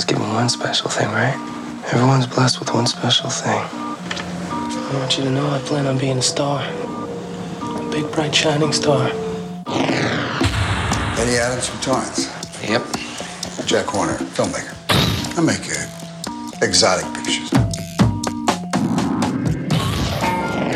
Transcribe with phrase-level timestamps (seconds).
[0.00, 1.36] Everyone's given one special thing, right?
[1.92, 3.52] Everyone's blessed with one special thing.
[3.52, 6.62] I want you to know I plan on being a star.
[6.62, 9.10] A big, bright, shining star.
[11.18, 12.30] Eddie Adams from Torrance.
[12.66, 12.82] Yep.
[13.66, 14.74] Jack Horner, filmmaker.
[15.36, 17.52] I make uh, exotic pictures.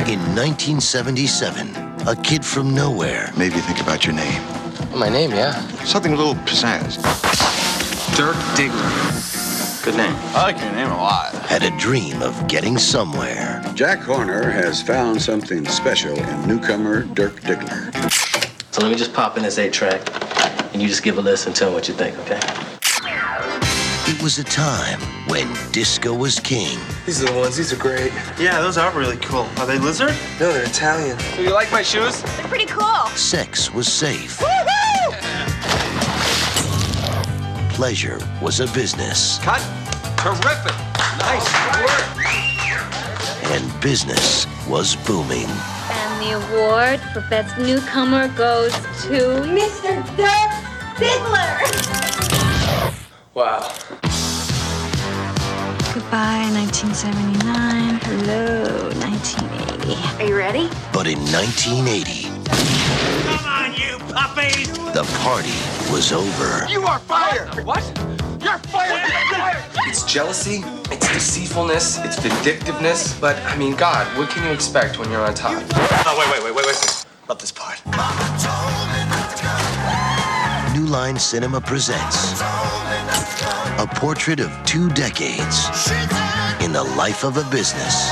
[0.07, 1.75] In 1977,
[2.07, 4.43] a kid from nowhere Maybe think about your name.
[4.95, 5.59] My name, yeah.
[5.85, 7.34] Something a little pizzazz.
[8.17, 9.85] Dirk Diggler.
[9.85, 10.15] Good name.
[10.37, 11.35] I like your name a lot.
[11.47, 13.61] had a dream of getting somewhere.
[13.75, 17.93] Jack Horner has found something special in newcomer Dirk Diggler.
[18.73, 20.01] So let me just pop in this eight track,
[20.73, 22.39] and you just give a listen and tell me what you think, okay?
[24.07, 27.57] It was a time when disco was king These are the ones.
[27.57, 28.13] These are great.
[28.39, 29.49] Yeah, those are really cool.
[29.59, 30.15] Are they lizard?
[30.39, 31.19] No, they're Italian.
[31.37, 32.23] Do you like my shoes?
[32.23, 33.07] They're pretty cool.
[33.17, 34.41] sex was safe,
[37.85, 39.61] pleasure was a business, Cut.
[40.17, 40.73] Terrific.
[41.19, 41.45] Nice
[41.85, 42.17] work.
[43.53, 45.45] and business was booming.
[45.91, 48.73] And the award for Best Newcomer goes
[49.05, 50.01] to Mr.
[50.17, 50.51] Dirk
[50.97, 51.61] Diggler.
[53.35, 53.69] Wow.
[55.93, 58.01] Goodbye, 1979.
[58.01, 60.23] Hello, 1980.
[60.23, 60.71] Are you ready?
[60.95, 62.34] But in 1980, Come on, you
[64.15, 64.69] puppies.
[64.95, 65.59] the party
[65.93, 66.67] was over.
[66.69, 67.65] You are fired.
[67.65, 67.85] What?
[68.41, 69.09] You're fired.
[69.09, 69.65] You're fired.
[69.87, 73.19] It's jealousy, it's deceitfulness, it's vindictiveness.
[73.21, 75.63] But, I mean, God, what can you expect when you're on top?
[76.07, 77.07] Oh, wait, wait, wait, wait, wait.
[77.29, 77.81] Love this part.
[80.75, 82.41] New Line Cinema presents
[83.79, 85.69] a portrait of two decades
[86.63, 88.11] in the life of a business,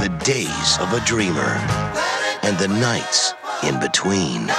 [0.00, 1.56] the days of a dreamer,
[2.42, 4.50] and the nights in between.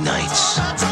[0.00, 0.91] Nights.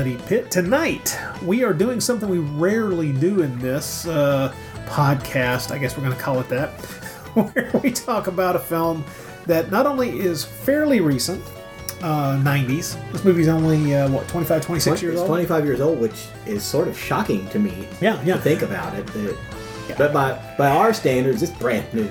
[0.00, 0.50] Bloody Pit.
[0.50, 4.50] Tonight we are doing something we rarely do in this uh,
[4.86, 5.72] podcast.
[5.72, 6.70] I guess we're going to call it that,
[7.34, 9.04] where we talk about a film
[9.44, 11.44] that not only is fairly recent,
[12.00, 12.96] uh, 90s.
[13.12, 15.28] This movie's only uh, what 25, 26 years it's old.
[15.28, 17.86] 25 years old, which is sort of shocking to me.
[18.00, 18.36] Yeah, yeah.
[18.36, 19.36] To think about it, that-
[19.98, 22.08] but by by our standards, it's brand new.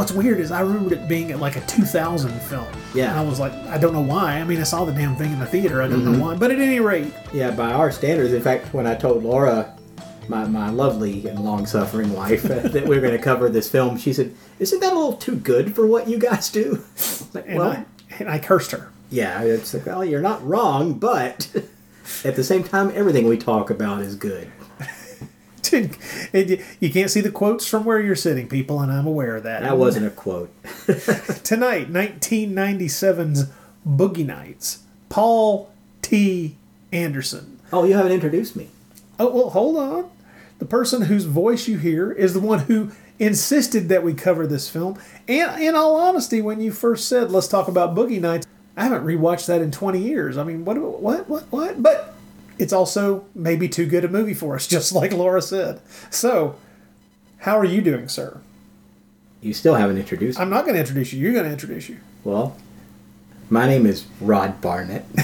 [0.00, 2.64] What's weird is I remembered it being like a 2000 film.
[2.94, 3.10] Yeah.
[3.10, 4.38] and I was like, I don't know why.
[4.40, 5.82] I mean, I saw the damn thing in the theater.
[5.82, 6.12] I don't Mm-hmm.
[6.12, 6.36] know why.
[6.36, 8.32] But at any rate, Yeah, by our standards.
[8.32, 9.76] In fact, when I told Laura,
[10.26, 13.98] my, my lovely and long suffering wife, that we were going to cover this film,
[13.98, 16.82] she said, "Isn't that a little too good for what you guys do?"
[17.34, 17.84] Like, and, well, I,
[18.18, 18.90] and I cursed her.
[19.10, 21.50] yeah, it's like, well, you're not wrong, but
[22.24, 24.50] at the same time, everything we talk about is good.
[26.32, 29.42] Dude, you can't see the quotes from where you're sitting, people, and I'm aware of
[29.44, 29.62] that.
[29.62, 30.50] That wasn't a quote.
[31.44, 33.46] Tonight, 1997's
[33.86, 34.82] Boogie Nights.
[35.08, 35.70] Paul
[36.02, 36.56] T.
[36.92, 37.60] Anderson.
[37.72, 38.68] Oh, you haven't introduced me.
[39.18, 40.10] Oh, well, hold on.
[40.58, 44.68] The person whose voice you hear is the one who insisted that we cover this
[44.68, 44.98] film.
[45.28, 49.04] And in all honesty, when you first said, let's talk about Boogie Nights, I haven't
[49.04, 50.38] rewatched that in 20 years.
[50.38, 51.82] I mean, what, what, what, what?
[51.82, 52.14] But
[52.60, 55.80] it's also maybe too good a movie for us, just like Laura said.
[56.10, 56.56] So,
[57.38, 58.40] how are you doing, sir?
[59.40, 60.42] You still haven't introduced me.
[60.42, 61.20] I'm not going to introduce you.
[61.20, 61.98] You're going to introduce you.
[62.24, 62.56] Well,
[63.48, 65.04] my name is Rod Barnett.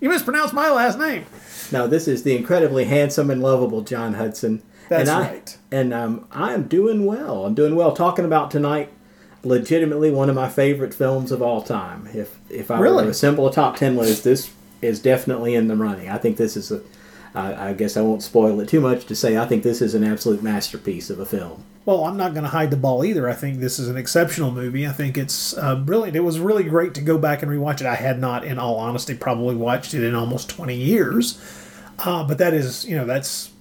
[0.00, 1.26] You mispronounced my last name.
[1.72, 4.62] Now, this is the incredibly handsome and lovable John Hudson.
[4.88, 5.58] That's and I, right.
[5.72, 7.44] And um, I am doing well.
[7.44, 7.90] I'm doing well.
[7.92, 8.90] Talking about tonight,
[9.42, 12.08] legitimately one of my favorite films of all time.
[12.14, 13.04] If if I were Really?
[13.04, 14.50] to assemble a top ten list, this
[14.82, 16.08] is definitely in the running.
[16.08, 16.82] I think this is a.
[17.34, 19.94] I I guess I won't spoil it too much to say I think this is
[19.94, 21.64] an absolute masterpiece of a film.
[21.88, 23.30] Well, I'm not going to hide the ball either.
[23.30, 24.86] I think this is an exceptional movie.
[24.86, 26.16] I think it's uh, brilliant.
[26.18, 27.86] It was really great to go back and rewatch it.
[27.86, 31.42] I had not, in all honesty, probably watched it in almost 20 years.
[31.98, 33.52] Uh, but that is, you know, that's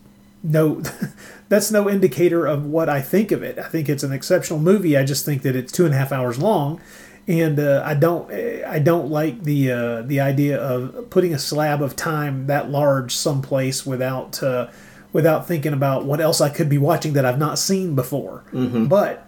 [0.43, 0.81] no,
[1.49, 3.57] that's no indicator of what I think of it.
[3.57, 4.97] I think it's an exceptional movie.
[4.97, 6.81] I just think that it's two and a half hours long,
[7.27, 11.81] and uh, I don't, I don't like the uh, the idea of putting a slab
[11.81, 14.41] of time that large someplace without.
[14.41, 14.67] Uh,
[15.13, 18.43] without thinking about what else I could be watching that I've not seen before.
[18.87, 19.25] But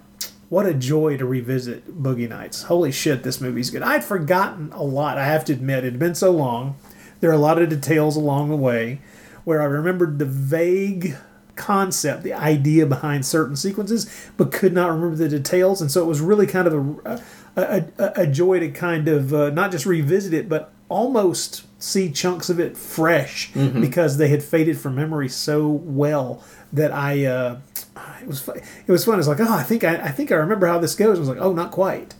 [0.49, 2.63] what a joy to revisit Boogie Nights.
[2.63, 3.81] Holy shit, this movie's good.
[3.81, 5.85] I'd forgotten a lot, I have to admit.
[5.85, 6.75] It had been so long.
[7.21, 8.99] There are a lot of details along the way.
[9.49, 11.15] where I remembered the vague
[11.55, 15.81] concept, the idea behind certain sequences, but could not remember the details.
[15.81, 16.73] And so it was really kind of
[17.05, 17.23] a,
[17.55, 22.11] a, a, a joy to kind of uh, not just revisit it, but almost see
[22.11, 23.79] chunks of it fresh Mhm.
[23.81, 26.43] because they had faded from memory so well
[26.73, 27.25] that I.
[27.25, 27.59] Uh,
[28.21, 29.19] it was it was fun.
[29.19, 31.17] It's like, oh, I think I, I think I remember how this goes.
[31.17, 32.15] I was like, oh, not quite.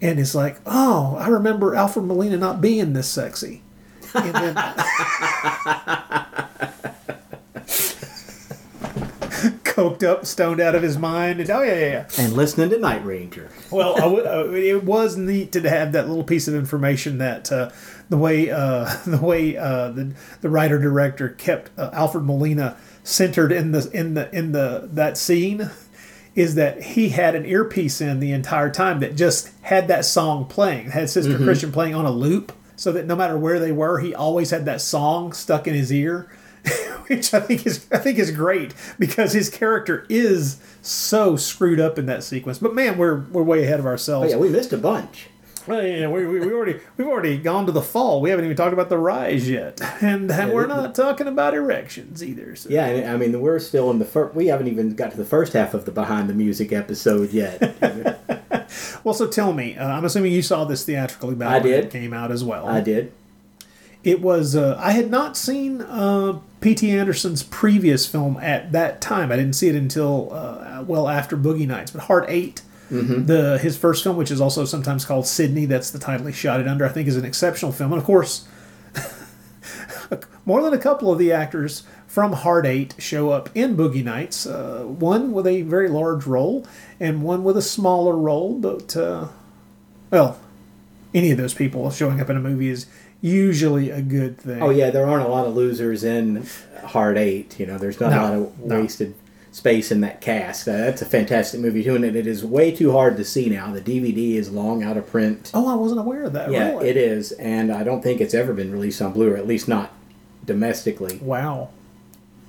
[0.00, 3.62] And it's like, oh, I remember Alfred Molina not being this sexy.
[4.14, 4.54] And then,
[9.72, 11.40] coked up, stoned out of his mind.
[11.40, 12.06] And, oh yeah, yeah, yeah.
[12.18, 13.48] And listening to Night Ranger.
[13.70, 17.50] Well, I would, uh, it was neat to have that little piece of information that
[17.50, 17.70] uh,
[18.08, 23.50] the way uh, the way uh, the the writer director kept uh, Alfred Molina centered
[23.52, 25.70] in the in the in the that scene
[26.34, 30.46] is that he had an earpiece in the entire time that just had that song
[30.46, 31.44] playing, had Sister Mhm.
[31.44, 34.64] Christian playing on a loop, so that no matter where they were, he always had
[34.64, 36.28] that song stuck in his ear.
[37.08, 41.98] Which I think is I think is great because his character is so screwed up
[41.98, 42.58] in that sequence.
[42.58, 44.30] But man, we're we're way ahead of Oh, ourselves.
[44.30, 45.26] yeah, we missed a bunch.
[45.66, 48.20] Well, yeah, we, we, we already we've already gone to the fall.
[48.20, 52.22] We haven't even talked about the rise yet, and, and we're not talking about erections
[52.22, 52.56] either.
[52.56, 52.68] So.
[52.68, 54.34] Yeah, I mean, we're still in the first.
[54.34, 57.76] We haven't even got to the first half of the behind the music episode yet.
[59.04, 61.84] Well, so tell me, uh, I'm assuming you saw this theatrically back I when did.
[61.86, 62.66] it came out as well.
[62.68, 63.12] I did.
[64.04, 66.90] It was uh, I had not seen uh, P.T.
[66.90, 69.30] Anderson's previous film at that time.
[69.30, 71.90] I didn't see it until uh, well after Boogie Nights.
[71.92, 73.26] But Hard 8 Mhm.
[73.26, 76.60] the his first film, which is also sometimes called Sydney, that's the title he shot
[76.60, 76.84] it under.
[76.84, 78.46] I think is an exceptional film, and of course,
[80.44, 84.46] more than a couple of the actors from Hard Eight show up in Boogie Nights.
[84.46, 86.66] Uh, one with a very large role,
[87.00, 88.58] and one with a smaller role.
[88.58, 89.28] But uh,
[90.10, 90.38] well,
[91.14, 92.86] any of those people showing up in a movie is
[93.22, 94.60] usually a good thing.
[94.62, 96.46] Oh yeah, there aren't a lot of losers in
[96.84, 97.58] Hard Eight.
[97.58, 98.80] You know, there's not No, a lot of no.
[98.82, 99.14] wasted
[99.52, 100.66] space in that cast.
[100.68, 103.72] Uh, that's a fantastic movie too, and it is way too hard to see now.
[103.72, 105.50] The DVD is long out of print.
[105.54, 106.50] Oh, I wasn't aware of that.
[106.50, 106.88] yeah, really?
[106.90, 109.92] it is, and I don't think it's ever been released on Blu-ray, at least not
[110.44, 111.18] domestically.
[111.22, 111.68] Wow.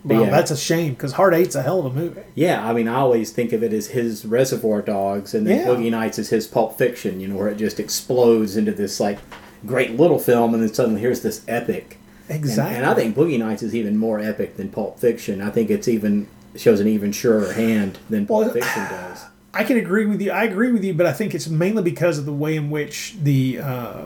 [0.05, 0.31] But Well, yeah.
[0.31, 2.21] that's a shame because Hard Eight's a hell of a movie.
[2.35, 5.67] Yeah, I mean, I always think of it as his Reservoir Dogs, and then Yeah.
[5.67, 7.19] Boogie Nights is his Pulp Fiction.
[7.21, 9.19] You know, where it just explodes into this like
[9.65, 11.98] great little film, and then suddenly here's this epic.
[12.30, 12.77] And- Exactly.
[12.77, 15.42] And, I think Boogie Nights is even more epic than Pulp Fiction.
[15.42, 19.25] I think it's even shows an even surer hand than Pulp Well, Fiction does.
[19.54, 20.31] I can agree with you.
[20.31, 23.15] I agree with you, but I think it's mainly because of the way in which
[23.21, 24.06] the uh,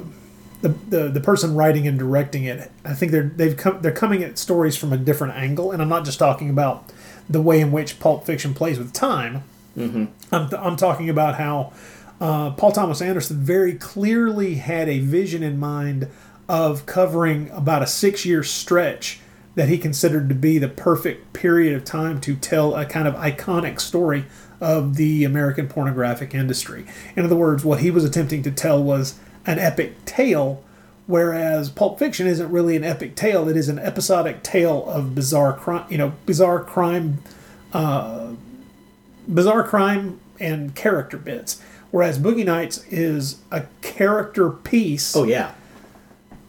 [0.61, 2.69] the, the the person writing and directing it.
[2.83, 5.87] I think they're they've come they're coming at stories from a different angle, and I'm
[5.87, 6.91] not just talking about
[7.29, 9.43] the way in which Pulp Fiction plays with time.
[9.77, 10.05] Mm-hmm.
[10.33, 11.71] I'm, I'm talking about how
[12.19, 16.07] uh, Paul Thomas Anderson very clearly had a vision in mind
[16.49, 19.19] of covering about a six year stretch
[19.55, 23.15] that he considered to be the perfect period of time to tell a kind of
[23.15, 24.25] iconic story
[24.61, 26.85] of the American pornographic industry.
[27.15, 30.63] In other words, what he was attempting to tell was an epic tale,
[31.05, 35.53] whereas Pulp Fiction isn't really an epic tale, it is an episodic tale of bizarre
[35.53, 37.19] crime, you know, bizarre crime
[37.73, 38.33] uh,
[39.27, 41.61] bizarre crime and character bits.
[41.91, 45.15] Whereas Boogie Nights is a character piece.
[45.15, 45.53] Oh yeah,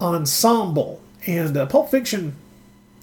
[0.00, 1.00] ensemble.
[1.26, 2.36] And uh, Pulp Fiction,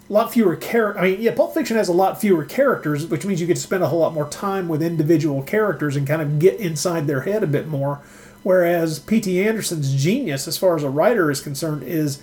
[0.10, 0.98] a lot fewer char.
[0.98, 3.62] I mean, yeah, Pulp Fiction has a lot fewer characters, which means you get to
[3.62, 7.22] spend a whole lot more time with individual characters and kind of get inside their
[7.22, 8.02] head a bit more.
[8.44, 9.42] Whereas P.T.
[9.42, 12.22] Anderson's genius, as far as a writer is concerned, is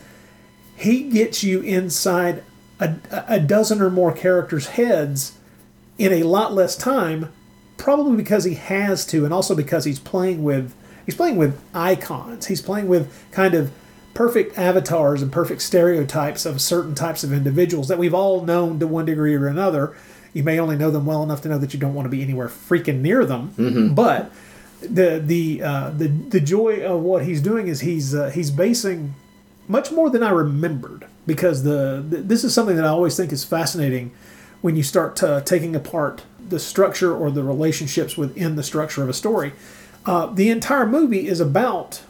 [0.77, 2.45] he gets you inside
[2.79, 2.95] a,
[3.29, 5.37] a dozen or more characters' heads
[5.99, 7.33] in a lot less time,
[7.83, 10.73] probably because he has to, and also because he's playing with
[11.05, 12.47] he's playing with icons.
[12.47, 13.71] He's playing with kind of
[14.15, 18.87] perfect avatars and perfect stereotypes of certain types of individuals that we've all known to
[18.87, 19.97] one degree or another.
[20.35, 22.23] You may only know them well enough to know that you don't want to be
[22.23, 23.95] anywhere freaking near them, Mhm.
[23.95, 24.31] but
[24.81, 29.15] the the uh, the the joy of what he's doing is he's uh, he's basing
[29.69, 33.33] much more than I remembered because the, th this is something that I always think
[33.33, 34.11] is fascinating
[34.61, 39.09] when you start to, taking apart the structure or the relationships within the structure of
[39.09, 39.53] a story.
[40.07, 42.03] Uh, the entire movie is about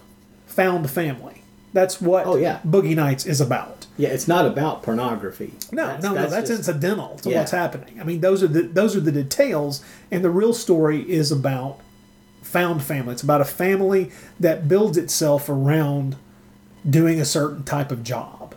[0.47, 1.43] found family.
[1.73, 2.59] That's what Oh, yeah.
[2.67, 3.87] Boogie Nights is about.
[3.97, 4.11] yeah.
[4.11, 5.55] It's not about pornography.
[5.73, 6.27] No, no, no.
[6.27, 7.39] That's just- incidental to Yeah.
[7.39, 7.99] what's happening.
[8.01, 9.81] I mean, those are the those are the details,
[10.11, 11.79] and the real story is about
[12.43, 13.13] found family.
[13.13, 16.17] It's about a family that builds itself around
[16.89, 18.55] doing a certain type of job,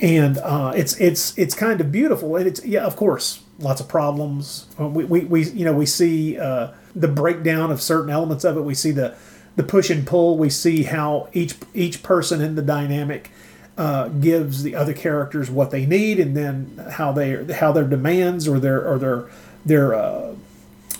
[0.00, 2.36] and uh, it's it's it's kind of beautiful.
[2.36, 4.66] And it's yeah, of course, lots of problems.
[4.78, 8.56] Uh, We we, we you know we see uh, the breakdown of certain elements of
[8.56, 8.62] it.
[8.62, 9.14] We see the
[9.56, 10.36] the push and pull.
[10.36, 13.30] We see how each each person in the dynamic
[13.76, 18.48] uh, gives the other characters what they need, and then how they how their demands
[18.48, 19.30] or their or their
[19.64, 20.34] their uh,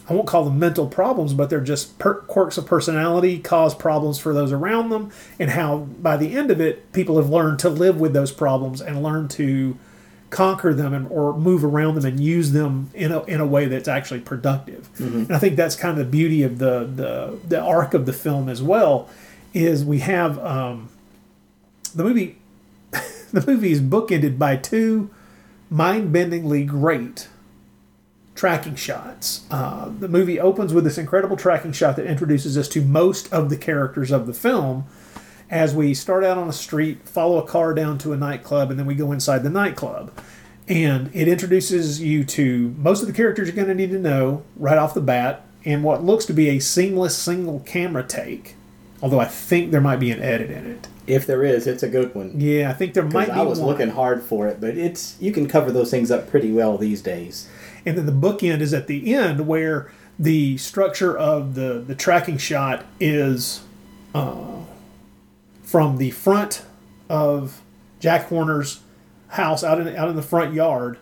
[0.08, 4.18] I won't call them mental problems, but they're just per- quirks of personality cause problems
[4.18, 7.70] for those around them, and how by the end of it, people have learned to
[7.70, 9.78] live with those problems and learn to
[10.34, 13.66] conquer them and, or move around them and use them in a, in a way
[13.66, 14.88] that's actually productive.
[15.26, 18.12] And I think that's kind of the beauty of the, the, the arc of the
[18.12, 19.08] film as well,
[19.52, 20.88] is we have um,
[21.94, 22.38] the movie.
[23.32, 25.08] the movie is bookended by two
[25.70, 27.28] mind-bendingly great
[28.34, 29.46] tracking shots.
[29.52, 33.50] Uh, the movie opens with this incredible tracking shot that introduces us to most of
[33.50, 34.84] the characters of the film
[35.50, 38.78] as we start out on a street, follow a car down to a nightclub, and
[38.78, 40.10] then we go inside the nightclub.
[40.66, 44.42] And it introduces you to most of the characters you're going to need to know
[44.56, 48.54] right off the bat, and what looks to be a seamless single camera take.
[49.02, 50.88] Although I think there might be an edit in it.
[51.06, 52.32] If there is, it's a good one.
[52.40, 53.68] Yeah, I think there might be I was one.
[53.68, 57.02] looking hard for it, but it's you can cover those things up pretty well these
[57.02, 57.46] days.
[57.84, 62.38] and then the bookend is at the end where the structure of the the tracking
[62.38, 63.62] shot is
[64.14, 64.62] uh,
[65.64, 66.62] from the front
[67.08, 67.60] of
[67.98, 68.80] Jack Horner's
[69.28, 70.98] house out in out in the front yard,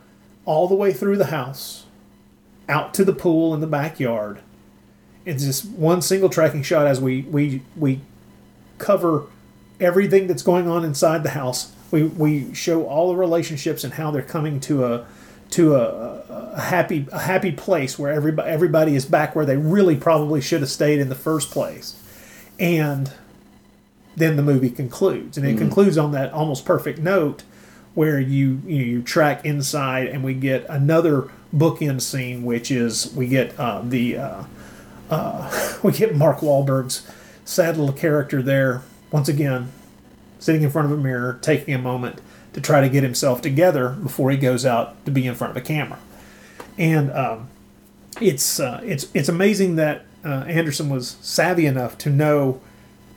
[0.46, 1.84] all the way through the house,
[2.68, 4.38] out to the pool in the backyard.
[5.24, 8.00] It's just one single tracking shot as we we we
[8.78, 9.26] cover
[9.78, 11.72] everything that's going on inside the house.
[11.90, 15.06] We we show all the relationships and how they're coming to a
[15.50, 19.96] to a, a happy a happy place where everybody everybody is back where they really
[19.96, 22.00] probably should have stayed in the first place,
[22.58, 23.12] and
[24.16, 27.44] then the movie concludes, and it concludes on that almost perfect note
[27.94, 33.26] where you you, you track inside, and we get another bookend scene, which is we
[33.26, 34.44] get uh, the uh,
[35.10, 37.08] uh, we get Mark Wahlberg's
[37.44, 39.70] sad little character there once again,
[40.38, 42.20] sitting in front of a mirror, taking a moment
[42.52, 45.56] to try to get himself together before he goes out to be in front of
[45.56, 45.98] a camera.
[46.78, 47.48] And um,
[48.20, 52.60] it's uh, it's it's amazing that uh, Anderson was savvy enough to know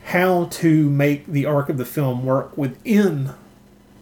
[0.06, 3.32] how to make the arc of the film work within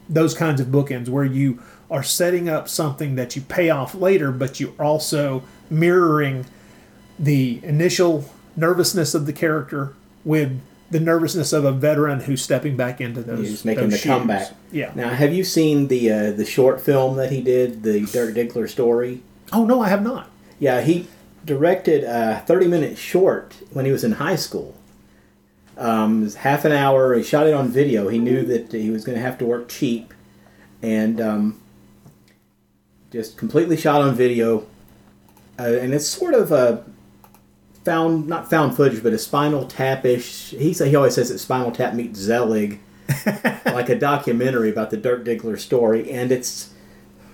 [0.09, 4.31] those kinds of bookends where you are setting up something that you pay off later,
[4.31, 6.45] but you're also mirroring
[7.17, 9.93] the initial nervousness of the character
[10.25, 10.59] with
[10.91, 13.47] the nervousness of a veteran who's stepping back into those.
[13.47, 14.05] He's making those the shoes.
[14.05, 14.51] comeback.
[14.71, 14.91] Yeah.
[14.95, 18.69] Now, have you seen the uh, the short film that he did, the Dirk Diggler
[18.69, 19.21] story?
[19.51, 20.29] Oh no, I have not.
[20.59, 21.07] Yeah, he
[21.45, 24.75] directed a 30 minute short when he was in high school.
[25.77, 27.13] Um, it was half an hour.
[27.15, 28.07] He shot it on video.
[28.07, 30.13] He knew that he was going to have to work cheap,
[30.81, 31.61] and um,
[33.11, 34.65] just completely shot on video.
[35.59, 36.83] Uh, and it's sort of a
[37.83, 40.51] found not found footage, but a Spinal Tap-ish.
[40.51, 42.79] He say he always says that Spinal Tap meets Zelig,
[43.65, 46.73] like a documentary about the Dirk Diggler story, and it's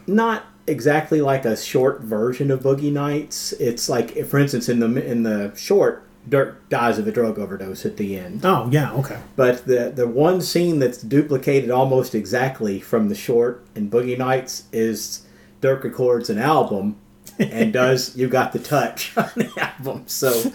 [0.07, 3.53] not exactly like a short version of Boogie Nights.
[3.53, 7.85] It's like, for instance, in the in the short, Dirk dies of a drug overdose
[7.85, 8.41] at the end.
[8.43, 9.19] Oh yeah, okay.
[9.35, 14.65] But the the one scene that's duplicated almost exactly from the short in Boogie Nights
[14.71, 15.25] is
[15.61, 16.97] Dirk records an album
[17.39, 20.03] and does "You Got the Touch" on the album.
[20.07, 20.51] So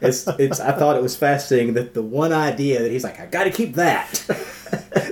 [0.00, 0.60] it's it's.
[0.60, 3.50] I thought it was fascinating that the one idea that he's like, I got to
[3.50, 4.24] keep that.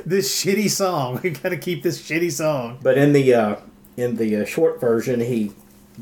[0.04, 1.20] This shitty song.
[1.22, 2.78] We gotta keep this shitty song.
[2.82, 3.56] But in the uh,
[3.96, 5.52] in the uh, short version, he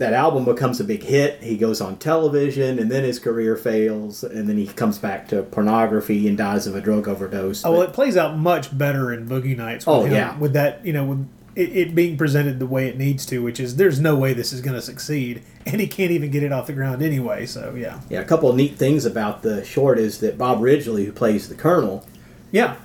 [0.00, 1.42] that album becomes a big hit.
[1.42, 5.42] He goes on television, and then his career fails, and then he comes back to
[5.42, 7.64] pornography and dies of a drug overdose.
[7.64, 9.86] Oh well, it plays out much better in Boogie Nights.
[9.86, 10.38] With Oh, him, yeah.
[10.38, 13.60] with that you know with it, it being presented the way it needs to, which
[13.60, 16.50] is there's no way this is going to succeed, and he can't even get it
[16.52, 17.44] off the ground anyway.
[17.44, 21.04] So yeah, yeah, a couple of neat things about the short is that Bob Ridgely,
[21.04, 22.06] who plays the Colonel,
[22.52, 22.76] yeah.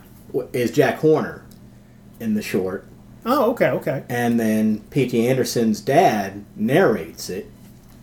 [0.51, 1.45] is Jack Horner
[2.19, 2.85] in the short,
[3.25, 4.03] Oh okay, okay.
[4.09, 5.27] and then P.T.
[5.27, 7.49] Anderson's dad narrates it,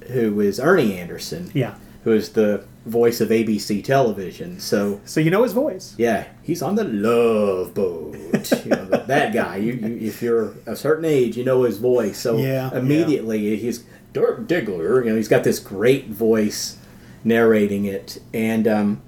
[0.09, 1.75] who is Ernie Anderson, Yeah.
[2.05, 4.59] who is the voice of ABC television.
[4.59, 5.95] So So you know his voice.
[5.97, 8.17] Yeah, he's on the love boat.
[8.65, 9.57] you know, that, guy.
[9.59, 12.19] You, you, if you're a certain age, you know his voice.
[12.19, 15.05] So Yeah, immediately he's Dirk Diggler.
[15.05, 16.77] You know, he's got this great voice
[17.25, 19.01] narrating it, and um,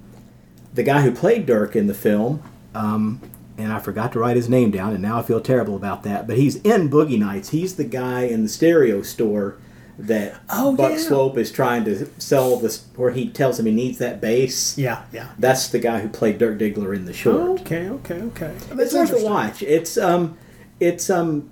[0.73, 2.41] the guy who played Dirk in the film,
[2.73, 3.19] um,
[3.57, 6.27] and I forgot to write his name down, and now I feel terrible about that.
[6.27, 7.49] But he's in Boogie Nights.
[7.49, 9.57] He's the guy in the stereo store
[9.97, 10.97] that Oh, Buck yeah.
[10.97, 14.77] Swope is trying to sell this, where he tells him he needs that bass.
[14.77, 15.29] Yeah, yeah.
[15.39, 17.61] That's the guy who played Dirk Diggler in the short.
[17.61, 18.53] Okay, okay, okay.
[18.55, 19.63] it's That's worth a watch.
[19.63, 20.37] It's um,
[20.81, 21.49] it's um,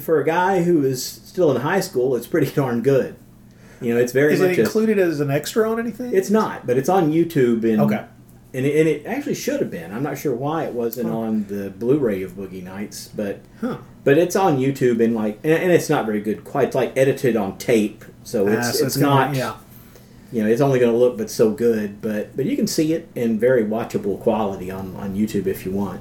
[0.00, 3.16] for a guy who is still in high school, it's pretty darn good.
[3.80, 6.14] You know, it's very Is it a- included as an extra on anything?
[6.14, 8.04] it's not, but it's on YouTube in Okay.
[8.56, 9.92] And it, and it actually should have been.
[9.92, 13.78] I'm not sure why it wasn't on the Blu-ray of Boogie Nights, but Huh.
[14.04, 16.44] but it's on YouTube and like and, and it's not very good.
[16.44, 19.34] Quite it's like edited on tape, so it's Ah, so it's, gonna- not.
[19.36, 19.54] yeah.
[20.32, 22.92] You know, it's only going to look but so good, but but you can see
[22.92, 26.00] it in very watchable quality on on YouTube if you want.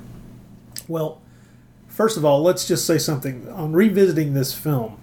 [0.87, 1.21] Well,
[1.87, 3.47] first of all, let's just say something.
[3.49, 4.97] On revisiting this film,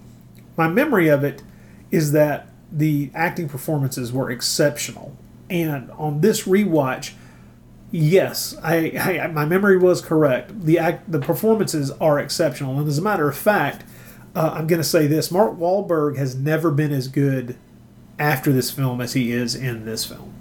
[0.56, 1.42] my memory of it
[1.90, 5.16] is that the acting performances were exceptional.
[5.50, 7.12] And on this rewatch,
[7.92, 10.64] yes, I, I my memory was correct.
[10.64, 12.78] The act, the performances are exceptional.
[12.78, 13.84] And as a matter of fact,
[14.34, 17.56] uh, I'm going to say this: Mark Wahlberg has never been as good
[18.18, 20.32] after this film as he is in this film.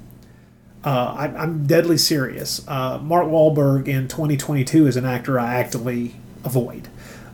[0.83, 2.67] Uh, I, I'm deadly serious.
[2.67, 6.87] Uh, Mark Wahlberg in 2022 is an actor I actively avoid.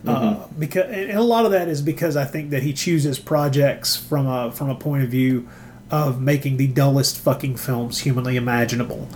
[0.06, 3.96] Uh, because and a lot of that is because I think that he chooses projects
[3.96, 5.48] from a from a point of view
[5.90, 9.08] of making the dullest fucking films humanly imaginable.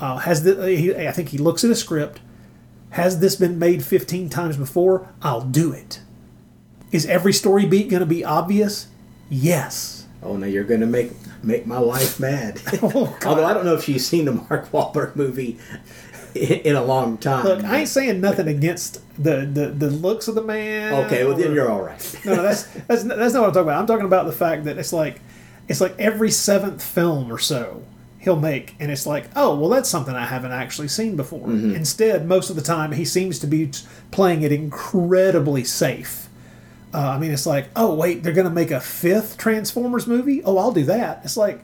[0.00, 2.20] Uh, has the he, I think he looks at a script.
[2.90, 5.08] Has this been made 15 times before?
[5.22, 6.00] I'll do it.
[6.90, 8.88] Is every story beat going to be obvious?
[9.28, 10.06] Yes.
[10.22, 12.60] Oh no, you're going to make make my wife mad.
[12.82, 15.58] Oh, Although I don't know if she's seen the Mark Wahlberg movie
[16.34, 17.44] in, in a long time.
[17.44, 20.94] Look, I ain't saying nothing against the, the, the looks of the man.
[21.06, 22.20] okay, well then you're all right.
[22.24, 23.80] no, no, that's that's that's not what I'm talking about.
[23.80, 25.20] I'm talking about the fact that it's like
[25.68, 27.84] it's like every seventh film or so
[28.20, 31.48] he'll make, and it's like, oh, well, that's something I haven't actually seen before.
[31.48, 31.74] Mm-hmm.
[31.74, 33.70] Instead, most of the time, he seems to be
[34.10, 36.28] playing it incredibly safe.
[36.92, 40.42] Uh, I mean, it's like, oh, wait, they're going to make a fifth Transformers movie.
[40.44, 41.22] Oh, I'll do that.
[41.24, 41.60] It's like.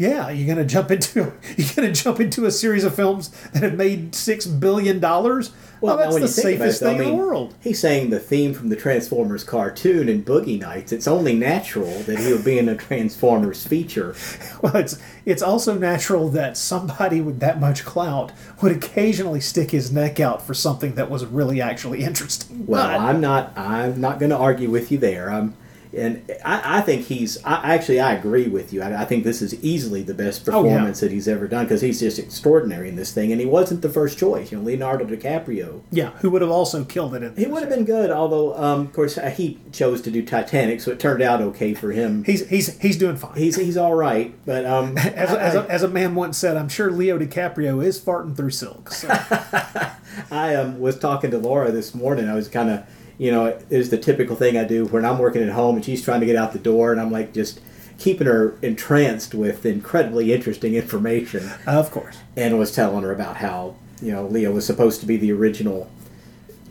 [0.00, 3.74] Yeah, you're gonna jump into you're gonna jump into a series of films that have
[3.74, 5.50] made six billion dollars.
[5.80, 7.54] Well, oh, now that's when the you think about safest thing I in the world.
[7.62, 10.92] He's saying the theme from the Transformers cartoon in Boogie Nights.
[10.92, 14.14] It's only natural that he would be in a Transformers feature.
[14.60, 19.92] Well, it's it's also natural that somebody with that much clout would occasionally stick his
[19.92, 22.66] neck out for something that was really actually interesting.
[22.66, 23.56] Well, But- I'm not.
[23.56, 25.30] I'm not going to argue with you there.
[25.30, 25.54] I'm,
[25.96, 27.42] and I, I think he's.
[27.44, 28.82] I actually I agree with you.
[28.82, 30.70] I, I think this is easily the best Oh, yeah.
[30.72, 33.32] performance that he's ever done because he's just extraordinary in this thing.
[33.32, 34.52] And he wasn't the first choice.
[34.52, 35.82] You know, Leonardo DiCaprio.
[35.90, 38.80] yeah, who would have also killed it in He would have been good, although um,
[38.82, 42.24] of course uh, he chose to do Titanic, so it turned out okay for him.
[42.28, 43.36] He's he's he's doing fine.
[43.36, 46.56] He's he's all right, but um, as, a, as, a, as a man once said,
[46.56, 48.90] I'm sure Leo DiCaprio is farting through silk.
[48.92, 49.08] So.
[50.30, 52.28] I um, was talking to Laura this morning.
[52.28, 52.84] I was kind of,
[53.18, 56.02] you know, is the typical thing I do when I'm working at home and she's
[56.04, 57.60] trying to get out the door, and I'm like just
[57.98, 62.16] keeping her entranced with incredibly interesting information, of course.
[62.36, 65.90] and was telling her about how you know Leo was supposed to be the original,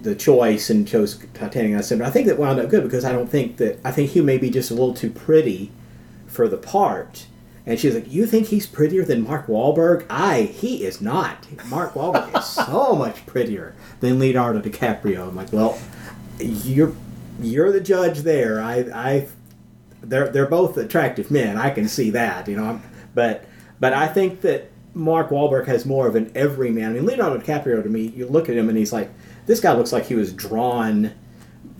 [0.02, 1.72] the choice, and chose Titanic.
[1.72, 3.80] And I said, but I think that wound up good because I don't think that
[3.84, 5.72] I think he may be just a little too pretty
[6.28, 7.28] for the part.
[7.66, 10.06] And she's like, "You think he's prettier than Mark Wahlberg?
[10.10, 11.46] I he is not.
[11.68, 15.78] Mark Wahlberg is so much prettier than Leonardo DiCaprio." I'm like, "Well,
[16.40, 16.94] you're
[17.42, 18.62] you're the judge there.
[18.62, 19.28] I I
[20.02, 21.58] they're they're both attractive men.
[21.58, 22.66] I can see that, you know.
[22.66, 22.82] I'm-
[23.16, 23.46] But
[23.80, 26.92] but I think that Mark Wahlberg has more of an everyman.
[26.92, 29.10] I mean, Leonardo DiCaprio to me, you look at him and he's like,
[29.46, 31.12] this guy looks like he was drawn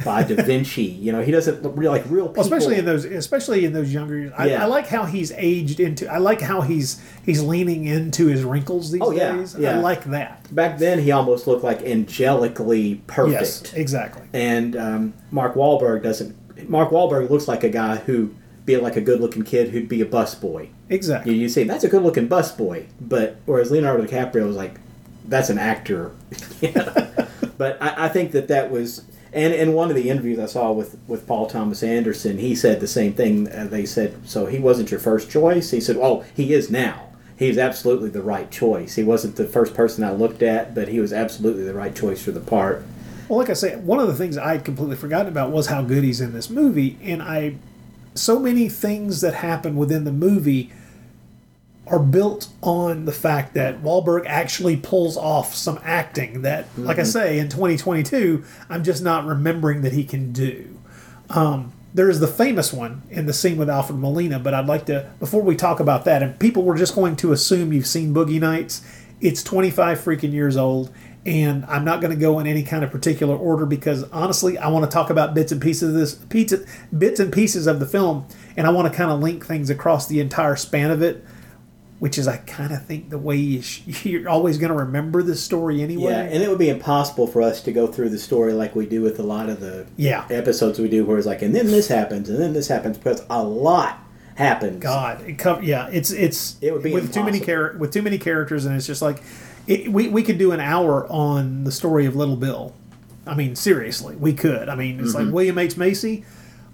[0.04, 0.84] by Da Vinci.
[0.84, 2.44] You know, he doesn't look real like real people.
[2.44, 4.32] Well, especially in those, especially in those younger years.
[4.38, 4.64] I, Yeah.
[4.64, 6.12] I like how he's aged into.
[6.12, 9.56] I like how he's he's leaning into his wrinkles these Oh, yeah, days.
[9.56, 10.54] I like that.
[10.54, 13.42] Back then, he almost looked like angelically perfect.
[13.42, 14.24] Yes, exactly.
[14.34, 16.70] And um, Mark Wahlberg doesn't.
[16.70, 18.34] Mark Wahlberg looks like a guy who
[18.66, 20.68] be like a good-looking kid who'd be a busboy.
[20.90, 21.34] Exactly.
[21.34, 24.76] You, you say that's a good-looking busboy, but whereas Leonardo DiCaprio was like,
[25.26, 26.12] that's an actor.
[27.58, 29.04] But I, I think that that was.
[29.34, 32.80] And in one of the interviews I saw with, with Paul Thomas Anderson, he said
[32.80, 33.52] the same thing.
[33.52, 37.04] Uh, they said, "So he wasn't your first choice." He said, "Oh, he is now.
[37.38, 38.96] He's absolutely the right choice.
[38.96, 42.22] He wasn't the first person I looked at, but he was absolutely the right choice
[42.22, 42.84] for the part."
[43.28, 45.82] Well, like I said, one of the things I had completely forgotten about was how
[45.82, 47.56] good he's in this movie, and I,
[48.16, 50.72] so many things that happen within the movie
[51.90, 57.04] are built on the fact that Wahlberg actually pulls off some acting that, like I
[57.04, 60.78] say, in 2022, I'm just not remembering that he can do.
[61.30, 64.86] Um, there is the famous one in the scene with Alfred Molina, but I'd like
[64.86, 68.14] to, before we talk about that, and people were just going to assume you've seen
[68.14, 68.82] Boogie Nights.
[69.20, 70.94] It's 25 freaking years old,
[71.26, 74.68] and I'm not going to go in any kind of particular order because honestly, I
[74.68, 77.88] want to talk about bits and pieces of this, pizza, bits and pieces of the
[77.88, 81.26] film, and I want to kind of link things across the entire span of it,
[82.00, 85.24] which is I kind of think the way you sh- you're always going to remember
[85.24, 86.12] the story anyway.
[86.12, 88.86] Yeah, and it would be impossible for us to go through the story like we
[88.86, 90.26] do with a lot of the Yeah.
[90.30, 93.24] episodes we do, where it's like, and then this happens, and then this happens, because
[93.30, 94.00] a lot
[94.36, 94.80] happens.
[94.82, 97.70] God, it co- yeah, it's it's It would be with too many impossible.
[97.70, 99.24] char- with too many characters, and it's just like
[99.66, 102.74] it, we we could do an hour on the story of Little Bill.
[103.26, 104.70] I mean, seriously, we could.
[104.70, 105.26] I mean, it's Mm-hmm.
[105.26, 106.24] like William H Macy.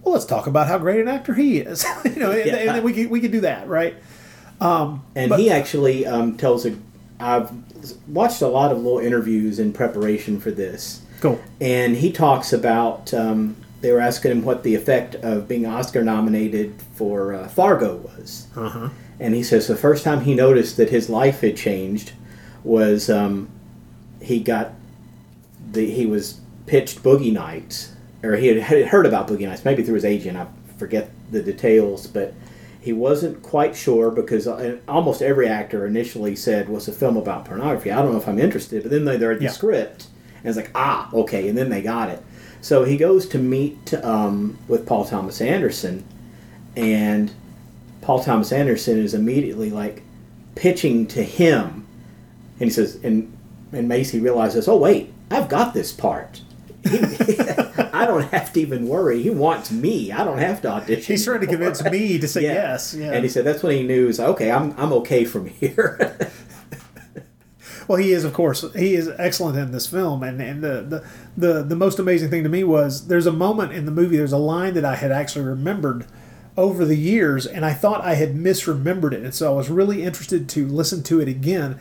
[0.04, 1.86] Well, let's talk about how great an actor he is.
[2.06, 2.56] you know, and, Yeah.
[2.58, 3.96] and then we could we could do that, right?
[4.64, 6.76] And But- he actually um, tells a.
[7.20, 7.52] I've
[8.08, 11.40] watched a lot of little interviews in preparation for this, Cool.
[11.62, 13.14] and he talks about.
[13.14, 17.98] Um, they were asking him what the effect of being Oscar nominated for uh, Fargo
[17.98, 18.88] was, Uh-huh.
[19.20, 22.14] and he says the first time he noticed that his life had changed
[22.64, 23.50] was um,
[24.22, 24.72] he got
[25.74, 27.92] the he was pitched Boogie Nights,
[28.24, 30.38] or he had heard about Boogie Nights, maybe through his agent.
[30.38, 30.48] I
[30.78, 32.34] forget the details, but
[32.84, 37.46] he wasn't quite sure because uh, almost every actor initially said was a film about
[37.46, 37.92] pornography.
[37.92, 39.52] I don't know if I'm interested, but then they read the Yeah.
[39.52, 40.08] script
[40.44, 42.22] and it's like ah okay, and then they got it.
[42.62, 46.04] So he goes to meet um, with Paul Thomas Anderson,
[46.76, 47.32] and
[48.02, 50.02] Paul Thomas Anderson is immediately like
[50.56, 51.86] pitching to him,
[52.60, 53.32] and he says, and
[53.72, 56.42] and Macy realizes, oh wait, I've got this part.
[57.94, 59.22] I don't have to even worry.
[59.22, 60.12] He wants me.
[60.12, 61.14] I don't have to audition.
[61.14, 62.54] He's trying to convince me to say Yeah.
[62.54, 62.94] yes.
[62.94, 63.12] Yeah.
[63.12, 64.08] And he said that's when he knew.
[64.08, 66.18] He's like, okay, I'm I'm okay from here.
[67.88, 71.06] Well, he is, of course, he is excellent in this film, and and the, the
[71.36, 74.32] the the most amazing thing to me was there's a moment in the movie, there's
[74.32, 76.06] a line that I had actually remembered
[76.56, 80.02] over the years, and I thought I had misremembered it, and so I was really
[80.02, 81.78] interested to listen to it again,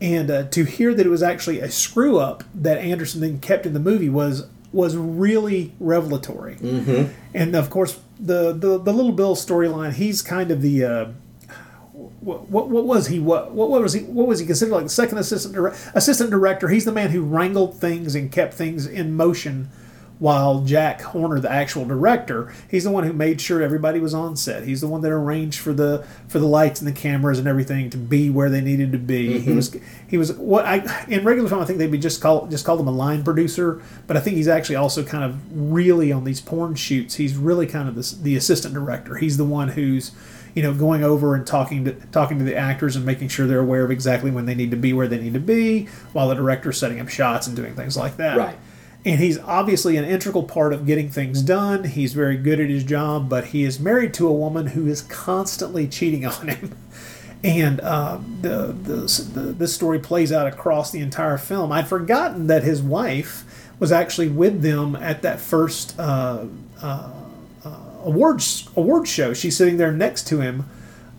[0.00, 3.66] and uh, to hear that it was actually a screw up that Anderson then kept
[3.66, 7.12] in the movie was was really revelatory, mm-hmm.
[7.34, 11.06] and of course the the the little Bill storyline, he's kind of the uh,
[12.20, 13.18] what, what, what was he?
[13.18, 16.68] What, what was he what was he considered like the second assistant dir- assistant director?
[16.68, 19.70] He's the man who wrangled things and kept things in motion
[20.18, 24.36] while Jack Horner the actual director he's the one who made sure everybody was on
[24.36, 27.46] set he's the one that arranged for the for the lights and the cameras and
[27.46, 29.56] everything to be where they needed to be he mm-hmm.
[29.56, 29.76] was
[30.06, 32.78] he was what I in regular film I think they'd be just call just call
[32.78, 36.40] him a line producer but I think he's actually also kind of really on these
[36.40, 40.12] porn shoots he's really kind of the, the assistant director he's the one who's
[40.56, 43.60] you know, going over and talking to talking to the actors and making sure they're
[43.60, 46.34] aware of exactly when they need to be where they need to be, while the
[46.34, 48.38] director's setting up shots and doing things like that.
[48.38, 48.56] Right.
[49.06, 51.84] And he's obviously an integral part of getting things done.
[51.84, 55.00] He's very good at his job, but he is married to a woman who is
[55.00, 56.74] constantly cheating on him.
[57.44, 61.70] And uh, the, the, the this story plays out across the entire film.
[61.70, 63.44] I'd forgotten that his wife
[63.78, 66.46] was actually with them at that first uh,
[68.06, 69.34] awards award show.
[69.34, 70.64] She's sitting there next to him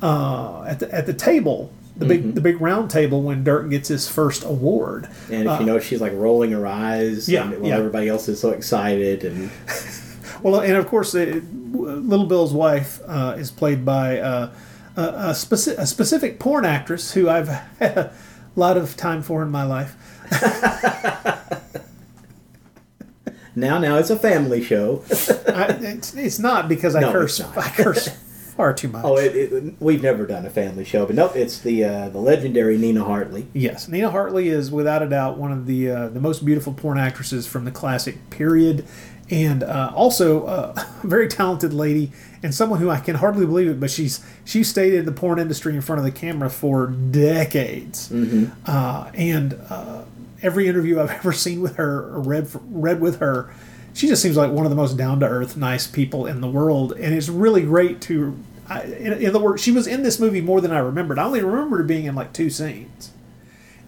[0.01, 3.87] uh, at the at the table, the big the big round table when Dirk gets
[3.89, 5.09] his first award.
[5.31, 7.27] and if you know, she's like rolling her eyes.
[7.27, 7.77] Uh, Yeah, and while yeah.
[7.77, 9.49] everybody else is so excited, and
[10.43, 14.51] Well, and of course, it, Little Bill's wife uh, is played by uh,
[14.95, 17.47] a, a, speci- a specific porn actress who I've
[17.79, 18.13] had a
[18.55, 19.95] lot of time for in my life.
[23.55, 25.03] now now it's a family show.
[25.47, 27.41] I, it's, it's not because I No, curse.
[27.41, 28.09] I curse
[28.57, 29.05] far too much.
[29.05, 32.19] oh, it, it, we've never done a family show, but nope, it's the uh, the
[32.19, 33.47] legendary Nina Hartley.
[33.53, 36.97] Yes, Nina Hartley is without a doubt one of the uh, the most beautiful porn
[36.97, 38.85] actresses from the classic period,
[39.29, 42.11] and uh, also uh, a very talented lady
[42.43, 45.39] and someone who I can hardly believe it, but she's she stayed in the porn
[45.39, 48.11] industry in front of the camera for decades,
[48.65, 50.03] uh, and uh,
[50.41, 53.53] every interview I've ever seen with her or read read with her.
[53.93, 56.47] She just seems like one of the most down to earth, nice people in the
[56.47, 58.37] world, and it's really great to.
[58.69, 61.19] I, in, in the work, she was in this movie more than I remembered.
[61.19, 63.11] I only remember her being in like two scenes.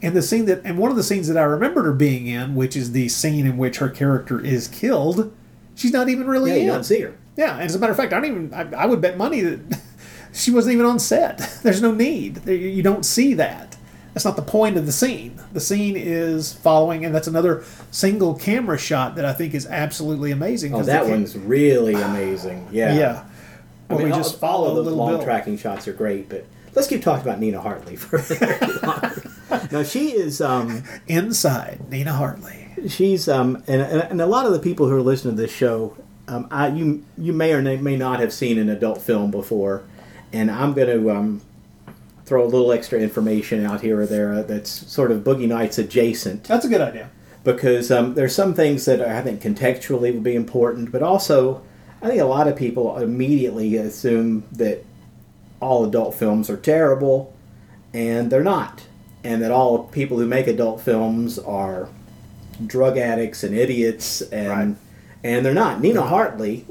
[0.01, 2.55] And the scene that, and one of the scenes that I remembered her being in,
[2.55, 5.33] which is the scene in which her character is killed,
[5.75, 6.65] she's not even really Yeah, in.
[6.65, 7.15] you don't see her.
[7.35, 8.53] Yeah, and as a matter of fact, I don't even.
[8.53, 9.79] I, I would bet money that
[10.33, 11.37] she wasn't even on set.
[11.63, 12.45] There's no need.
[12.47, 13.75] You don't see that.
[14.13, 15.39] That's not the point of the scene.
[15.53, 20.31] The scene is following, and that's another single camera shot that I think is absolutely
[20.31, 20.73] amazing.
[20.73, 22.67] Oh, that one's really amazing.
[22.71, 22.97] Yeah.
[22.97, 23.23] yeah.
[23.89, 25.23] I mean, we just just follow follow those Little long Bill.
[25.23, 28.39] tracking shots are great, but let's keep talking about Nina Hartley for a
[29.51, 32.67] minute now she is um, Inside Nina Hartley.
[32.87, 35.51] she's um, and, and and a lot of the people who are listening to this
[35.51, 35.97] show,
[36.27, 39.83] um, I you you may or may not have seen an adult film before,
[40.31, 41.41] and I'm going to um,
[42.25, 46.43] throw a little extra information out here or there that's sort of Boogie Nights adjacent
[46.43, 47.09] That's a good idea.
[47.43, 51.63] because um, there's some things that I think contextually will be important, but also
[52.01, 54.85] I think a lot of people immediately assume that
[55.59, 57.33] all adult films are terrible,
[57.93, 58.83] and they're not,
[59.23, 61.89] and that all people who make adult films are
[62.65, 64.75] drug addicts and idiots, and Right.
[65.23, 65.81] and they're not.
[65.81, 66.65] Nina Hartley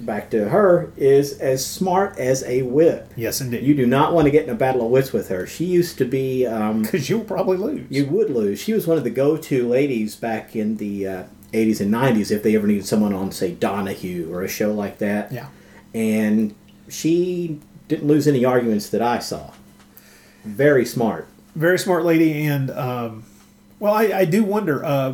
[0.00, 3.10] back to her, is as smart as a whip.
[3.16, 3.62] Yes, indeed.
[3.62, 5.46] You do not want to get in a battle of wits with her.
[5.46, 6.46] She used to be.
[6.46, 7.86] Um, Because you'll probably lose.
[7.88, 8.60] you would lose.
[8.60, 11.22] She was one of the go-to ladies back in the uh,
[11.54, 14.98] 80s and 90s if they ever needed someone on, say, Donahue or a show like
[14.98, 15.32] that.
[15.32, 15.48] Yeah.
[15.94, 16.54] And
[16.88, 19.52] she didn't lose any arguments that I saw.
[20.44, 21.26] Very smart.
[21.56, 23.24] very smart lady, and um,
[23.78, 24.84] well, I, I do wonder.
[24.84, 25.12] Uh,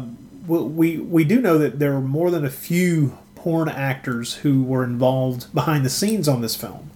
[0.49, 4.63] we- we we do know that there were more than a few porn actors who
[4.65, 6.90] were involved behind the scenes on this film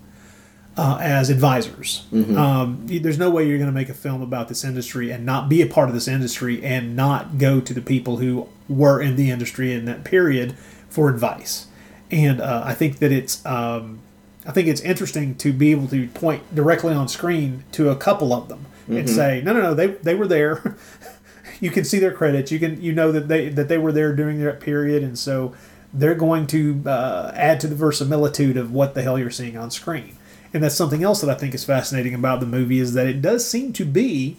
[0.76, 2.04] uh, as advisors.
[2.36, 5.48] Um, there's no way you're going to make a film about this industry and not
[5.48, 9.16] be a part of this industry and not go to the people who were in
[9.16, 10.56] the industry in that period
[10.88, 11.66] for advice.
[12.10, 14.00] And uh, I think that it's um,
[14.46, 18.32] I think it's interesting to be able to point directly on screen to a couple
[18.32, 18.66] of them
[18.98, 20.76] and say, no, no, no, they they were there.
[21.60, 22.52] you can see their credits.
[22.52, 25.54] You can you know that they that they were there during that period, and so
[25.92, 29.70] they're going to uh, add to the verisimilitude of what the hell you're seeing on
[29.70, 30.16] screen.
[30.54, 33.20] And that's something else that I think is fascinating about the movie is that it
[33.20, 34.36] does seem to be,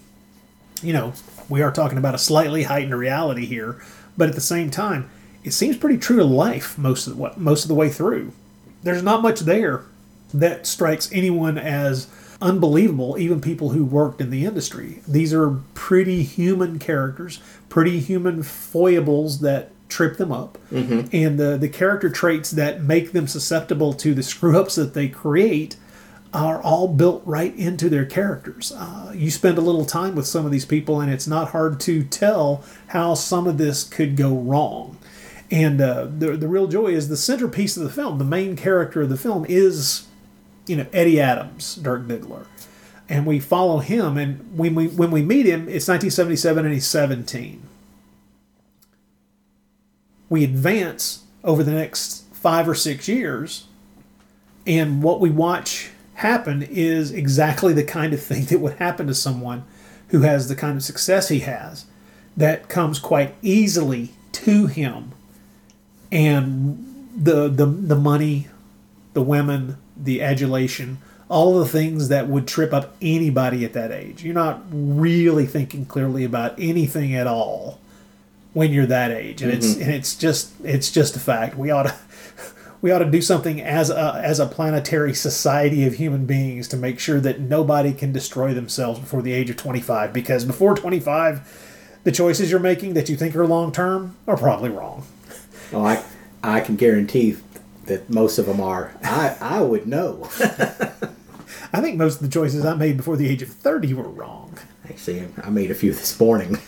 [0.82, 1.14] you know,
[1.50, 3.84] we are talking about a slightly heightened reality here,
[4.18, 5.10] but at the same time,
[5.44, 8.32] it seems pretty true to life most of the most of the way through.
[8.82, 9.84] There's not much there
[10.34, 12.08] that strikes anyone as
[12.42, 15.02] unbelievable, even people who worked in the industry.
[15.08, 21.08] These are pretty human characters, pretty human foibles that trip them up, mm-hmm.
[21.12, 25.10] and the the character traits that make them susceptible to the screw ups that they
[25.10, 25.76] create
[26.34, 28.72] are all built right into their characters.
[28.76, 31.80] Uh, you spend a little time with some of these people, and it's not hard
[31.82, 34.98] to tell how some of this could go wrong.
[35.52, 38.18] And uh, the the real joy is the centerpiece of the film.
[38.18, 40.08] The main character of the film is,
[40.66, 42.48] you know, Eddie Adams, Dirk Diggler,
[43.08, 44.18] and we follow him.
[44.18, 47.62] And when we when we meet him, it's 1977, and he's 17.
[50.28, 53.68] We advance over the next five or six years,
[54.66, 59.16] and what we watch happen is exactly the kind of thing that would happen to
[59.16, 59.64] someone
[60.10, 61.86] who has the kind of success he has
[62.38, 65.12] that comes quite easily to him.
[66.12, 68.48] And the the the money
[69.14, 70.98] the women the adulation
[71.30, 74.24] all the things that would trip up anybody at that age.
[74.24, 77.80] You're not really thinking clearly about anything at all
[78.54, 79.42] when you're that age.
[79.42, 79.84] And it's mm-hmm.
[79.84, 81.58] and it's just it's just a fact.
[81.58, 81.96] We ought to
[82.86, 86.78] we ought to do something as a as a planetary society of human beings to
[86.78, 92.00] make sure that nobody can destroy themselves before the age of 25 because before 25
[92.04, 95.04] the choices you're making that you think are long term are probably wrong
[95.72, 96.04] Well, I,
[96.44, 97.38] I can guarantee
[97.86, 98.94] that most of them are.
[99.04, 100.30] I, I would know.
[101.74, 104.60] I think most of the choices I made before the age of 30 were wrong.
[104.88, 106.60] Actually, I made a few this morning.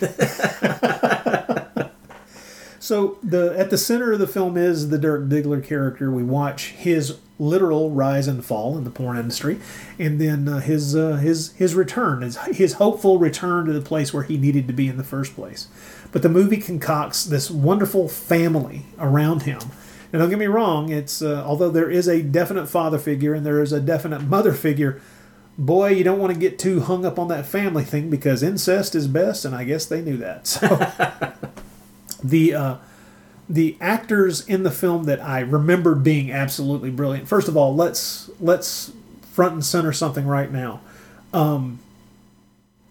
[2.88, 6.10] So the at the center of the film is the Dirk Diggler character.
[6.10, 9.60] We watch his literal rise and fall in the porn industry,
[9.98, 14.14] and then uh, his uh, his his return, his his hopeful return to the place
[14.14, 15.68] where he needed to be in the first place.
[16.12, 19.60] But the movie concocts this wonderful family around him.
[20.10, 23.44] And don't get me wrong, it's uh, although there is a definite father figure and
[23.44, 24.98] there is a definite mother figure.
[25.58, 28.94] Boy, you don't want to get too hung up on that family thing because incest
[28.94, 30.46] is best, and I guess they knew that.
[30.46, 30.66] So
[32.22, 32.76] the uh,
[33.48, 37.28] the actors in the film that I remember being absolutely brilliant.
[37.28, 40.80] First of all, let's let's front and center something right now.
[41.32, 41.78] Um,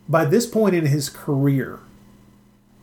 [0.09, 1.79] by this point in his career,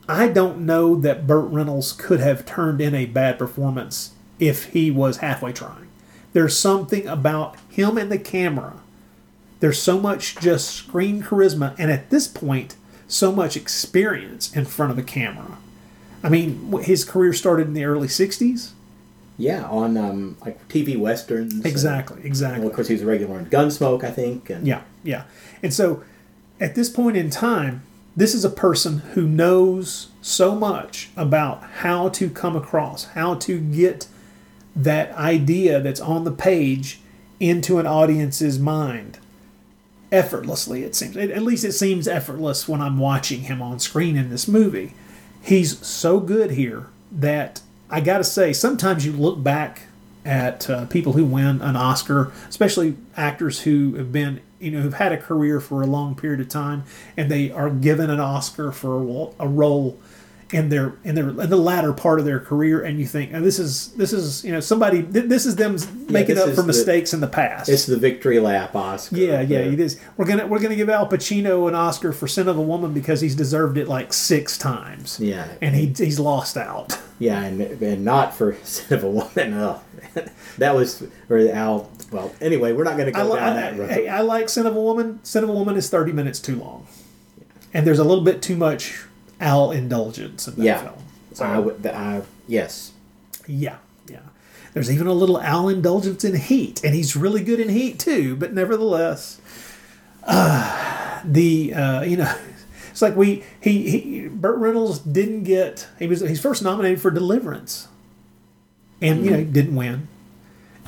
[0.09, 4.90] I don't know that Burt Reynolds could have turned in a bad performance if he
[4.90, 5.88] was halfway trying.
[6.33, 8.74] There's something about him and the camera.
[9.61, 12.76] There's so much just screen charisma, and at this point,
[13.09, 15.57] so much experience in front of a camera.
[16.24, 18.70] I mean, his career started in the early 60s.
[19.37, 21.52] yeah, on um, like TV westerns.
[21.54, 22.66] and- Exactly, Well, exactly.
[22.66, 24.48] of course, he was a regular in Gunsmoke, I think.
[24.50, 25.24] And Yeah, yeah.
[25.62, 26.02] And so
[26.60, 27.82] at this point in time,
[28.16, 33.58] this is a person who knows so much about how to come across, how to
[33.60, 34.06] get
[34.76, 37.00] that idea that's on the page
[37.40, 39.18] into an audience's mind
[40.12, 41.16] effortlessly, it seems.
[41.16, 44.94] At least it seems effortless when I'm watching him on screen in this movie.
[45.44, 49.83] He's so good here that I got to say, sometimes you look back
[50.24, 54.94] at uh, people who win an Oscar, especially actors who have been, you know, who've
[54.94, 58.72] had a career for a long period of time, and they are given an Oscar
[58.72, 59.98] for a, a role
[60.52, 63.44] in their in their in the latter part of their career, and you think, and
[63.44, 65.76] this is this is you know somebody th- this is them
[66.09, 67.68] making up for the- mistakes in the past.
[67.68, 69.16] It's the victory lap Oscar.
[69.16, 69.98] yeah, yeah, it is.
[70.16, 73.20] We're gonna we're gonna give Al Pacino an Oscar for Scent of a Woman because
[73.20, 75.18] he's deserved it like six times.
[75.20, 75.48] Yeah.
[75.61, 76.98] and he he's lost out.
[77.18, 79.54] Yeah, and, and not for Scent of a Woman.
[80.16, 80.22] Oh,
[80.59, 81.90] that was or Al.
[82.12, 83.90] Well, anyway, we're not going to go li- down that road.
[83.90, 85.18] I, I like Scent of a Woman.
[85.24, 86.87] Scent of a Woman is thirty minutes too long,
[87.72, 89.02] and there's a little bit too much
[89.40, 90.99] Al indulgence in that yeah, film.
[91.40, 91.87] I would.
[91.87, 92.92] I, yes,
[93.47, 94.20] Yeah, yeah.
[94.73, 98.37] There's even a little Al indulgence in Heat, and he's really good in Heat too.
[98.37, 99.40] But nevertheless,
[100.25, 102.35] uh, the uh, you know,
[102.90, 107.11] it's like we he, he Burt Reynolds didn't get he was he's first nominated for
[107.11, 107.88] Deliverance,
[109.01, 110.09] and you know he didn't win.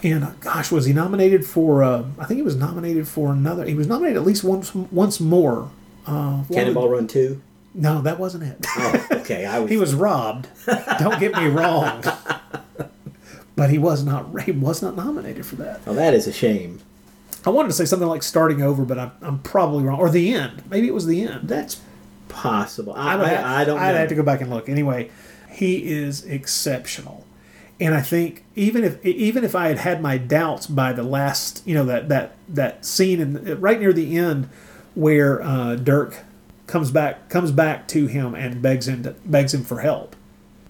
[0.03, 1.83] And uh, gosh, was he nominated for?
[1.83, 3.65] Uh, I think he was nominated for another.
[3.65, 5.71] He was nominated at least once once more.
[6.07, 7.41] Uh, Cannonball Run two.
[7.79, 8.67] No, that wasn't it.
[8.77, 9.45] Oh, okay.
[9.45, 9.71] I was.
[9.71, 10.49] He was robbed.
[10.99, 12.03] Don't get me wrong.
[13.55, 14.41] But he was not.
[14.43, 15.81] He was not nominated for that.
[15.87, 16.81] Oh, that is a shame.
[17.45, 19.99] I wanted to say something like "Starting Over," but I'm, I'm probably wrong.
[20.01, 21.81] Or "The End." Maybe it was "The End." That's
[22.29, 22.93] possible.
[22.95, 23.99] I, I, would have, I, I don't I'd know.
[23.99, 24.69] have to go back and look.
[24.69, 25.11] Anyway,
[25.51, 27.25] he is exceptional,
[27.79, 31.63] and I think even if even if I had had my doubts by the last,
[31.67, 34.49] you know, that that that scene in right near the end
[34.95, 36.19] where uh, Dirk
[36.67, 40.17] comes back comes back to him and begs him to, begs him for help.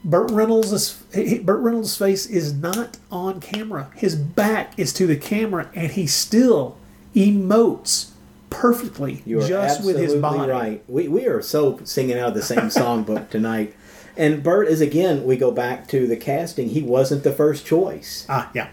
[0.05, 3.91] Burt Reynolds is he- Burt Reynolds' face is not on camera.
[3.97, 6.77] His back is to the camera, and he still
[7.15, 8.11] emotes
[8.51, 10.51] perfectly You are just with his absolutely body.
[10.53, 10.85] right.
[10.89, 13.75] We, we are so singing out of the same songbook tonight.
[14.17, 15.25] And Burt is again.
[15.25, 16.69] We go back to the casting.
[16.71, 18.25] He wasn't the first choice.
[18.29, 18.69] Ah, yeah.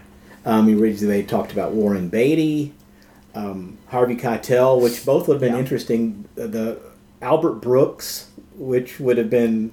[0.46, 2.72] Um, originally they talked about Warren Beatty,
[3.34, 5.58] um, Harvey Keitel, which both would have been Yeah.
[5.60, 6.26] interesting.
[6.36, 6.78] The
[7.24, 9.72] Albert Brooks, which would have been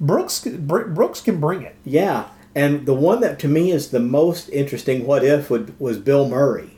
[0.00, 1.74] Brooks Br- Brooks can bring it.
[1.84, 2.28] yeah.
[2.54, 6.28] And the one that to me is the most interesting, what if, would, was Bill
[6.28, 6.70] Murray.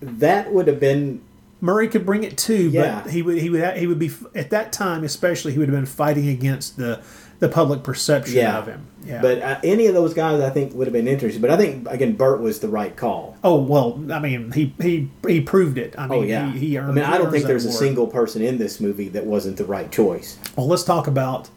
[0.00, 1.22] That would have been
[1.60, 3.00] Murray could bring it too, Yeah.
[3.02, 5.76] but he would he would he would be at that time especially he would have
[5.76, 7.00] been fighting against the
[7.38, 8.58] the public perception yeah.
[8.58, 8.86] of him.
[9.04, 9.22] Yeah.
[9.22, 11.40] But uh, any of those guys, I think, would have been interesting.
[11.40, 13.36] But I think again, Burt was the right call.
[13.44, 15.94] oh well, I mean he he he proved it.
[15.96, 16.50] I mean Oh yeah.
[16.52, 19.08] he, he earned, I mean, I don't think there's a single person in this movie
[19.10, 20.38] that wasn't the right choice.
[20.56, 21.50] Well, let's talk about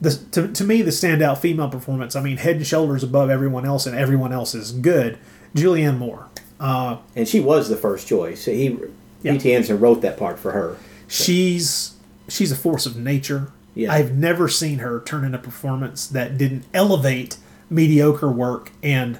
[0.00, 2.16] the to, to me the standout female performance.
[2.16, 5.18] I mean, head and shoulders above everyone else, and everyone else is good.
[5.54, 6.28] Julianne Moore.
[6.60, 8.44] Uh, And she was the first choice.
[8.44, 8.76] He,
[9.22, 9.32] Yeah.
[9.32, 9.54] P.T.
[9.54, 10.76] Anderson wrote that part for her.
[11.08, 11.94] she's
[12.28, 13.52] she's a force of nature.
[13.74, 13.92] Yeah.
[13.92, 17.36] I've never seen her turn in a performance that didn't elevate
[17.68, 19.18] mediocre work and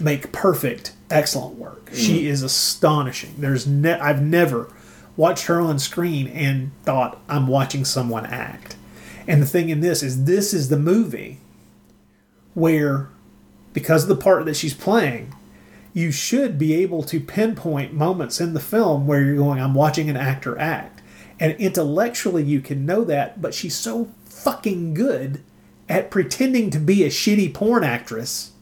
[0.00, 1.86] make perfect excellent work.
[1.86, 1.96] Mm.
[1.96, 3.34] She is astonishing.
[3.38, 4.72] There's ne- I've never
[5.16, 8.76] watched her on screen and thought I'm watching someone act.
[9.26, 11.38] And the thing in this is this is the movie
[12.54, 13.08] where
[13.72, 15.34] because of the part that she's playing,
[15.94, 20.10] you should be able to pinpoint moments in the film where you're going, I'm watching
[20.10, 20.91] an actor act.
[21.42, 25.42] And intellectually, you can know that, but she's so fucking good
[25.88, 28.52] at pretending to be a shitty porn actress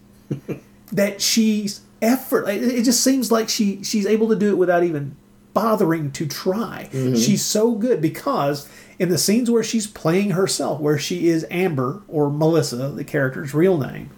[0.92, 2.48] that she's effort.
[2.48, 5.14] It just seems like she she's able to do it without even
[5.52, 6.88] bothering to try.
[6.90, 7.16] Mm-hmm.
[7.16, 8.66] She's so good because
[8.98, 13.52] in the scenes where she's playing herself, where she is Amber or Melissa, the character's
[13.52, 14.08] real name,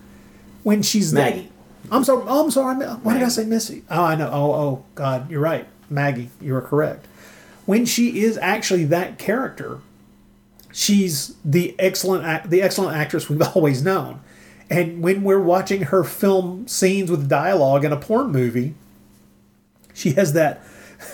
[0.63, 1.49] when she's there- Maggie.
[1.91, 2.23] I'm sorry.
[2.29, 2.77] Oh, I'm sorry.
[2.77, 3.83] Why did I say Missy?
[3.91, 4.31] Oh, I know.
[4.33, 6.31] Oh, oh, God, you're right, Maggie.
[6.41, 7.09] You are correct.
[7.73, 9.79] When she is actually that character,
[10.73, 14.21] she's the excellent, the excellent actress we've always known.
[14.69, 18.75] And when we're watching her film scenes with dialogue in a porn movie,
[19.95, 20.63] she has that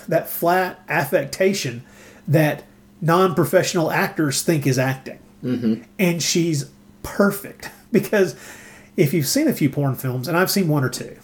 [0.09, 1.83] that flat affectation
[2.27, 2.65] that
[3.01, 5.83] non-professional actors think is acting Mm-hmm.
[6.01, 6.69] and she's
[7.05, 8.35] perfect because
[8.97, 11.17] if you've seen a few porn films and i've seen one or two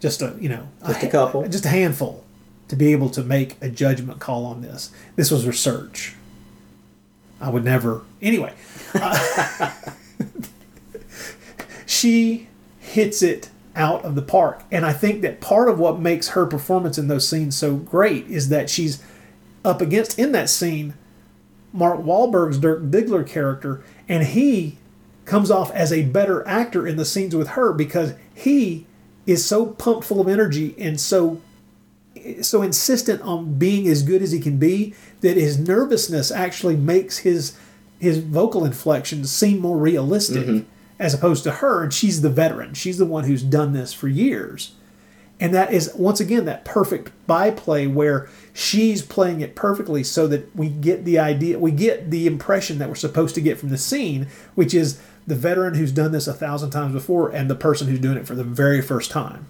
[0.00, 1.46] just a you know Just a couple.
[1.48, 2.21] just a handful
[2.72, 4.90] to be able to make a judgment call on this.
[5.14, 6.14] This was research.
[7.38, 8.54] I would never anyway
[8.94, 9.70] uh,
[11.86, 12.48] she
[12.80, 14.62] hits it out of the park.
[14.70, 18.26] And i think that part of what makes her performance in those scenes so great
[18.28, 19.02] is that she's
[19.62, 20.94] up against in that scene
[21.74, 24.78] Mark Wahlberg's Dirk Diggler character, and he
[25.26, 28.86] comes off as a better actor in the scenes with her because he
[29.26, 31.40] is so pumped full of energy and so
[32.42, 37.18] so insistent on being as good as he can be that his nervousness actually makes
[37.18, 37.56] his
[37.98, 40.68] his vocal inflections seem more realistic mm-hmm.
[40.98, 41.84] as opposed to her.
[41.84, 42.74] And she's the veteran.
[42.74, 44.74] She's the one who's done this for years.
[45.38, 50.54] And that is once again that perfect byplay where she's playing it perfectly so that
[50.54, 53.78] we get the idea, we get the impression that we're supposed to get from the
[53.78, 57.86] scene, which is the veteran who's done this a thousand times before and the person
[57.86, 59.46] who's doing it for the very first time.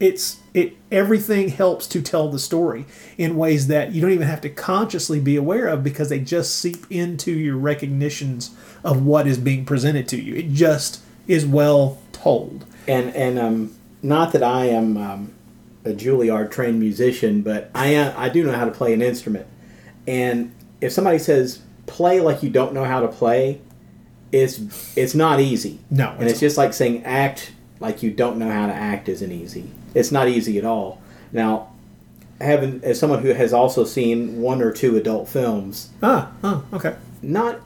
[0.00, 2.86] It's it everything helps to tell the story
[3.16, 6.54] in ways that you don't even have to consciously be aware of because they just
[6.54, 10.36] seep into your recognitions of what is being presented to you.
[10.36, 12.64] It just is well told.
[12.86, 15.34] And and um, not that I am um,
[15.84, 19.46] a Juilliard trained musician, but I am, I do know how to play an instrument.
[20.06, 23.60] And if somebody says play like you don't know how to play,
[24.32, 25.80] it's it's not easy.
[25.90, 29.32] No, and it's just like saying act like you don't know how to act isn't
[29.32, 29.70] easy.
[29.94, 31.00] It's not easy at all.
[31.32, 31.72] Now,
[32.40, 36.96] having as someone who has also seen one or two adult films, Ah, oh, okay.
[37.22, 37.60] not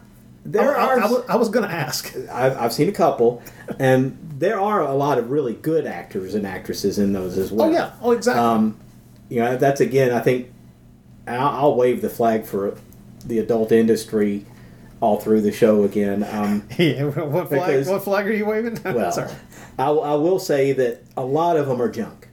[0.45, 1.01] there I, are.
[1.01, 2.15] I, I was, I was going to ask.
[2.33, 3.43] I've, I've seen a couple,
[3.79, 7.69] and there are a lot of really good actors and actresses in those as well.
[7.69, 7.93] Oh yeah.
[8.03, 8.43] Oh exactly.
[8.43, 8.77] Um,
[9.29, 10.53] you know, that's again, I think
[11.27, 12.77] I'll, I'll wave the flag for
[13.25, 14.45] the adult industry
[15.03, 16.23] all through the show again.
[16.31, 17.03] Um, yeah.
[17.05, 17.67] What flag?
[17.67, 18.79] because- What flag are you waving?
[18.85, 19.31] well, Sorry.
[19.79, 22.29] I, I will say that a lot of them are junk.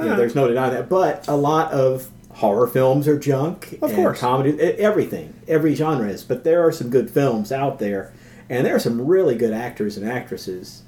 [0.00, 0.18] You know, Alright.
[0.18, 3.78] there's no denying that, but a lot of horror films are junk.
[3.82, 4.20] Of course.
[4.20, 6.22] comedy, everything, every genre is.
[6.24, 8.12] But there are some good films out there,
[8.48, 10.82] and there are some really good actors and actresses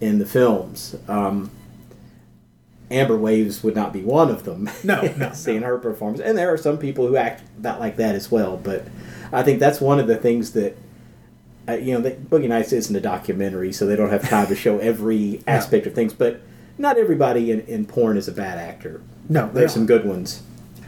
[0.00, 0.94] in the films.
[1.08, 1.50] Um,
[2.90, 4.68] Amber Waves would not be one of them.
[4.84, 8.14] No, no, seeing her performance, and there are some people who act about like that
[8.14, 8.58] as well.
[8.58, 8.84] But
[9.32, 10.76] I think that's one of the things that
[11.68, 14.56] uh, you know, that Boogie Nights isn't a documentary, so they don't have time to
[14.56, 16.12] show every aspect of things.
[16.12, 16.40] But
[16.76, 19.00] not everybody in, in porn is a bad actor.
[19.28, 20.42] No, there's some good ones.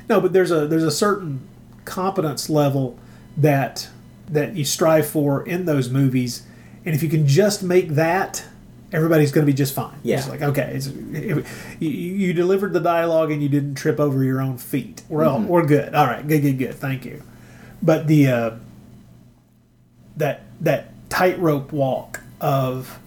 [0.09, 1.47] No, but there's a there's a certain
[1.85, 2.99] competence level
[3.37, 3.89] that
[4.29, 6.43] that you strive for in those movies,
[6.85, 8.45] and if you can just make that,
[8.93, 9.95] everybody's going to be just fine.
[10.03, 10.19] Yeah.
[10.19, 11.47] It's like okay, it's, it,
[11.79, 15.03] you, you delivered the dialogue and you didn't trip over your own feet.
[15.09, 15.47] We're all, Mhm.
[15.47, 15.95] we're good.
[15.95, 16.75] All right, good, good, good.
[16.75, 17.23] Thank you.
[17.85, 18.51] But the uh,
[20.17, 22.99] that that tightrope walk of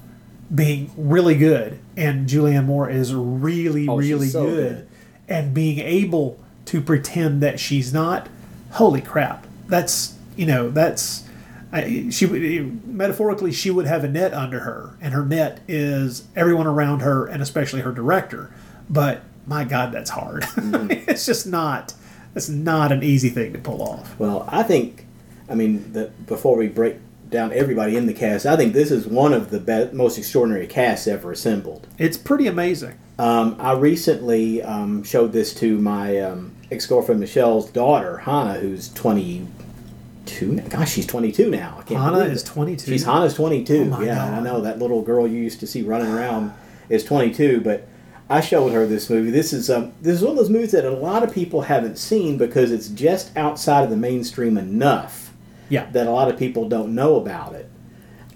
[0.54, 4.88] being really good, and Julianne Moore is really, Oh, really so good, good.
[5.28, 8.30] and being able to pretend that she's not.
[8.72, 9.48] Holy crap!
[9.68, 11.24] That's you know that's.
[11.70, 16.24] I, she would metaphorically she would have a net under her, and her net is
[16.36, 18.52] everyone around her, and especially her director.
[18.90, 20.44] But my God, that's hard.
[20.44, 20.92] Mm-hmm.
[21.10, 21.94] it's just not.
[22.38, 24.18] It's not an easy thing to pull off.
[24.20, 25.06] Well, I think,
[25.50, 26.98] I mean, the, before we break
[27.30, 30.68] down everybody in the cast, I think this is one of the be- most extraordinary
[30.68, 31.88] casts ever assembled.
[31.98, 32.98] It's pretty amazing.
[33.20, 38.94] Um, I recently um, showed this to my um, ex girlfriend Michelle's daughter, Hannah, who's
[38.94, 40.52] 22.
[40.54, 40.64] now.
[40.68, 41.78] Gosh, she's 22 now.
[41.80, 42.92] I can't Hannah is 22?
[42.92, 43.92] She's Hannah's 22.
[43.94, 44.34] Oh yeah, God.
[44.34, 44.62] I know.
[44.62, 46.54] That little girl you used to see running around
[46.90, 47.88] is 22, but.
[48.30, 49.32] I showed her this movie.
[49.32, 51.98] This is um, this is one of those movies that a lot of people haven't
[51.98, 55.34] seen because it's just outside of the mainstream enough
[55.70, 55.90] Yeah.
[55.92, 57.70] that a lot of people don't know about it.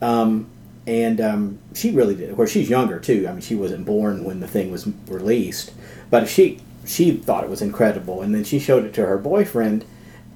[0.01, 0.47] Um,
[0.87, 2.29] and um, she really did.
[2.29, 3.25] Of course, she's younger too.
[3.27, 5.71] I mean, she wasn't born when the thing was released,
[6.09, 8.21] but she she thought it was incredible.
[8.21, 9.85] And then she showed it to her boyfriend,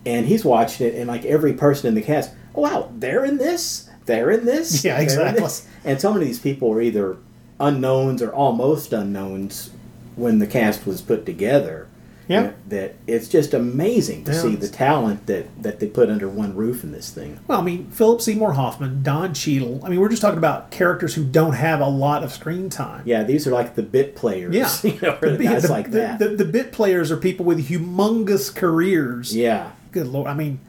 [0.05, 0.95] and he's watching it.
[0.95, 4.83] And like every person in the cast, oh wow, they're in this, they're in this,
[4.85, 5.41] Yeah, exactly.
[5.41, 7.17] this." And so many of these people are either
[7.59, 9.71] unknowns or almost unknowns
[10.15, 11.87] when the cast was put together.
[12.27, 12.39] Yeah.
[12.39, 14.41] You know, that it's just amazing to Yeah.
[14.41, 17.39] see the talent that that they put under one roof in this thing.
[17.47, 19.79] Well, I mean, Philip Seymour Hoffman, Don Cheadle.
[19.83, 23.03] I mean, we're just talking about characters who don't have a lot of screen time.
[23.05, 24.55] Yeah, these are like the bit players.
[24.55, 26.17] Yeah, you know, the guys the, like the- that.
[26.19, 29.35] The, the bit players are people with humongous careers.
[29.35, 30.25] yeah, Good lord!
[30.27, 30.59] I mean,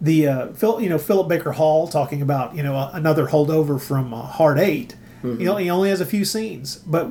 [0.00, 4.14] the uh, Phil, you know, Philip Baker Hall talking about you know another holdover from
[4.14, 5.40] uh, Hard 8 Mm-hmm.
[5.40, 7.08] You know, he only has a few scenes, but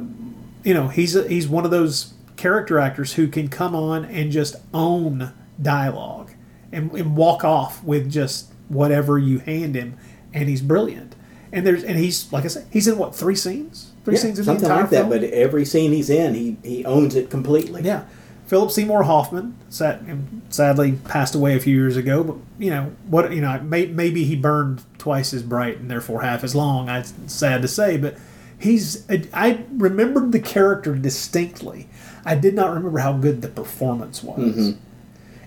[0.63, 4.31] you know, he's a, he's one of those character actors who can come on and
[4.31, 6.31] just own dialogue
[6.71, 9.97] and, and walk off with just whatever you hand him,
[10.33, 11.15] and he's brilliant.
[11.51, 13.91] And there's and he's like I said, he's in what three scenes?
[14.05, 14.97] Three yeah, scenes in the something entire like that.
[14.97, 15.09] film.
[15.09, 17.81] But every scene he's in, he he owns it completely.
[17.81, 18.05] Yeah.
[18.49, 20.01] Philip Seymour Hoffman sat,
[20.49, 23.31] sadly passed away a few years ago, but you know what?
[23.31, 26.89] You know, may, maybe he burned twice as bright and therefore half as long.
[26.89, 28.17] It's sad to say, but
[28.57, 29.05] he's.
[29.35, 31.89] I remembered the character distinctly.
[32.25, 34.39] I did not remember how good the performance was.
[34.39, 34.79] Mm-hmm.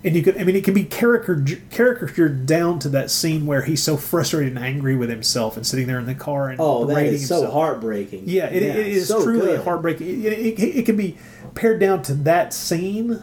[0.04, 3.62] And you could, I mean, it can be caricature, caricatured down to that scene where
[3.62, 6.86] he's so frustrated and angry with himself and sitting there in the car and Oh,
[6.86, 8.24] that is so heartbreaking.
[8.26, 9.64] Yeah, it, it is so truly good.
[9.64, 10.24] heartbreaking.
[10.24, 11.18] It, it, it can be
[11.54, 13.22] pared down to that scene,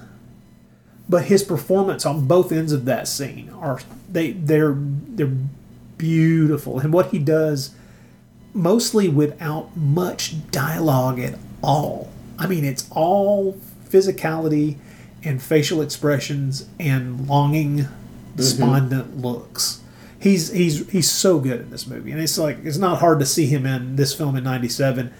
[1.07, 3.79] but his performance on both ends of that scene are
[4.11, 5.33] they they're they're
[5.97, 7.75] beautiful, and what he does
[8.53, 12.09] mostly without much dialogue at all.
[12.37, 14.77] I mean, it's all physicality
[15.23, 18.35] and facial expressions and longing, mm-hmm.
[18.35, 19.81] despondent looks.
[20.19, 23.25] He's he's he's so good in this movie, and it's like it's not hard to
[23.25, 25.13] see him in this film in '97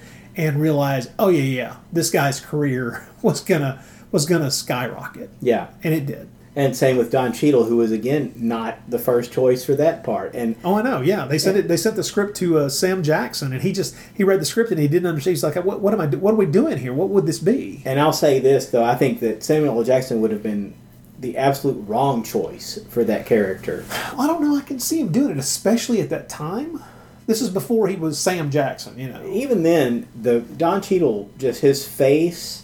[0.47, 5.67] and realize, oh yeah, yeah, this guy's career was gonna was gonna skyrocket, Yeah.
[5.83, 6.29] and it did.
[6.55, 10.33] And same with Don Cheadle, who was again not the first choice for that part.
[10.33, 10.99] And Oh, I know.
[11.01, 11.67] Yeah, they sent it.
[11.67, 14.71] They sent the script to uh, Sam Jackson, and he just he read the script
[14.71, 15.35] and he didn't understand.
[15.35, 16.07] He's like, "What, what am I?
[16.07, 16.91] What are we doing here?
[16.93, 19.83] What would this be?" and I'll say this though, I think that Samuel L.
[19.83, 20.73] Jackson would have been
[21.19, 23.85] the absolute wrong choice for that character.
[24.17, 24.55] I don't know.
[24.57, 26.81] I can see him doing it, especially at that time.
[27.30, 28.97] This is before he was Sam Jackson.
[28.97, 32.63] You know, Even then, the Don Cheadle, just his face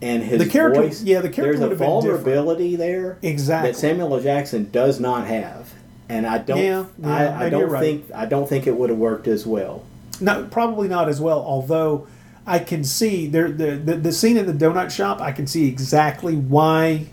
[0.00, 1.02] and his The character- voice.
[1.02, 2.22] yeah, the character There's a would have been different.
[2.24, 3.72] vulnerability there Exactly.
[3.72, 4.20] that Samuel L.
[4.22, 5.74] Jackson does not have,
[6.08, 6.58] and I don't.
[6.58, 7.08] Yeah, yeah,
[7.40, 7.80] I, I don't right.
[7.82, 8.04] think.
[8.14, 9.82] I don't think it would have worked as well.
[10.20, 11.40] no, probably not as well.
[11.40, 12.06] Although
[12.46, 15.20] I can see there the, the the scene in the donut shop.
[15.20, 17.06] I can see exactly why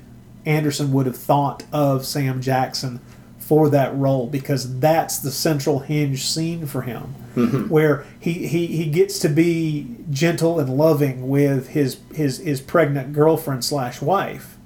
[0.45, 2.99] Anderson would have thought of Sam Jackson
[3.45, 7.69] for that role because that's the central hinge scene for him, mm-hmm.
[7.69, 13.13] where he, he he gets to be gentle and loving with his his his pregnant
[13.13, 14.57] girlfriend slash wife,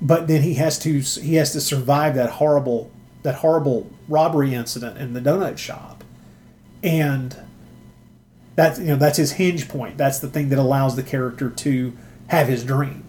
[0.00, 2.90] but then he has to he has to survive that horrible
[3.22, 6.02] that horrible robbery incident in the donut shop,
[6.82, 7.36] and
[8.56, 9.98] that's you know that's his hinge point.
[9.98, 11.92] That's the thing that allows the character to
[12.28, 13.03] have his dream.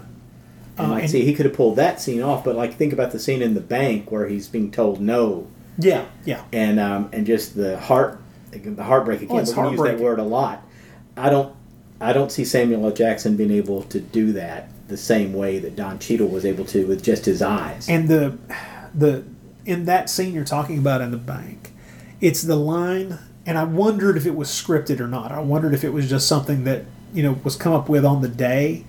[0.77, 2.91] And Uh, like, and- see, he could have pulled that scene off, but like, think
[2.93, 5.47] about the scene in the bank where he's being told no,
[5.77, 6.41] Yeah, yeah.
[6.51, 8.19] and um, and just the heart,
[8.51, 9.21] the heartbreak.
[9.21, 10.63] Again, Oh, we're going to use that word a lot.
[11.17, 11.53] I don't,
[12.01, 12.91] I don't see Samuel L.
[12.91, 16.85] Jackson being able to do that the same way that Don Cheadle was able to
[16.85, 17.87] with just his eyes.
[17.89, 18.37] And the
[18.93, 19.23] the
[19.65, 21.71] in that scene you're talking about in the bank,
[22.21, 25.31] it's the line, and I wondered if it was scripted or not.
[25.31, 28.21] I wondered if it was just something that you know was come up with on
[28.21, 28.83] the day.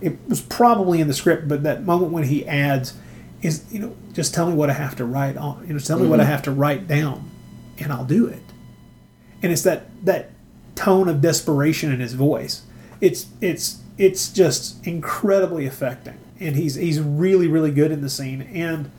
[0.00, 2.94] It was probably in the script, but that moment when he adds
[3.42, 5.66] is you know just tell me what I have to write on.
[5.66, 7.30] You know, tell me what I have to write down,
[7.78, 8.42] and I'll do it.
[9.42, 10.30] And it's that that
[10.74, 12.62] tone of desperation in his voice.
[13.00, 18.42] It's it's it's just incredibly affecting, and he's he's really really good in the scene.
[18.42, 18.90] And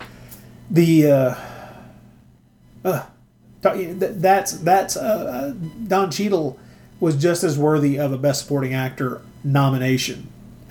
[0.70, 1.36] the uh,
[2.84, 3.06] uh,
[3.62, 5.52] th- that's that's uh, uh,
[5.88, 6.60] Don Cheadle
[7.00, 10.28] was just as worthy of a Best Supporting Actor nomination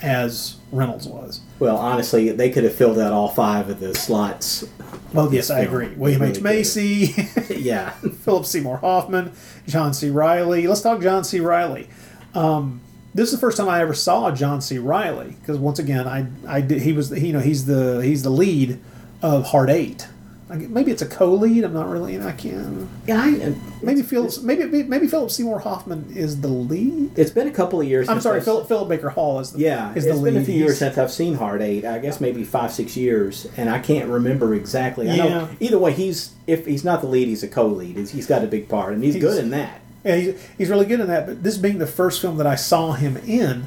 [0.06, 1.40] as Reynolds was.
[1.58, 4.64] well, honestly, they could have filled out all five of the slots.
[5.12, 5.88] Well, yes, I agree.
[5.88, 7.14] William H Macy,
[7.54, 9.32] Yeah, Philip Seymour Hoffman,
[9.66, 10.10] John C.
[10.10, 10.66] Reilly.
[10.66, 11.40] Let's talk John C.
[11.40, 11.88] Reilly.
[12.34, 12.80] Um,
[13.14, 14.78] this is the first time I ever saw John C.
[14.78, 18.22] Reilly because once again, I I did, he was the, you know he's the he's
[18.22, 18.78] the lead
[19.22, 20.06] of Hard Eight.
[20.48, 21.64] Like, maybe it's a co-lead.
[21.64, 22.12] I'm not really.
[22.12, 22.88] You I can't.
[23.06, 23.20] yeah.
[23.20, 24.42] I, Maybe Philip.
[24.44, 27.18] Maybe maybe Philip Seymour Hoffman is the lead.
[27.18, 28.08] it's been a couple of years.
[28.08, 30.42] I'm since sorry, Philip Philip Baker Hall is the Yeah, is it's the been lead.
[30.42, 31.84] a few years since I've seen Hard Eight.
[31.84, 35.10] I guess maybe five, six years, and I can't remember exactly.
[35.10, 35.48] I know Yeah.
[35.58, 37.96] either way, he's if he's not the lead, he's a co-lead.
[37.96, 39.80] He's, he's got a big part, and he's, He's- good in that.
[40.04, 41.26] Yeah, he's, he's really good in that.
[41.26, 43.66] But this being the first film that I saw him in,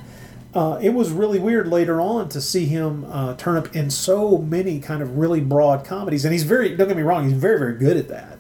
[0.54, 4.40] uh, it was really weird later on to see him uh, turn up in so
[4.40, 6.26] many kind of really broad comedies.
[6.26, 8.40] And he's very, don't get me wrong, he's very, very good at that.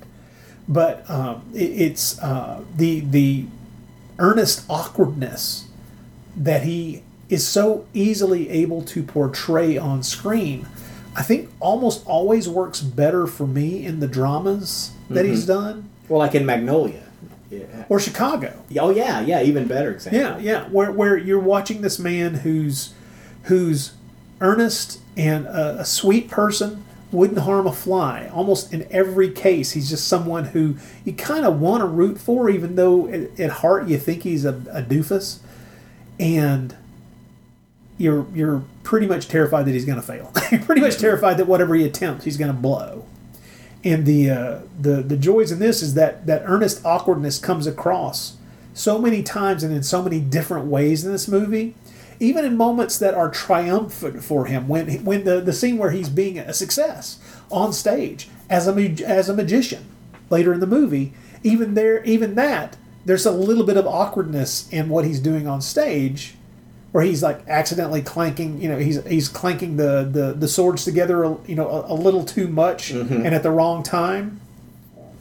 [0.68, 3.45] But um, it, it's uh, the the
[4.20, 5.68] earnest awkwardness
[6.36, 10.68] that he is so easily able to portray on screen.
[11.16, 16.20] I think almost always works better for me in the dramas that he's done Well,
[16.20, 17.03] like in Magnolia.
[17.50, 17.86] Yeah.
[17.89, 18.64] or Chicago.
[18.80, 19.41] Oh yeah, yeah.
[19.41, 20.20] Even better example.
[20.20, 20.70] Yeah, yeah.
[20.70, 22.93] Where where you're watching this man who's
[23.43, 23.93] who's
[24.41, 28.30] earnest and a, a sweet person, wouldn't harm a fly.
[28.32, 32.50] Almost in every case, he's just someone who you kind of want to root for,
[32.50, 35.39] even though at, at heart you think he's a, a doofus,
[36.20, 36.76] and
[37.97, 40.32] you're you're pretty much terrified that he's going to fail.
[40.52, 43.06] you're pretty much terrified that whatever he attempts, he's going to blow.
[43.84, 48.38] And the uh, the the joys in this is that that earnest awkwardness comes across
[48.74, 51.76] so many times and in so many different ways in this movie.
[52.22, 56.10] Even in moments that are triumphant for him, when when the, the scene where he's
[56.10, 57.20] being a success
[57.50, 58.74] on stage as a
[59.06, 59.86] as a magician
[60.30, 61.14] later in the movie,
[61.44, 62.76] even there even that
[63.06, 66.36] there's a little bit of awkwardness in what he's doing on stage
[66.92, 71.24] where he's like accidentally clanking, you know, he's he's clanking the the, the swords together,
[71.46, 73.26] you know, a, a little too much mm-hmm.
[73.26, 74.42] and at the wrong time.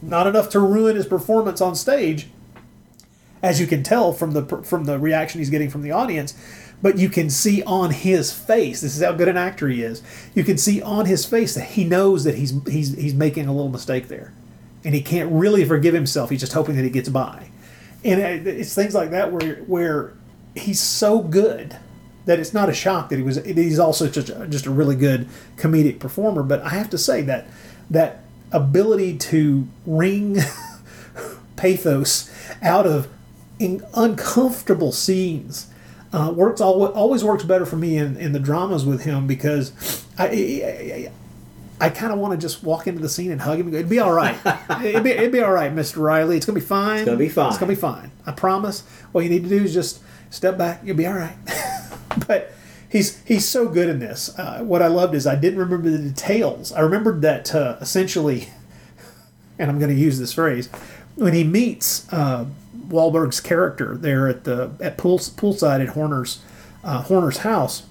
[0.01, 2.27] Not enough to ruin his performance on stage,
[3.43, 6.33] as you can tell from the from the reaction he's getting from the audience.
[6.81, 10.01] But you can see on his face, this is how good an actor he is.
[10.33, 13.53] You can see on his face that he knows that he's he's he's making a
[13.53, 14.33] little mistake there,
[14.85, 16.29] and he can't really forgive himself.
[16.29, 17.49] He's just hoping that he gets by,
[18.05, 20.13] and uh, it's things like that where where
[20.59, 21.77] he's so good
[22.25, 23.43] that it's not a shock that he was.
[23.43, 26.43] He's also just a, just a really good comedic performer.
[26.43, 27.47] But I have to say that
[27.89, 30.37] that ability to wring
[31.55, 32.31] pathos
[32.61, 33.07] out of
[33.57, 35.67] in uncomfortable scenes
[36.13, 40.05] uh, works al- always works better for me in, in the dramas with him because
[40.17, 41.11] I I,
[41.81, 43.67] I kind of want to just walk into the scene and hug him.
[43.67, 44.35] and go, It'd be all right.
[44.83, 46.37] it'd, be, it'd be all right, Mister Reilly.
[46.37, 46.99] It's gonna be fine.
[46.99, 47.49] It's gonna be fine.
[47.49, 48.11] It's gonna be fine.
[48.25, 48.81] I promise.
[49.11, 50.81] What you need to do is just step back.
[50.83, 51.35] You'll be all right.
[52.27, 52.53] but
[52.89, 54.37] he's he's so good in this.
[54.37, 56.71] Uh, what I loved is I didn't remember the details.
[56.71, 58.49] I remembered that uh, essentially,
[59.59, 60.69] and I'm going to use this phrase
[61.15, 62.45] when he meets uh,
[62.87, 66.41] Wahlberg's character there at the at pool poolside at Horner's
[66.83, 67.83] uh, Horner's house.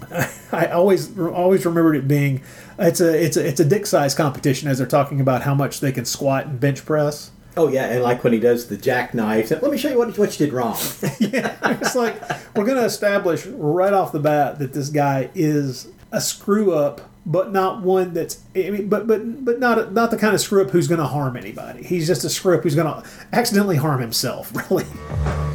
[0.52, 2.42] I always always remembered it being
[2.78, 5.80] it's a it's a it's a dick size competition as they're talking about how much
[5.80, 7.30] they can squat and bench press.
[7.58, 10.38] Oh yeah, and like when he does the jackknife, let me show you what, what
[10.38, 10.78] you did wrong.
[11.18, 12.14] yeah, it's like
[12.54, 17.10] we're going to establish right off the bat that this guy is a screw up,
[17.26, 20.62] but not one that's I mean, but but but not not the kind of screw
[20.62, 21.82] up who's going to harm anybody.
[21.82, 24.52] He's just a screw up who's going to accidentally harm himself.
[24.70, 24.84] Really.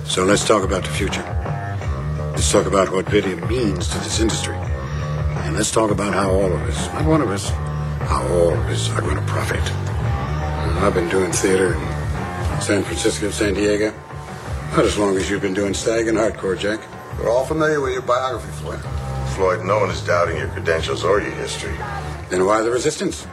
[0.03, 1.23] So let's talk about the future.
[2.31, 4.55] Let's talk about what video means to this industry.
[4.55, 7.49] And let's talk about how all of us, not one of us,
[8.09, 9.92] how all of us are going to profit.
[10.81, 13.93] I've been doing theater in San Francisco, San Diego.
[14.71, 16.81] Not as long as you've been doing stag and hardcore, Jack.
[17.17, 18.81] We're all familiar with your biography, Floyd.
[19.35, 21.75] Floyd, no one is doubting your credentials or your history.
[22.29, 23.25] Then why the resistance?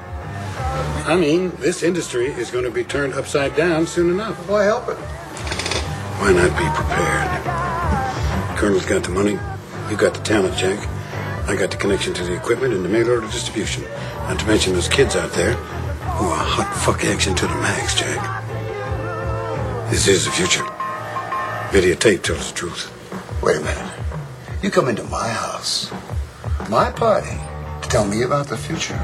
[1.06, 4.36] I mean, this industry is going to be turned upside down soon enough.
[4.48, 4.98] Why help it?
[6.18, 8.58] Why not be prepared?
[8.58, 9.38] Colonel's got the money.
[9.90, 10.78] You got the talent, Jack.
[11.48, 13.82] I got the connection to the equipment and the mail order distribution.
[14.28, 15.56] Not to mention those kids out there
[16.00, 18.20] who are hot fuck action to the max, Jack.
[19.90, 20.64] This is the future.
[21.70, 22.92] Videotape tells the truth.
[23.42, 23.92] Wait a minute.
[24.62, 25.90] You come into my house,
[26.68, 27.38] my party,
[27.82, 28.98] to tell me about the future.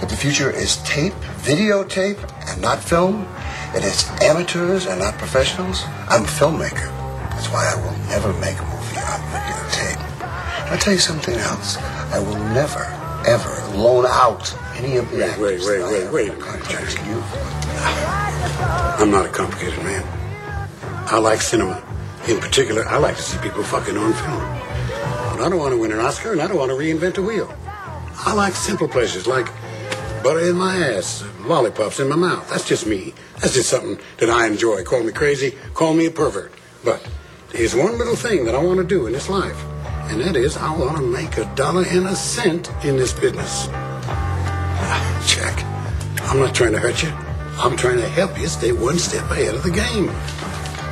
[0.00, 1.12] That the future is tape,
[1.44, 2.18] videotape,
[2.48, 3.28] and not film.
[3.74, 5.84] It is amateurs and not professionals.
[6.08, 6.88] I'm a filmmaker.
[7.30, 10.00] That's why I will never make a movie on videotape.
[10.70, 11.76] I'll tell you something else.
[11.76, 12.84] I will never,
[13.26, 17.06] ever loan out any of the Wait, wait, actors wait, wait, wait a contracts Jack.
[17.06, 17.22] you.
[19.02, 20.04] I'm not a complicated man.
[21.06, 21.82] I like cinema.
[22.28, 24.40] In particular, I like to see people fucking on film.
[25.36, 27.22] But I don't want to win an Oscar and I don't want to reinvent the
[27.22, 27.52] wheel.
[28.16, 29.46] I like simple pleasures like
[30.22, 32.48] butter in my ass, lollipops in my mouth.
[32.48, 33.12] That's just me.
[33.40, 34.82] That's just something that I enjoy.
[34.84, 36.52] Call me crazy, call me a pervert.
[36.82, 37.06] But
[37.52, 39.62] there's one little thing that I want to do in this life,
[40.10, 43.68] and that is I want to make a dollar and a cent in this business.
[43.70, 45.64] Ah, Jack,
[46.30, 47.12] I'm not trying to hurt you.
[47.58, 50.06] I'm trying to help you stay one step ahead of the game.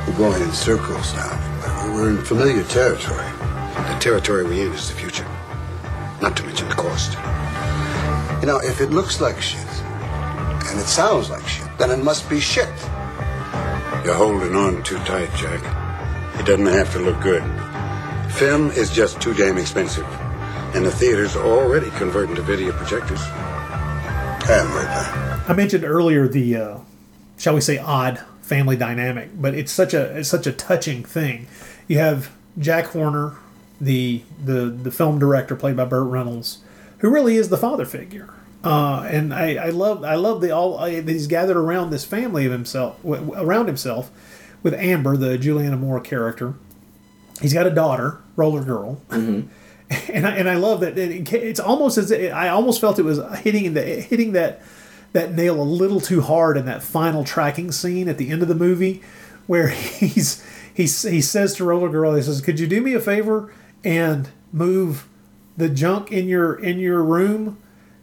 [0.07, 1.93] We're going in circles now.
[1.93, 3.25] We're in familiar territory.
[3.75, 5.27] The territory we're in is the future.
[6.21, 7.13] Not to mention the cost.
[8.41, 9.67] You know, if it looks like shit,
[10.69, 12.69] and it sounds like shit, then it must be shit.
[14.03, 15.61] You're holding on too tight, Jack.
[16.39, 17.43] It doesn't have to look good.
[18.35, 20.07] Film is just too damn expensive.
[20.75, 23.19] And the theaters are already converting to video projectors.
[24.45, 26.77] I mentioned earlier the, uh,
[27.37, 31.47] shall we say, odd family dynamic, but it's such a it's such a touching thing.
[31.87, 33.35] You have Jack Horner,
[33.79, 36.57] the the the film director played by Burt Reynolds,
[36.99, 38.33] who really is the father figure.
[38.63, 42.45] Uh, and I, I love I love the all I, he's gathered around this family
[42.45, 44.09] of himself around himself
[44.61, 46.55] with Amber, the Juliana Moore character.
[47.43, 49.49] He's got a daughter, Roller Girl, mm-hmm.
[50.11, 50.97] and I, and I love that.
[50.97, 54.61] It, it's almost as I almost felt it was hitting the hitting that
[55.11, 58.47] that nail a little too hard in that final tracking scene at the end of
[58.47, 59.01] the movie
[59.45, 59.67] where
[59.99, 60.41] he's
[60.73, 64.29] he's he says to Roller Girl, he says, "Could you do me a favor and
[64.53, 65.07] move
[65.57, 67.57] the junk in your in your room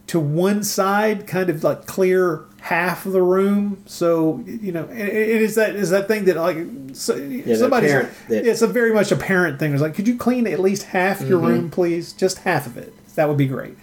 [0.09, 3.83] to one side, kind of like clear half of the room.
[3.87, 6.59] So you know, it, it is that is that thing that like
[6.93, 7.15] so,
[7.55, 7.93] somebody's.
[7.93, 9.73] that- it's a very much a parent thing.
[9.73, 11.47] It's like, could you clean at least half your Mhm.
[11.49, 12.13] room, please?
[12.13, 12.93] Just half of it.
[13.17, 13.77] That would be great.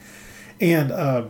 [0.61, 1.25] And uh,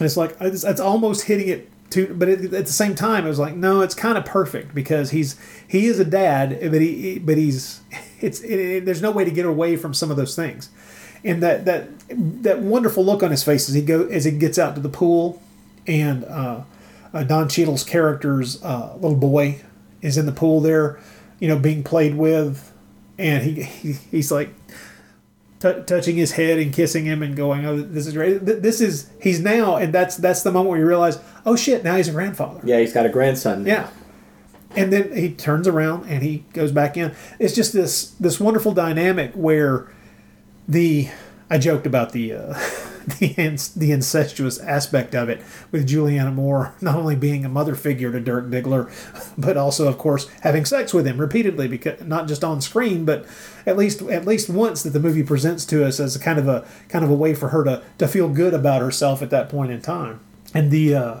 [0.00, 3.28] it's like it's, it's almost hitting it to, but it, at the same time, it
[3.28, 5.36] was like, no, it's kind of perfect because he's
[5.66, 7.80] he is a dad, but he but he's
[8.20, 10.68] it's it, it- there's no way to get away from some of those things,
[11.24, 11.88] and that that
[12.42, 14.88] that wonderful look on his face as he go as he gets out to the
[14.88, 15.40] pool,
[15.88, 16.62] and uh,
[17.12, 19.60] uh, Don Cheadle's character's uh, little boy
[20.02, 21.00] is in the pool there,
[21.40, 22.72] you know, being played with,
[23.18, 24.50] and he, he he's like
[25.60, 29.10] t- touching his head and kissing him and going, "Oh, this is great." This is
[29.20, 32.12] he's now, and that's that's the moment where you realize, "Oh shit!" Now he's a
[32.12, 32.60] grandfather.
[32.62, 33.64] Yeah, he's got a grandson.
[33.64, 33.70] now.
[33.70, 33.88] Yeah.
[34.76, 37.14] and then he turns around and he goes back in.
[37.38, 39.90] It's just this this wonderful dynamic where
[40.68, 41.08] the
[41.50, 42.54] I joked about the uh,
[43.10, 48.12] the the incestuous aspect of it with Juliana Moore not only being a mother figure
[48.12, 48.90] to Dirk Diggler,
[49.38, 53.26] but also of course having sex with him repeatedly because not just on screen but
[53.66, 56.48] at least at least once that the movie presents to us as a kind of
[56.48, 59.48] a kind of a way for her to to feel good about herself at that
[59.48, 60.20] point in time.
[60.54, 61.20] And the uh,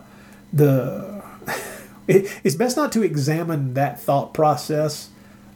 [0.52, 1.22] the
[2.08, 5.10] it, it's best not to examine that thought process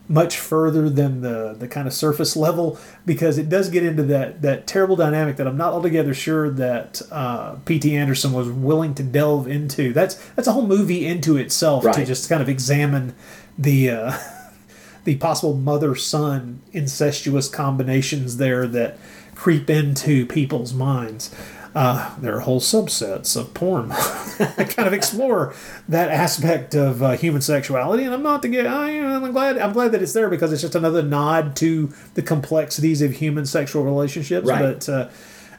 [0.09, 4.43] much further than the the kind of surface level because it does get into that
[4.43, 7.97] that terrible dynamic that I'm not altogether sure that uh, P.T.
[7.97, 9.93] Anderson was willing to delve into.
[9.93, 13.15] That's that's a whole movie into itself to just kind of examine
[13.57, 14.19] the uh,
[15.05, 18.99] the possible mother son incestuous combinations there that
[19.35, 21.35] creep into people's minds.
[21.75, 23.89] Uh, there are whole subsets of porn
[24.39, 25.55] that kind of explore
[25.89, 28.67] that aspect of uh, human sexuality, and I'm not to get.
[28.67, 29.57] I, I'm glad.
[29.57, 33.47] I'm glad that it's there because it's just another nod to the complexities of human
[33.47, 34.47] sexual relationships.
[34.47, 34.61] Right.
[34.61, 35.09] But uh,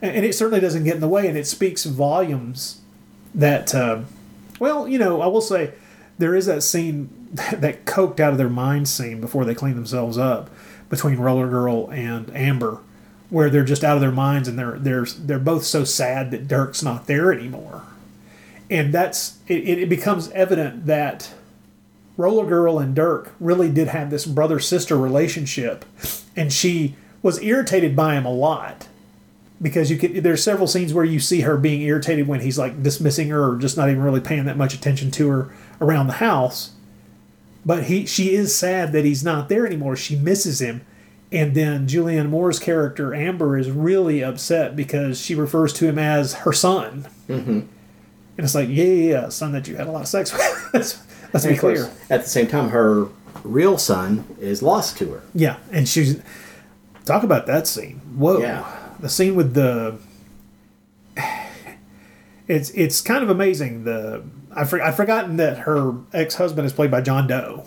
[0.02, 2.82] and and it certainly doesn't get in the way, and it speaks volumes
[3.34, 3.74] that.
[3.74, 4.02] Uh,
[4.60, 5.74] well, you know, I will say
[6.20, 7.10] there is that scene
[7.54, 10.50] that coked out of their mind scene before they clean themselves up
[10.90, 12.80] between Roller Girl and Amber,
[13.34, 16.48] where they're just out of their minds and they're they're they're both so sad that
[16.48, 17.82] Dirk's not there anymore,
[18.70, 19.68] and that's it.
[19.68, 21.34] It becomes evident that
[22.16, 25.84] Roller Girl and Dirk really did have this brother sister relationship,
[26.36, 28.88] and she was irritated by him a lot.
[29.60, 32.84] Because you could there's several scenes where you see her being irritated when he's like
[32.84, 36.14] dismissing her or just not even really paying that much attention to her around the
[36.14, 36.74] house.
[37.66, 39.96] But he she is sad that he's not there anymore.
[39.96, 40.86] She misses him
[41.34, 46.34] and then Julianne Moore's character Amber is really upset because she refers to him as
[46.36, 47.50] her son Mm-hmm.
[47.52, 47.70] and
[48.38, 51.02] it's like yeah yeah, yeah son that you had a lot of sex with let's,
[51.34, 53.08] let's be of course, clear At the same time, her
[53.44, 55.24] real son is lost to her.
[55.34, 56.22] Yeah, and she's
[57.06, 58.00] talk about that scene.
[58.16, 58.66] Whoa, Yeah.
[59.00, 59.98] the scene with the
[62.48, 63.84] it's it's kind of amazing.
[63.86, 64.24] The
[64.56, 67.66] I for, I've forgotten that her ex husband is played by John Doe,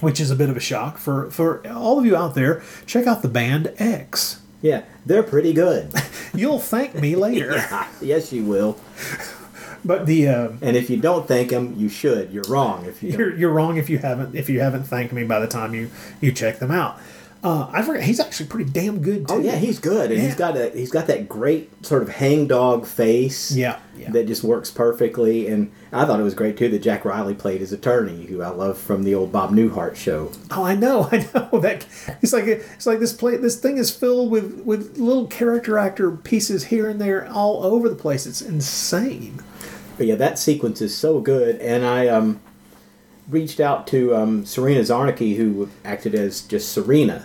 [0.00, 2.62] which is a bit of a shock for for all of you out there.
[2.86, 4.40] Check out the band X.
[4.62, 5.92] Yeah, they're pretty good.
[6.34, 7.62] You'll thank me later.
[8.00, 8.78] yes, you will.
[9.84, 12.32] But the uh, And if you don't thank them, you should.
[12.32, 15.24] You're wrong if you you're, you're wrong if you haven't if you haven't thanked me
[15.24, 15.90] by the time you
[16.20, 16.98] you check them out.
[17.46, 19.34] Uh, I forgot he's actually pretty damn good too.
[19.34, 20.36] Oh yeah, he's good, and he's Yeah.
[20.36, 23.52] got a he's got that great sort of hangdog face.
[23.52, 24.10] Yeah, yeah.
[24.10, 25.46] that just works perfectly.
[25.46, 28.48] And I thought it was great too that Jack Riley played his attorney, who I
[28.48, 30.32] love from the old Bob Newhart show.
[30.50, 31.86] Oh, I know, I know that
[32.20, 33.36] it's like it's like this play.
[33.36, 37.88] This thing is filled with with little character actor pieces here and there, all over
[37.88, 38.26] the place.
[38.26, 39.38] It's insane.
[39.96, 42.40] But yeah, that sequence is so good, and I um,
[43.30, 47.24] reached out to um, Serena Zarnicki, who acted as just Serena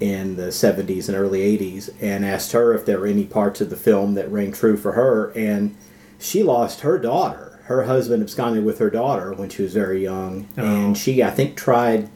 [0.00, 3.70] in the 70s and early 80s, and asked her if there were any parts of
[3.70, 5.30] the film that rang true for her.
[5.30, 5.76] And
[6.18, 7.60] she lost her daughter.
[7.64, 10.94] Her husband absconded with her daughter when she was very young, and oh.
[10.94, 12.08] she, I think, tried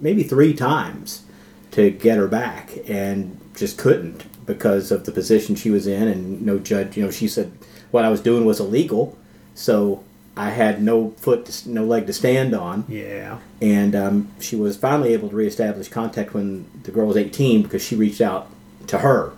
[0.00, 1.24] maybe three times
[1.72, 6.42] to get her back and just couldn't because of the position she was in and
[6.42, 7.52] no judge you know she said
[7.90, 9.18] what i was doing was illegal
[9.54, 10.02] so
[10.38, 12.84] i had no foot to, no leg to stand on.
[12.88, 17.62] Yeah, and um, she was finally able to reestablish contact when the girl was 18
[17.62, 18.48] because she reached out
[18.86, 19.32] to her.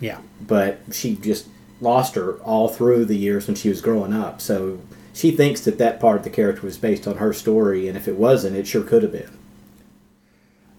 [0.00, 0.20] Yeah.
[0.40, 1.46] but she just
[1.80, 4.40] lost her all through the years when she was growing up.
[4.40, 4.80] So
[5.12, 8.08] she thinks that that part of the character was based on her story and if
[8.08, 9.36] it wasn't it sure could have been.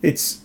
[0.01, 0.41] It's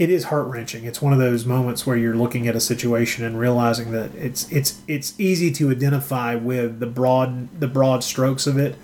[0.00, 0.84] it is heart wrenching.
[0.84, 4.50] It's one of those moments where you're looking at a situation and realizing that it's
[4.50, 8.76] it's it's easy to identify with the broad the broad strokes of it,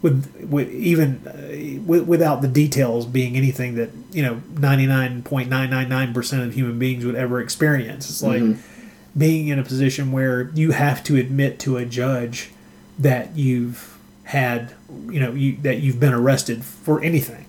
[0.00, 5.22] with with even uh, with, without the details being anything that you know ninety nine
[5.22, 8.08] point nine nine nine percent of human beings would ever experience.
[8.08, 8.42] It's like
[9.14, 12.50] being in a position where you have to admit to a judge
[12.98, 14.72] that you've had
[15.10, 17.44] you know you that you've been arrested for anything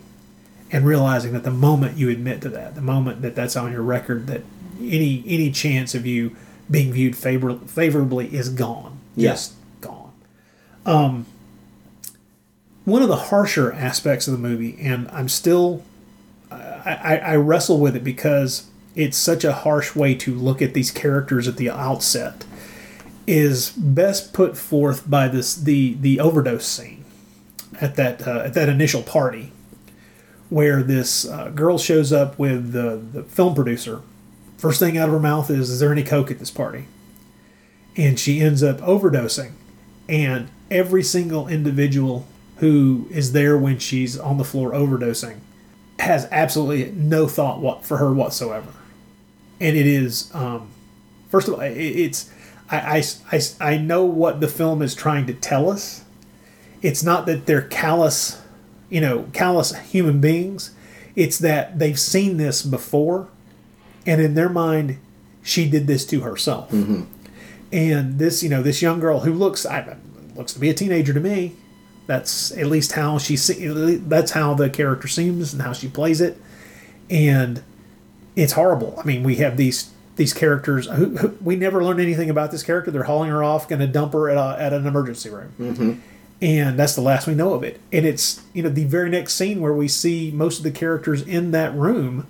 [0.74, 3.84] and realizing that the moment you admit to that, the moment that that's on your
[3.84, 4.42] record, that
[4.82, 6.36] any any chance of you
[6.70, 9.32] being viewed favor, favorably is gone, Yeah.
[9.32, 10.12] just gone.
[10.86, 11.26] Um,
[12.86, 15.84] one of the harsher aspects of the movie, and I'm still,
[16.52, 16.58] I,
[17.04, 20.92] I, I wrestle with it because it's such a harsh way to look at these
[20.92, 22.46] characters at the outset,
[23.26, 27.06] is best put forth by this the the overdose scene
[27.80, 29.53] at that uh, at that initial party
[30.54, 34.02] where this uh, girl shows up with the, the film producer.
[34.58, 36.86] First thing out of her mouth is, Is there any Coke at this party?
[37.96, 39.52] And she ends up overdosing.
[40.08, 42.28] And every single individual
[42.58, 45.40] who is there when she's on the floor overdosing,
[46.00, 48.74] has absolutely no thought what for her whatsoever,
[49.60, 50.70] and it is um,
[51.30, 52.32] first of all, it, it's
[52.70, 56.04] I, I, I, I know what the film is trying to tell us.
[56.82, 58.42] It's not that they're callous,
[58.94, 60.70] you know, callous human beings.
[61.16, 63.28] It's that they've seen this before,
[64.06, 65.00] and in their mind,
[65.42, 66.72] she did this to herself.
[67.72, 69.98] And this, you know, this young girl who looks, I,
[70.36, 71.56] looks to be a teenager to me.
[72.06, 73.36] That's at least how she.
[73.36, 76.38] That's how the character seems and how she plays it,
[77.10, 77.64] and
[78.36, 79.00] it's horrible.
[79.00, 80.88] I mean, we have these these characters.
[80.88, 82.92] Who, who, we never learn anything about this character.
[82.92, 85.94] They're hauling her off, going to dump her at, a, at an emergency room, Mm-hmm.
[86.44, 87.80] And that's the last we know of it.
[87.94, 91.22] And it's you know the very next scene where we see most of the characters
[91.22, 92.28] in that room.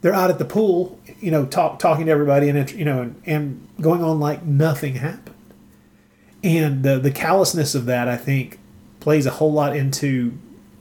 [0.00, 3.22] They're out at the pool, you know, talk, talking to everybody, and you know, and,
[3.26, 5.34] and going on like nothing happened.
[6.44, 8.60] And the the callousness of that, I think,
[9.00, 10.38] plays a whole lot into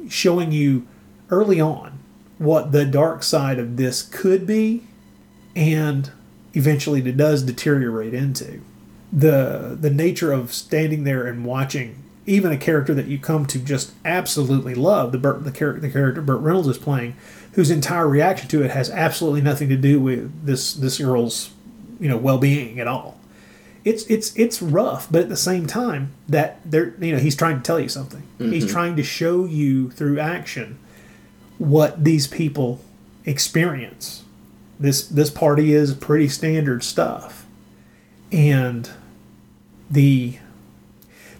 [0.08, 0.86] showing you
[1.32, 1.98] early on
[2.38, 4.84] what the dark side of this could be
[5.56, 6.12] and
[6.54, 8.60] eventually it does deteriorate into
[9.14, 13.60] the the nature of standing there and watching even a character that you come to
[13.60, 17.16] just absolutely love the Burt, the, char- the character Burt Reynolds is playing
[17.54, 21.52] whose entire reaction to it has absolutely nothing to do with this this girl's
[22.00, 23.20] you know well-being at all.
[23.86, 27.58] It's it's it's rough but at the same time that they're you know he's trying
[27.58, 28.24] to tell you something.
[28.40, 28.70] He's Mhm.
[28.72, 30.80] trying to show you through action
[31.58, 32.80] what these people
[33.26, 34.24] experience.
[34.80, 37.46] This this party is pretty standard stuff.
[38.32, 38.90] And
[39.92, 40.38] the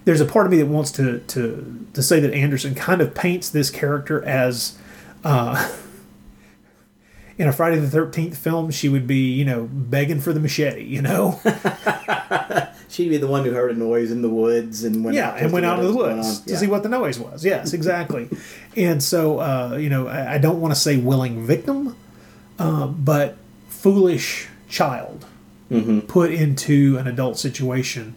[0.04, 3.14] there's a part of me that wants to to to say that Anderson kind of
[3.14, 4.76] paints this character as
[5.24, 5.70] uh
[7.38, 10.84] in a Friday the 13th film she would be you know begging for the machete
[10.84, 11.40] you know
[12.88, 15.38] She'd be the one who heard a noise in the woods and went yeah, out
[15.40, 16.58] and went out of the see what was woods to Yeah.
[16.58, 17.44] see what the noise was.
[17.44, 18.28] Yes, exactly.
[18.76, 21.96] and so, uh, you know, I, I don't want to say willing victim,
[22.56, 23.36] uh, but
[23.68, 25.26] foolish child
[25.72, 26.06] Mhm.
[26.06, 28.14] put into an adult situation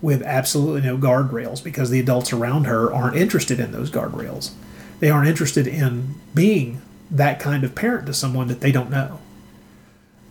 [0.00, 4.52] with absolutely no guardrails because the adults around her aren't interested in those guardrails.
[5.00, 9.20] They aren't interested in being that kind of parent to someone that they don't know.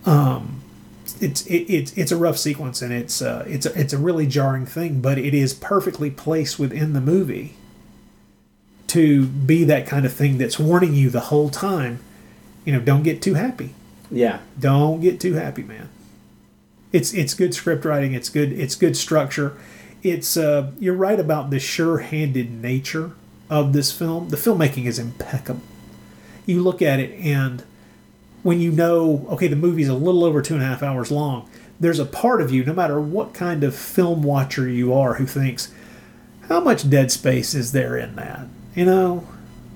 [0.05, 0.61] Um,
[1.19, 4.27] it's it, it's it's a rough sequence and it's uh, it's a, it's a really
[4.27, 7.55] jarring thing, but it is perfectly placed within the movie
[8.87, 11.99] to be that kind of thing that's warning you the whole time.
[12.65, 13.73] You know, don't get too happy.
[14.11, 14.39] Yeah.
[14.59, 15.89] Don't get too happy, man.
[16.91, 18.13] It's it's good script writing.
[18.13, 19.57] It's good it's good structure.
[20.03, 23.11] It's uh, you're right about the sure-handed nature
[23.49, 24.29] of this film.
[24.29, 25.61] The filmmaking is impeccable.
[26.45, 27.63] You look at it and
[28.43, 31.49] when you know, okay, the movie's a little over two and a half hours long,
[31.79, 35.25] there's a part of you, no matter what kind of film watcher you are, who
[35.25, 35.73] thinks,
[36.47, 38.47] how much dead space is there in that?
[38.73, 39.27] You know,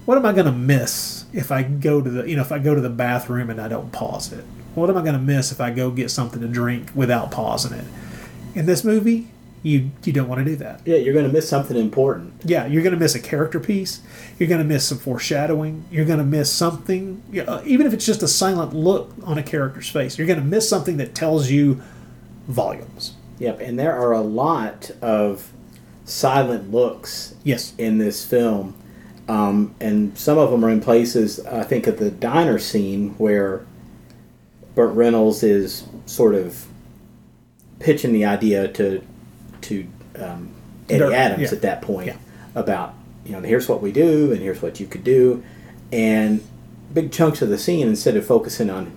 [0.05, 2.59] what am I going to miss if I go to the, you know, if I
[2.59, 4.45] go to the bathroom and I don't pause it?
[4.75, 7.77] What am I going to miss if I go get something to drink without pausing
[7.77, 7.85] it?
[8.55, 9.27] In this movie,
[9.63, 10.81] you you don't want to do that.
[10.85, 12.33] Yeah, you're going to miss something important.
[12.43, 14.01] Yeah, you're going to miss a character piece.
[14.39, 15.85] You're going to miss some foreshadowing.
[15.91, 19.43] You're going to miss something, know, even if it's just a silent look on a
[19.43, 20.17] character's face.
[20.17, 21.81] You're going to miss something that tells you
[22.47, 23.13] volumes.
[23.39, 25.51] Yep, and there are a lot of
[26.05, 27.73] silent looks yes.
[27.77, 28.75] in this film.
[29.27, 33.65] Um, and some of them are in places, I think, at the diner scene where
[34.75, 36.65] Burt Reynolds is sort of
[37.79, 39.01] pitching the idea to
[39.61, 40.49] to um,
[40.89, 41.55] Eddie Dirk, Adams yeah.
[41.55, 42.15] at that point
[42.55, 42.93] about
[43.25, 45.43] you know here's what we do and here's what you could do,
[45.91, 46.43] and
[46.93, 48.91] big chunks of the scene instead of focusing on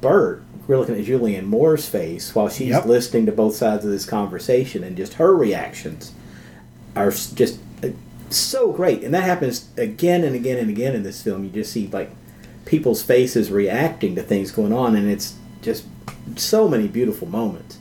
[0.00, 2.86] Burt, we're looking at Julianne Moore's face while she's Yep.
[2.86, 6.12] listening to both sides of this conversation and just her reactions
[6.96, 7.88] are just uh,
[8.30, 9.02] so great.
[9.02, 11.44] And that happens again and again and again in this film.
[11.44, 12.10] You just see like
[12.64, 15.84] people's faces reacting to things going on, and it's just
[16.36, 17.78] so many beautiful moments.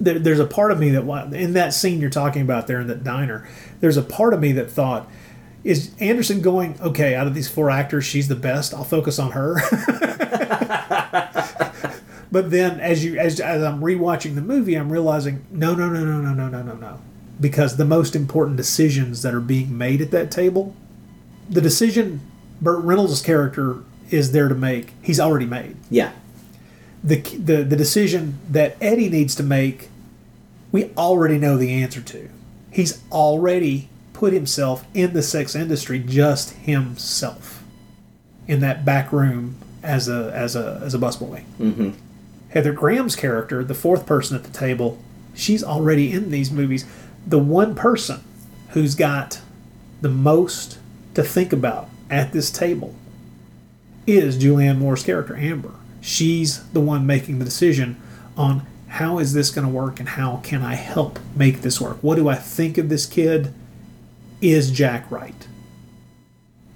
[0.00, 2.86] there, there's a part of me that in that scene you're talking about there in
[2.86, 3.48] that diner
[3.80, 5.08] there's a part of me that thought
[5.64, 9.32] is anderson going okay out of these four actors she's the best i'll focus on
[9.32, 9.56] her
[12.30, 16.04] but then as you as, as i'm rewatching the movie i'm realizing no no no
[16.04, 17.00] no no no no no no
[17.40, 20.74] because the most important decisions that are being made at that table
[21.50, 22.20] the decision
[22.60, 23.78] burt reynolds' character
[24.10, 26.12] is there to make he's already made Yeah,
[27.02, 29.88] the, the the decision that Eddie needs to make,
[30.72, 32.28] we already know the answer to.
[32.70, 37.62] He's already put himself in the sex industry, just himself,
[38.46, 41.44] in that back room as a as a as a busboy.
[41.58, 41.90] mm-hmm.
[42.50, 44.98] Heather Graham's character, the fourth person at the table,
[45.34, 46.86] she's already in these movies.
[47.26, 48.24] The one person
[48.70, 49.40] who's got
[50.00, 50.78] the most
[51.14, 52.94] to think about at this table
[54.06, 55.74] is Julianne Moore's character, Amber.
[56.00, 58.00] She's the one making the decision
[58.36, 61.98] on how is this going to work and how can I help make this work?
[62.02, 63.52] What do I think of this kid?
[64.40, 65.46] Is Jack right?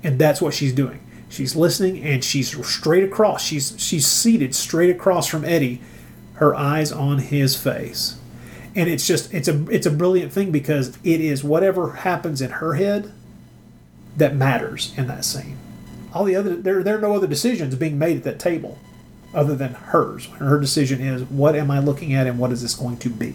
[0.02, 1.00] And that's what she's doing.
[1.30, 3.42] She's listening and she's straight across.
[3.42, 5.80] She's she's seated straight across from Eddie,
[6.34, 8.18] her eyes on his face.
[8.74, 12.50] And it's just it's a it's a brilliant thing because it is whatever happens in
[12.50, 13.12] her head
[14.16, 15.56] that matters in that scene.
[16.12, 18.78] All the other there there are no other decisions being made at that table
[19.34, 20.26] other than hers.
[20.26, 23.34] Her decision is what am I looking at and what is this going to be?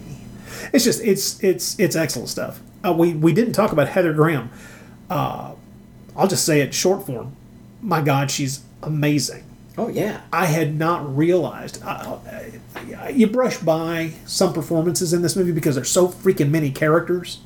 [0.72, 2.60] It's just it's it's it's excellent stuff.
[2.84, 4.50] Uh, we we didn't talk about Heather Graham.
[5.10, 5.54] Uh,
[6.16, 7.34] I'll just say it short form.
[7.82, 9.44] My God, she's amazing.
[9.76, 10.22] Oh yeah.
[10.32, 11.80] I had not realized.
[11.84, 12.18] Uh,
[13.12, 17.40] you brush by some performances in this movie because there's so freaking many characters,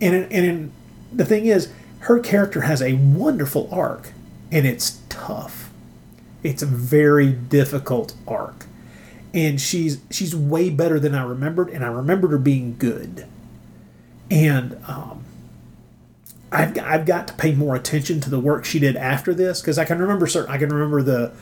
[0.00, 0.72] and and
[1.12, 4.12] the thing is, her character has a wonderful arc,
[4.50, 5.70] and it's tough.
[6.42, 8.66] It's a very difficult arc,
[9.34, 13.26] and she's she's way better than I remembered, and I remembered her being good,
[14.30, 15.24] and um,
[16.52, 19.78] I've I've got to pay more attention to the work she did after this because
[19.78, 21.32] I can remember certain I can remember the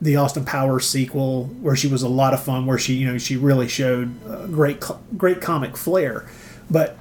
[0.00, 3.18] the Austin Powers sequel where she was a lot of fun where she you know
[3.18, 4.82] she really showed uh, great
[5.16, 6.26] great comic flair,
[6.70, 6.96] but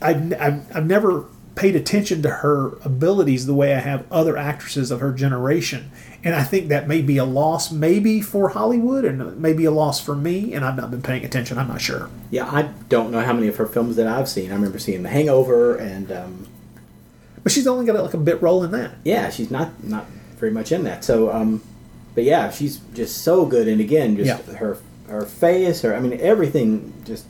[0.00, 1.24] I've, I've I've never
[1.54, 5.90] paid attention to her abilities the way I have other actresses of her generation.
[6.24, 10.00] And I think that may be a loss, maybe for Hollywood, and maybe a loss
[10.00, 10.54] for me.
[10.54, 11.58] And I've not been paying attention.
[11.58, 12.08] I'm not sure.
[12.30, 14.50] Yeah, I don't know how many of her films that I've seen.
[14.50, 16.46] I remember seeing The Hangover, and um,
[17.42, 18.92] but she's only got like a bit role in that.
[19.04, 20.06] Yeah, she's not not
[20.38, 21.04] very much in that.
[21.04, 21.62] So, um,
[22.14, 23.66] but yeah, she's just so good.
[23.68, 24.54] And again, just Yeah.
[24.56, 24.78] her
[25.08, 27.26] her face, her I mean everything, just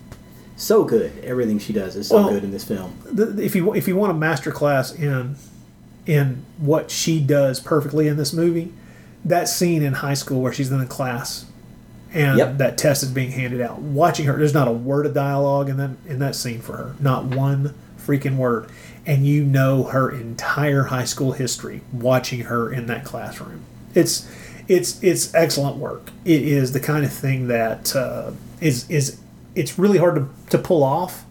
[0.62, 1.12] so good.
[1.24, 2.96] Everything she does is so Well, good in this film.
[3.04, 5.36] the, if you if you want a master class in
[6.06, 8.72] in what she does perfectly in this movie,
[9.24, 11.46] that scene in high school where she's in the class
[12.12, 12.58] and Yep.
[12.58, 15.76] that test is being handed out, watching her, there's not a word of dialogue in
[15.78, 18.68] that in that scene for her, not one freaking word,
[19.06, 23.60] and you know her entire high school history watching her in that classroom.
[23.94, 24.28] It's
[24.68, 26.10] it's it's excellent work.
[26.24, 29.18] It is the kind of thing that uh, is is
[29.55, 31.24] it's really hard to, to pull off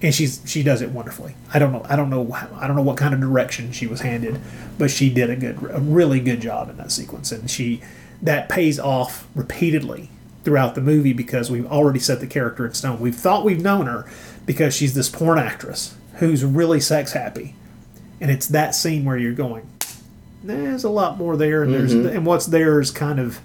[0.00, 1.34] and she's she does it wonderfully.
[1.54, 4.00] I don't know I don't know I don't know what kind of direction she was
[4.00, 4.40] handed,
[4.78, 7.80] but she did a good a really good job in that sequence, and she
[8.20, 10.08] that pays off repeatedly
[10.44, 12.98] throughout the movie because we've already set the character in stone.
[12.98, 14.04] We've thought we've known her
[14.44, 17.54] because she's this porn actress who's really sex happy,
[18.20, 19.68] and it's that scene where you're going,
[20.42, 22.12] there's a lot more there, and there's Mhm.
[22.12, 23.38] and what's there is kind of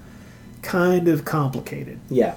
[0.63, 1.99] kind of complicated.
[2.09, 2.33] Yeah.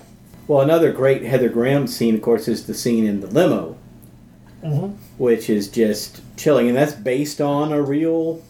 [0.46, 3.76] Well, another great Heather Graham scene, of course, is the scene in the limo,
[4.64, 4.94] Mhm.
[5.16, 8.40] which is just chilling, and that's based on a real,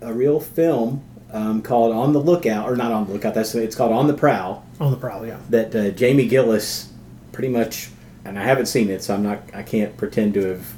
[0.00, 3.34] a real film um, called On the Lookout, or not On the Lookout.
[3.34, 4.62] That's it's called On the Prowl.
[4.80, 5.36] On the prowl, yeah.
[5.50, 6.88] That uh, Jamie Gillis,
[7.32, 7.90] pretty much,
[8.24, 10.72] and I haven't seen it, so I'm not, I can't pretend to have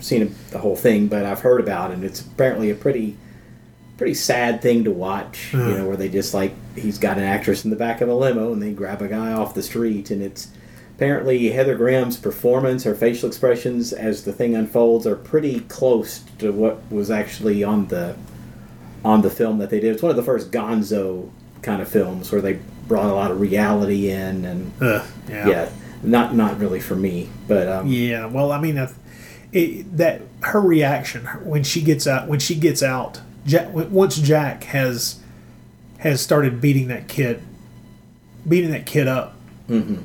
[0.00, 1.94] seen the whole thing, but I've heard about it.
[1.94, 3.16] and It's apparently a pretty,
[4.00, 5.52] pretty sad thing to watch.
[5.52, 8.14] You know, where they just like he's got an actress in the back of a
[8.14, 10.48] limo and they grab a guy off the street, and it's
[10.96, 16.50] apparently Heather Graham's performance, her facial expressions as the thing unfolds are pretty close to
[16.50, 18.16] what was actually on the
[19.04, 19.92] on the film that they did.
[19.92, 21.28] It's one of the first Gonzo
[21.60, 25.46] kind of films where they brought a lot of reality in and Ugh, yeah.
[25.46, 25.70] yeah,
[26.02, 28.78] not not really for me, but um, Yeah, well, I mean,
[29.52, 34.64] it, that her reaction when she gets out, when she gets out, Jack, once Jack
[34.64, 35.20] has
[35.98, 37.42] has started beating that kid,
[38.48, 39.36] beating that kid up,
[39.68, 40.02] mhm.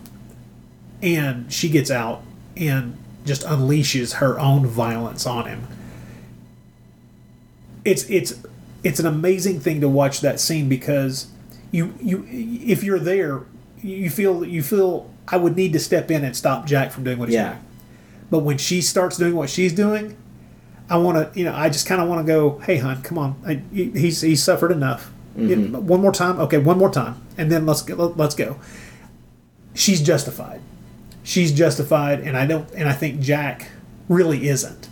[1.01, 2.21] and she gets out
[2.57, 5.67] and just unleashes her own violence on him.
[7.83, 8.33] It's it's
[8.83, 11.27] it's an amazing thing to watch that scene because
[11.71, 13.41] you you if you're there,
[13.81, 17.17] you feel you feel I would need to step in and stop Jack from doing
[17.17, 17.49] what he's Yeah.
[17.49, 17.61] doing.
[18.31, 20.15] But when she starts doing what she's doing,
[20.89, 23.17] I want to, you know, I just kind of want to go, "Hey, hon, come
[23.17, 23.35] on.
[23.45, 25.11] I, he's he's suffered enough.
[25.37, 25.71] Mhm.
[25.73, 28.57] Yeah, one more time, okay, one more time, and then let's go, let's go."
[29.73, 30.61] She's justified.
[31.23, 33.67] She's justified, and I don't, and I think Jack
[34.07, 34.87] really isn't.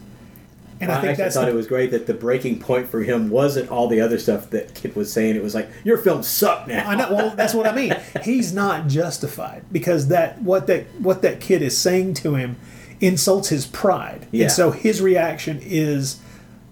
[0.81, 3.01] And I, I think actually thought the- it was great that the breaking point for
[3.03, 5.35] him wasn't all the other stuff that Kid was saying.
[5.37, 6.89] It was like your film sucked now.
[6.89, 7.13] I know.
[7.13, 7.95] Well, that's what I mean.
[8.23, 12.57] He's not justified because that what that what that kid is saying to him
[13.01, 14.43] insults his pride, Yeah.
[14.43, 16.19] and so his reaction is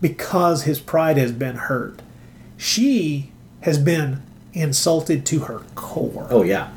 [0.01, 2.01] because his pride has been hurt.
[2.57, 4.21] She has been
[4.53, 6.27] insulted to her core.
[6.29, 6.69] Oh yeah.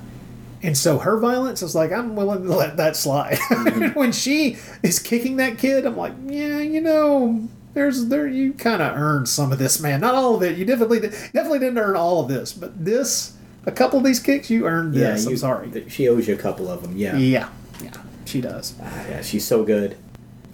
[0.63, 3.39] And so her violence is like, I'm willing to let that slide.
[3.51, 3.99] Mm-hmm.
[3.99, 8.81] when she is kicking that kid, I'm like, yeah, you know, there's there you kind
[8.83, 10.01] of earned some of this, man.
[10.01, 10.57] Not all of it.
[10.57, 13.35] You definitely definitely didn't earn all of this, but this,
[13.67, 15.25] a couple of these kicks, you earned Yeah, this.
[15.25, 15.85] you- I'm sorry.
[15.89, 16.97] She owes you a couple of them.
[16.97, 17.17] Yeah.
[17.17, 17.49] Yeah,
[17.83, 17.91] yeah,
[18.35, 18.75] she does.
[18.83, 19.97] Ah, yeah, she's so good.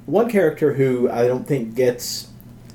[0.05, 2.29] One character who I don't think gets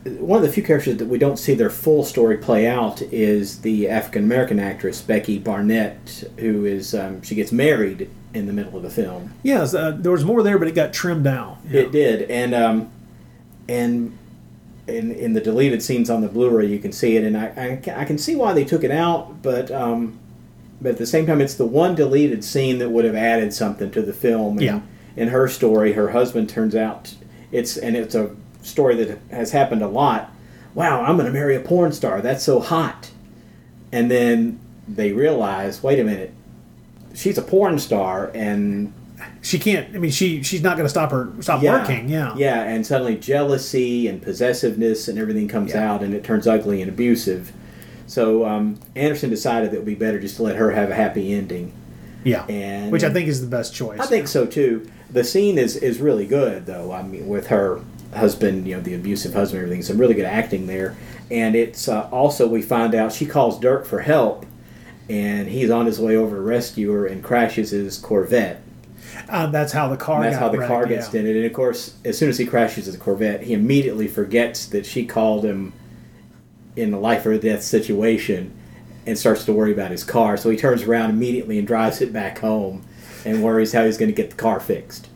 [0.03, 3.61] one of the few characters that we don't see their full story play out is
[3.61, 8.75] the African American actress Becky Barnett, who is um, she gets married in the middle
[8.75, 9.31] of the film.
[9.43, 11.59] Yes, uh, there was more there, but it got trimmed down.
[11.71, 12.91] It did, and um,
[13.69, 14.17] and
[14.87, 18.01] in in the deleted scenes on the Blu-ray, you can see it, and I I,
[18.01, 20.17] I can see why they took it out, but um,
[20.81, 23.91] but at the same time, it's the one deleted scene that would have added something
[23.91, 24.57] to the film.
[24.57, 24.81] And Yeah.
[25.15, 27.15] In her story, her husband turns out
[27.51, 30.31] it's and it's a story that has happened a lot.
[30.73, 32.21] Wow, I'm going to marry a porn star.
[32.21, 33.11] That's so hot.
[33.91, 36.33] And then they realize, wait a minute,
[37.13, 38.91] she's a porn star, and
[39.41, 39.95] She can't.
[39.95, 42.09] I mean, she she's not going to stop her stop working.
[42.09, 42.35] Yeah.
[42.35, 45.89] yeah, and suddenly jealousy and possessiveness and everything comes Yeah.
[45.93, 47.53] out, and it turns ugly and abusive.
[48.07, 50.95] So um, Anderson decided that it would be better just to let her have a
[50.95, 51.71] happy ending.
[52.23, 52.45] Yeah.
[52.47, 53.99] And Which I think is the best choice.
[53.99, 54.87] I think so too.
[55.09, 56.91] The scene is is really good though.
[56.91, 57.81] I mean, with her
[58.15, 59.83] husband, you know, the abusive husband, and everything.
[59.83, 60.95] Some really good acting there,
[61.29, 64.45] and it's uh, also we find out she calls Dirk for help,
[65.09, 68.61] and he's on his way over to rescue her and crashes his Corvette.
[69.29, 70.17] Uh, that's how the car.
[70.17, 71.13] And that's how the wrecked, car gets yeah.
[71.13, 71.37] dented.
[71.37, 75.05] And of course, as soon as he crashes his Corvette, he immediately forgets that she
[75.05, 75.73] called him
[76.75, 78.53] in a life or death situation
[79.05, 80.35] and starts to worry about his car.
[80.35, 82.83] So he turns around immediately and drives it back home
[83.25, 85.09] and worries how he's going to get the car fixed.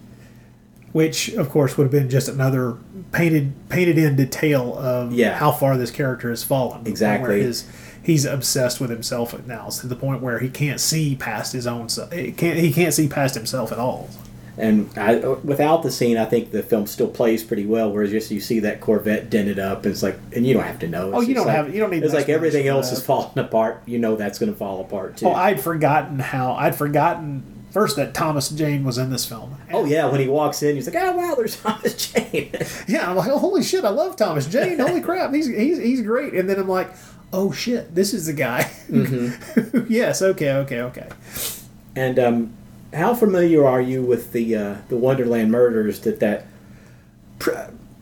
[0.92, 2.78] Which, of course, would have been just another
[3.12, 5.36] painted painted in detail of Yeah.
[5.38, 6.88] how far this character has fallen.
[6.88, 7.42] Exactly.
[7.44, 7.68] His,
[8.02, 11.90] he's obsessed with himself now to the point where he can't see past his own.
[12.12, 12.58] He can't.
[12.58, 14.10] He can't see past himself at all.
[14.58, 17.92] And I, without the scene, I think the film still plays pretty well.
[17.92, 20.80] Whereas just you see that Corvette dented up, and it's like, and you don't have
[20.80, 21.14] to know.
[21.14, 23.00] Oh, it's Oh, you don't like- have- you don't need It's like everything else is
[23.02, 23.84] falling apart.
[23.86, 25.28] You know that's going to fall apart too.
[25.28, 26.54] Oh, I'd forgotten how.
[26.54, 29.58] I'd forgotten first that Thomas Jane was in this film.
[29.72, 32.52] oh yeah, when he walks in, he's like, oh wow, there's Thomas Jane.
[32.88, 34.80] Yeah, I'm like, oh, holy shit, I love Thomas Jane.
[34.80, 36.34] Holy crap, he's he's he's great.
[36.34, 36.90] And then I'm like,
[37.32, 38.64] oh shit, this is the guy.
[38.90, 39.86] Mm-hmm.
[39.92, 41.10] yes, okay, okay, okay.
[41.96, 42.54] And um,
[42.94, 46.00] how familiar are you with the uh, the Wonderland murders?
[46.02, 46.46] That that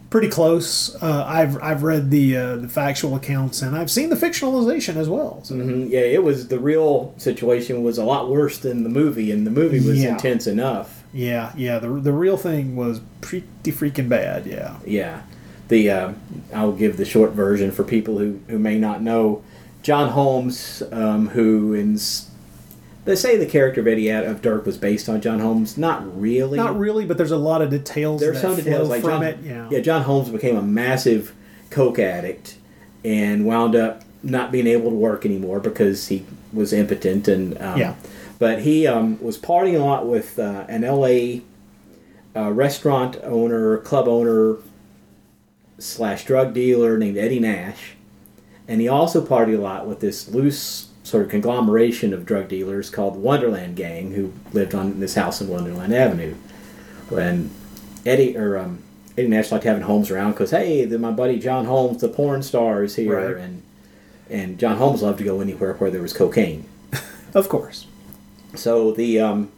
[0.10, 0.96] Pretty close.
[1.04, 5.10] Uh, I've I've read the uh, the factual accounts and I've seen the fictionalization as
[5.10, 5.42] well.
[5.44, 5.56] So.
[5.56, 9.46] Mhm, yeah, it was the real situation was a lot worse than the movie, and
[9.46, 10.12] the movie was Yeah.
[10.14, 11.04] intense enough.
[11.14, 11.80] Yeah, yeah.
[11.80, 14.46] The the real thing was pretty freaking bad.
[14.46, 14.76] Yeah.
[14.86, 15.22] Yeah,
[15.68, 16.12] the uh,
[16.54, 19.42] I'll give the short version for people who, who may not know.
[19.84, 21.98] John Holmes, um, who in
[23.08, 25.78] they say the character of Eddie of Dirk was based on John Holmes.
[25.78, 26.58] Not really.
[26.58, 28.20] Not really, but there's a lot of details.
[28.20, 29.40] There's some details like from John, it.
[29.72, 29.80] Yeah.
[29.80, 31.34] John Holmes became a massive
[31.70, 32.58] coke addict
[33.06, 37.80] and wound up not being able to work anymore because he was impotent and um,
[37.80, 37.96] Yeah.
[38.40, 41.42] But he um, was partying a lot with uh, an L.A.
[42.36, 44.58] Uh, restaurant owner, club owner
[45.80, 47.96] slash drug dealer named Eddie Nash,
[48.68, 52.90] and he also partied a lot with this loose sort of conglomeration of drug dealers
[52.90, 56.36] called the Wonderland Gang, who lived on this house in Wonderland Avenue.
[57.10, 57.50] When
[58.06, 58.84] Eddie or um,
[59.18, 62.44] Eddie Nash liked having Holmes around because hey, the, my buddy John Holmes, the porn
[62.44, 63.38] star, is here, Right.
[63.44, 63.64] and
[64.30, 66.66] and John Holmes loved to go anywhere where there was cocaine.
[67.34, 67.86] Of course.
[68.56, 69.52] So the um,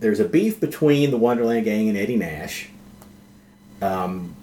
[0.00, 2.70] there's a beef between the Wonderland Gang and Eddie Nash.
[3.80, 4.34] Um,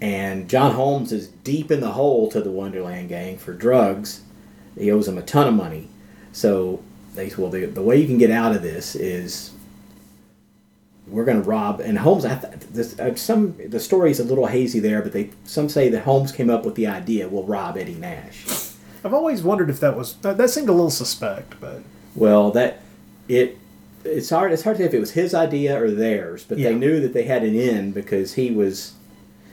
[0.00, 4.22] and John Holmes is deep in the hole to the Wonderland Gang for drugs.
[4.76, 5.88] He owes them a ton of money.
[6.32, 6.82] So
[7.14, 9.52] they said, well, the, the way you can get out of this is
[11.06, 11.80] we're going to rob.
[11.80, 15.30] And Holmes, I th- this, uh, some the story's a little hazy there, but they
[15.44, 17.28] some say that Holmes came up with the idea.
[17.28, 18.44] We'll rob Eddie Nash.
[19.04, 21.82] I've always wondered if that was that, that seemed a little suspect, but
[22.14, 22.80] Well, that
[23.28, 23.56] it
[24.04, 26.70] it's hard it's hard to say if it was his idea or theirs, but Yeah.
[26.70, 28.92] they knew that they had an in because he was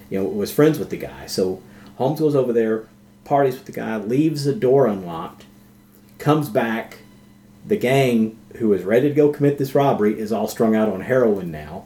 [0.09, 1.25] you know was friends with the guy.
[1.27, 1.61] So
[1.95, 2.85] Holmes goes over there,
[3.25, 5.45] parties with the guy, leaves the door unlocked,
[6.17, 6.99] comes back.
[7.67, 11.01] The gang who is ready to go commit this robbery is all strung out on
[11.01, 11.85] heroin now.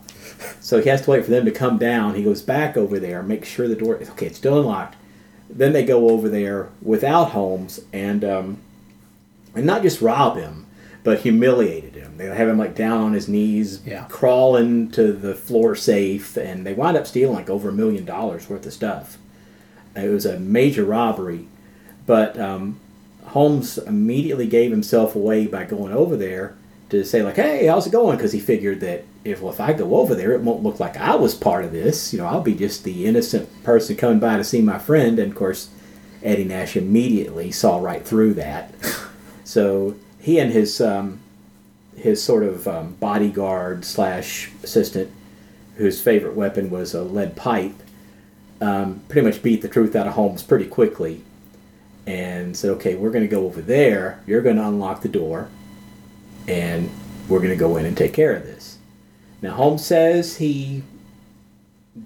[0.59, 2.15] So he has to wait for them to come down.
[2.15, 4.95] He goes back over there, makes sure the door okay, it's still unlocked.
[5.49, 8.57] Then they go over there without Holmes and um,
[9.55, 10.65] and not just rob him,
[11.03, 12.17] but humiliated him.
[12.17, 14.05] They have him like down on his knees, Yeah.
[14.09, 18.49] crawling to the floor safe, and they wind up stealing like over a million dollars
[18.49, 19.17] worth of stuff.
[20.03, 21.47] It was a major robbery,
[22.05, 22.79] but um,
[23.25, 26.55] Holmes immediately gave himself away by going over there
[26.89, 29.73] to say like, "Hey, how's it going?" Because he figured that if well, if I
[29.73, 32.13] go over there, it won't look like I was part of this.
[32.13, 35.19] You know, I'll be just the innocent person coming by to see my friend.
[35.19, 35.69] And of course,
[36.23, 38.73] Eddie Nash immediately saw right through that.
[39.43, 41.19] so he and his um,
[41.95, 45.11] his sort of um, bodyguard slash assistant,
[45.75, 47.75] whose favorite weapon was a lead pipe,
[48.61, 51.23] um, pretty much beat the truth out of Holmes pretty quickly,
[52.05, 54.21] and said, "Okay, we're going to go over there.
[54.27, 55.49] You're going to unlock the door."
[56.49, 56.89] and
[57.27, 58.79] we're going to go in and take care of this.
[59.41, 60.83] Now, Holmes says he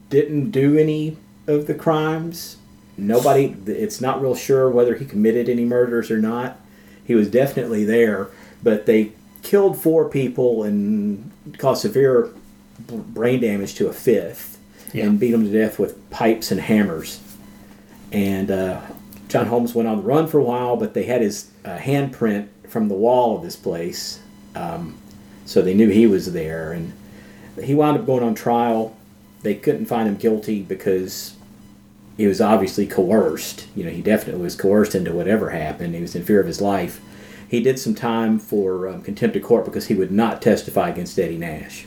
[0.10, 1.18] didn't do any
[1.48, 2.58] of the crimes.
[2.98, 6.60] Nobody, it's not real sure whether he committed any murders or not.
[7.04, 8.28] He was definitely there,
[8.62, 12.30] but they killed four people and caused severe
[12.78, 14.60] brain damage to a fifth
[14.94, 15.06] Yeah.
[15.06, 17.20] and beat them to death with pipes and hammers.
[18.12, 18.82] And uh,
[19.28, 22.48] John Holmes went on the run for a while, but they had his uh, handprint
[22.68, 24.20] from the wall of this place,
[24.56, 24.98] um,
[25.46, 26.72] so they knew he was there.
[26.72, 26.94] And
[27.62, 28.96] he wound up going on trial.
[29.42, 31.36] They couldn't find him guilty because
[32.18, 33.68] he was obviously coerced.
[33.76, 35.96] You know, he definitely was coerced into whatever happened.
[35.96, 37.02] He was in fear of his life.
[37.48, 41.20] He did some time for um, contempt of court because he would not testify against
[41.20, 41.86] Eddie Nash,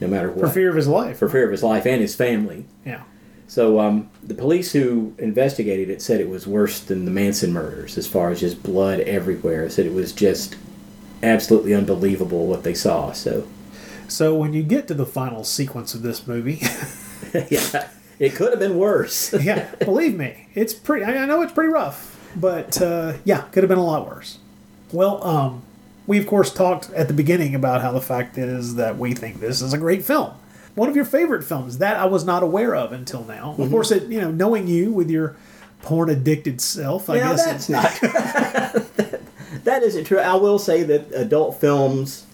[0.00, 0.40] no matter what.
[0.40, 1.18] For fear of his life.
[1.18, 2.66] For fear of his life and his family.
[2.84, 3.02] Yeah.
[3.48, 7.96] So um, the police who investigated it said it was worse than the Manson murders,
[7.96, 9.68] as far as just blood everywhere.
[9.70, 10.56] Said it was just
[11.22, 13.12] absolutely unbelievable what they saw.
[13.12, 13.46] So
[14.08, 16.60] So when you get to the final sequence of this movie,
[17.48, 19.32] yeah, it could have been worse.
[19.40, 21.04] yeah, believe me, it's pretty.
[21.04, 24.38] I I know it's pretty rough, but uh, yeah, could have been a lot worse.
[24.92, 25.62] Well, um,
[26.06, 29.40] we of course talked at the beginning about how the fact is that we think
[29.40, 30.32] this is a great film.
[30.74, 33.54] One of your favorite films that I was not aware of until now.
[33.58, 33.70] Of Mhm.
[33.70, 35.36] course, it you know knowing you with your
[35.82, 38.00] porn addicted self, I Now, guess that's it's not.
[39.64, 40.18] that isn't true.
[40.18, 42.24] I will say that adult films,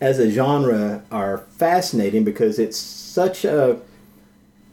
[0.00, 3.78] as a genre, are fascinating because it's such a.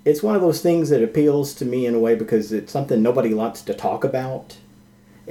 [0.03, 3.03] It's one of those things that appeals to me in a way because it's something
[3.03, 4.57] nobody wants to talk about.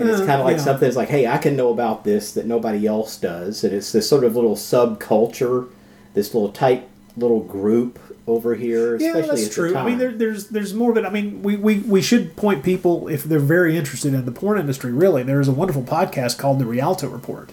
[0.01, 0.63] And it's Uh, kind of like yeah.
[0.65, 3.63] something that's like, hey, I can know about this that nobody else does.
[3.65, 5.67] And it's this sort of little subculture,
[6.15, 9.75] this little tight little group over here, Yeah, that's at true.
[9.77, 11.05] I mean, there, there's there's more of it.
[11.05, 14.59] I mean, we, we, we should point people if they're very interested in the porn
[14.59, 14.93] industry.
[14.93, 17.51] Really, there is a wonderful podcast called the Rialto Report,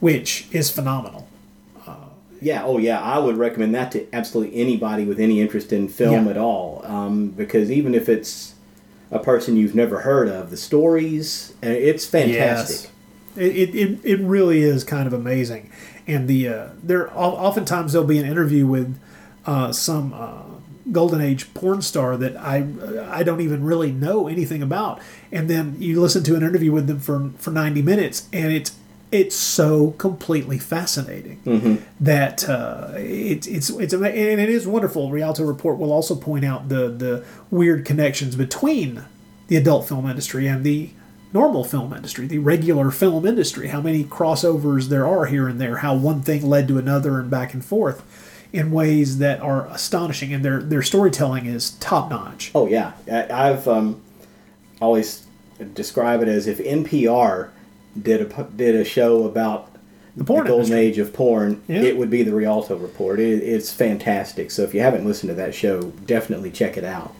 [0.00, 1.26] which is phenomenal.
[2.40, 6.26] Yeah, oh yeah, I would recommend that to absolutely anybody with any interest in film
[6.26, 6.30] Yeah.
[6.32, 6.82] at all.
[6.84, 8.53] Um, because even if it's
[9.10, 12.90] a person you've never heard of, the stories, it's fantastic.
[12.90, 12.90] Yes.
[13.36, 15.70] It, it, it, it really is kind of amazing.
[16.06, 18.98] And the uh, there oftentimes there'll be an interview with
[19.46, 20.42] uh, some uh,
[20.92, 22.66] golden age porn star that I
[23.10, 25.00] I don't even really know anything about,
[25.32, 28.76] and then you listen to an interview with them for for ninety minutes, and it's
[29.12, 31.78] it's so completely fascinating Mhm.
[32.00, 35.10] that uh, it, it's it's and it is wonderful.
[35.10, 39.02] Rialto Report will also point out the the weird connections between
[39.48, 40.90] the adult film industry and the
[41.32, 43.68] normal film industry, the regular film industry.
[43.68, 45.78] How many crossovers there are here and there.
[45.78, 48.02] How one thing led to another and back and forth
[48.52, 50.32] in ways that are astonishing.
[50.32, 52.50] And their their storytelling is top notch.
[52.54, 52.92] Oh yeah,
[53.30, 54.00] I've um,
[54.80, 55.24] always
[55.74, 57.48] describe it as if NPR
[58.00, 59.70] did a did a show about
[60.16, 60.78] The porn golden industry.
[60.80, 61.82] age of porn, Yeah.
[61.82, 63.18] it would be the Rialto Report.
[63.20, 64.50] It, it's fantastic.
[64.50, 67.14] So if you haven't listened to that show, definitely check it out.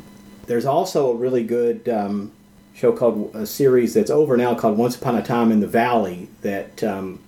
[0.46, 2.32] There's also a really good um,
[2.74, 6.28] show called a series that's over now called Once Upon a Time in the Valley
[6.42, 7.20] that um,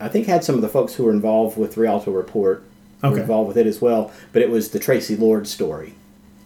[0.00, 2.62] I think had some of the folks who were involved with Rialto Report
[3.02, 3.20] were Okay.
[3.20, 4.10] involved with it as well.
[4.32, 5.94] But it was the Traci Lords story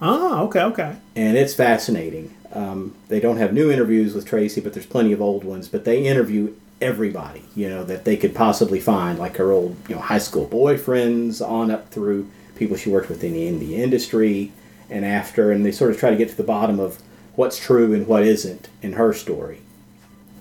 [0.02, 0.96] Ah, okay, okay.
[1.16, 2.34] and it's fascinating.
[2.52, 5.68] Um, they don't have new interviews with Traci, but there's plenty of old ones.
[5.68, 9.94] But they interview everybody, you know, that they could possibly find, like her old, you
[9.94, 13.82] know, high school boyfriends, on up through people she worked with in the, in the
[13.82, 14.52] industry
[14.88, 17.00] and after, and they sort of try to get to the bottom of
[17.36, 19.60] what's true and what isn't in her story.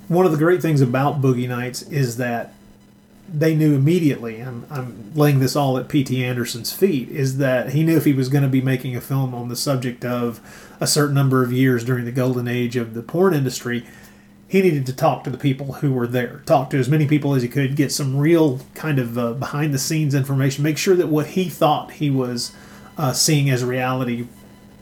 [0.07, 2.53] One of the great things about Boogie Nights is that
[3.31, 6.25] they knew immediately, I'm, I'm laying this all at P.T.
[6.25, 9.35] Anderson's feet, is that he knew if he was going to be making a film
[9.35, 10.41] on the subject of
[10.79, 13.85] a certain number of years during the golden age of the porn industry,
[14.47, 17.35] he needed to talk to the people who were there, talk to as many people
[17.35, 20.95] as he could, get some real kind of uh, behind the scenes information, make sure
[20.95, 22.51] that what he thought he was
[22.97, 24.27] uh, seeing as reality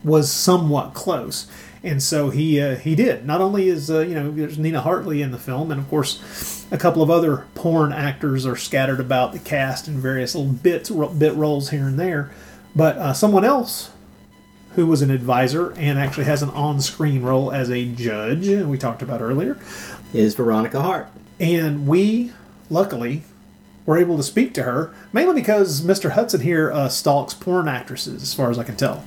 [0.03, 1.47] was somewhat close.
[1.83, 3.25] And so he uh, he did.
[3.25, 6.65] Not only is uh, you know there's Nina Hartley in the film, and of course
[6.71, 10.89] a couple of other porn actors are scattered about the cast in various little bits
[10.89, 12.31] bit roles here and there,
[12.75, 13.91] but uh, someone else
[14.77, 18.77] who was an advisor and actually has an on-screen role as a judge, and we
[18.77, 19.57] talked about earlier,
[20.13, 21.07] Is Veronica Hart.
[21.39, 22.31] and we
[22.69, 23.23] luckily
[23.87, 26.11] were able to speak to her, mainly because Mr.
[26.11, 29.03] Hudson here uh, stalks porn actresses, as far as I can tell.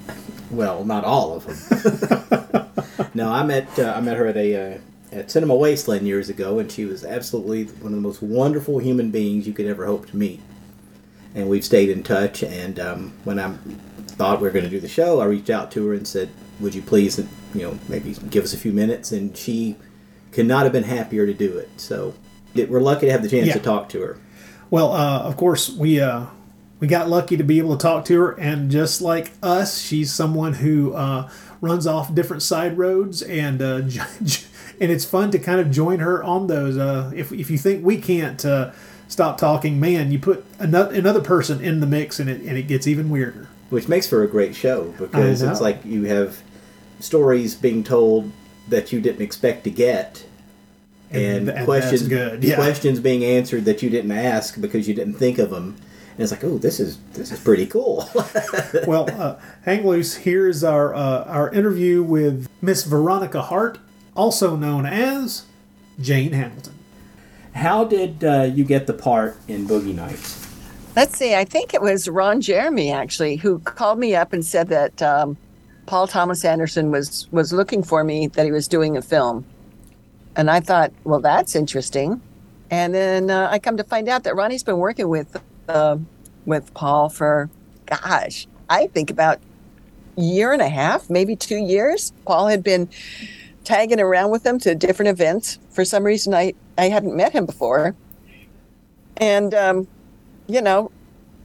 [0.51, 3.09] Well, not all of them.
[3.15, 4.79] no, I met uh, I met her at a uh,
[5.13, 9.13] at Cinema Wasteland years ago, and she was absolutely one of the most wonderful human
[9.13, 10.41] beings you could ever hope to meet.
[11.33, 12.43] And we've stayed in touch.
[12.43, 13.55] And um, when I
[14.21, 16.29] thought we were going to do the show, I reached out to her and said,
[16.61, 17.19] "Would you please,
[17.55, 19.77] you know, maybe give us a few minutes?" And she
[20.31, 21.71] could not have been happier to do it.
[21.79, 22.13] So
[22.55, 23.55] it, we're lucky to have the chance Yeah.
[23.55, 24.19] to talk to her.
[24.71, 26.27] Well, uh, of course, we uh,
[26.81, 30.13] we got lucky to be able to talk to her, and just like us, she's
[30.13, 31.31] someone who uh,
[31.63, 33.77] runs off different side roads, and uh,
[34.81, 36.77] and it's fun to kind of join her on those.
[36.77, 38.71] Uh, if if you think we can't uh,
[39.09, 42.65] stop talking, man, you put another another person in the mix, and it and it
[42.69, 43.49] gets even weirder.
[43.71, 46.43] Which makes for a great show because it's like you have
[46.99, 48.31] stories being told
[48.69, 50.25] that you didn't expect to get
[51.11, 52.55] and, And- and questions good, yeah.
[52.57, 55.77] questions being answered that you didn't ask because you didn't think of them
[56.13, 58.09] and it's like oh this is this is pretty cool
[58.87, 60.17] well, uh, hang loose.
[60.17, 63.79] Here's our uh, our interview with Miss Veronica Hart,
[64.15, 65.47] also known as
[66.01, 66.75] Jane Hamilton.
[67.55, 70.40] how did uh, you get the part in boogie nights
[70.97, 71.35] Let's see.
[71.37, 75.37] I think it was Ron Jeremy actually who called me up and said that um,
[75.87, 78.27] Paul Thomas Anderson was was looking for me.
[78.27, 79.45] That he was doing a film,
[80.35, 82.21] and I thought, well, that's interesting.
[82.71, 85.97] And then uh, I come to find out that Ronnie's been working with uh,
[86.45, 87.49] with Paul for,
[87.87, 89.39] gosh, I think about
[90.17, 92.13] year and a half, maybe two years.
[92.27, 92.89] Paul had been
[93.63, 95.59] tagging around with them to different events.
[95.71, 97.95] For some reason, I I hadn't met him before,
[99.19, 99.87] and um,
[100.51, 100.91] you know,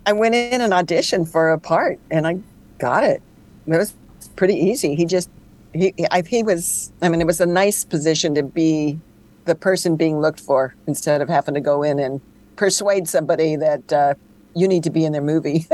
[0.06, 2.40] I went in and auditioned for a part and I
[2.80, 3.22] got it.
[3.68, 3.94] It was
[4.36, 4.95] pretty easy.
[4.95, 5.30] He just,
[5.73, 8.99] he, I, he was, I mean, it was a nice position to be
[9.45, 12.22] the person being looked for instead of having to go in and
[12.56, 14.14] persuade somebody that uh,
[14.56, 15.68] you need to be in their movie.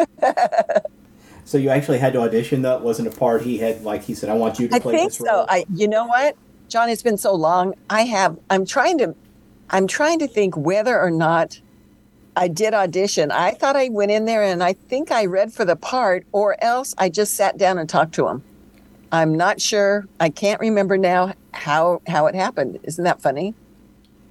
[1.45, 4.30] so you actually had to audition that wasn't a part he had like he said
[4.30, 5.26] i want you to I play think this so.
[5.26, 6.36] role I, you know what,
[6.72, 6.88] John?
[6.90, 7.74] It's been so long.
[7.90, 8.40] I have.
[8.49, 9.14] I'm trying to.
[9.72, 11.60] I'm trying to think whether or not
[12.36, 13.32] I did audition.
[13.32, 16.62] I thought I went in there and I think I read for the part, or
[16.64, 18.44] else I just sat down and talked to him.
[19.12, 20.08] I'm not sure.
[20.20, 22.80] I can't remember now how how it happened.
[22.84, 23.53] Isn't that funny?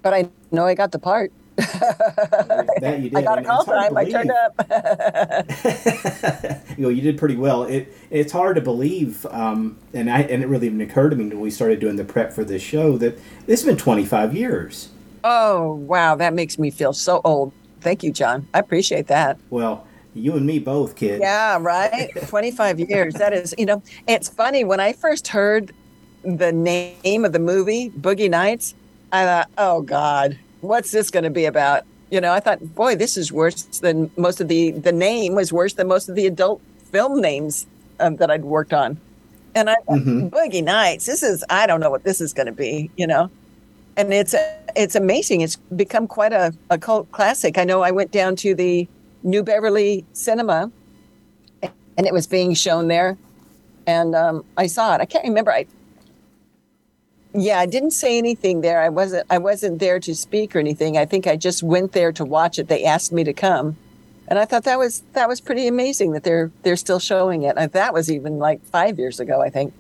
[0.03, 1.33] But I know I got the part.
[1.57, 3.95] that you did I got a call it's time.
[3.95, 4.55] I turned up.
[6.79, 7.65] you know, you did pretty well.
[7.65, 11.27] It it's hard to believe, um, and I and it really even occurred to me
[11.27, 14.89] when we started doing the prep for this show that this has been 25 years.
[15.23, 17.53] oh wow, that makes me feel so old.
[17.81, 18.47] Thank you, John.
[18.55, 19.39] I appreciate that.
[19.51, 21.21] Well, you and me both, kid.
[21.21, 22.11] Yeah, right.
[22.29, 23.15] 25 years.
[23.15, 24.65] That is, you know, it's funny.
[24.65, 25.73] When I first heard
[26.23, 28.75] the name of the movie, Boogie Nights,
[29.13, 31.85] I thought, oh God, what's this going to be about?
[32.11, 35.53] You know, I thought, boy, this is worse than most of the, the name was
[35.53, 37.67] worse than most of the adult film names
[38.01, 38.99] um, that I'd worked on.
[39.55, 40.31] And I, Mhm.
[40.31, 43.31] Boogie Nights, this is, I don't know what this is going to be, you know?
[43.97, 44.35] And it's,
[44.77, 45.41] it's amazing.
[45.41, 47.59] It's become quite a, a cult classic.
[47.59, 48.89] I know I went down to the
[49.23, 50.71] New Beverly Cinema
[52.01, 53.19] and it was being shown there.
[53.87, 55.01] And um, i saw it.
[55.01, 55.53] I can't remember.
[55.53, 55.67] I
[57.33, 58.81] yeah i didn't say anything there.
[58.81, 60.97] I wasn't i wasn't there to speak or anything.
[60.97, 62.69] I think i just went there to watch it.
[62.69, 63.77] They asked me to come.
[64.29, 67.55] And i thought that was that was pretty amazing that they're they're still showing it.
[67.73, 69.75] That was even like five years ago i think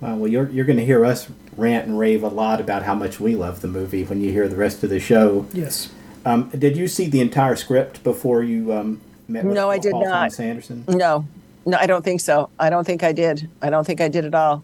[0.00, 2.94] Uh, well, you're you're going to hear us rant and rave a lot about how
[2.94, 5.46] much we love the movie when you hear the rest of the show.
[5.52, 5.90] Yes.
[6.24, 9.92] Um, did you see the entire script before you um, met with No, I did
[9.92, 10.10] Paul not.
[10.10, 10.84] Thomas Anderson?
[10.88, 11.26] No,
[11.66, 12.50] no, I don't think so.
[12.58, 13.48] I don't think I did.
[13.62, 14.62] I don't think I did at all.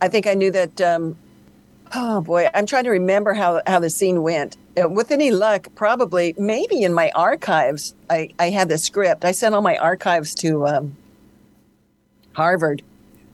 [0.00, 0.80] I think I knew that.
[0.80, 1.16] Um,
[1.94, 4.56] oh boy, I'm trying to remember how how the scene went.
[4.82, 9.24] Uh, With any luck, probably, maybe in my archives, I I had the script.
[9.24, 10.96] I sent all my archives to um,
[12.32, 12.82] Harvard.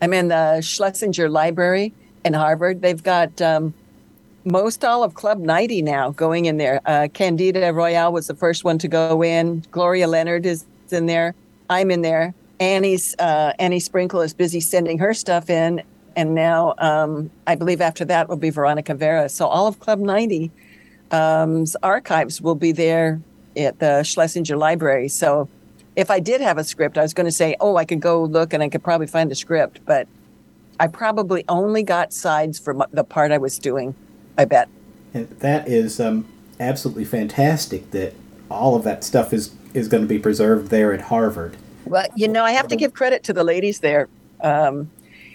[0.01, 1.93] I'm in the Schlesinger Library
[2.25, 2.83] in Harvard.
[2.83, 3.75] They've got um,
[4.45, 6.81] most all of Club 90 now going in there.
[6.87, 9.65] Uh, Candida Royalle was the first one to go in.
[9.70, 11.35] Gloria Leonard is in there.
[11.69, 12.35] I'm in there.
[12.61, 15.83] Annie's uh, Annie Sprinkle is busy sending her stuff in,
[16.16, 19.29] and now um, I believe after that will be Veronica Vera.
[19.29, 20.51] So all of Club 90
[21.11, 23.20] um's archives will be there
[23.57, 25.09] at the Schlesinger Library.
[25.09, 25.49] So
[25.99, 28.23] if I did have a script, I was going to say, oh, I could go
[28.23, 30.07] look and I could probably find the script, but
[30.79, 33.97] I probably only got sides for the part I was doing.
[34.39, 34.69] I bet.
[35.12, 36.25] And that is um,
[36.61, 38.15] absolutely fantastic that
[38.49, 41.57] all of that stuff is, is going to be preserved there at Harvard.
[41.85, 44.09] Well, you know, I have to give credit to the ladies there
[44.41, 44.89] um,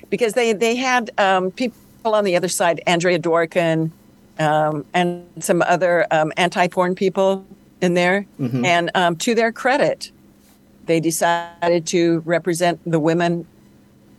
[0.10, 1.76] because they they had um, people
[2.06, 3.92] on the other side, Andrea Dworkin,
[4.40, 7.46] um, and some other um, anti-porn people.
[7.82, 8.26] in there.
[8.40, 8.66] Mhm.
[8.66, 10.10] And um, to their credit,
[10.86, 13.46] they decided to represent the women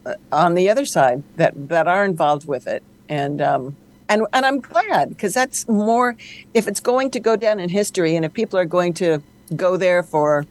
[0.07, 2.83] uh, on the other side that, that are involved with it.
[3.09, 3.77] And, um,
[4.09, 6.17] and, and I'm glad because that's more,
[6.53, 9.23] if it's going to go down in history and if people are going to
[9.57, 10.47] go there for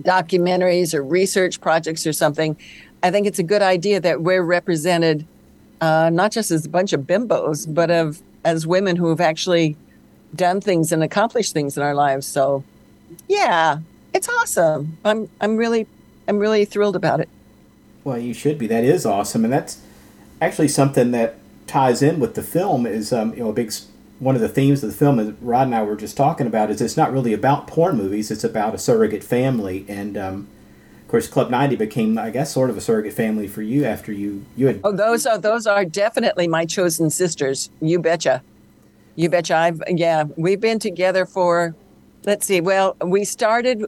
[0.00, 2.56] documentaries or research projects or something,
[3.02, 5.26] I think it's a good idea that we're represented
[5.80, 9.76] uh, not just as a bunch of bimbos, but of as women who have actually
[10.34, 12.26] done things and accomplished things in our lives.
[12.26, 12.64] So,
[13.28, 13.78] yeah,
[14.16, 14.96] it's awesome.
[15.04, 15.86] I'm I'm really
[16.26, 17.28] I'm really thrilled about it.
[18.02, 18.66] Well, you should be.
[18.66, 19.80] That is awesome, and that's
[20.40, 21.36] actually something that
[21.66, 22.86] ties in with the film.
[22.86, 23.72] Is um, you know a big
[24.18, 26.70] one of the themes of the film that Rod and I were just talking about
[26.70, 28.30] is it's not really about porn movies.
[28.30, 30.48] It's about a surrogate family, and um,
[31.02, 34.12] of course, Club Ninety became, I guess, sort of a surrogate family for you after
[34.12, 37.70] you you had Oh, those are those are definitely my chosen sisters.
[37.80, 38.42] You betcha.
[39.14, 39.56] You betcha.
[39.56, 41.74] I've yeah, we've been together for
[42.26, 42.60] let's see.
[42.60, 43.86] Well, we started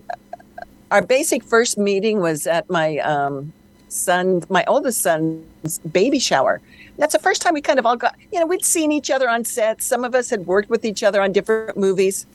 [0.90, 3.52] our basic first meeting was at my um
[3.88, 6.60] son, my oldest son's baby shower.
[6.98, 9.28] That's the first time we kind of all got, you know, we'd seen each other
[9.28, 9.86] on sets.
[9.86, 12.26] Some of us had worked with each other on different movies,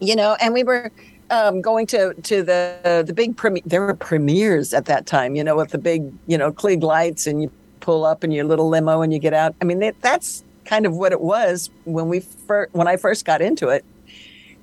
[0.00, 0.90] you know, and we were
[1.30, 3.62] um, going to to the the big premiere.
[3.66, 7.26] There were premieres at that time, you know, with the big, you know, Klieg lights,
[7.26, 7.50] and you
[7.80, 9.54] pull up in your little limo and you get out.
[9.60, 13.24] I mean, that, that's kind of what it was when we first when I first
[13.24, 13.84] got into it,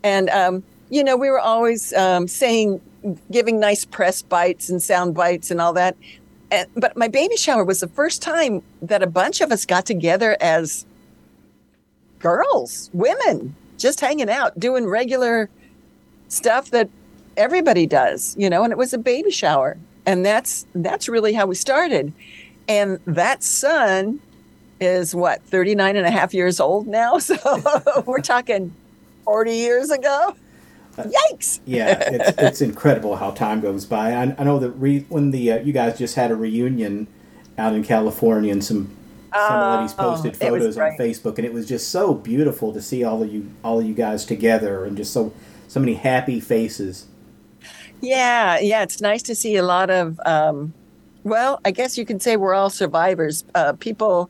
[0.05, 2.79] and um, you know, we were always um, saying,
[3.31, 5.97] giving nice press bites and sound bites and all that.
[6.51, 9.85] And, but my baby shower was the first time that a bunch of us got
[9.87, 10.85] together as
[12.19, 15.49] girls, women, just hanging out, doing regular
[16.27, 16.87] stuff that
[17.35, 19.75] everybody does, you know, and it was a baby shower.
[20.05, 22.13] And that's that's really how we started.
[22.67, 24.19] And that son
[24.79, 27.17] is what, 39 and a half years old now.
[27.19, 28.71] So we're talking
[29.25, 30.35] 40 years ago.
[30.97, 31.59] Yikes.
[31.65, 34.13] yeah, it's, it's incredible how time goes by.
[34.13, 37.07] I, I know that re, when the uh, you guys just had a reunion
[37.57, 38.95] out in California, and some
[39.33, 40.91] some ladies Oh, posted photos on.
[40.97, 43.93] Facebook, and it was just so beautiful to see all of you all of you
[43.93, 45.33] guys together, and just so
[45.67, 47.07] so many happy faces.
[47.99, 50.17] Yeah, yeah, it's nice to see a lot of.
[50.25, 50.73] Um,
[51.25, 53.43] well, I guess you could say we're all survivors.
[53.53, 54.29] Uh, people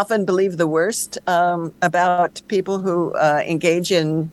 [0.00, 4.30] often believe the worst um, about people who uh, engage in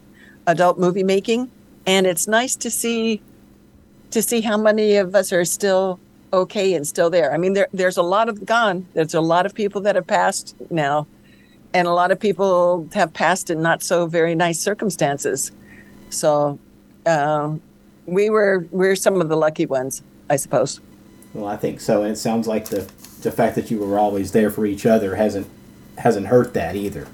[0.48, 1.52] adult movie making,
[1.86, 3.22] and it's nice to see
[4.12, 6.00] to see how many of us are still
[6.34, 7.34] okay and still there.
[7.34, 8.86] I mean, there there's a lot of gone.
[8.94, 11.08] There's a lot of people that have passed now,
[11.74, 15.52] and a lot of people have passed in not so very nice circumstances.
[16.10, 16.58] So.
[17.06, 17.62] Um,
[18.10, 20.80] we were we're some of the lucky ones, I suppose.
[21.34, 22.82] Well, I think so, and it sounds like the
[23.20, 25.48] the fact that you were always there for each other hasn't
[25.98, 27.08] hasn't hurt that either.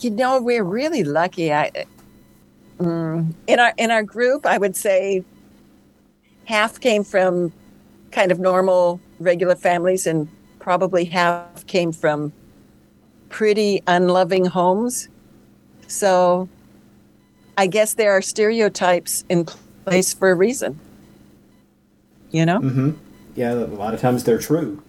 [0.00, 1.52] You know, we're really lucky.
[1.52, 1.70] I
[2.78, 5.24] mm, in our in our group, I would say
[6.44, 7.52] half came from
[8.12, 10.28] kind of normal, regular families, and
[10.58, 12.32] probably half came from
[13.28, 15.08] pretty unloving homes.
[15.88, 16.48] So,
[17.58, 19.46] I guess there are stereotypes in
[19.84, 20.78] place for a reason.
[22.30, 22.58] You know.
[22.58, 22.90] hmm
[23.36, 24.82] Yeah, a lot of times they're true.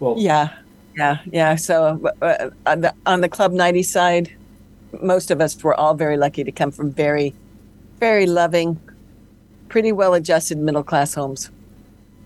[0.00, 0.48] Well, Yeah,
[0.96, 1.54] yeah, yeah.
[1.54, 4.32] So uh, on the on the Club 90 side,
[5.02, 7.34] most of us were all very lucky to come from very,
[7.98, 8.80] very loving,
[9.68, 11.50] pretty well adjusted middle class homes.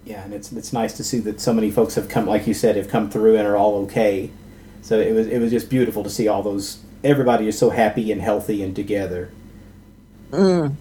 [0.05, 2.55] Yeah, and it's it's nice to see that so many folks have come, like you
[2.55, 4.31] said, have come through and are all okay.
[4.83, 6.79] So it was it was just beautiful to see all those.
[7.03, 9.31] Everybody is so happy and healthy and together.
[10.31, 10.75] Mm,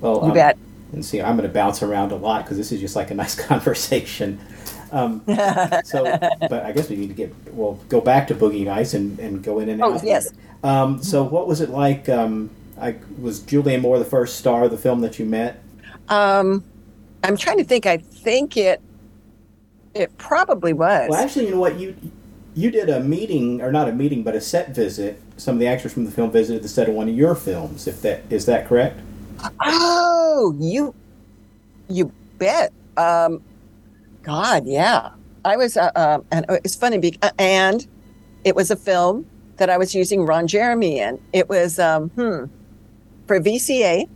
[0.00, 0.58] Well, You um, bet.
[0.92, 3.14] And see, I'm going to bounce around a lot because this is just like a
[3.14, 4.40] nice conversation.
[4.92, 5.22] Um,
[5.84, 6.04] so,
[6.48, 9.42] but I guess we need to get well go back to Boogie Nights and, and
[9.42, 10.04] go in and Oh, out.
[10.04, 10.30] yes.
[10.64, 12.08] Um, so, what was it like?
[12.08, 12.50] Um,
[12.80, 15.62] I was Julianne Moore the first star of the film that you met.
[16.08, 16.64] um,
[17.22, 17.86] I'm trying to think.
[17.86, 18.80] I think it
[19.94, 21.08] it probably was.
[21.10, 21.94] Well, actually, you know what you
[22.54, 25.20] you did a meeting or not a meeting, but a set visit.
[25.36, 27.86] Some of the actors from the film visited the set of one of your films.
[27.86, 28.98] If that is that correct?
[29.60, 30.94] Oh, you,
[31.88, 32.72] you bet.
[32.96, 33.42] Um,
[34.22, 35.10] God, yeah.
[35.44, 37.86] I was, uh, uh, and it's funny, because, and
[38.44, 39.26] it was a film
[39.56, 41.20] that I was using Ron Jeremy in.
[41.32, 42.44] It was, um, hmm,
[43.30, 44.08] for VCA,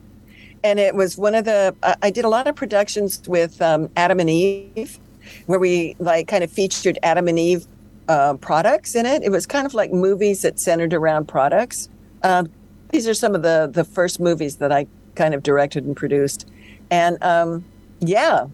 [0.64, 1.72] and it was one of the.
[1.84, 4.98] I I did a lot of productions with um, Adam and Eve,
[5.46, 7.64] where we like kind of featured Adam and Eve
[8.08, 9.22] uh, products in it.
[9.22, 11.88] It was kind of like movies that centered around products.
[12.24, 12.44] Uh,
[12.90, 16.46] these are some of the the first movies that I kind of directed and produced,
[16.90, 17.64] and um,
[18.00, 18.46] yeah,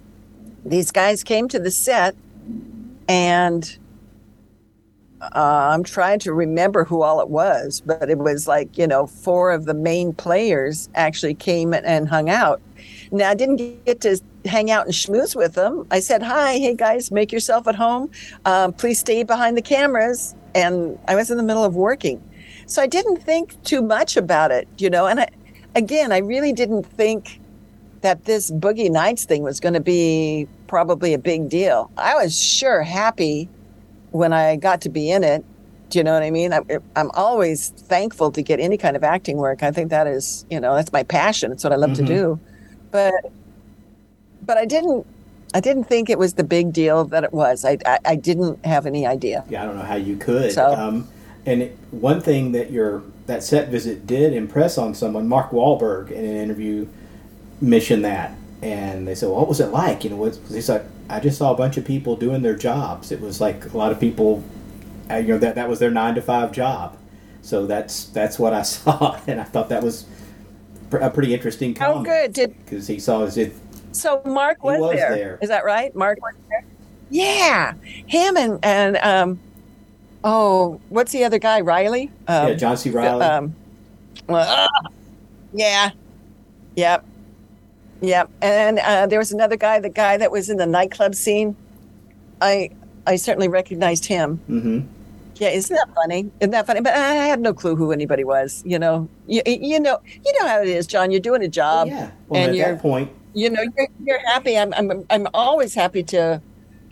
[0.65, 2.15] these guys came to the set,
[3.09, 3.79] and
[5.21, 9.07] uh, I'm trying to remember who all it was, but it was like, you know,
[9.07, 12.61] four of the main players actually came and hung out.
[13.13, 15.87] Now, I didn't get to hang out and schmooze with them.
[15.91, 18.11] I said, Hi, hey guys, make yourself at home.
[18.45, 20.35] Um, please stay behind the cameras.
[20.55, 22.23] And I was in the middle of working.
[22.67, 25.07] So I didn't think too much about it, you know.
[25.07, 25.29] And I,
[25.75, 27.41] again, I really didn't think
[28.03, 31.91] that this Boogie Nights thing was going to be probably a big deal.
[31.97, 33.49] I was sure happy
[34.11, 35.45] when I got to be in it.
[35.91, 36.53] Do you know what I mean?
[36.53, 36.61] I,
[36.97, 39.63] I'm always thankful to get any kind of acting work.
[39.63, 41.51] I think that is, you know, that's my passion.
[41.53, 42.07] It's what I love Mm-hmm.
[42.07, 42.41] to do.
[42.93, 43.13] But,
[44.47, 45.05] but I didn't,
[45.53, 47.65] I didn't think it was the big deal that it was.
[47.65, 49.45] I, I, I didn't have any idea.
[49.49, 50.53] Yeah, I don't know how you could.
[50.53, 51.09] So- um,
[51.47, 56.25] and one thing that your that set visit did impress on someone, Mark Wahlberg, in
[56.25, 56.87] an interview,
[57.61, 60.85] mentioned that, and they said, well, "What was it like?" You know, what's, he's like,
[61.09, 63.13] "I just saw a bunch of people doing their jobs.
[63.13, 64.43] It was like a lot of people,
[65.09, 66.97] uh, you know, that that was their nine to five job.
[67.43, 70.07] So that's that's what I saw, and I thought that was
[70.91, 72.33] pr- a pretty interesting Oh, comment good.
[72.33, 73.55] Did because he saw his it.
[73.93, 75.15] So Mark was, was there.
[75.15, 75.39] there.
[75.41, 75.95] Is that right?
[75.95, 76.65] Mark was there.
[77.11, 77.75] Yeah,
[78.07, 79.39] him and and um,
[80.25, 81.61] oh, what's the other guy?
[81.61, 82.11] Reilly.
[82.29, 82.91] Um, yeah, John C.
[82.91, 83.25] Reilly.
[83.25, 83.55] Um,
[84.29, 84.69] ah,
[85.53, 85.91] yeah,
[86.77, 87.05] yep,
[88.01, 88.31] yep.
[88.43, 91.57] And uh, there was another guy, the guy that was in the nightclub scene.
[92.41, 92.71] I
[93.07, 94.41] I certainly recognized him.
[94.49, 94.81] mm-hmm.
[95.37, 96.31] Yeah, isn't that funny?
[96.41, 96.83] Isn't that funny?
[96.83, 98.63] But I had no clue who anybody was.
[98.67, 101.11] You know, you, you know, you know how it is, John.
[101.11, 102.11] You're doing a job, yeah.
[102.29, 105.75] Well, and at you're that point, you know you're, you're happy I'm, I'm i'm always
[105.75, 106.43] happy to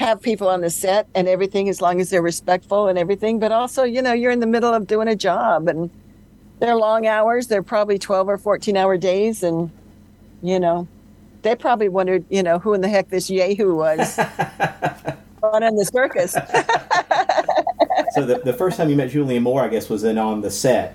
[0.00, 3.52] have people on the set and everything as long as they're respectful and everything but
[3.52, 5.90] also you know you're in the middle of doing a job and
[6.60, 9.70] they're long hours they're probably 12 or 14 hour days and
[10.42, 10.86] you know
[11.42, 14.18] they probably wondered you know who in the heck this yahoo was
[15.42, 16.36] on in the circus
[18.12, 20.50] so the, the first time you met Julianne Moore, I guess, was in on the
[20.50, 20.94] set.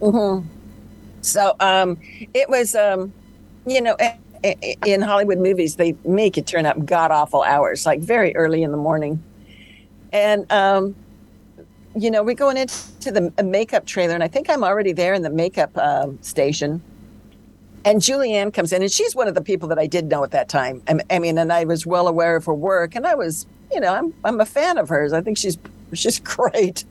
[0.00, 0.46] Mm-hmm.
[1.22, 1.98] So um,
[2.34, 3.12] it was, um,
[3.66, 3.96] you know,
[4.42, 8.72] in Hollywood movies, they make it turn up god awful hours, like very early in
[8.72, 9.22] the morning.
[10.12, 10.94] And, um,
[11.96, 15.22] you know, we're going into the makeup trailer, and I think I'm already there in
[15.22, 16.82] the makeup um, station.
[17.84, 20.30] And Julianne comes in, and she's one of the people that I did know at
[20.30, 20.82] that time.
[20.88, 23.80] I, I mean, and I was well aware of her work, and I was, you
[23.80, 25.12] know, I'm I'm a fan of hers.
[25.12, 25.58] I think she's
[25.92, 26.84] she's great.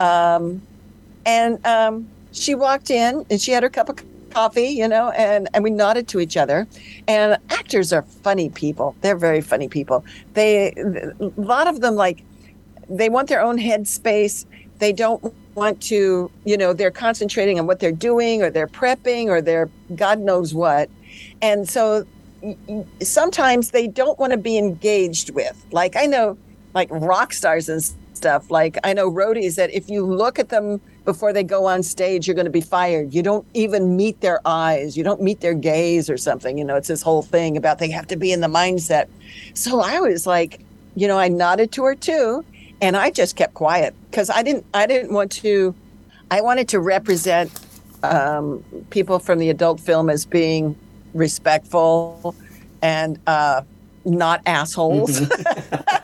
[0.00, 0.62] Um,
[1.26, 3.96] and um, she walked in, and she had her cup of
[4.30, 6.66] coffee, you know, and and we nodded to each other.
[7.06, 10.04] And actors are funny people; they're very funny people.
[10.34, 12.24] They a lot of them like
[12.88, 14.46] they want their own headspace.
[14.78, 19.26] They don't want to, you know, they're concentrating on what they're doing or they're prepping
[19.26, 20.88] or they're God knows what.
[21.42, 22.06] And so
[23.02, 25.66] sometimes they don't want to be engaged with.
[25.72, 26.38] Like I know,
[26.74, 27.82] like rock stars and
[28.14, 28.50] stuff.
[28.50, 32.28] Like I know roadies that if you look at them before they go on stage,
[32.28, 33.14] you're going to be fired.
[33.14, 34.94] You don't even meet their eyes.
[34.94, 36.58] You don't meet their gaze or something.
[36.58, 39.08] You know, it's this whole thing about they have to be in the mindset.
[39.54, 40.60] So I was like,
[40.96, 42.44] you know, I nodded to her too,
[42.82, 44.66] and I just kept quiet because I didn't.
[44.74, 45.74] I didn't want to.
[46.30, 47.58] I wanted to represent
[48.02, 50.76] um, people from the adult film as being
[51.14, 52.34] respectful
[52.82, 53.62] and uh,
[54.04, 55.22] not assholes.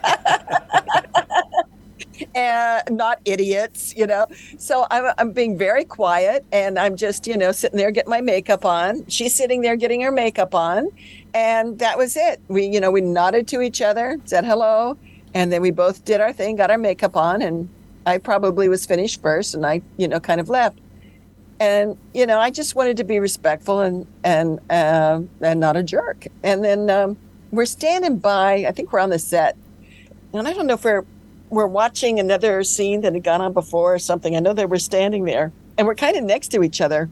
[2.34, 4.26] and not idiots, you know.
[4.58, 8.20] So I'm, I'm being very quiet and I'm just, you know, sitting there getting my
[8.20, 9.06] makeup on.
[9.08, 10.88] She's sitting there getting her makeup on.
[11.32, 12.40] And that was it.
[12.48, 14.96] We, you know, we nodded to each other, said hello,
[15.34, 17.68] and then we both did our thing, got our makeup on, and
[18.06, 20.78] I probably was finished first and I, you know, kind of left.
[21.60, 25.82] And, you know, I just wanted to be respectful and, and, uh, and not a
[25.82, 26.26] jerk.
[26.42, 27.16] And then um,
[27.52, 29.56] we're standing by, I think we're on the set.
[30.32, 31.04] And I don't know if we're
[31.50, 34.36] we're watching another scene that had gone on before or something.
[34.36, 37.10] I know they were standing there and we're kind of next to each other.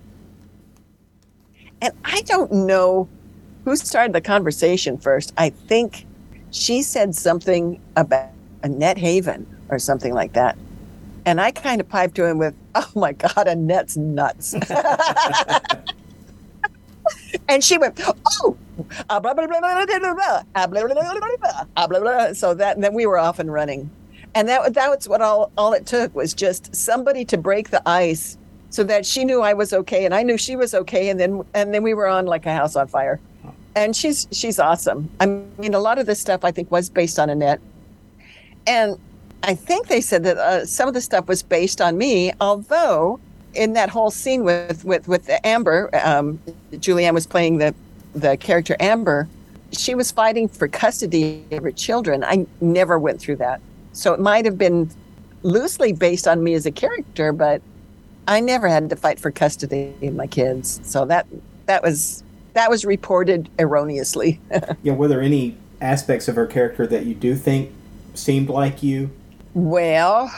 [1.80, 3.08] And I don't know
[3.64, 5.32] who started the conversation first.
[5.36, 6.06] I think
[6.50, 8.30] she said something about
[8.62, 10.56] Annette Haven or something like that.
[11.24, 14.54] And I kind of piped to him with, oh my God, Annette's nuts.
[17.48, 18.56] and she went, oh,
[19.08, 22.00] ah, blah, blah, blah, blah, blah, blah, blah, ah, blah, blah, blah, blah, ah, blah,
[22.00, 22.32] blah.
[22.32, 23.88] so that, and then we were off and running.
[24.34, 27.86] And that, that was what all, all it took was just somebody to break the
[27.86, 28.38] ice
[28.70, 31.10] so that she knew I was okay and I knew she was okay.
[31.10, 33.20] And then, and then we were on like a house on fire.
[33.74, 35.10] And she's, she's awesome.
[35.20, 37.60] I mean, a lot of this stuff I think was based on Annette.
[38.66, 38.98] And
[39.42, 43.18] I think they said that uh, some of the stuff was based on me, although
[43.54, 46.38] in that whole scene with with with Amber, um,
[46.72, 47.74] Julianne was playing the
[48.14, 49.28] the character Amber.
[49.72, 52.22] She was fighting for custody of her children.
[52.22, 53.60] I never went through that,
[53.92, 54.90] so it might have been
[55.42, 57.62] loosely based on me as a character, but
[58.28, 60.80] I never had to fight for custody of my kids.
[60.84, 61.26] So that
[61.66, 62.22] that was
[62.54, 64.40] that was reported erroneously.
[64.82, 67.72] yeah, were there any aspects of her character that you do think
[68.14, 69.10] seemed like you?
[69.54, 70.32] Well,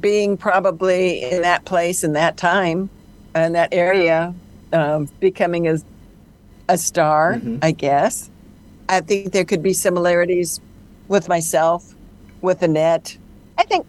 [0.00, 2.90] being probably in that place in that time
[3.34, 4.34] in that area,
[4.72, 5.78] um, becoming a
[6.68, 7.58] a star, mm-hmm.
[7.62, 8.30] I guess.
[8.88, 10.60] I think there could be similarities
[11.08, 11.94] with myself,
[12.40, 13.16] with Annette.
[13.56, 13.86] I think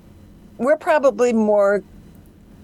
[0.57, 1.83] we're probably more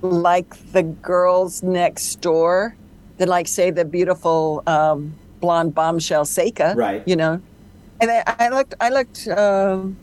[0.01, 2.75] like the girls next door
[3.17, 6.75] than like say the beautiful um, blonde bombshell Seka.
[6.75, 7.03] Right.
[7.07, 7.41] You know,
[8.01, 8.73] and I, I looked.
[8.79, 9.27] I looked.
[9.27, 9.97] Um,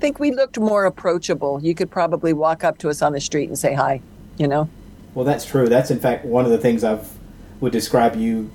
[0.00, 1.60] think we looked more approachable.
[1.62, 4.00] You could probably walk up to us on the street and say hi.
[4.36, 4.68] You know.
[5.14, 5.68] Well, that's true.
[5.68, 7.18] That's in fact one of the things I've
[7.60, 8.50] would describe you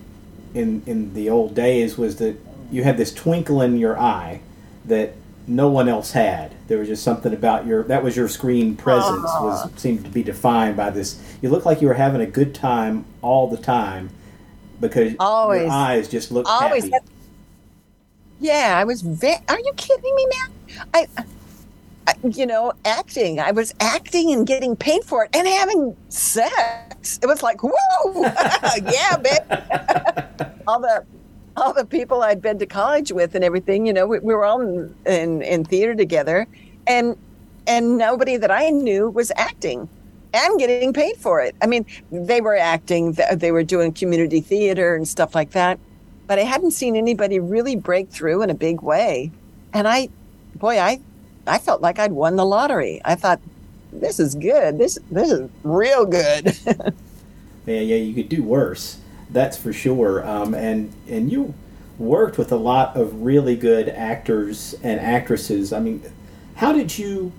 [0.54, 2.38] in in the old days was that
[2.72, 4.42] you had this twinkle in your eye
[4.86, 5.14] that
[5.48, 6.54] no one else had.
[6.68, 10.24] There was just something about your that was your screen presence was seemed to be
[10.24, 11.22] defined by this.
[11.42, 14.10] You looked like you were having a good time all the time
[14.80, 16.84] because always, your eyes just looked always.
[16.86, 17.06] happy.
[18.40, 19.38] yeah, I was very.
[19.50, 20.88] Are you kidding me, man?
[20.94, 21.08] I,
[22.08, 23.40] I, you know, acting.
[23.40, 27.20] I was acting and getting paid for it and having sex.
[27.22, 28.22] It was like, whoa,
[28.92, 30.54] yeah, man.
[30.68, 31.06] all the
[31.56, 34.46] all the people I'd been to college with and everything, you know, we, we were
[34.46, 36.48] all in, in, in theater together,
[36.88, 37.18] and
[37.66, 39.88] and nobody that I knew was acting
[40.34, 41.56] and getting paid for it.
[41.62, 45.80] I mean, they were acting, they were doing community theater and stuff like that,
[46.28, 49.32] but I hadn't seen anybody really break through in a big way.
[49.74, 50.10] And I,
[50.56, 51.00] boy, I,
[51.48, 53.02] I felt like I'd won the lottery.
[53.06, 53.40] I thought,
[53.92, 54.78] this is good.
[54.78, 56.58] This this is real good.
[56.66, 58.98] yeah, yeah, you could do worse.
[59.34, 60.26] That's for sure.
[60.26, 61.54] Um, and and you
[61.98, 65.74] worked with a lot of really good actors and actresses.
[65.74, 66.04] I mean,
[66.56, 67.32] how did you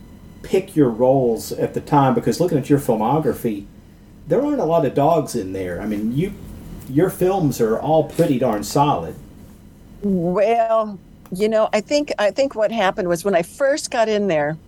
[0.43, 2.15] pick your roles at the time?
[2.15, 3.67] Because looking at your filmography,
[4.27, 5.81] there aren't a lot of dogs in there.
[5.81, 6.35] I mean, you
[6.89, 9.15] your films are all pretty darn solid.
[10.03, 10.99] Well,
[11.33, 14.59] you know, I think I think what happened was when I first got in there,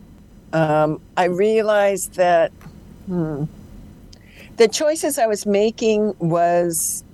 [0.53, 2.53] um, I realized that
[3.07, 3.45] hmm,
[4.57, 7.05] the choices I was making was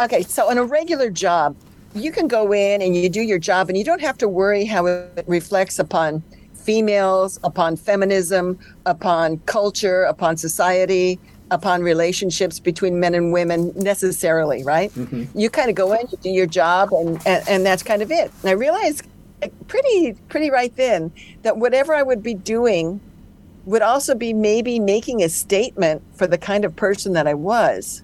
[0.00, 1.56] Okay, so on a regular job,
[1.94, 4.64] you can go in and you do your job and you don't have to worry
[4.64, 6.22] how it reflects upon
[6.54, 11.18] females, upon feminism, upon culture, upon society,
[11.50, 14.92] upon relationships between men and women necessarily, right?
[14.92, 15.36] Mm-hmm.
[15.36, 18.12] You kind of go in, you do your job, and, and, and that's kind of
[18.12, 18.30] it.
[18.42, 19.02] And I realized
[19.68, 21.12] pretty pretty right then
[21.42, 23.00] that whatever I would be doing
[23.66, 28.02] would also be maybe making a statement for the kind of person that I was.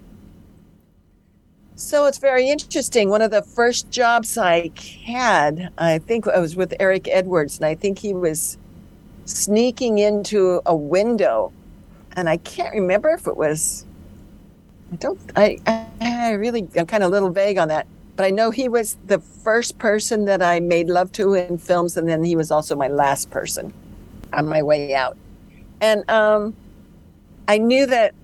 [1.77, 3.09] So it's very interesting.
[3.09, 4.71] One of the first jobs I
[5.05, 8.57] had, I think I was with Eric Edwards, and I think he was
[9.25, 11.51] sneaking into a window.
[12.15, 13.85] And I can't remember if it was,
[14.93, 15.57] I don't, I,
[15.99, 17.87] I really, I'm kind of a little vague on that.
[18.15, 21.97] But I know he was the first person that I made love to in films,
[21.97, 23.73] and then he was also my last person
[24.31, 25.17] on my way out.
[25.81, 26.55] And um,
[27.49, 28.15] I knew that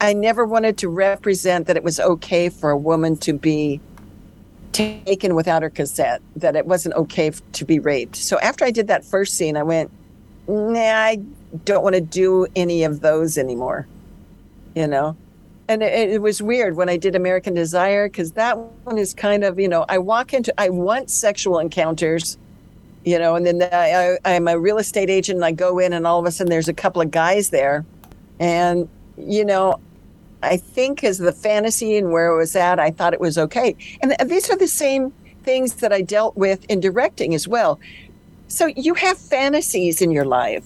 [0.00, 3.80] I never wanted to represent that it was okay for a woman to be
[4.72, 8.16] taken without her consent, that it wasn't okay to be raped.
[8.16, 9.90] So after I did that first scene, I went,
[10.48, 11.18] nah, I
[11.64, 13.86] don't want to do any of those anymore,
[14.74, 15.16] you know?
[15.68, 19.44] And it, it was weird when I did American Desire because that one is kind
[19.44, 22.38] of, you know, I walk into, I want sexual encounters,
[23.04, 25.92] you know, and then I, I, I'm a real estate agent and I go in
[25.92, 27.84] and all of a sudden there's a couple of guys there.
[28.38, 29.78] And, you know,
[30.42, 33.76] I think as the fantasy and where it was at, I thought it was okay.
[34.00, 35.12] And these are the same
[35.42, 37.78] things that I dealt with in directing as well.
[38.48, 40.64] So you have fantasies in your life,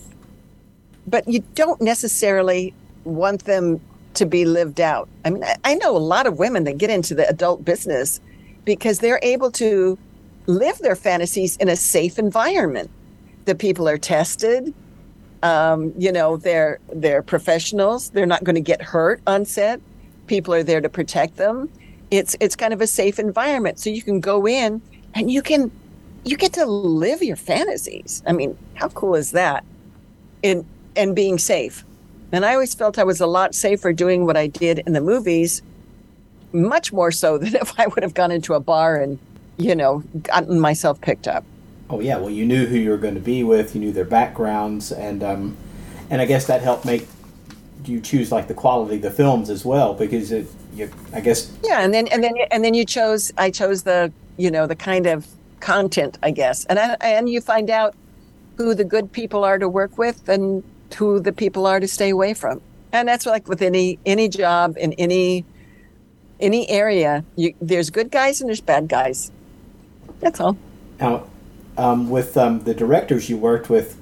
[1.06, 2.72] but you don't necessarily
[3.05, 3.80] want them
[4.14, 5.09] to be lived out.
[5.24, 8.20] I mean, I know a lot of women that get into the adult business
[8.64, 9.98] because they're able to
[10.46, 12.90] live their fantasies in a safe environment.
[13.44, 14.72] The people are tested,
[15.44, 18.10] um, you know, they're they're professionals.
[18.10, 19.80] They're not going to get hurt on set.
[20.26, 21.70] People are there to protect them.
[22.10, 24.80] It's it's kind of a safe environment, so you can go in
[25.14, 25.70] and you can
[26.24, 28.22] you get to live your fantasies.
[28.26, 29.64] I mean, how cool is that?
[30.42, 30.66] In
[30.96, 31.84] and being safe.
[32.32, 35.00] And I always felt I was a lot safer doing what I did in the
[35.02, 35.60] movies,
[36.52, 39.18] much more so than if I would have gone into a bar and,
[39.58, 41.44] you know, gotten myself picked up.
[41.94, 44.04] Oh yeah, well you knew who you were going to be with, you knew their
[44.04, 45.56] backgrounds, and um,
[46.10, 47.06] and I guess that helped make
[47.84, 51.56] you choose like the quality of the films as well because it, you, I guess.
[51.62, 53.30] Yeah, and then and then and then you chose.
[53.38, 55.24] I chose the you know the kind of
[55.60, 57.94] content, I guess, and I, and you find out
[58.56, 60.64] who the good people are to work with and
[60.96, 62.60] who the people are to stay away from.
[62.90, 65.44] And that's like with any any job in any
[66.40, 67.24] any area.
[67.36, 69.30] You, there's good guys and there's bad guys.
[70.18, 70.56] That's all.
[70.98, 71.28] Now,
[71.76, 74.01] um, with um, the directors you worked with,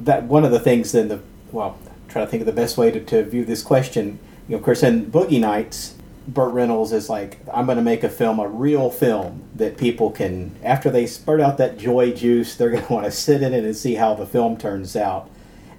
[0.00, 1.20] that one of the things in the
[1.52, 1.78] well,
[2.08, 4.18] try to think of the best way to, to view this question.
[4.48, 5.94] You know, of course, in Boogie Nights,
[6.26, 10.10] Burt Reynolds is like, I'm going to make a film, a real film that people
[10.10, 13.54] can, after they spurt out that joy juice, they're going to want to sit in
[13.54, 15.30] it and see how the film turns out.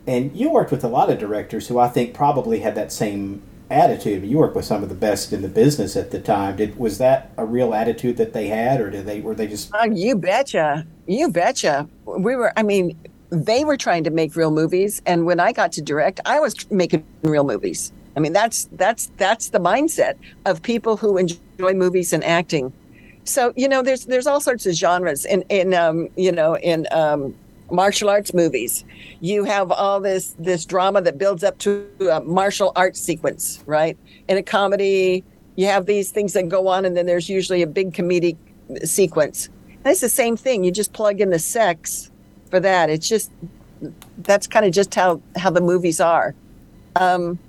[0.07, 3.43] And you worked with a lot of directors who I think probably had that same
[3.69, 4.23] attitude.
[4.25, 6.55] You worked with some of the best in the business at the time.
[6.55, 9.73] Did was that a real attitude that they had, or did they were they just?
[9.73, 11.87] Uh, you betcha, you betcha.
[12.05, 12.51] We were.
[12.57, 12.97] I mean,
[13.29, 16.69] they were trying to make real movies, and when I got to direct, I was
[16.71, 17.91] making real movies.
[18.15, 20.15] I mean, that's that's that's the mindset
[20.45, 22.73] of people who enjoy movies and acting.
[23.23, 26.87] So you know, there's there's all sorts of genres in in um, you know in
[26.91, 27.35] um,
[27.71, 28.83] martial arts movies.
[29.19, 33.97] You have all this this drama that builds up to a martial arts sequence, right?
[34.27, 35.23] In a comedy,
[35.55, 38.37] you have these things that go on, and then there's usually a big comedic
[38.83, 39.49] sequence.
[39.67, 40.63] And it's the same thing.
[40.63, 42.11] You just plug in the sex
[42.49, 42.89] for that.
[42.89, 43.31] It's just
[44.19, 46.35] that's kind of just how how the movies are.
[46.95, 47.39] Um,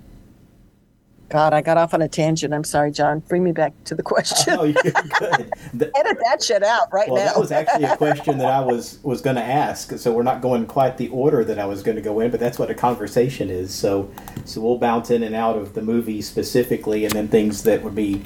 [1.31, 2.53] God, I got off on a tangent.
[2.53, 3.19] I'm sorry, John.
[3.19, 4.53] Bring me back to the question.
[4.59, 5.51] Oh, you're good.
[5.73, 7.31] The, Edit that shit out right well, now.
[7.31, 9.97] that was actually a question that I was was going to ask.
[9.97, 12.39] So we're not going quite the order that I was going to go in, but
[12.39, 13.73] that's what a conversation is.
[13.73, 14.11] So
[14.43, 17.95] so we'll bounce in and out of the movie specifically, and then things that would
[17.95, 18.23] be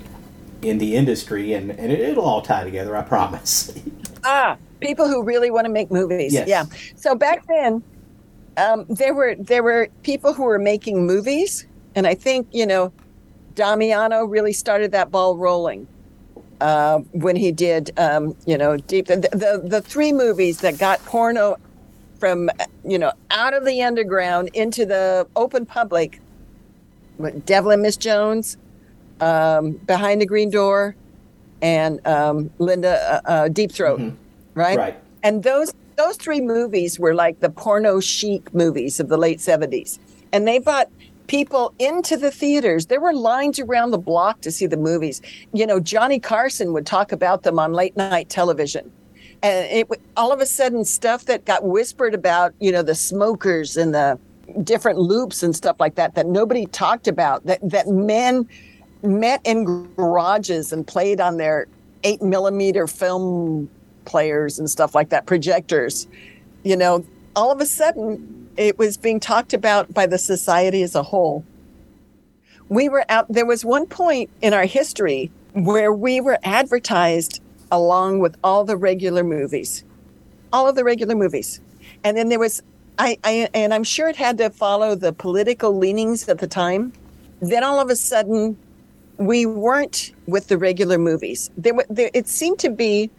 [0.63, 2.97] in the industry, and and it, it'll all tie together.
[2.97, 3.71] I promise.
[4.23, 6.33] ah, people who really want to make movies.
[6.33, 6.47] Yes.
[6.47, 6.65] Yeah.
[6.95, 7.83] So back then,
[8.57, 12.91] um, there were there were people who were making movies, and I think you know,
[13.55, 15.87] Damiano really started that ball rolling
[16.61, 21.03] uh, when he did um, you know deep the, the the three movies that got
[21.05, 21.57] porno
[22.19, 22.49] from
[22.83, 26.21] you know out of the underground into the open public.
[27.45, 28.57] Devil and Miss Jones,
[29.21, 30.97] um, Behind the Green Door,
[31.61, 34.01] and um, Linda uh, uh, Deep Throat,
[34.53, 34.77] right?
[34.77, 34.99] Right.
[35.23, 39.97] And those those three movies were like the porno chic movies of the late seventies,
[40.33, 40.89] and they brought
[41.27, 42.87] people into the theaters.
[42.87, 45.21] There were lines around the block to see the movies.
[45.53, 48.91] You know, Johnny Carson would talk about them on late night television.
[49.43, 53.77] And it all of a sudden stuff that got whispered about, you know, the smokers
[53.77, 54.17] and the
[54.63, 58.47] different loops and stuff like that that nobody talked about that that men
[59.03, 59.65] met in
[59.95, 61.67] garages and played on their
[62.03, 63.69] eight millimeter film
[64.05, 66.07] players and stuff like that, projectors.
[66.63, 70.95] You know, all of a sudden it was being talked about by the society as
[70.95, 71.43] a whole.
[72.69, 77.41] We were out, there was one point in our history where we were advertised
[77.71, 79.83] along with all the regular movies,
[80.51, 81.59] all of the regular movies.
[82.03, 82.61] And then there was,
[82.97, 86.93] I, I and I'm sure it had to follow the political leanings at the time.
[87.41, 88.57] Then all of a sudden,
[89.17, 91.49] we weren't with the regular movies.
[91.57, 93.09] There, there it seemed to be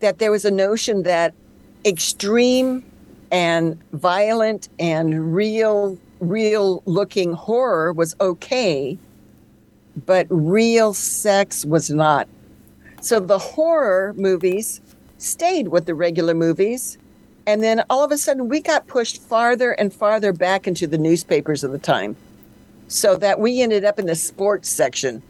[0.00, 1.34] that there was a notion that
[1.84, 2.84] extreme
[3.34, 8.96] and violent and real real looking horror was okay
[10.06, 12.26] but real sex was not.
[13.00, 14.80] So the horror movies
[15.18, 16.96] stayed with the regular movies
[17.46, 20.98] and then all of a sudden we got pushed farther and farther back into the
[20.98, 22.16] newspapers of the time.
[22.86, 25.22] So that we ended up in the sports section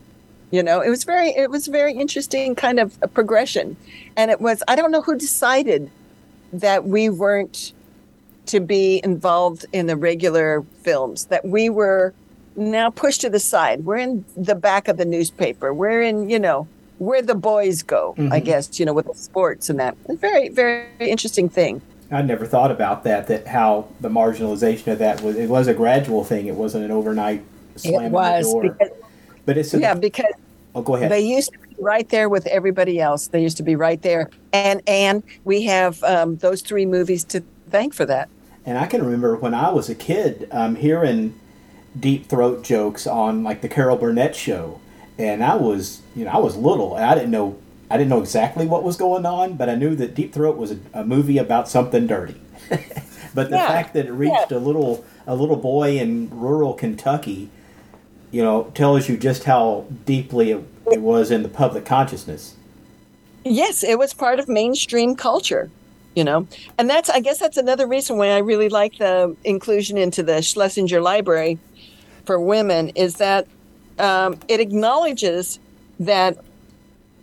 [0.51, 0.83] you know?
[0.83, 3.77] It was very it was very interesting kind of progression.
[4.17, 5.91] And it was i don't know who decided
[6.53, 7.73] that we weren't
[8.47, 12.13] to be involved in the regular films that we were
[12.57, 16.39] now pushed to the side we're in the back of the newspaper we're in you
[16.39, 16.69] know
[16.99, 18.45] where the boys go i Mhm.
[18.45, 21.81] guess you know with the sports and that very very interesting thing
[22.13, 23.27] I never thought about that.
[23.27, 25.37] That how the marginalization of that was.
[25.37, 26.47] It was a gradual thing.
[26.47, 27.43] It wasn't an overnight
[27.77, 28.63] slamming it was the door.
[28.63, 28.89] because,
[29.47, 30.27] but it's a, yeah because
[30.77, 31.11] Oh, go ahead.
[31.11, 33.29] They used to be right there with everybody else.
[33.29, 37.43] They used to be right there, and and we have um, those three movies to
[37.71, 38.29] thank for that.
[38.67, 41.39] And I can remember when I was a kid um, hearing
[41.99, 44.81] deep throat jokes on like the Carol Burnett show,
[45.19, 47.59] and I was you know I was little and I didn't know
[47.91, 50.73] I didn't know exactly what was going on, but I knew that Deep Throat was
[50.73, 52.41] a, a movie about something dirty.
[53.35, 57.51] but the Yeah, fact that it reached a little a little boy in rural Kentucky,
[58.31, 62.57] you know, tells you just how deeply it, it was in the public consciousness.
[63.45, 65.73] Yes, it was part of mainstream culture,
[66.15, 66.47] you know,
[66.79, 70.43] and that's I guess that's another reason why I really like the inclusion into the
[70.43, 71.59] Schlesinger Library
[72.25, 73.47] for women is that
[73.99, 75.59] um, it acknowledges
[76.01, 76.39] that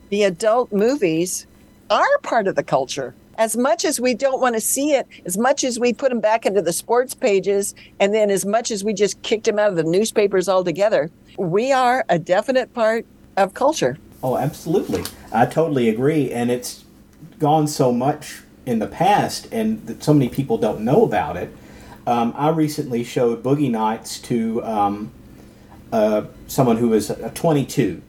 [0.09, 1.47] the adult movies
[1.89, 3.13] are part of the culture.
[3.37, 6.19] as much as we don't want to see it, as much as we put them
[6.19, 9.69] back into the sports pages, and then as much as we just kicked them out
[9.69, 13.05] of the newspapers altogether, we are a definite part
[13.37, 13.97] of culture.
[14.23, 15.03] Oh, absolutely.
[15.33, 16.31] I totally agree.
[16.31, 16.83] And it's
[17.39, 21.53] gone so much in the past, and that so many people don't know about it.
[22.07, 25.11] Um, I recently showed Boogie Nights to um,
[25.91, 28.01] uh, someone who was uh, 22,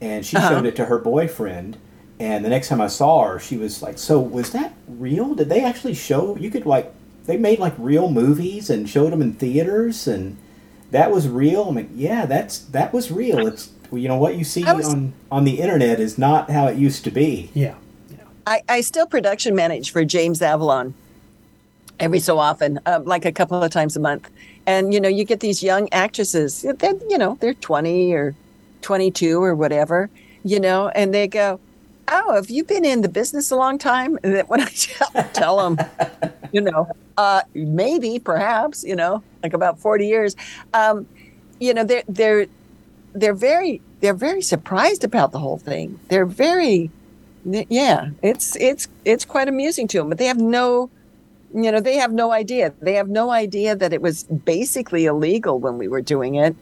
[0.00, 0.48] and she Uh-huh.
[0.50, 1.76] showed it to her boyfriend.
[2.20, 5.34] And the next time I saw her, she was like, "So was that real?
[5.34, 6.36] Did they actually show?
[6.36, 6.92] You could like
[7.26, 10.36] they made like real movies and showed them in theaters, and
[10.90, 13.46] that was real." I'm like, "Yeah, that's that was real.
[13.46, 16.76] It's you know what you see was- on on the internet is not how it
[16.76, 17.74] used to be." Yeah.
[18.48, 20.94] I, I still production manage for James Avalon
[22.00, 24.30] every so often, uh, like a couple of times a month.
[24.66, 28.34] And, you know, you get these young actresses, they're, you know, they're 20 or
[28.80, 30.08] 22 or whatever,
[30.44, 31.60] you know, and they go,
[32.10, 34.18] Oh, have you been in the business a long time?
[34.22, 35.86] And when I tell, tell them,
[36.52, 36.88] you know,
[37.18, 40.36] uh, maybe, perhaps, you know, like about 40 years,
[40.72, 41.06] um,
[41.60, 42.46] you know, they're, they're,
[43.12, 46.00] they're very, they're very surprised about the whole thing.
[46.08, 46.90] They're very,
[47.44, 50.90] yeah, it's it's it's quite amusing to them, but they have no,
[51.54, 52.72] you know, they have no idea.
[52.80, 56.54] They have no idea that it was basically illegal when we were doing it.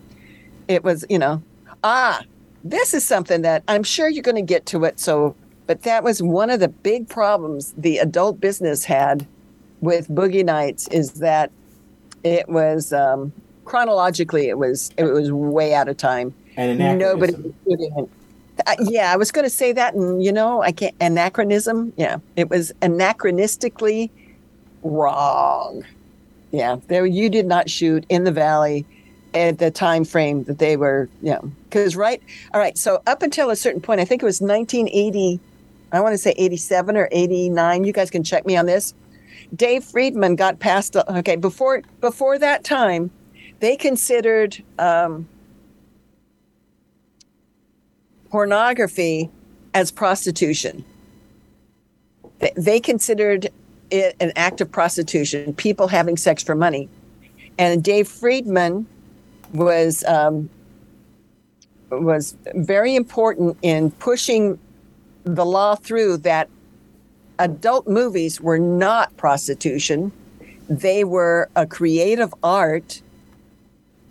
[0.68, 1.42] It was, you know,
[1.84, 2.22] ah,
[2.64, 4.98] this is something that I'm sure you're going to get to it.
[5.00, 5.34] So,
[5.66, 9.26] but that was one of the big problems the adult business had
[9.80, 11.50] with Boogie Nights is that
[12.24, 13.32] it was um,
[13.64, 16.34] chronologically it was it was way out of time.
[16.56, 17.42] And Nobody anachronism.
[17.42, 18.10] was shooting it.
[18.66, 21.92] Uh, yeah, I was going to say that, and you know, I can't anachronism.
[21.96, 24.10] Yeah, it was anachronistically
[24.82, 25.84] wrong.
[26.52, 28.86] Yeah, there you did not shoot in the valley
[29.34, 31.08] at the time frame that they were.
[31.20, 32.22] Yeah, because right,
[32.54, 32.78] all right.
[32.78, 35.38] So up until a certain point, I think it was 1980.
[35.92, 37.84] I want to say 87 or 89.
[37.84, 38.94] You guys can check me on this.
[39.54, 40.96] Dave Friedman got past.
[40.96, 43.10] Okay, before before that time,
[43.60, 44.62] they considered.
[44.78, 45.28] Um,
[48.36, 49.30] pornography
[49.72, 50.84] as prostitution.
[52.54, 53.48] They, considered
[53.90, 56.90] it an act of prostitution, people having sex for money.
[57.56, 58.86] And Dave Friedman
[59.54, 60.50] was um,
[61.88, 64.58] was very important in pushing
[65.24, 66.50] the law through that
[67.38, 70.12] adult movies were not prostitution;
[70.68, 73.00] they were a creative art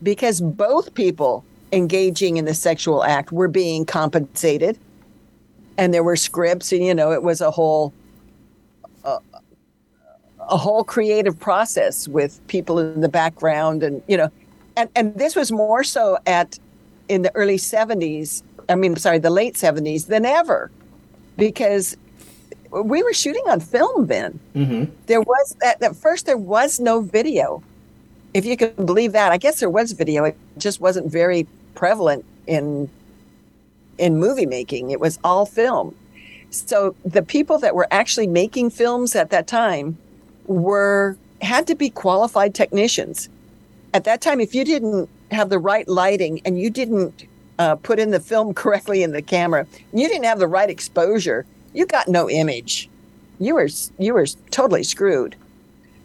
[0.01, 4.77] because both people engaging in the sexual act were being compensated.
[5.77, 7.93] And there were scripts and you know it was a whole
[9.03, 9.19] uh,
[10.39, 14.29] a whole creative process with people in the background and you know
[14.77, 16.57] and and this was more so at
[17.09, 20.71] in the early 70s i mean sorry the late 70s than ever.
[21.37, 21.97] Because
[22.71, 24.39] we were shooting on film then.
[24.55, 24.91] Mm-hmm.
[25.07, 27.61] there was at, at first there was no video
[28.35, 30.25] if you can believe that i guess there was video.
[30.25, 32.89] It just wasn't very prevalent in
[33.97, 34.91] in movie making.
[34.91, 35.95] It was all film.
[36.51, 39.97] So the people that were actually making films at that time
[40.45, 43.29] were had to be qualified technicians.
[43.93, 47.25] At that time if you didn't have the right lighting and you didn't
[47.57, 51.45] uh, put in the film correctly in the camera you didn't have the right exposure
[51.73, 52.89] you got no image.
[53.39, 55.35] You were you were totally screwed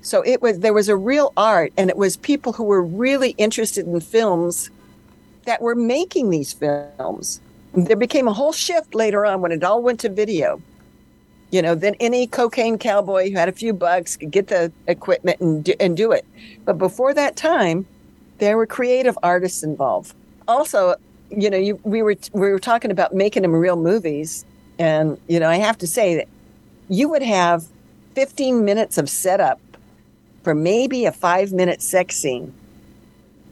[0.02, 3.30] so it was there was a real art and it was people who were really
[3.38, 4.70] interested in films
[5.44, 7.40] that were making these films.
[7.74, 10.62] There became a whole shift later on when it all went to video.
[11.50, 15.40] You know then any cocaine cowboy who had a few bucks could get the equipment
[15.40, 16.24] and do, and do it.
[16.64, 17.86] But before that time
[18.38, 20.14] there were creative artists involved.
[20.48, 20.94] Also
[21.30, 24.44] you know you, we were we were talking about making them real movies
[24.78, 26.28] and you know i have to say that
[26.88, 27.66] you would have
[28.14, 29.60] 15 minutes of setup
[30.42, 32.52] for maybe a five minute sex scene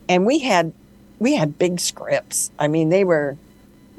[0.09, 0.73] and we had
[1.19, 2.51] we had big scripts.
[2.59, 3.36] I mean they were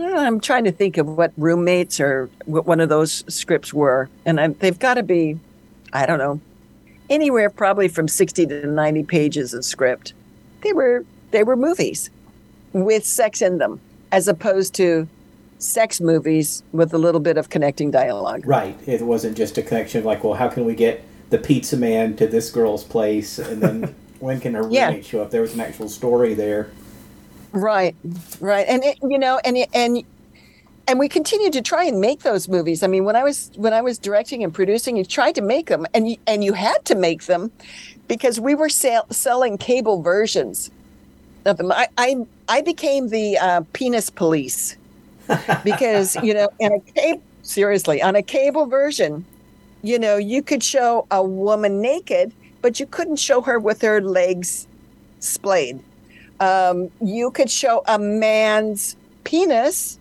[0.02, 4.10] i'm trying to think of what roommates or what one of those scripts were.
[4.26, 5.40] And I, they've got to be
[5.94, 6.40] i don't know
[7.10, 10.14] anywhere probably from 60 to 90 pages of script.
[10.62, 12.10] They were they were movies
[12.74, 13.80] with sex in them
[14.12, 15.08] as opposed to
[15.60, 18.46] sex movies with a little bit of connecting dialogue.
[18.46, 18.78] Right.
[18.88, 22.28] It wasn't just a connection like, well, how can we get the pizza man to
[22.28, 24.88] this girl's place, and then when can her Yeah.
[24.88, 25.32] roommate show up?
[25.32, 26.70] There was an actual story there.
[27.52, 27.96] Right,
[28.40, 30.04] right, and it, you know, and it- and
[30.88, 32.82] and we continued to try and make those movies.
[32.82, 35.68] I mean, when I was when I was directing and producing, you tried to make
[35.68, 37.52] them, and you, and you had to make them
[38.08, 40.72] because we were sell, selling cable versions
[41.46, 41.72] of them.
[41.72, 42.16] I I,
[42.48, 44.78] I became the uh, penis police
[45.64, 49.26] because you know, in a cable seriously on a cable version,
[49.82, 54.02] you know, you could show a woman naked, but you couldn't show her with her
[54.02, 54.68] legs
[55.20, 55.80] splayed.
[56.40, 60.00] Um, you could show a man's penis,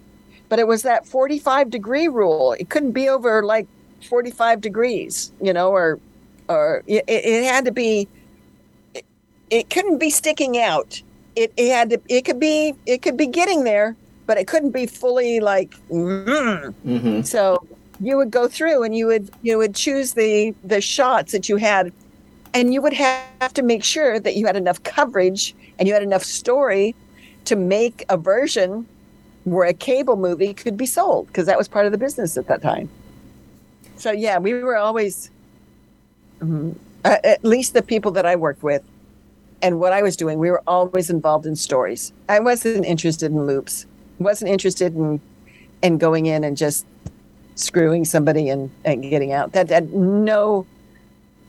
[0.48, 2.52] but it was that 45 degree rule.
[2.52, 3.66] It couldn't be over like
[4.08, 5.98] 45 degrees, you know, or
[6.48, 8.08] or it, it had to be.
[8.94, 9.04] It,
[9.50, 11.02] it couldn't be sticking out.
[11.36, 12.00] It, it had to.
[12.08, 12.74] It could be.
[12.86, 13.96] It could be getting there,
[14.26, 15.74] but it couldn't be fully like.
[15.88, 16.74] Mm.
[16.86, 17.22] Mm-hmm.
[17.22, 17.66] So
[18.00, 21.56] you would go through and you would you would choose the the shots that you
[21.56, 21.92] had,
[22.54, 26.02] and you would have to make sure that you had enough coverage and you had
[26.02, 26.94] enough story
[27.44, 28.86] to make a version
[29.44, 32.46] where a cable movie could be sold because that was part of the business at
[32.46, 32.88] that time.
[33.96, 35.30] So yeah, we were always,
[36.40, 38.82] mm, uh, at least the people that I worked with,
[39.62, 42.12] and what I was doing, we were always involved in stories.
[42.28, 43.86] I wasn't interested in loops.
[44.18, 45.20] wasn't interested in
[45.82, 46.84] in going in and just
[47.58, 49.52] screwing somebody and, and getting out.
[49.52, 50.66] That had no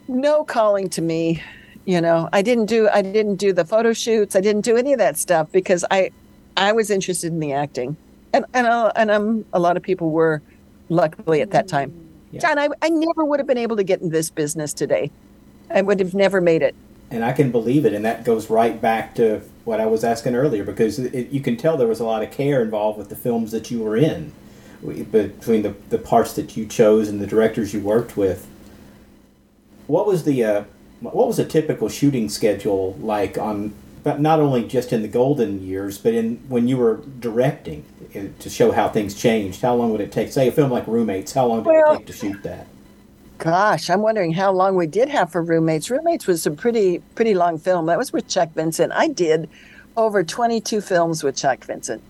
[0.08, 1.42] no calling to me.
[1.86, 4.36] You know, I didn't do I didn't do the photo shoots.
[4.36, 6.12] I didn't do any of that stuff because I
[6.58, 7.96] I was interested in the acting,
[8.34, 10.42] and and uh, and um, a lot of people were,
[10.90, 11.94] luckily at that time.
[12.32, 12.42] Yeah.
[12.42, 15.10] John, I, I never would have been able to get in this business today.
[15.74, 16.76] I would have never made it.
[17.12, 20.36] And I can believe it, and that goes right back to what I was asking
[20.36, 23.16] earlier because it, you can tell there was a lot of care involved with the
[23.16, 24.32] films that you were in,
[24.82, 28.48] between the, the parts that you chose and the directors you worked with.
[29.88, 30.64] What was the uh,
[31.02, 33.74] what was a typical shooting schedule like on
[34.04, 37.84] but not only just in the golden years, but in when you were directing
[38.16, 39.62] uh, to show how things changed?
[39.62, 40.32] How long would it take?
[40.32, 42.68] Say a film like Roommates, how long did Well- it take to shoot that?
[43.40, 45.90] Gosh, I'm wondering how long we did have for roommates.
[45.90, 47.86] Roommates was a pretty pretty long film.
[47.86, 48.92] That was with Chuck Vincent.
[48.94, 49.50] I did
[49.96, 52.02] over 22 films with Chuck Vincent.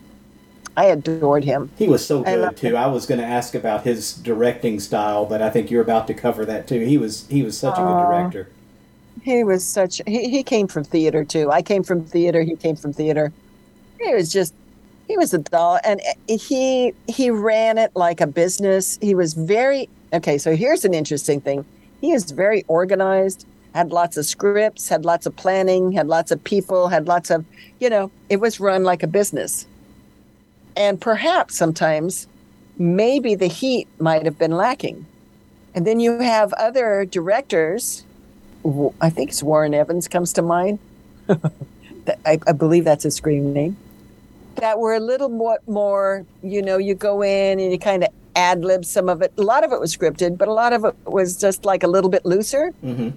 [0.79, 1.69] I adored him.
[1.77, 2.77] He was so good loved too.
[2.77, 6.13] I was going to ask about his directing style, but I think you're about to
[6.13, 6.79] cover that too.
[6.79, 8.49] He was he was such a good director.
[9.21, 11.51] He was such he, he came from theater too.
[11.51, 13.33] I came from theater, he came from theater.
[13.99, 14.53] He was just
[15.09, 15.99] he was a doll and
[16.29, 18.97] eh, he he ran it like a business.
[19.01, 21.65] He was very Okay, so here's an interesting thing.
[21.99, 23.45] He is very organized,
[23.75, 27.43] had lots of scripts, had lots of planning, had lots of people, had lots of,
[27.81, 29.67] you know, it was run like a business.
[30.75, 32.27] And perhaps sometimes
[32.77, 35.05] maybe the heat might have been lacking.
[35.75, 38.03] And then you have other directors
[39.01, 40.79] I think it's Warren Evans comes to mind.
[42.25, 43.77] I, I believe that's his screen name.
[44.55, 48.09] That were a little more, more, you know, you go in and you kind of
[48.35, 49.31] ad lib some of it.
[49.37, 51.87] A lot of it was scripted, but a lot of it was just like a
[51.87, 52.73] little bit looser.
[52.83, 53.09] Mm-hmm.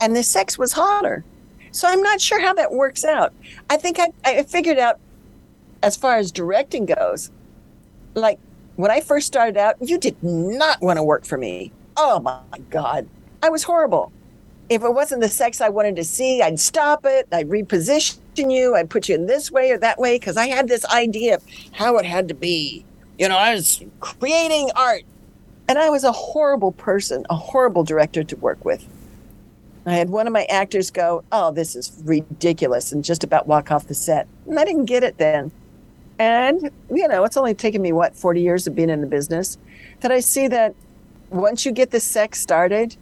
[0.00, 1.24] And the sex was hotter.
[1.70, 3.32] So I'm not sure how that works out.
[3.70, 4.98] I think I, I figured out
[5.84, 7.30] as far as directing goes,
[8.14, 8.38] like
[8.76, 11.72] when I first started out, you did not want to work for me.
[11.96, 12.40] Oh my
[12.70, 13.08] God.
[13.42, 14.10] I was horrible.
[14.70, 17.28] If it wasn't the sex I wanted to see, I'd stop it.
[17.30, 18.74] I'd reposition you.
[18.74, 21.44] I'd put you in this way or that way because I had this idea of
[21.72, 22.84] how it had to be.
[23.18, 25.02] You know, I was creating art.
[25.68, 28.86] And I was a horrible person, a horrible director to work with.
[29.86, 33.70] I had one of my actors go, Oh, this is ridiculous, and just about walk
[33.70, 34.26] off the set.
[34.46, 35.52] And I didn't get it then.
[36.18, 39.58] And, you know, it's only taken me, what, 40 years of being in the business
[40.00, 40.74] that I see that
[41.30, 42.96] once you get the sex started,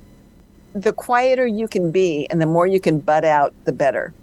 [0.74, 4.14] the quieter you can be and the more you can butt out, the better.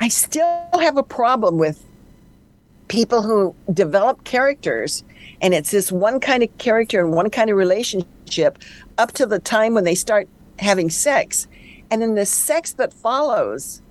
[0.00, 1.84] I still have a problem with
[2.88, 5.04] people who develop characters
[5.42, 8.58] and it's this one kind of character and one kind of relationship
[8.96, 11.46] up to the time when they start having sex.
[11.90, 13.82] And then the sex that follows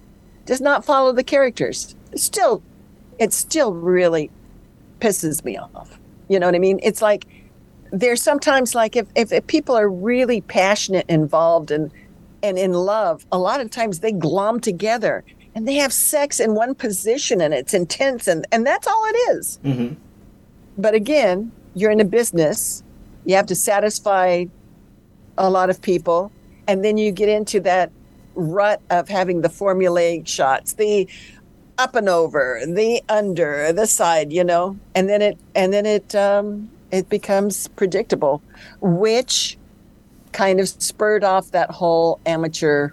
[0.46, 1.96] does not follow the characters.
[2.16, 2.62] Still,
[3.20, 4.32] it's still really
[5.00, 6.00] pisses me off.
[6.30, 6.80] You know what I mean?
[6.84, 7.26] It's like
[7.92, 11.92] there's sometimes like if, if, if people are really passionate, involved, and
[12.44, 15.24] and in love, a lot of times they glom together
[15.56, 19.18] and they have sex in one position and it's intense and, and that's all it
[19.32, 19.60] is.
[19.64, 19.96] Mm-hmm.
[20.78, 22.84] But again, you're in a business,
[23.26, 24.46] you have to satisfy
[25.38, 26.32] a lot of people,
[26.68, 27.92] and then you get into that
[28.36, 31.08] rut of having the formulaic shots, the
[31.78, 36.16] up and over, the under, the side, you know, and then it and then it
[36.16, 38.42] um, it becomes predictable,
[38.82, 39.58] which
[40.32, 42.90] kind of spurred off that whole amateur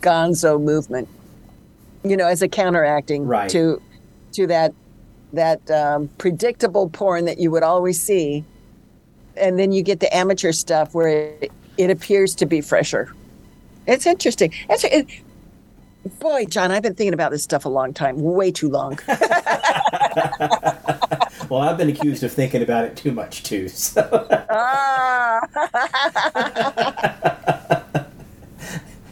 [0.00, 1.08] gonzo movement,
[2.04, 3.50] you know, as a counteracting Right.
[3.50, 3.80] to
[4.32, 4.72] to that
[5.32, 8.44] that um, predictable porn that you would always see,
[9.36, 11.08] and then you get the amateur stuff where
[11.40, 13.12] it, it appears to be fresher.
[13.86, 14.52] It's interesting.
[14.68, 15.06] It's, it,
[16.06, 18.98] boy, John, I've been thinking about this stuff a long time, way too long.
[21.48, 23.68] Well, I've been accused of thinking about it too much too.
[23.68, 24.02] So.
[24.50, 25.40] ah,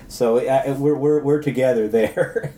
[0.08, 2.52] so uh, we're, we're we're together there.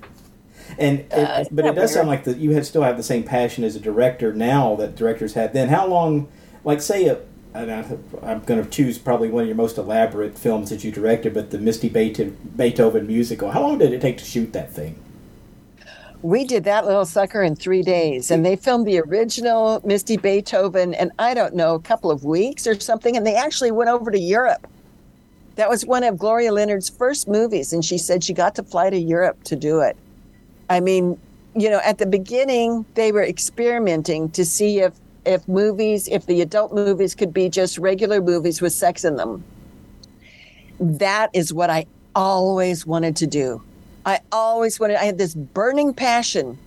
[0.79, 2.97] and it, Uh, but it isn't that does sound like that you had still have
[2.97, 5.69] the same passion as a director now that directors had then.
[5.69, 6.29] How long?
[6.65, 7.19] Like say a.
[7.57, 10.93] and I- I'm going to choose probably one of your most elaborate films that you
[10.93, 13.51] directed, but the Misty Beethoven, Beethoven musical.
[13.51, 14.97] How long did it take to shoot that thing?
[16.23, 20.95] We did that little sucker in three days, and they filmed the original Misty Beethoven,
[20.95, 23.16] and I don't know, a couple of weeks or something.
[23.16, 24.66] And they actually went over to Europe.
[25.57, 28.91] That was one of Gloria Leonard's first movies, and she said she got to fly
[28.91, 29.97] to Europe to do it.
[30.69, 31.19] I mean,
[31.55, 34.93] you know, at the beginning, they were experimenting to see if
[35.27, 39.44] if movies, if the adult movies could be just regular movies with sex in them.
[40.78, 43.62] That is what I always wanted to do.
[44.05, 46.59] I always wanted, I had this burning passion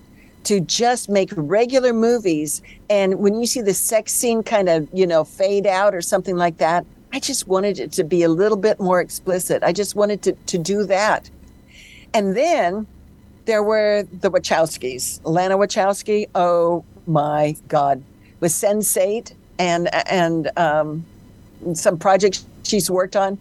[0.43, 2.61] to just make regular movies.
[2.89, 6.35] And when you see the sex scene kind of, you know, fade out or something
[6.35, 9.63] like that, I just wanted it to be a little bit more explicit.
[9.63, 11.29] I just wanted to, to do that.
[12.13, 12.87] And then
[13.45, 16.27] there were the Wachowskis, Lana Wachowski.
[16.35, 18.03] Oh my God,
[18.39, 21.05] with Sense8 and and um,
[21.73, 23.37] some projects she's worked on.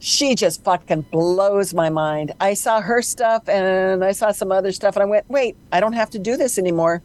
[0.00, 2.32] She just fucking blows my mind.
[2.40, 5.80] I saw her stuff and I saw some other stuff, and I went, wait, I
[5.80, 7.02] don't have to do this anymore.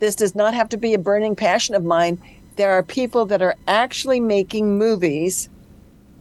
[0.00, 2.18] This does not have to be a burning passion of mine.
[2.56, 5.50] There are people that are actually making movies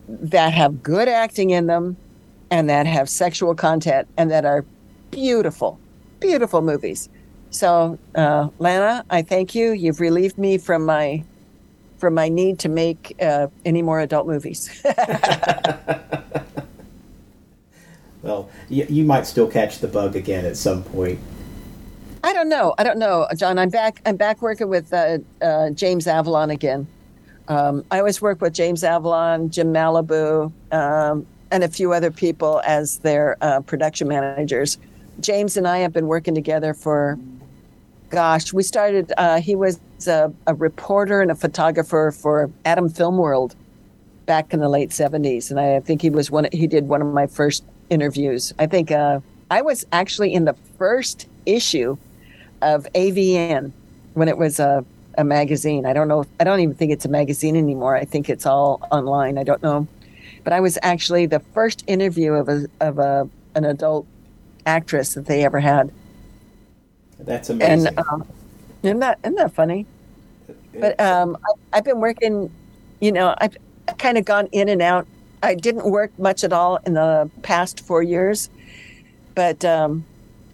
[0.10, 1.96] that have good acting in them
[2.52, 4.66] and that have sexual content and that are
[5.12, 5.80] beautiful,
[6.20, 7.10] beautiful movies.
[7.52, 9.72] So, uh, Lana, I thank you.
[9.72, 11.24] You've relieved me from my
[11.98, 14.82] from my need to make uh, any more adult movies.
[18.22, 21.20] Well, you, you might still catch the bug again at some point.
[22.24, 22.74] I don't know.
[22.78, 23.58] I don't know, John.
[23.58, 24.02] I'm back.
[24.06, 26.86] I'm back working with uh, uh, James Avalon again.
[27.48, 32.62] Um, I always work with James Avalon, Jim Malibu, um, and a few other people
[32.66, 34.78] as their uh, production managers.
[35.22, 37.18] James and I have been working together for,
[38.10, 39.11] gosh, we started.
[39.18, 43.56] Uh, he was a, a reporter and a photographer for Adam Film World
[44.26, 46.48] back in the late '70s, and I think he was one.
[46.52, 48.53] He did one of my first interviews.
[48.60, 49.19] I think uh,
[49.52, 51.98] I was actually in the first issue
[52.61, 53.72] of AVN
[54.14, 54.86] when it was a,
[55.18, 55.86] a magazine.
[55.86, 56.26] I don't know.
[56.40, 57.95] I don't even think it's a magazine anymore.
[57.95, 59.38] I think it's all online.
[59.38, 59.88] I don't know.
[60.44, 64.06] But I was actually the first interview of a of a an adult
[64.65, 65.91] actress that they ever had.
[67.20, 67.88] That's amazing.
[67.88, 68.28] And um,
[68.84, 69.86] isn't that isn't that funny?
[70.74, 72.52] But um, I, I've been working.
[73.00, 73.56] You know, I've
[73.98, 75.08] kind of gone in and out.
[75.41, 78.50] I didn't work much at all in the past four years,
[79.36, 80.04] but um,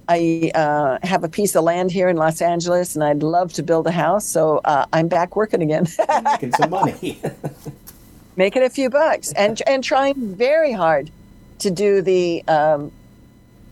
[0.07, 3.63] I uh, have a piece of land here in Los Angeles, and I'd love to
[3.63, 4.27] build a house.
[4.27, 5.87] So uh, I'm back working again,
[6.23, 7.19] making some money,
[8.35, 11.09] making a few bucks, and and trying very hard
[11.59, 12.91] to do the um,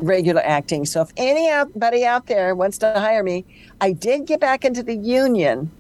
[0.04, 0.86] regular acting.
[0.86, 3.46] So if anybody out there wants to hire me,
[3.82, 5.72] I did get back into the union,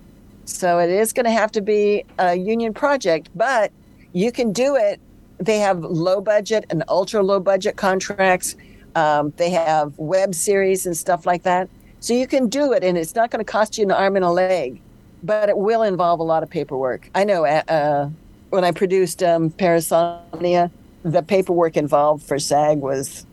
[0.45, 3.72] so it is going to have to be a union project, but
[4.14, 5.00] you can do it.
[5.40, 8.56] They have low budget and ultra low budget contracts.
[8.95, 11.70] Um, they have web series and stuff like that.
[12.00, 14.26] So you can do it, and it's not going to cost you an arm and
[14.26, 14.82] a leg,
[15.24, 17.10] but it will involve a lot of paperwork.
[17.16, 18.10] I know uh,
[18.50, 20.70] when I produced um, Parasomnia,
[21.04, 23.26] the paperwork involved for SAG was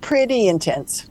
[0.00, 1.08] pretty intense.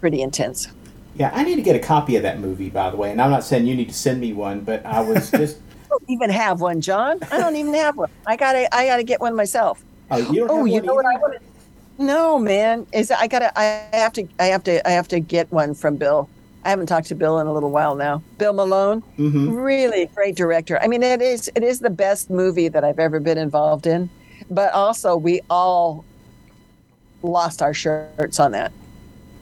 [0.00, 0.68] Pretty intense.
[1.14, 3.10] Yeah, I need to get a copy of that movie, by the way.
[3.10, 5.58] And I'm not saying you need to send me one, but I was just.
[5.84, 7.18] I don't even have one, John.
[7.30, 8.10] I don't even have one.
[8.26, 9.82] I gotta, I gotta get one myself.
[10.10, 11.20] Oh, you don't oh, have you know what I either?
[11.20, 11.42] want?
[11.98, 12.86] No, man.
[12.92, 15.96] Is I gotta, I have to, I have to, I have to get one from
[15.96, 16.28] Bill.
[16.64, 18.22] I haven't talked to Bill in a little while now.
[18.38, 19.56] Bill Malone, Mhm.
[19.64, 20.78] really great director.
[20.82, 24.10] I mean, it is, it is the best movie that I've ever been involved in.
[24.50, 26.04] But also, we all
[27.22, 28.72] lost our shirts on that.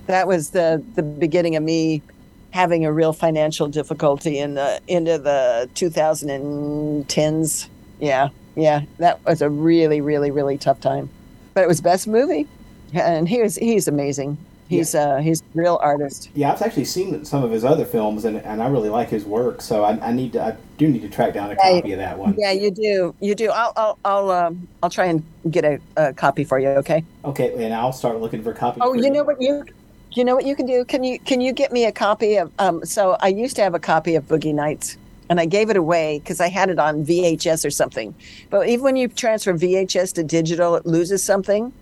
[0.06, 2.02] That was the the beginning of me
[2.50, 7.68] having a real financial difficulty in the into the 2010s.
[7.98, 11.10] Yeah, yeah, that was a really, really, really tough time.
[11.54, 12.46] But it was best movie,
[12.92, 14.38] and he was he's amazing.
[14.68, 16.30] He's uh he's a real artist.
[16.34, 19.24] Yeah, I've actually seen some of his other films, and, and I really like his
[19.24, 19.60] work.
[19.60, 21.98] So I, I need to, I do need to track down a Yeah, copy of
[21.98, 22.34] that one.
[22.38, 23.50] Yeah, you do, you do.
[23.50, 26.68] I'll I'll I'll um I'll try and get a, a copy for you.
[26.70, 27.04] Okay.
[27.24, 28.82] Okay, and I'll start looking for copies.
[28.84, 29.64] Oh, for you know what you
[30.12, 30.84] you know what you can do?
[30.84, 33.74] Can you can you get me a copy of um so I used to have
[33.74, 34.96] a copy of Boogie Nights
[35.28, 38.14] and I gave it away because I had it on VHS or something.
[38.50, 41.72] But even when you transfer VHS to digital, it loses something.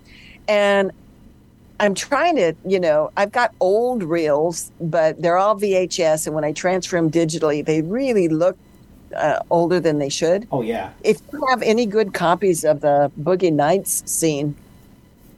[0.49, 0.93] And
[1.83, 6.27] I'm trying to, you know, I've got old reels, but they're all VHS.
[6.27, 8.57] And when I transfer them digitally, they really look
[9.17, 10.47] uh, older than they should.
[10.53, 10.93] Oh yeah.
[11.03, 14.55] If you have any good copies of the Boogie Nights scene,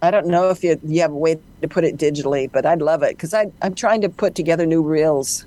[0.03, 2.83] I don't know if you you have a way to put it digitally, but I'd
[2.83, 5.47] love it because I I'm trying to put together new reels,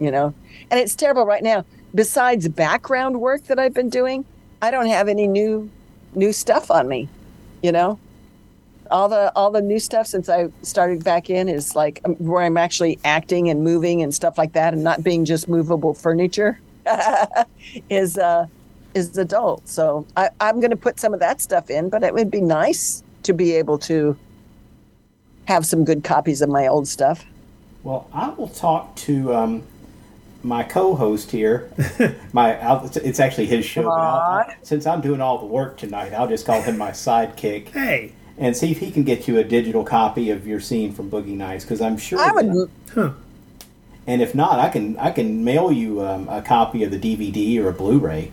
[0.00, 0.34] you know,
[0.72, 1.64] and it's terrible right now.
[1.94, 4.24] Besides background work that I've been doing,
[4.60, 5.70] I don't have any new
[6.16, 7.08] new stuff on me,
[7.62, 8.00] you know.
[8.92, 12.42] All the all the new stuff since I started back in is like um, where
[12.42, 16.60] I'm actually acting and moving and stuff like that, and not being just movable furniture.
[17.90, 18.46] is uh
[18.94, 19.66] is adult.
[19.68, 22.40] So I, I'm going to put some of that stuff in, but it would be
[22.40, 24.16] nice to be able to
[25.46, 27.24] have some good copies of my old stuff.
[27.82, 29.62] Well, I will talk to um,
[30.42, 31.70] my co-host here.
[32.32, 33.84] my I'll, it's actually his show.
[33.84, 37.68] But I'll, since I'm doing all the work tonight, I'll just call him my sidekick.
[37.68, 38.12] Hey.
[38.38, 41.36] And see if he can get you a digital copy of your scene from Boogie
[41.36, 42.18] Nights, because I'm sure.
[42.18, 42.70] I would.
[42.94, 43.10] Huh.
[44.06, 47.62] And if not, I can I can mail you um, a copy of the DVD
[47.62, 48.32] or a Blu-ray.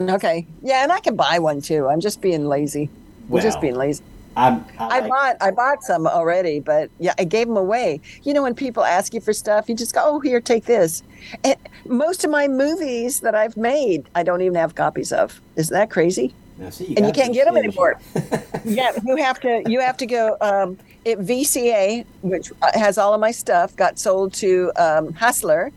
[0.00, 0.46] Okay.
[0.62, 1.88] Yeah, and I can buy one too.
[1.88, 2.90] I'm just being lazy.
[3.30, 4.02] I'm just being lazy.
[4.36, 8.00] I'm, I, I, bought I bought some already, but yeah, I gave them away.
[8.24, 11.04] You know, when people ask you for stuff, you just go, "Oh, here, take this."
[11.44, 11.56] And
[11.86, 15.40] most of my movies that I've made, I don't even have copies of.
[15.54, 16.34] Isn't that crazy?
[16.58, 18.00] Now, see, and you can't get them anymore.
[18.64, 20.36] yeah, you have to you have to go.
[20.40, 25.72] Um, it VCA, which uh, has all of my stuff, got sold to um, Hustler,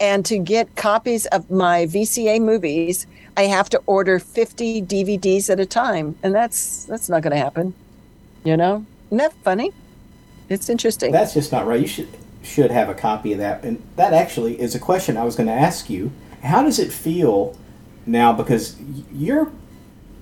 [0.00, 3.06] and to get copies of my VCA movies,
[3.36, 7.42] I have to order fifty DVDs at a time, and that's that's not going to
[7.42, 7.74] happen.
[8.44, 9.72] You know, isn't that funny?
[10.48, 11.12] It's interesting.
[11.12, 11.80] That's just not right.
[11.80, 12.08] You should
[12.42, 13.64] should have a copy of that.
[13.64, 16.12] And that actually is a question I was going to ask you.
[16.42, 17.56] How does it feel
[18.06, 18.32] now?
[18.32, 19.52] Because y- your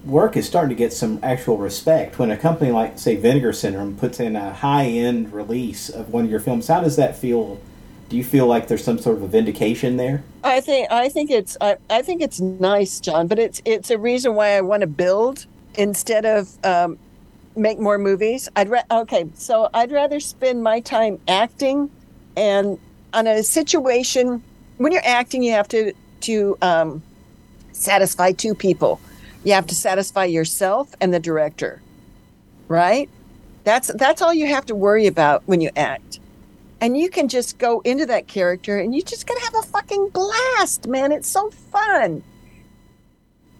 [0.04, 2.18] work is starting to get some actual respect.
[2.18, 6.24] When a company like, say, Vinegar Syndrome puts in a high end release of one
[6.24, 7.60] of your films, how does that feel?
[8.08, 10.22] Do you feel like there's some sort of a vindication there?
[10.44, 13.96] I think I think it's I, I think it's nice, John, but it's it's a
[13.96, 15.46] reason why I want to build
[15.76, 16.98] instead of um,
[17.56, 18.50] make more movies.
[18.54, 21.90] I'd ra- okay, so I'd rather spend my time acting
[22.36, 22.78] and
[23.14, 24.42] on a situation
[24.78, 25.92] when you're acting, you have to
[26.22, 27.02] to um,
[27.72, 29.00] satisfy two people.
[29.44, 31.82] You have to satisfy yourself and the director,
[32.68, 33.08] right?
[33.64, 36.20] That's that's all you have to worry about when you act.
[36.80, 40.08] And you can just go into that character and you just gonna have a fucking
[40.10, 41.12] blast man.
[41.12, 42.22] It's so fun.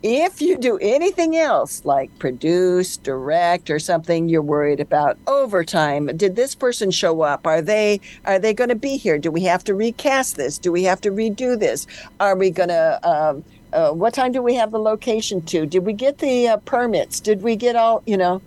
[0.03, 6.07] If you do anything else like produce direct or something you're worried about overtime.
[6.17, 7.47] Did this person show up?
[7.47, 9.17] Are they are they going to be here?
[9.19, 10.59] Do we have to recast this?
[10.59, 11.87] Do we have to redo this?
[12.19, 15.85] Are we going to um, uh, what time do we have the location to did
[15.85, 18.41] we get the uh, permits did we get all you know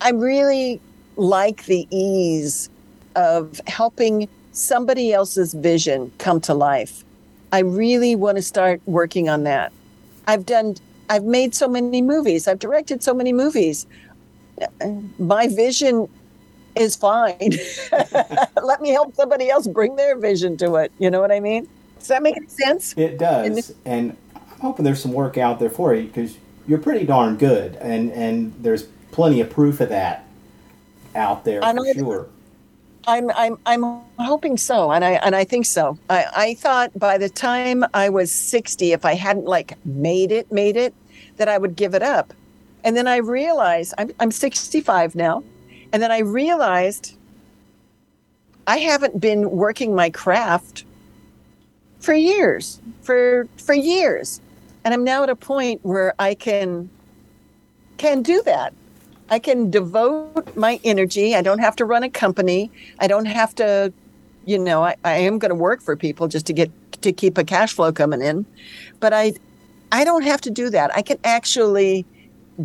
[0.00, 0.80] i really
[1.16, 2.68] like the ease
[3.16, 7.04] of helping somebody else's vision come to life.
[7.52, 9.72] I really want to start working on that.
[10.26, 10.76] I've done
[11.10, 12.48] I've made so many movies.
[12.48, 13.86] I've directed so many movies.
[15.18, 16.08] My vision
[16.76, 17.52] is fine.
[18.62, 20.92] Let me help somebody else bring their vision to it.
[20.98, 21.68] You know what I mean?
[21.98, 22.94] Does that make any sense?
[22.96, 24.16] It does, and I'm
[24.64, 26.36] hoping there's some work out there for you because
[26.66, 30.26] you're pretty darn good, and and there's plenty of proof of that
[31.14, 32.26] out there I for it- sure.
[33.06, 35.98] I'm I'm I'm hoping so, and I and I think so.
[36.08, 40.50] I I thought by the time I was sixty, if I hadn't like made it,
[40.50, 40.94] made it,
[41.36, 42.32] that I would give it up,
[42.82, 45.44] and then I realized I'm I'm sixty five now,
[45.92, 47.14] and then I realized
[48.66, 50.86] I haven't been working my craft
[52.00, 54.40] for years, for for years,
[54.84, 56.90] and I'm now at a point where I can
[57.96, 58.74] can do that.
[59.30, 61.34] I can devote my energy.
[61.34, 62.70] I don't have to run a company.
[62.98, 63.92] I don't have to,
[64.44, 66.70] you know, I, I am going to work for people just to get
[67.02, 68.44] to keep a cash flow coming in.
[69.00, 69.34] But I
[69.92, 70.94] I don't have to do that.
[70.94, 72.04] I can actually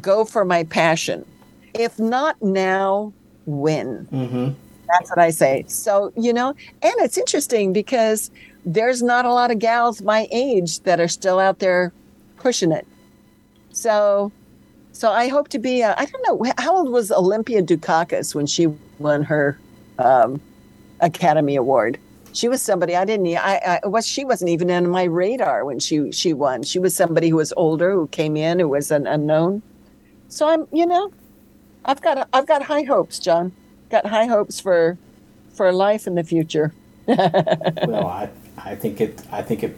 [0.01, 1.25] go for my passion.
[1.73, 3.13] If not now,
[3.45, 4.07] when?
[4.11, 4.53] Mm-hmm.
[4.87, 5.65] That's what I say.
[5.67, 6.49] So, you know,
[6.81, 8.31] and it's interesting because
[8.65, 11.93] there's not a lot of gals my age that are still out there
[12.39, 12.87] pushing it.
[13.71, 14.31] So,
[14.91, 18.45] so I hope to be, uh, I don't know, how old was Olympia Dukakis when
[18.45, 18.67] she
[18.97, 19.59] won her
[19.97, 20.41] um,
[20.99, 21.99] Academy Award?
[22.33, 25.79] She was somebody I didn't, I, I was, she wasn't even on my radar when
[25.79, 26.63] she, she won.
[26.63, 29.61] She was somebody who was older, who came in, who was an unknown.
[30.27, 31.11] So I'm, you know,
[31.85, 33.51] I've got, I've got high hopes, John.
[33.89, 34.97] Got high hopes for,
[35.53, 36.73] for life in the future.
[37.07, 38.29] well, I
[38.63, 39.75] I think it I think it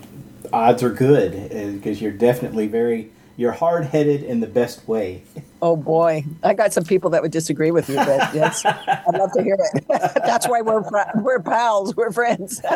[0.54, 5.24] odds are good uh, because you're definitely very you're hard headed in the best way.
[5.62, 9.32] Oh boy, I got some people that would disagree with you, but yes, I'd love
[9.34, 9.86] to hear it.
[10.16, 10.84] That's why we're
[11.16, 12.62] we're pals, we're friends.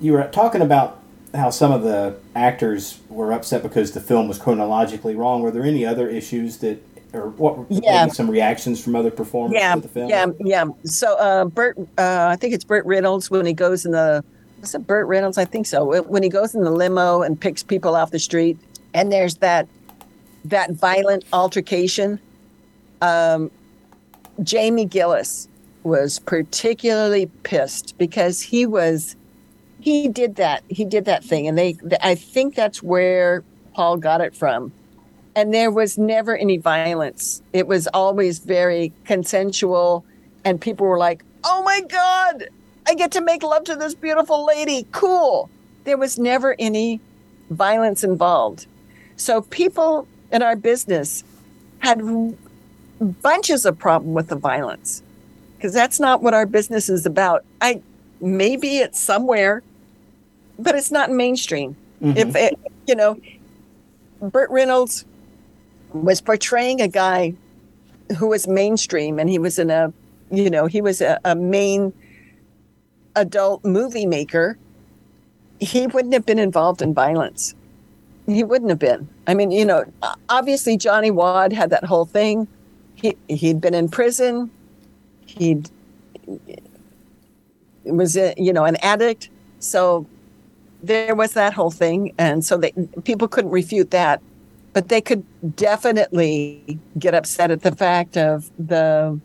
[0.00, 1.02] you were talking about
[1.34, 5.42] how some of the actors were upset because the film was chronologically wrong.
[5.42, 6.82] Were there any other issues that,
[7.12, 7.66] or what?
[7.70, 8.06] Yeah.
[8.08, 10.08] Some reactions from other performers yeah, to the film.
[10.08, 10.64] yeah, yeah.
[10.84, 14.24] So uh, Burt, uh, I think it's Burt Reynolds when he goes in the.
[14.60, 15.38] Was it Burt Reynolds?
[15.38, 16.02] I think so.
[16.02, 18.56] When he goes in the limo and picks people off the street,
[18.94, 19.68] and there's that
[20.44, 22.18] that violent altercation.
[23.00, 23.50] Um,
[24.42, 25.48] Jamie Gillis
[25.82, 29.16] was particularly pissed because he was
[29.80, 33.42] he did that he did that thing and they i think that's where
[33.74, 34.70] paul got it from
[35.34, 37.42] and there was never any violence.
[37.52, 40.04] It was always very consensual.
[40.44, 42.44] And people were like oh my god
[42.86, 44.86] i get to make love to this beautiful lady.
[44.92, 45.48] Cool.
[45.84, 47.00] There was never any
[47.50, 48.66] violence involved.
[49.16, 51.24] So people in our business
[51.78, 52.00] had
[53.22, 55.02] bunches of problem with the violence
[55.56, 57.44] because that's not what our business is about.
[57.60, 57.82] I
[58.20, 59.62] maybe it's somewhere
[60.58, 61.76] but it's not mainstream.
[62.02, 62.16] Mm-hmm.
[62.16, 63.20] If it, you know,
[64.20, 65.04] Burt Reynolds
[65.92, 67.34] was portraying a guy
[68.18, 69.92] who was mainstream, and he was in a,
[70.30, 71.92] you know, he was a, a main
[73.16, 74.58] adult movie maker.
[75.60, 77.54] He wouldn't have been involved in violence.
[78.26, 79.08] He wouldn't have been.
[79.26, 79.84] I mean, you know,
[80.28, 82.48] obviously Johnny Wadd had that whole thing.
[82.94, 84.50] He he'd been in prison.
[85.26, 85.70] He'd
[87.84, 89.28] was a, you know an addict.
[89.58, 90.06] So
[90.82, 92.72] there was that whole thing, and so they
[93.04, 94.20] people couldn't refute that,
[94.72, 95.24] but they could
[95.56, 99.18] definitely get upset at the fact of the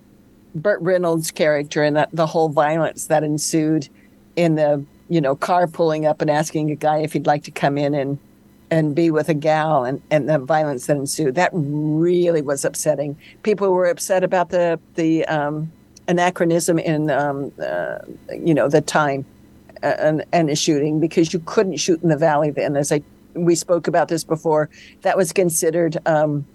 [0.56, 3.90] Burt Reynolds character and that the whole violence that ensued
[4.36, 7.52] in the you know car pulling up and asking a guy if he'd like to
[7.52, 8.20] come in and
[8.70, 13.18] and be with a gal and, and the violence that ensued that really was upsetting
[13.44, 15.72] people were upset about the the um,
[16.08, 18.00] anachronism in um, uh,
[18.30, 19.26] you know the time
[19.84, 22.76] and, and a shooting because you couldn't shoot in the valley then.
[22.76, 23.02] As I
[23.46, 24.70] we spoke about this before,
[25.02, 26.46] that was considered um,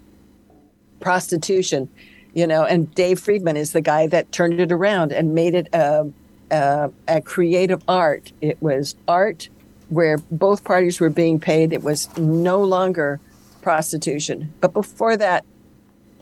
[0.99, 1.89] prostitution,
[2.33, 2.63] you know.
[2.63, 6.09] And Dave Friedman is the guy that turned it around and made it a,
[6.51, 8.31] a, a creative art.
[8.41, 9.49] It was art
[9.89, 11.73] where both parties were being paid.
[11.73, 13.19] It was no longer
[13.61, 14.53] prostitution.
[14.59, 15.45] But before that,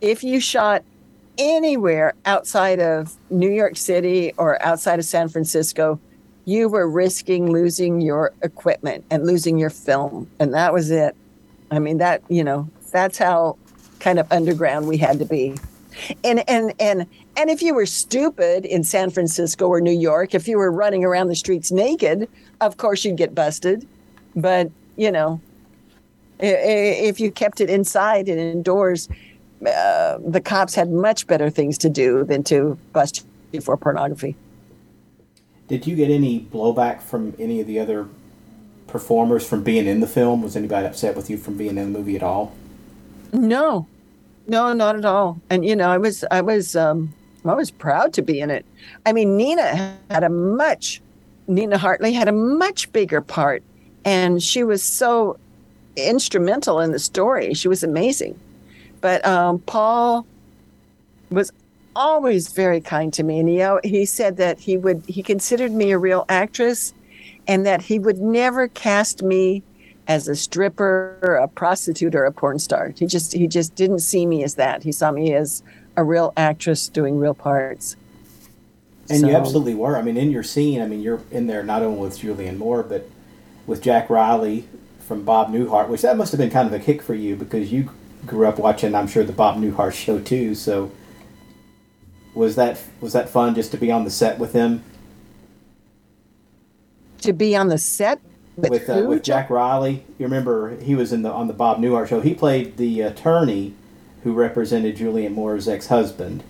[0.01, 0.83] if you shot
[1.37, 5.99] anywhere outside of New York City or outside of San Francisco,
[6.45, 10.29] you were risking losing your equipment and losing your film.
[10.39, 11.15] And that was it.
[11.69, 13.57] I mean, that, you know, that's how
[13.99, 15.55] kind of underground we had to be.
[16.23, 17.05] And, and, and,
[17.37, 21.03] and if you were stupid in San Francisco or New York, if you were running
[21.03, 22.27] around the streets naked,
[22.59, 23.87] of course you'd get busted.
[24.35, 25.39] But, you know,
[26.39, 29.07] if you kept it inside and indoors,
[29.65, 34.35] uh, the cops had much better things to do than to bust you for pornography.
[35.71, 38.09] Did you get any blowback from any of the other
[38.87, 40.41] performers from being in the film?
[40.41, 42.53] Was anybody upset with you from being in the movie at all?
[43.31, 43.87] No,
[44.47, 45.39] no, not at all.
[45.49, 47.13] And you know, I was, I was, um,
[47.45, 48.65] I was proud to be in it.
[49.05, 51.01] I mean, Nina had a much,
[51.47, 53.63] Nina Hartley had a much bigger part,
[54.03, 55.39] and she was so
[55.95, 57.53] instrumental in the story.
[57.53, 58.37] She was amazing.
[58.99, 60.25] But um, Paul
[61.29, 61.49] was
[61.95, 65.91] always very kind to me, and he he said that he would he considered me
[65.91, 66.93] a real actress,
[67.47, 69.63] and that he would never cast me
[70.07, 72.93] as a stripper, a prostitute, or a porn star.
[72.97, 74.83] He just he just didn't see me as that.
[74.83, 75.63] He saw me as
[75.95, 77.95] a real actress doing real parts.
[79.09, 79.97] And so, you absolutely were.
[79.97, 82.83] I mean, in your scene, I mean, you're in there not only with Julianne Moore,
[82.83, 83.09] but
[83.67, 84.67] with Jack Riley
[84.99, 87.71] from Bob Newhart, which that must have been kind of a kick for you because
[87.71, 87.89] you
[88.25, 90.55] grew up watching, I'm sure, the Bob Newhart show too.
[90.55, 90.91] So
[92.33, 94.83] was that was that fun just to be on the set with him?
[97.21, 98.19] To be on the set
[98.55, 100.05] with with, uh, with Jack Riley.
[100.17, 102.21] You remember he was in the on the Bob Newhart show.
[102.21, 103.73] He played the attorney
[104.23, 106.43] who represented Julianne Moore's ex-husband.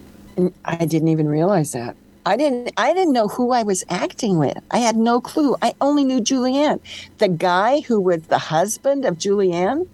[0.65, 1.95] I didn't even realize that.
[2.25, 4.57] I didn't I didn't know who I was acting with.
[4.71, 5.55] I had no clue.
[5.61, 6.79] I only knew Julianne.
[7.17, 9.87] The guy who was the husband of Julianne,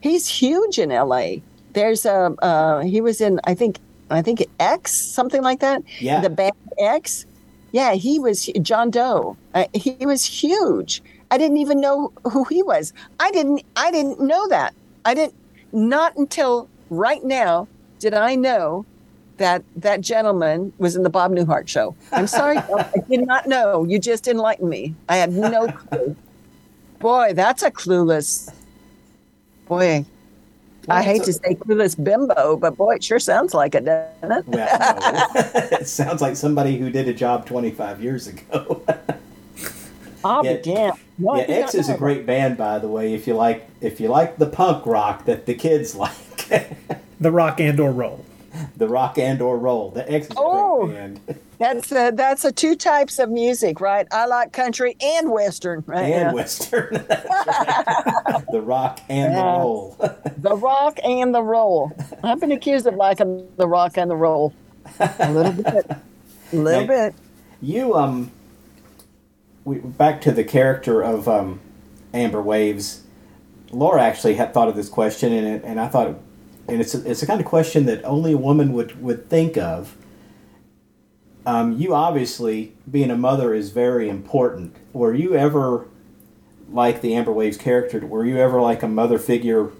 [0.00, 1.36] he's huge in LA.
[1.74, 3.78] There's a uh, he was in I think
[4.10, 5.82] I think X, something like that.
[6.00, 6.20] Yeah.
[6.20, 7.26] The band X.
[7.72, 9.36] Yeah, he was John Doe.
[9.54, 11.02] Uh, he was huge.
[11.30, 12.92] I didn't even know who he was.
[13.18, 13.62] I didn't.
[13.74, 14.74] I didn't know that.
[15.04, 15.34] I didn't.
[15.72, 17.68] Not until right now
[17.98, 18.86] did I know
[19.38, 21.94] that that gentleman was in the Bob Newhart show.
[22.12, 23.84] I'm sorry, I did not know.
[23.84, 24.94] You just enlightened me.
[25.08, 26.16] I had no clue.
[26.98, 28.52] Boy, that's a clueless.
[29.66, 30.06] Boy,
[30.88, 34.46] I hate to say clueless bimbo, but boy, it sure sounds like it, doesn't it?
[34.46, 35.40] Well, no.
[35.78, 38.82] it sounds like somebody who did a job 25 years ago.
[40.24, 40.98] I'll be damned.
[41.18, 43.14] No, yeah, X is a great band, by the way.
[43.14, 46.12] If you like, if you like the punk rock that the kids like,
[47.20, 48.24] the rock and or roll,
[48.76, 49.90] the rock and or roll.
[49.92, 50.88] The X is Oh.
[51.58, 54.06] That's the that's the two types of music, right?
[54.12, 56.12] I like country and western, right?
[56.12, 56.32] and Yeah.
[56.32, 56.92] Western.
[58.50, 59.96] the rock and the roll.
[60.36, 61.92] The rock and the roll.
[62.22, 64.54] I've been accused of liking the rock and the roll.
[65.18, 65.86] A little bit.
[66.52, 67.16] A little Now, bit.
[67.60, 68.32] You um,
[69.64, 71.60] we, back to the character of um,
[72.14, 73.02] Amber Waves.
[73.72, 76.16] Laura actually had thought of this question, and it, and I thought,
[76.68, 79.56] and it's a, it's a kind of question that only a woman would would think
[79.56, 79.96] of.
[81.44, 84.76] Um, you obviously being a mother is very important.
[84.92, 85.86] Were you ever
[86.70, 88.04] like the Amber Waves character?
[88.04, 89.70] Were you ever like a mother figure,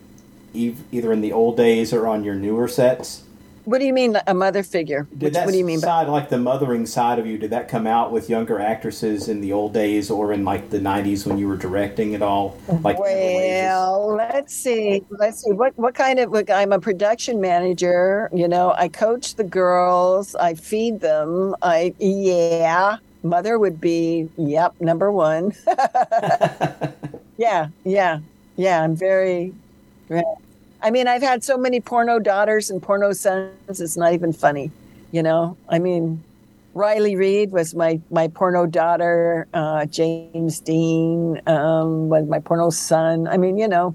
[0.55, 3.25] either in the old days or on your newer sets?
[3.67, 5.09] What do you mean a mother figure?
[5.11, 7.37] Did Which, that what do you mean by side, like the mothering side of you,
[7.37, 10.79] did that come out with younger actresses in the old days or in like the
[10.79, 12.57] '90s when you were directing it all?
[12.83, 15.03] Like Well, let's see.
[15.11, 15.51] Let's see.
[15.51, 16.31] What what kind of?
[16.31, 18.31] Look, I'm a production manager.
[18.33, 20.37] You know, I coach the girls.
[20.37, 21.57] I feed them.
[21.61, 22.99] I yeah.
[23.25, 25.53] Mother would be yep number one.
[27.37, 28.21] yeah, yeah,
[28.55, 28.83] yeah.
[28.85, 29.53] I'm very.
[30.09, 30.23] yeah.
[30.83, 33.81] I mean, I've had so many porno daughters and porno sons.
[33.81, 34.71] It's not even funny.
[35.13, 36.23] You know, I mean,
[36.75, 39.47] Riley Reid was my my porno daughter.
[39.55, 43.27] Uh, James Deen um, was my porno son.
[43.27, 43.95] I mean, you know,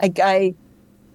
[0.00, 0.54] I, I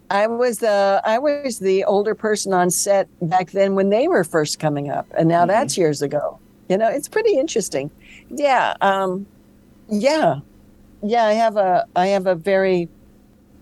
[0.10, 4.24] I was the I was the older person on set back then when they were
[4.24, 6.40] first coming up, and now that's years ago.
[6.68, 7.92] You know, it's pretty interesting.
[8.30, 9.26] Yeah, um,
[9.90, 10.40] yeah,
[11.04, 11.26] yeah.
[11.26, 12.90] I have a I have a very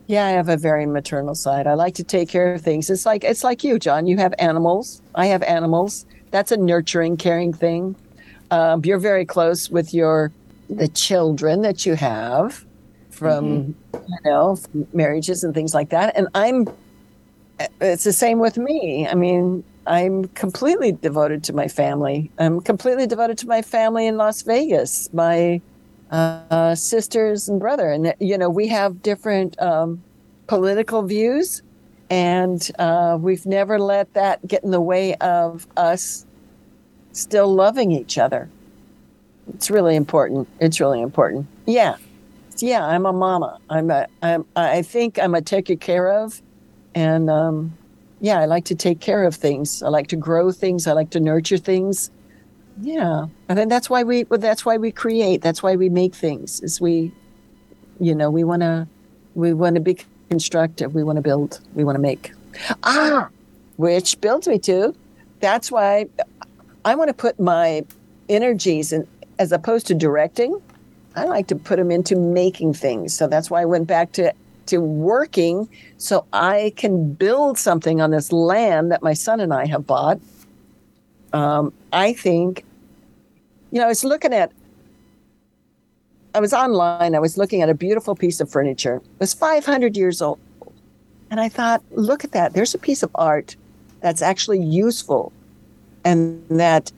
[0.07, 1.67] yeah, I have a very maternal side.
[1.67, 2.89] I like to take care of things.
[2.89, 4.07] It's like it's like you, John.
[4.07, 5.01] You have animals.
[5.15, 6.05] I have animals.
[6.31, 7.95] That's a nurturing, caring thing.
[8.49, 10.31] Um, you're very close with your
[10.69, 12.65] the children that you have
[13.09, 16.15] from you know from marriages and things like that.
[16.15, 16.67] And I'm
[17.81, 19.07] it's the same with me.
[19.07, 22.31] I mean, I'm completely devoted to my family.
[22.39, 25.11] I'm completely devoted to my family in Las Vegas.
[25.13, 25.61] My
[26.11, 30.01] uh, sisters and brother, and you know we have different um,
[30.47, 31.61] political views,
[32.09, 36.25] and uh, we've never let that get in the way of us
[37.11, 38.49] still loving each other.
[39.53, 40.47] It's really important.
[40.59, 41.47] It's really important.
[41.65, 41.97] Yeah,
[42.57, 42.85] yeah.
[42.85, 43.59] I'm a mama.
[43.69, 44.07] I'm a.
[44.21, 44.45] I'm.
[44.55, 46.41] I think I'm a taker care of,
[46.95, 47.77] and um,
[48.19, 49.83] yeah, I like to take care of things.
[49.83, 50.87] I like to grow things.
[50.87, 52.11] I like to nurture things.
[52.79, 54.23] Yeah, and then that's why we.
[54.23, 55.41] That's why we create.
[55.41, 56.59] That's why we make things.
[56.61, 57.11] Is we,
[57.99, 58.87] you know, we want to,
[59.35, 59.97] we want to be
[60.29, 60.93] constructive.
[60.93, 61.59] We want to build.
[61.73, 62.31] We want to make.
[62.83, 63.29] Ah,
[63.77, 64.95] which builds me to.
[65.39, 66.07] That's why
[66.85, 67.83] I want to put my
[68.29, 69.07] energies in,
[69.39, 70.61] as opposed to directing.
[71.15, 73.13] I like to put them into making things.
[73.13, 74.33] So that's why I went back to
[74.67, 75.67] to working
[75.97, 80.19] so I can build something on this land that my son and I have bought.
[81.33, 82.63] Um, I think,
[83.71, 84.51] you know, I was looking at,
[86.33, 88.97] I was online, I was looking at a beautiful piece of furniture.
[88.97, 90.39] It was 500 years old.
[91.29, 92.53] And I thought, look at that.
[92.53, 93.55] There's a piece of art
[94.01, 95.33] that's actually useful
[96.05, 96.91] and that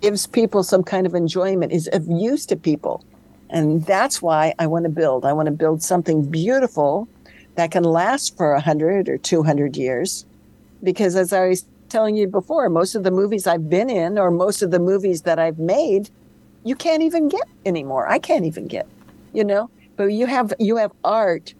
[0.00, 3.04] gives people some kind of enjoyment, is of use to people.
[3.50, 5.26] And that's why I want to build.
[5.26, 7.06] I want to build something beautiful
[7.56, 10.24] that can last for 100 or 200 years.
[10.82, 14.30] Because as I was telling you before, most of the movies I've been in or
[14.30, 16.10] most of the movies that I've made,
[16.64, 18.08] you can't even get anymore.
[18.08, 18.88] I can't even get,
[19.32, 19.70] you know?
[19.96, 21.54] But you have you have art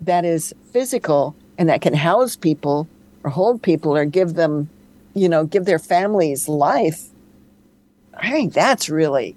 [0.00, 2.88] that is physical and that can house people
[3.24, 4.70] or hold people or give them,
[5.14, 7.08] you know, give their families life.
[8.16, 9.34] I think that's really,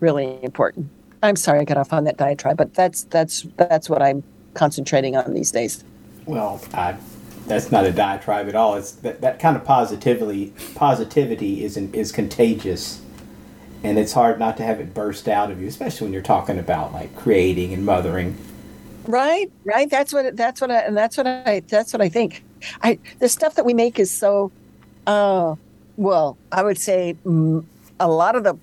[0.00, 0.90] really important.
[1.22, 4.22] I'm sorry I got off on that diatribe, but that's that's that's what I'm
[4.52, 5.82] concentrating on these days.
[6.26, 6.96] Well, I,
[7.46, 8.76] that's not a diatribe at all.
[8.76, 10.52] It's that, that kind of positivity.
[10.74, 13.02] Positivity is is contagious,
[13.82, 16.58] and it's hard not to have it burst out of you, especially when you're talking
[16.58, 18.36] about like creating and mothering.
[19.06, 19.90] Right, right.
[19.90, 22.42] That's what that's what I and that's what I that's what I think.
[22.82, 24.50] I the stuff that we make is so,
[25.06, 25.54] uh,
[25.96, 27.64] well, I would say mm,
[28.00, 28.56] a lot of the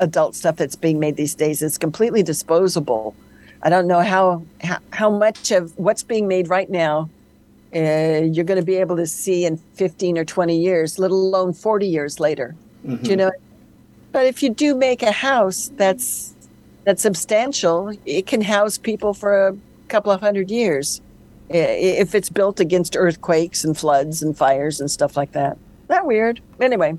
[0.00, 3.14] adult stuff that's being made these days is completely disposable.
[3.62, 7.08] I don't know how how, how much of what's being made right now
[7.74, 11.52] uh, you're going to be able to see in 15 or 20 years, let alone
[11.52, 12.54] 40 years later.
[13.02, 13.30] Do you know?
[14.10, 16.34] But if you do make a house that's
[16.84, 19.56] that's substantial, it can house people for a
[19.88, 21.00] couple of hundred years
[21.48, 25.56] if it's built against earthquakes and floods and fires and stuff like that.
[25.88, 26.40] That weird.
[26.60, 26.98] Anyway,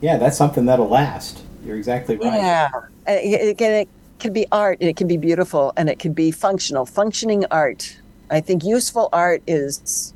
[0.00, 1.42] Yeah, that's something that'll last.
[1.64, 2.34] You're exactly right.
[2.34, 3.88] yeah, Uh, It, it, it
[4.18, 7.96] can be art, and it can be beautiful, and it can be functional, functioning art.
[8.32, 10.14] I think useful art is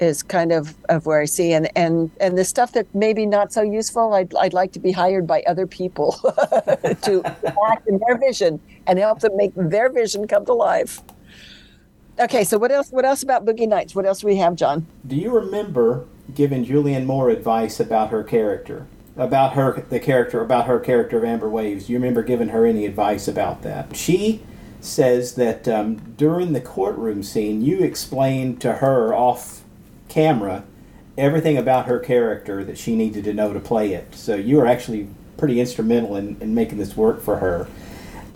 [0.00, 3.52] is kind of, of where I see and and and the stuff that maybe not
[3.52, 4.14] so useful.
[4.14, 6.12] I'd I'd like to be hired by other people
[7.02, 7.22] to
[7.66, 11.00] act in their vision and help them make their vision come to life.
[12.20, 12.90] Okay, so what else?
[12.90, 13.92] What else about Boogie Nights?
[13.94, 14.86] What else do we have, John?
[15.04, 18.86] Do you remember giving Julianne Moore advice about her character?
[19.16, 21.86] About her, the character, about her character of Amber Waves.
[21.86, 23.96] Do you remember giving her any advice about that?
[23.96, 24.44] She
[24.80, 29.62] says that um, during the courtroom scene, you explained to her off
[30.08, 30.64] camera
[31.16, 34.14] everything about her character that she needed to know to play it.
[34.14, 37.68] So you were actually pretty instrumental in, in making this work for her.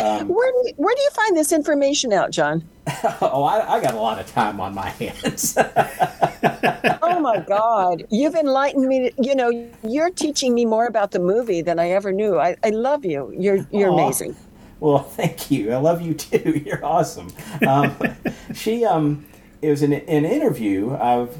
[0.00, 2.68] Um, Where do you, where do you find this information out, John?
[3.20, 5.56] oh, I, I got a lot of time on my hands.
[7.02, 9.12] oh my God, you've enlightened me.
[9.18, 12.38] You know, you're teaching me more about the movie than I ever knew.
[12.38, 13.32] I, I love you.
[13.38, 13.94] You're you're Aw.
[13.94, 14.34] amazing.
[14.82, 15.72] Well, thank you.
[15.72, 16.60] I love you too.
[16.66, 17.32] You're awesome.
[17.66, 17.96] Um,
[18.54, 19.24] she, um,
[19.62, 20.94] it was an, an interview.
[20.94, 21.36] I've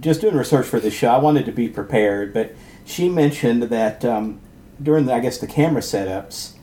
[0.00, 1.08] just doing research for this show.
[1.08, 2.54] I wanted to be prepared, but
[2.84, 4.40] she mentioned that um,
[4.82, 6.54] during, the, I guess, the camera setups,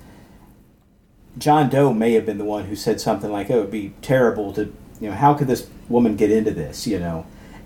[1.38, 4.52] John Doe may have been the one who said something like, "Oh, it'd be terrible
[4.54, 7.26] to, you know, how could this woman get into this?" You know,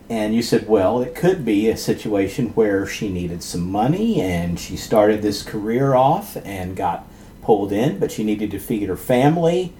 [0.09, 4.59] and you said, "Well, it could be a situation where she needed some money and
[4.59, 7.07] she started this career off and got
[7.43, 9.73] pulled in, but she needed to feed her family."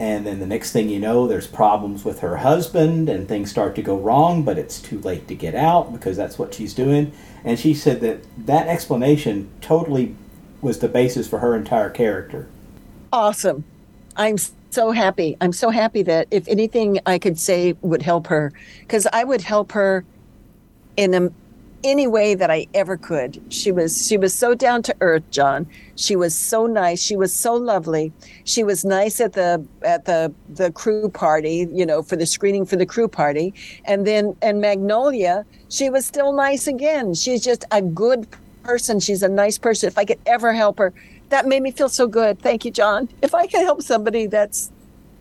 [0.00, 3.76] And then the next thing you know, there's problems with her husband, and things start
[3.76, 7.12] to go wrong, but it's too late to get out because that's what she's doing.
[7.44, 10.16] And she said that that explanation totally
[10.60, 12.48] was the basis for her entire character.
[13.12, 13.64] Awesome.
[14.16, 14.36] I'm
[14.70, 15.36] so happy.
[15.40, 19.42] I'm so happy that if anything I could say would help her, because I would
[19.42, 20.04] help her
[20.96, 21.30] in a,
[21.84, 23.40] any way that I ever could.
[23.50, 25.66] She was she was so down to earth, John.
[25.96, 27.00] She was so nice.
[27.00, 28.12] She was so lovely.
[28.44, 32.66] She was nice at the at the the crew party, you know, for the screening
[32.66, 33.54] for the crew party,
[33.84, 37.14] and then and Magnolia, she was still nice again.
[37.14, 38.26] She's just a good
[38.64, 38.98] person.
[38.98, 39.86] She's a nice person.
[39.86, 40.92] If I could ever help her,
[41.28, 42.40] that made me feel so good.
[42.40, 43.08] Thank you, John.
[43.22, 44.72] If I can help somebody, that's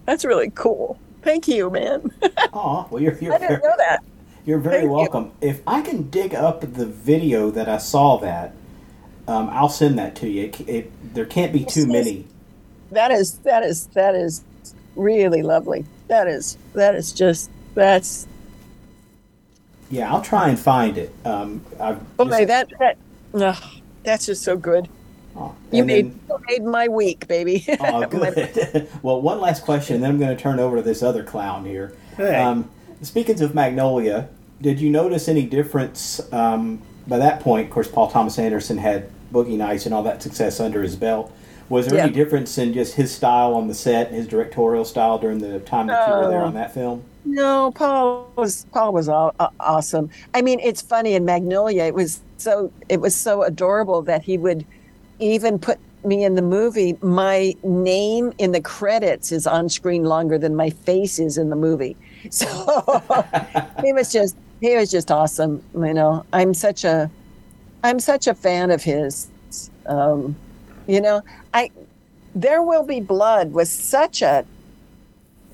[0.05, 0.97] that's really cool.
[1.21, 2.11] Thank you, man.
[2.53, 4.03] Aw, well, you're, you're I didn't know that.
[4.45, 4.91] You're very Thank you.
[4.91, 5.31] welcome.
[5.41, 8.53] If I can dig up the video that I saw that,
[9.27, 10.45] um, I'll send that to you.
[10.45, 12.27] It, it, there can't be too many.
[12.91, 14.43] That is that is that is
[14.95, 15.85] really lovely.
[16.09, 18.27] That is that is just that's
[19.89, 21.13] Yeah, I'll try and find it.
[21.25, 22.97] Um, I've oh just- my that that
[23.33, 23.63] ugh,
[24.03, 24.89] that's just so good.
[25.71, 27.65] You made then- you made my week, baby.
[27.79, 28.87] Oh, good.
[29.01, 31.93] well, one last question, then I'm going to turn over to this other clown here.
[32.17, 32.35] Hey.
[32.35, 32.69] Um,
[33.01, 34.29] speaking of Magnolia,
[34.63, 36.21] did you notice any difference?
[36.31, 40.23] Um, by that point, of course, Paul Thomas Anderson had Boogie Nights and all that
[40.23, 41.31] success under his belt.
[41.69, 45.39] Was there any difference in just his style on the set, his directorial style during
[45.39, 47.03] the time that you were there on that film?
[47.25, 50.09] No, Paul was Paul was aw- aw- awesome.
[50.33, 51.83] I mean, it's funny in Magnolia.
[51.83, 54.65] It was so it was so adorable that he would
[55.19, 56.97] even put me in the movie.
[57.01, 61.55] My name in the credits is on screen longer than my face is in the
[61.55, 61.97] movie.
[62.29, 62.45] So
[63.83, 65.61] he was just he was just awesome.
[65.75, 67.11] You know, I'm such a
[67.83, 69.27] I'm such a fan of his.
[69.85, 70.37] Um,
[70.87, 71.21] you know,
[71.53, 71.69] I
[72.33, 74.45] There Will Be Blood was such a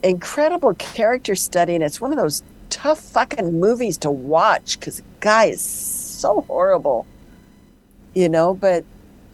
[0.04, 5.04] incredible character study, and it's one of those tough fucking movies to watch because the
[5.22, 7.08] guy is so horrible,
[8.14, 8.54] you know.
[8.54, 8.86] But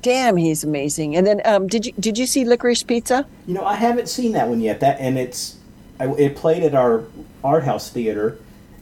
[0.01, 1.17] damn, he's amazing.
[1.17, 3.27] And then, um, did you did you see Licorice Pizza?
[3.45, 4.79] You know, I haven't seen that one yet.
[4.79, 5.57] That and it's
[5.99, 7.03] I, it played at our
[7.43, 8.39] art house theater,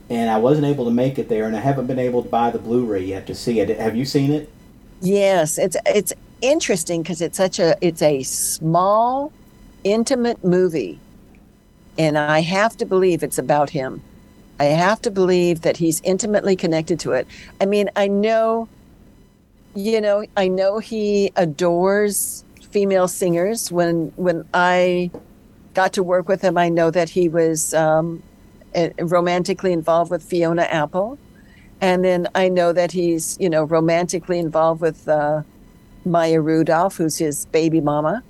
[0.10, 2.52] and I wasn't able to make it there, and I haven't been able to buy
[2.52, 3.70] the Blu-ray yet to see it.
[3.78, 4.50] Have you seen it?
[5.02, 9.32] Yes, it's it's interesting because it's such a it's a small,
[9.84, 11.00] intimate movie,
[11.98, 14.02] and I have to believe it's about him.
[14.60, 17.28] I have to believe that he's intimately connected to it.
[17.60, 18.70] I mean, I know,
[19.76, 23.72] you know, I know he adores female singers.
[23.72, 25.12] When when I
[25.74, 28.22] got to work with him, I know that he was um,
[29.00, 31.18] romantically involved with Fiona Apple.
[31.82, 35.44] And then I know that he's, you know, romantically involved with uh,
[36.06, 38.24] Maya Rudolph, who's his baby mama.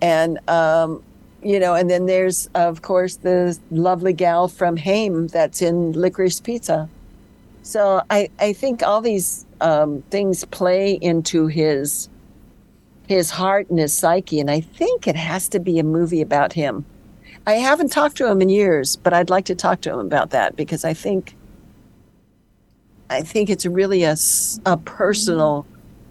[0.00, 1.02] And, um,
[1.42, 6.40] you know, and then there's, of course, the lovely gal from Haim that's in Licorice
[6.40, 6.88] Pizza.
[7.62, 12.08] So I, I think all these um, things play into his
[13.08, 16.54] his heart and his psyche, and I think it has to be a movie about
[16.54, 16.86] him.
[17.46, 20.30] I haven't talked to him in years, but I'd like to talk to him about
[20.30, 21.34] that because I think
[23.10, 24.16] I think it's really a,
[24.64, 25.66] a personal,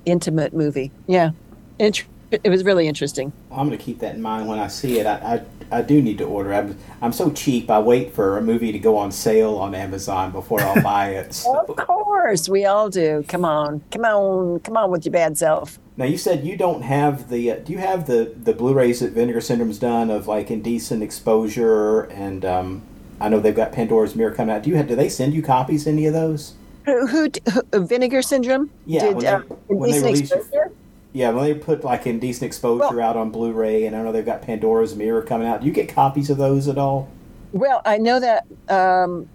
[0.05, 0.91] intimate movie.
[1.07, 1.31] Yeah,
[1.79, 2.13] interesting.
[2.31, 3.33] it was really interesting.
[3.51, 5.07] I'm going to keep that in mind when I see it.
[5.07, 6.53] I, I, I do need to order.
[6.53, 7.69] I'm, I'm so cheap.
[7.69, 11.33] I wait for a movie to go on sale on Amazon before I'll buy it.
[11.33, 11.65] So.
[11.67, 13.25] Of course, we all do.
[13.27, 15.79] Come on, come on, come on with your bad self.
[15.95, 17.51] Now you said you don't have the.
[17.51, 22.01] Uh, do you have the the Blu-rays that Vinegar Syndrome's done of like Indecent Exposure
[22.03, 22.81] and um,
[23.23, 24.63] I know they've got Pandora's Mirror coming out.
[24.63, 24.87] Do you have?
[24.87, 26.55] Do they send you copies any of those?
[26.85, 27.29] Who, who,
[27.71, 28.69] who Vinegar Syndrome?
[28.85, 30.71] Yeah, Did, when they, uh, when they Indecent release Exposure?
[31.13, 34.41] Yeah, when they put like Indecent Exposure out on Blu-ray, and I know they've got
[34.41, 35.61] Pandora's Mirror coming out.
[35.61, 37.07] Do you get copies of those at all?
[37.53, 39.29] Well, I know that um,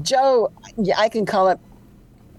[0.00, 0.52] Joe.
[0.76, 1.58] Yeah, I can call it.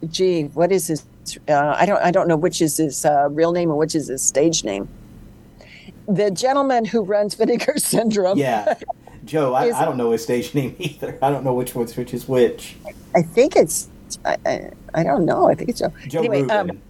[0.10, 1.06] Gee, what is his?
[1.48, 2.02] Uh, I don't.
[2.02, 4.88] I don't know which is his uh, real name and which is his stage name.
[6.08, 8.38] The gentleman who runs Vinegar Syndrome.
[8.38, 8.76] Yeah,
[9.26, 9.54] Joe.
[9.54, 11.18] I, Is- I don't know his stage name either.
[11.22, 12.76] I don't know which one's which is which.
[13.16, 13.90] I think it's.
[14.24, 15.48] I, I, I don't know.
[15.50, 15.92] I think it's Joe.
[16.08, 16.70] Joe anyway, Rubin.
[16.70, 16.82] um,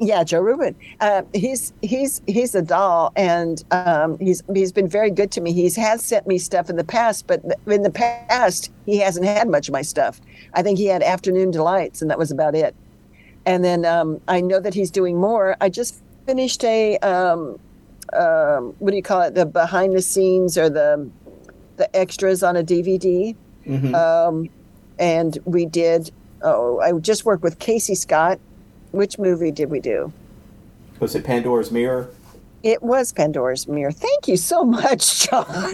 [0.00, 0.74] yeah, Joe Rubin.
[1.00, 5.52] Uh, he's he's he's a doll, and um, he's he's been very good to me.
[5.52, 9.48] He has sent me stuff in the past, but in the past he hasn't had
[9.48, 10.20] much of my stuff.
[10.54, 12.74] I think he had Afternoon Delights, and that was about it.
[13.46, 15.56] And then um, I know that he's doing more.
[15.60, 17.58] I just finished a um,
[18.12, 19.34] um, what do you call it?
[19.34, 21.08] The behind the scenes or the
[21.76, 23.34] the extras on a DVD.
[23.66, 23.94] Mhm.
[23.94, 24.48] Um,
[24.98, 26.10] and we did.
[26.42, 28.38] Oh, I just worked with Casey Scott.
[28.92, 30.12] Which movie did we do?
[31.00, 32.08] Was it Pandora's Mirror?
[32.62, 33.92] It was Pandora's Mirror.
[33.92, 35.46] Thank you so much, John.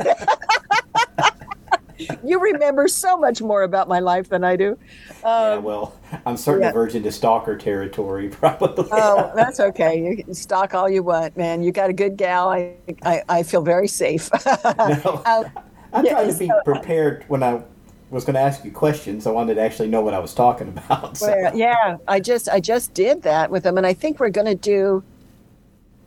[2.24, 4.78] you remember so much more about my life than I do.
[5.22, 5.94] yeah, Um, well,
[6.26, 6.68] I'm starting yeah.
[6.70, 8.88] to verge into stalker territory, probably.
[8.92, 10.02] oh, that's okay.
[10.02, 11.62] You can stalk all you want, man.
[11.62, 12.48] You got a good gal.
[12.48, 14.30] I I, I feel very safe.
[14.64, 15.22] No.
[15.26, 15.44] Um,
[15.92, 17.62] I'm yeah, trying to be so- prepared when I
[18.10, 19.26] was going to ask you questions.
[19.26, 21.16] I wanted to actually know what I was talking about.
[21.16, 21.26] So.
[21.28, 24.46] Well, yeah, I just I just did that with them, and I think we're going
[24.46, 25.02] to do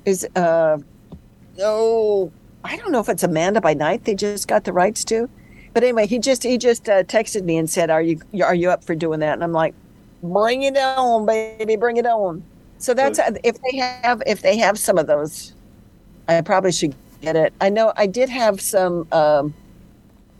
[0.06, 0.78] is uh
[1.62, 2.32] oh
[2.64, 5.30] I don't know if it's Amanda by Night they just got the rights to,
[5.74, 8.70] but anyway he just he just uh, texted me and said are you are you
[8.70, 9.74] up for doing that and I'm like
[10.24, 12.44] bring it on baby bring it on
[12.78, 15.54] so that's uh, if they have if they have some of those
[16.28, 19.54] I probably should get it I know I did have some um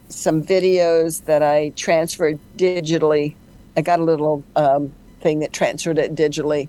[0.10, 3.36] some videos that I transferred digitally.
[3.78, 4.92] I got a little um,
[5.22, 6.68] thing that transferred it digitally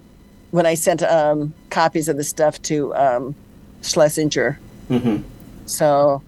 [0.51, 3.35] when I sent um, copies of the stuff to um,
[3.83, 4.59] Schlesinger.
[4.89, 5.25] Mhm.
[5.67, 6.23] So,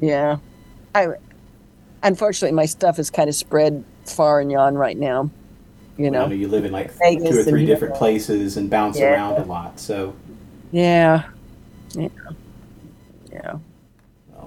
[0.00, 0.36] yeah,
[0.94, 1.08] I
[2.02, 5.30] unfortunately my stuff is kind of spread far and yon right now.
[5.96, 8.70] You I know, know you live in like Vegas two or three different places and
[8.70, 9.12] bounce Yeah.
[9.12, 9.78] around a lot.
[9.78, 10.14] So
[10.72, 11.24] yeah,
[11.94, 12.08] yeah,
[13.30, 13.56] yeah.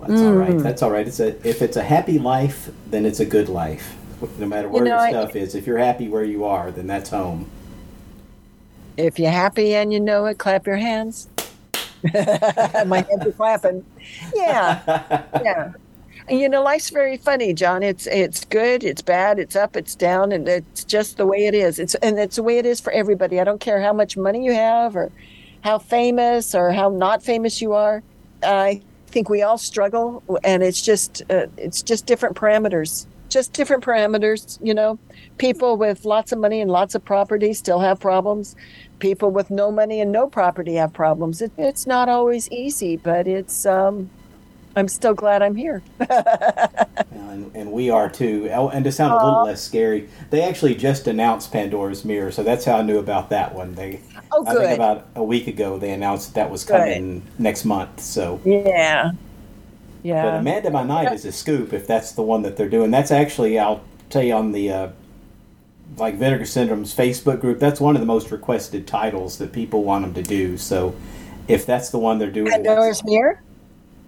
[0.08, 0.52] that's all right.
[0.52, 0.64] Mm.
[0.64, 1.08] That's all right.
[1.08, 3.96] It's a if it's a happy life, then it's a good life.
[4.40, 6.88] No matter where know, your I- stuff is, if you're happy where you are, then
[6.88, 7.50] that's home.
[8.98, 11.28] If you're happy and you know it, clap your hands.
[12.14, 13.84] My hands are clapping.
[14.36, 14.82] Yeah,
[15.44, 15.74] yeah.
[16.30, 17.84] You know, life's very funny, John.
[17.84, 21.54] It's it's good, it's bad, it's up, it's down, and it's just the way it
[21.54, 21.80] is.
[21.80, 23.40] It's and it's the way it is for everybody.
[23.42, 25.12] I don't care how much money you have, or
[25.62, 28.04] how famous, or how not famous you are.
[28.42, 33.06] I think we all struggle, and it's just uh, it's just different parameters.
[33.28, 34.60] Just different parameters.
[34.66, 35.00] You know,
[35.40, 38.56] people with lots of money and lots of property still have problems.
[39.00, 41.42] People with no money and no property have problems.
[41.42, 43.66] It, it's not always easy, but it's.
[43.66, 44.10] Um,
[44.76, 45.84] I'm still glad I'm here.
[46.10, 48.50] and, and we are too.
[48.52, 52.44] Oh, And to sound a little less scary, they actually just announced Pandora's Mirror, so
[52.44, 53.76] that's how I knew about that one.
[53.76, 54.02] They,
[54.36, 56.78] Oh, I think about a week ago, they announced that, that was Good.
[56.78, 58.00] coming next month.
[58.00, 59.12] So, Yeah.
[60.02, 60.24] Yeah.
[60.24, 62.90] but Amanda by Night is a scoop if that's the one that they're doing.
[62.92, 64.88] That's actually, I'll tell you on the uh,
[65.98, 67.60] like Vinegar Syndrome's Facebook group.
[67.60, 70.58] That's one of the most requested titles that people want them to do.
[70.58, 70.96] So,
[71.48, 73.42] if that's the one they're doing, Pandora's Mirror?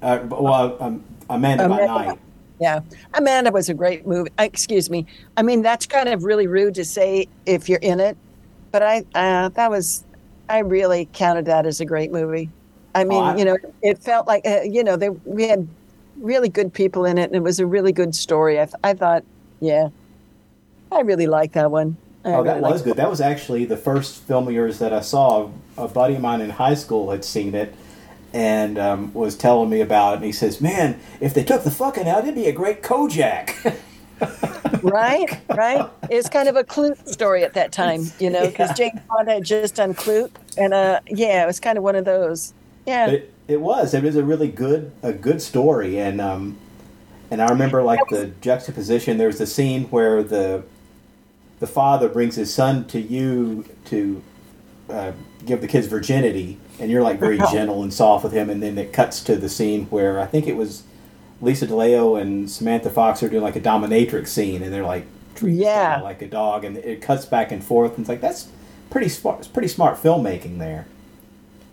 [0.02, 2.20] Uh, well, um, Amanda, by Night.
[2.60, 2.80] Yeah.
[3.14, 4.30] Amanda was a great movie.
[4.40, 5.06] Uh, Excuse me.
[5.36, 8.16] I mean, that's kind of really rude to say if you're in it,
[8.72, 10.04] but I, uh, that was,
[10.48, 12.50] I really counted that as a great movie.
[12.94, 15.68] I mean, I- you know, it felt like, uh, you know, they, we had
[16.18, 18.60] really good people in it and it was a really good story.
[18.60, 19.26] I, th- I thought,
[19.60, 19.90] yeah,
[20.92, 21.98] I really liked that one.
[22.24, 22.96] I Oh, that was good.
[22.96, 25.50] That was actually the first film of yours that I saw.
[25.78, 27.76] A buddy of mine in high school had seen it
[28.36, 30.16] and um, was telling me about it.
[30.18, 33.76] And he says, "Man, if they took the fucking out, it'd be a great Kojak."
[34.82, 39.02] right right it's kind of a Klute story at that time you know because Jane
[39.10, 42.54] Fonda had just done Klute and uh yeah it was kind of one of those
[42.86, 43.94] yeah it, it was.
[43.94, 46.58] It was a really good, a good story, and um,
[47.30, 49.18] and I remember like the juxtaposition.
[49.18, 50.64] There's the scene where the
[51.60, 54.24] the father brings his son to you to
[54.90, 55.12] uh,
[55.46, 58.78] give the kids virginity, and you're like very gentle and soft with him, and then
[58.78, 60.84] it cuts to the scene where I think it was
[61.42, 65.06] Lisa DeLeo and Samantha Fox are doing like a dominatrix scene, and they're like
[65.36, 66.02] treating Yeah.
[66.02, 68.50] Like a dog, and it cuts back and forth, and it's like that's
[68.90, 70.88] pretty smart, it's pretty smart filmmaking there.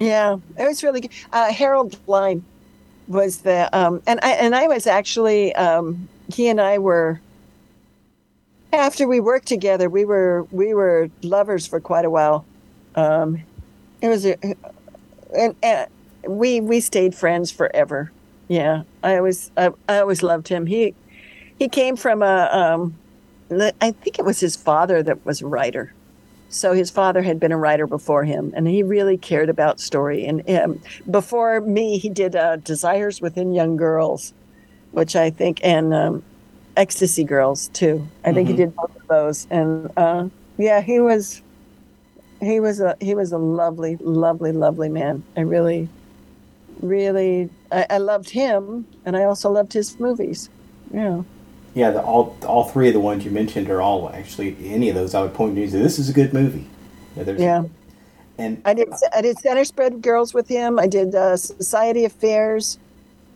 [0.00, 1.12] Yeah, it was really good.
[1.32, 2.44] Uh, Harold Lime
[3.06, 7.20] was the um, and I and I was actually um, he and I were
[8.72, 9.89] after we worked together.
[9.89, 12.44] We were we were lovers for quite a while.
[12.97, 13.42] Um,
[14.00, 14.36] it was a
[15.36, 15.86] and, and
[16.28, 18.12] we we stayed friends forever.
[18.49, 20.67] Yeah, I always I, I always loved him.
[20.67, 20.94] He
[21.59, 23.01] he came from a um,
[23.81, 25.94] I think it was his father that was a writer.
[26.49, 30.25] So his father had been a writer before him, and he really cared about story.
[30.27, 30.81] And um,
[31.11, 34.35] before me, he did uh, Desires Within Young Girls,
[34.91, 36.23] which I think, and um,
[36.77, 38.12] Ecstasy Girls too.
[38.25, 38.57] I think he Mhm.
[38.57, 39.47] did both of those.
[39.51, 40.28] And uh,
[40.59, 41.43] yeah, he was
[42.43, 45.23] he was a he was a lovely, lovely, lovely man.
[45.37, 45.89] I really,
[46.81, 50.51] really, I, I loved him, and I also loved his movies.
[50.93, 51.23] Yeah.
[51.75, 54.95] Yeah, the, all all three of the ones you mentioned are all actually any of
[54.95, 55.79] those I would point you to.
[55.79, 56.67] This is a good movie.
[57.17, 57.65] Yeah, Yeah.
[58.39, 60.79] And I did I did Center Spread Girls with him.
[60.79, 62.79] I did uh, Society Affairs.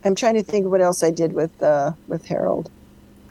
[0.04, 2.70] I'm trying to think of what else I did with uh, with Harold.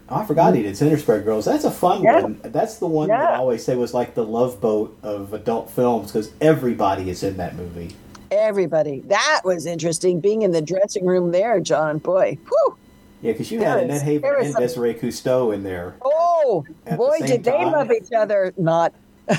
[0.07, 1.45] Oh, I forgot he did Center Spread Girls.
[1.45, 2.21] That's a fun Yeah.
[2.21, 2.39] one.
[2.43, 6.11] That's the one that I always say was like the love boat of adult films
[6.11, 7.95] because everybody is in that movie.
[8.29, 9.01] Everybody.
[9.07, 10.19] That was interesting.
[10.19, 11.97] Being in the dressing room there, John.
[11.97, 12.37] Boy.
[12.47, 12.77] Whew.
[13.21, 15.95] Yeah, because you There had Annette Haven and some- Desiree Cousteau in there.
[16.03, 17.71] Oh, the boy, same did they time.
[17.71, 18.53] love each other.
[18.57, 18.93] Not.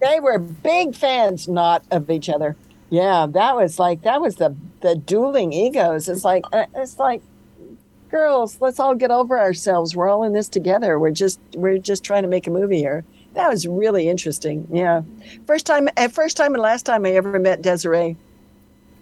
[0.00, 2.56] they were big fans, not of each other.
[2.88, 6.08] Yeah, that was like that was the the dueling egos.
[6.08, 7.22] It's like uh, it's like
[8.10, 9.94] girls, let's all get over ourselves.
[9.94, 10.98] We're all in this together.
[10.98, 13.04] We're just we're just trying to make a movie here.
[13.34, 14.66] That was really interesting.
[14.70, 15.02] Yeah,
[15.46, 18.16] first time, first time and last time I ever met Desiree.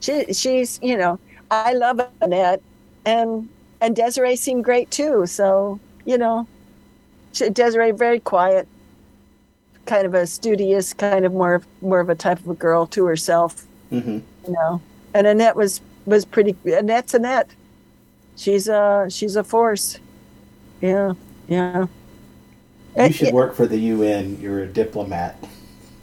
[0.00, 1.18] She she's you know
[1.50, 2.62] I love Annette,
[3.04, 3.48] and
[3.80, 5.26] and Desiree seemed great too.
[5.26, 6.46] So you know,
[7.32, 8.68] she, Desiree very quiet,
[9.86, 13.06] kind of a studious, kind of more more of a type of a girl to
[13.06, 13.66] herself.
[13.90, 14.18] Mm-hmm.
[14.46, 14.82] You know,
[15.14, 16.54] and Annette was was pretty.
[16.66, 17.50] Annette's Annette.
[18.38, 19.98] She's a she's a force.
[20.80, 21.14] Yeah,
[21.48, 21.86] yeah.
[22.96, 24.40] You should work for the UN.
[24.40, 25.44] You're a diplomat.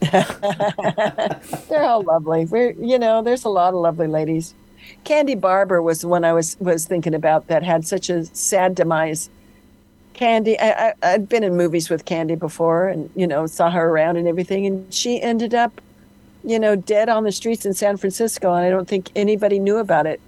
[0.00, 2.44] They're all lovely.
[2.44, 4.54] We're you know, there's a lot of lovely ladies.
[5.06, 8.74] Kandi Barbour was the one I was was thinking about that had such a sad
[8.74, 9.30] demise.
[10.14, 13.88] Kandi, I, I I'd been in movies with Kandi before, and you know saw her
[13.88, 15.80] around and everything, and she ended up,
[16.44, 19.78] you know, dead on the streets in San Francisco, and I don't think anybody knew
[19.78, 20.20] about it.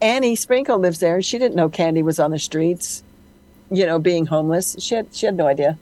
[0.00, 3.02] Annie Sprinkle lives there, and she didn't know Kandi was on the streets,
[3.70, 4.76] you know, being homeless.
[4.78, 5.78] She had she had no idea.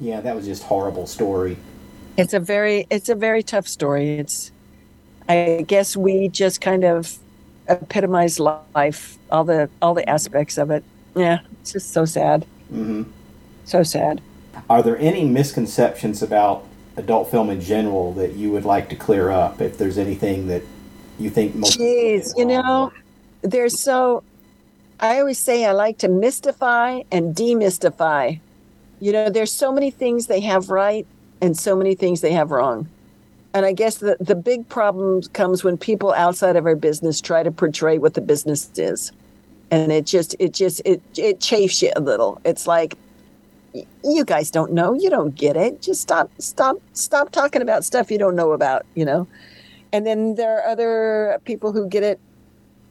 [0.00, 1.56] Yeah, that was just horrible story.
[2.16, 4.18] It's a very it's a very tough story.
[4.18, 4.52] It's
[5.28, 7.18] I guess we just kind of
[7.68, 10.84] epitomize life, all the all the aspects of it.
[11.14, 12.42] Yeah, it's just so sad.
[12.72, 13.04] Mm-hmm.
[13.64, 14.20] So sad.
[14.68, 19.30] Are there any misconceptions about adult film in general that you would like to clear
[19.30, 19.60] up?
[19.60, 20.62] If there's anything that
[21.18, 22.92] you think most Jeez, you know,
[23.42, 24.22] there's so
[25.00, 28.40] I always say I like to mystify and demystify.
[29.00, 31.06] You know, there's so many things they have right
[31.40, 32.88] and so many things they have wrong.
[33.54, 37.42] And I guess the, the big problem comes when people outside of our business try
[37.42, 39.12] to portray what the business is.
[39.70, 42.40] And it just it just it it chafes you a little.
[42.44, 42.96] It's like
[44.02, 45.82] you guys don't know, you don't get it.
[45.82, 49.28] Just stop stop stop talking about stuff you don't know about, you know?
[49.92, 52.18] And then there are other people who get it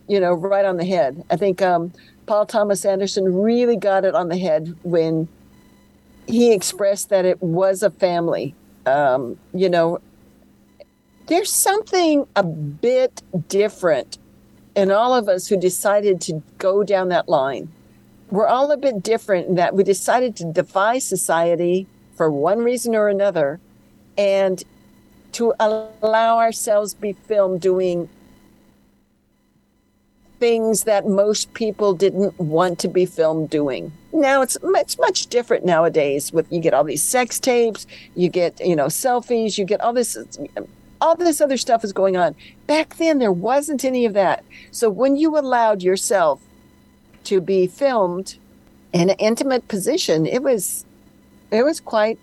[0.08, 1.24] you know, right on the head.
[1.30, 1.92] I think um,
[2.26, 5.28] Paul Thomas Anderson really got it on the head when
[6.28, 8.54] he expressed that it was a family.
[8.86, 10.00] Um, you know,
[11.28, 14.18] there's something a bit different
[14.76, 17.70] in all of us who decided to go down that line.
[18.30, 22.96] We're all a bit different in that we decided to defy society for one reason
[22.96, 23.60] or another
[24.18, 24.64] and
[25.34, 28.10] to allow ourselves be filmed doing
[30.40, 33.92] things that most people didn't want to be filmed doing.
[34.14, 36.32] Now it's it's much different nowadays.
[36.32, 37.86] With you get all these sex tapes,
[38.16, 40.18] you get you know selfies, you get all this
[41.02, 42.36] all this other stuff is going on.
[42.66, 44.44] Back then there wasn't any of that.
[44.72, 46.42] So when you allowed yourself
[47.26, 48.38] to be filmed
[48.94, 50.86] in an intimate position, it was
[51.52, 52.20] it was quite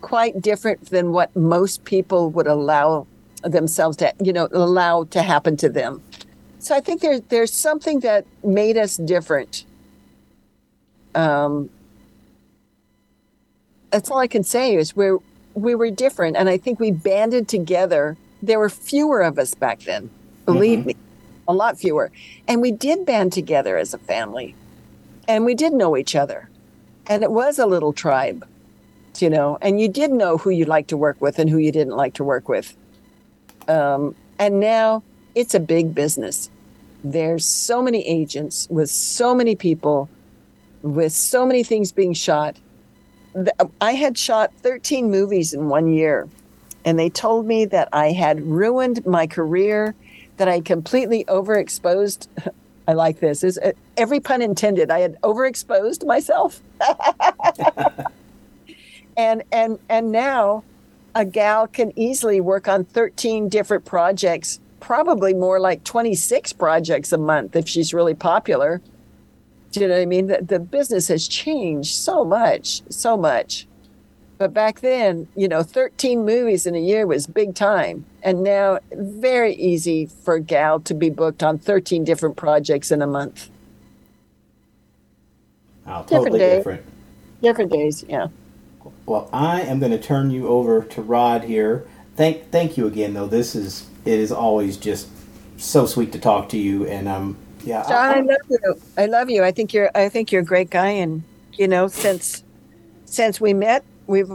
[0.00, 3.06] quite different than what most people would allow
[3.42, 6.02] themselves to you know allow to happen to them.
[6.58, 9.64] So I think there's there's something that made us different.
[11.14, 11.70] Um,
[13.90, 15.18] that's all I can say is we're
[15.54, 19.80] we were different, and I think we banded together there were fewer of us back
[19.80, 20.10] then.
[20.46, 20.96] Believe me,
[21.46, 22.10] a lot fewer.
[22.46, 24.54] And we did band together as a family,
[25.26, 26.48] and we did know each other,
[27.06, 28.46] and it was a little tribe,
[29.18, 29.58] you know.
[29.60, 32.14] And you did know who you liked to work with and who you didn't like
[32.14, 32.76] to work with.
[33.66, 35.02] Um, and now
[35.34, 36.50] it's a big business.
[37.04, 40.08] There's so many agents with so many people,
[40.82, 42.56] with so many things being shot.
[43.80, 46.28] I had shot 13 movies in one year,
[46.84, 49.94] and they told me that I had ruined my career,
[50.38, 52.26] that I completely overexposed.
[52.88, 53.44] I like this.
[53.44, 54.90] Is uh, every pun intended?
[54.90, 56.62] I had overexposed myself,
[59.16, 60.64] and and and now
[61.14, 67.18] a gal can easily work on 13 different projects, probably more like 26 projects a
[67.18, 68.80] month if she's really popular.
[69.72, 70.26] Do you know what I mean?
[70.28, 73.66] The, the business has changed so much, so much.
[74.38, 78.06] But back then, you know, 13 movies in a year was big time.
[78.22, 83.02] And now, very easy for a gal to be booked on 13 different projects in
[83.02, 83.50] a month.
[85.86, 86.56] Oh, Different totally day.
[86.56, 86.82] different.
[87.42, 88.28] Different days, yeah.
[89.06, 91.86] Well, I am going to turn you over to Rod here.
[92.16, 93.26] Thank, thank you again, though.
[93.26, 95.08] This is it is always just
[95.58, 98.80] so sweet to talk to you, and um, yeah, John, I love you.
[98.96, 99.44] I love you.
[99.44, 99.90] I think you're.
[99.94, 101.22] I think you're a great guy, and
[101.52, 102.42] you know, since
[103.04, 104.30] since we met, we've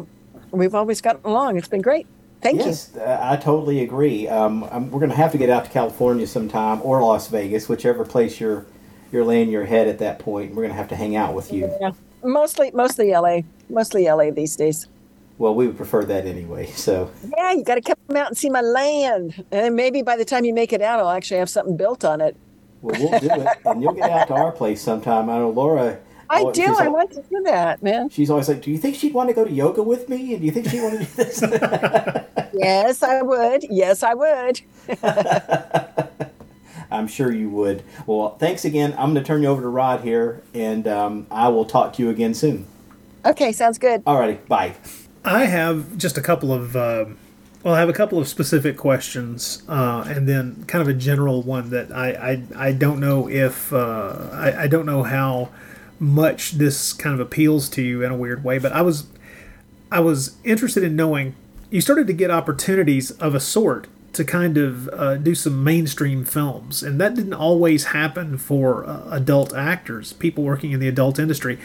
[0.52, 1.58] we've always gotten along.
[1.58, 2.06] It's been great.
[2.42, 4.28] Thank yes, uh, I totally agree.
[4.28, 7.68] Um, um, we're going to have to get out to California sometime or Las Vegas,
[7.68, 8.66] whichever place you're
[9.12, 10.52] you're laying your head at that point.
[10.52, 11.66] We're going to have to hang out with you.
[11.66, 11.78] you.
[11.82, 11.92] Yeah.
[12.24, 13.40] Mostly, mostly LA.
[13.70, 14.88] Mostly LA these days.
[15.38, 16.68] Well, we would prefer that anyway.
[16.76, 20.26] So Yeah, you got to come out and see my land, and maybe by the
[20.26, 22.36] time you make it out, I'll actually have something built on it.
[22.82, 25.30] well, we'll do it, and you'll get out to our place sometime.
[25.30, 26.00] I know Laura.
[26.30, 26.64] I do.
[26.66, 28.10] I like- want to do that, man.
[28.10, 30.34] She's always like, "Do you think she'd want to go to yoga with me?
[30.34, 31.42] And do you think she'd want to do this?"
[32.56, 33.66] Yes, I would.
[33.70, 34.62] Yes, I would.
[36.92, 37.84] I'm sure you would.
[38.06, 38.92] Well, thanks again.
[38.94, 42.04] I'm going to turn you over to Rod here, and um, I will talk to
[42.04, 42.68] you again soon.
[43.26, 44.04] Okay, sounds good.
[44.06, 44.76] Alrighty, bye.
[45.26, 47.18] I have just a couple of, um
[47.64, 51.42] well, I have a couple of specific questions, uh, and then kind of a general
[51.44, 52.10] one that I
[52.58, 55.50] I, I don't know if uh, I, I don't know how
[55.98, 59.08] much this kind of appeals to you in a weird way, but I was
[59.90, 61.36] I was interested in knowing
[61.70, 66.24] you started to get opportunities of a sort to kind of uh, do some mainstream
[66.24, 71.18] films, and that didn't always happen for uh, adult actors, people working in the adult
[71.20, 71.58] industry.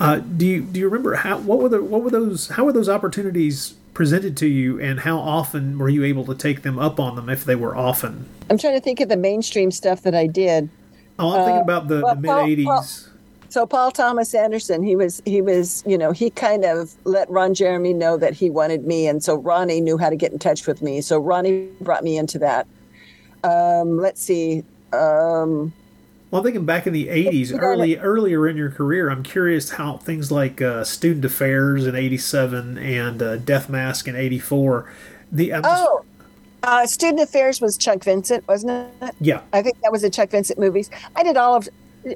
[0.00, 2.72] Uh, do you do you remember how what were the what were those how were
[2.72, 7.00] those opportunities presented to you, and how often were you able to take them up
[7.00, 8.26] on them if they were often?
[8.48, 10.68] I'm trying to think of the mainstream stuff that I did.
[11.18, 12.64] Oh, I'm thinking Uh, about the, well, the mid Paul- '80s.
[12.64, 13.12] Paul-
[13.48, 17.54] So Paul Thomas Anderson, he was he was you know he kind of let Ron
[17.54, 20.66] Jeremy know that he wanted me, and so Ronnie knew how to get in touch
[20.66, 21.00] with me.
[21.00, 22.66] So Ronnie brought me into that.
[23.44, 24.64] Um, let's see.
[24.92, 25.72] Um,
[26.30, 29.08] Well, I'm thinking back in the '80s, early earlier in your career.
[29.10, 34.16] I'm curious how things like uh, Student Affairs in '87 and uh, Death Mask in
[34.16, 34.90] '84.
[35.30, 36.04] The I'm just, oh,
[36.62, 39.14] uh, Student Affairs was Chuck Vincent, wasn't it?
[39.20, 40.90] yeah, I think that was a Chuck Vincent movies.
[41.14, 41.68] I did all of.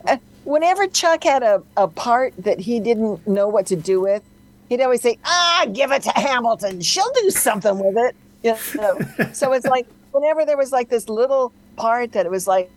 [0.06, 4.22] Uh, whenever Chuck had a, a part that he didn't know what to do with,
[4.68, 6.80] he'd always say, "Ah, give it to Hamilton.
[6.80, 8.98] She'll do something with it." You know?
[9.32, 12.70] so it's like whenever there was like this little part that it was like,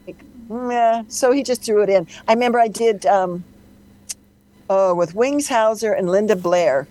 [0.50, 2.08] meh, so he just threw it in.
[2.28, 3.44] I remember I did um,
[4.70, 6.88] oh with Wings Hauser and Linda Blair,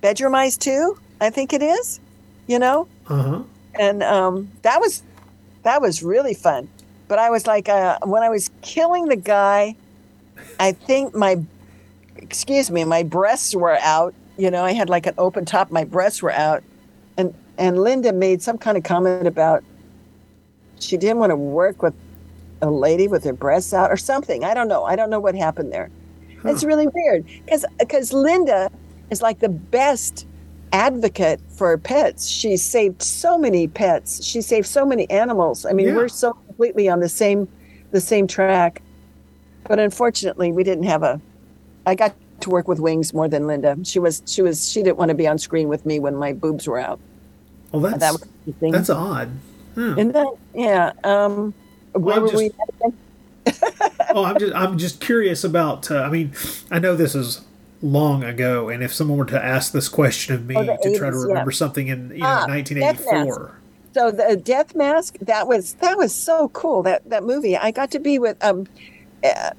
[0.00, 2.00] Bedroom Eyes Two, I think it is.
[2.46, 3.42] You know uh huh.
[3.78, 5.02] and um, that was
[5.62, 6.68] that was really fun.
[7.10, 9.74] But I was like, uh, when I was killing the guy,
[10.60, 11.42] I think my
[12.16, 14.14] excuse me, my breasts were out.
[14.38, 15.72] You know, I had like an open top.
[15.72, 16.62] My breasts were out,
[17.16, 19.64] and and Linda made some kind of comment about
[20.78, 21.94] she didn't want to work with
[22.62, 24.44] a lady with her breasts out or something.
[24.44, 24.84] I don't know.
[24.84, 25.90] I don't know what happened there.
[26.44, 28.70] It's really weird because because Linda
[29.10, 30.28] is like the best
[30.72, 32.26] advocate for pets.
[32.28, 34.24] She saved so many pets.
[34.24, 35.66] She saved so many animals.
[35.66, 35.96] I mean, Yeah.
[35.96, 37.48] we're so completely on the same
[37.92, 38.82] the same track.
[39.68, 41.20] But unfortunately, we didn't have a.
[41.86, 43.76] I got to work with Wings more than Linda.
[43.84, 46.32] She was she was she didn't want to be on screen with me when my
[46.32, 47.00] boobs were out.
[47.72, 49.28] Well, that's that was that's odd.
[49.74, 49.98] Hmm.
[49.98, 50.92] Isn't that yeah?
[51.04, 51.52] Um,
[51.92, 52.50] where were just- we?
[54.14, 55.90] oh, I'm just I'm just curious about.
[55.90, 56.32] Uh, I mean,
[56.70, 57.40] I know this is
[57.82, 61.10] long ago, and if someone were to ask this question of me Oh, to try
[61.10, 61.56] to remember yeah.
[61.56, 63.56] something in you know Ah, 1984.
[63.92, 67.56] So the Death Mask that was that was so cool that that movie.
[67.56, 68.66] I got to be with um,
[69.24, 69.50] uh,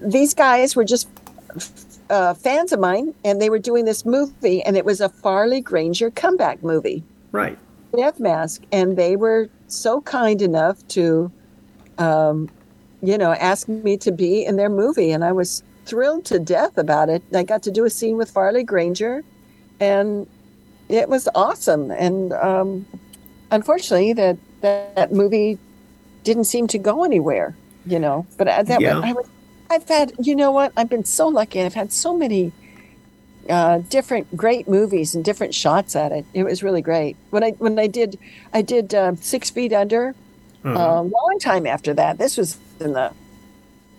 [0.00, 1.08] these guys were just
[2.10, 5.60] uh, fans of mine, and they were doing this movie, and it was a Farley
[5.60, 7.02] Granger comeback movie.
[7.32, 7.58] Right.
[7.96, 11.30] Death Mask, and they were so kind enough to,
[11.98, 12.48] um,
[13.02, 16.78] you know, ask me to be in their movie, and I was thrilled to death
[16.78, 17.22] about it.
[17.34, 19.24] I got to do a scene with Farley Granger,
[19.80, 20.26] and
[20.88, 21.90] it was awesome.
[21.90, 22.86] And um,
[23.50, 25.58] unfortunately, that, that that movie
[26.24, 27.56] didn't seem to go anywhere.
[27.86, 29.00] You know, but I, that Yeah.
[29.00, 29.26] I was,
[29.70, 30.72] I've had, you know what?
[30.76, 31.62] I've been so lucky.
[31.62, 32.52] I've had so many
[33.48, 36.26] uh, different great movies and different shots at it.
[36.34, 37.16] It was really great.
[37.30, 38.18] When I when I did
[38.52, 40.14] I did uh, Six Feet Under.
[40.64, 40.76] Uh-huh.
[40.76, 42.18] A long time after that.
[42.18, 43.12] This was in the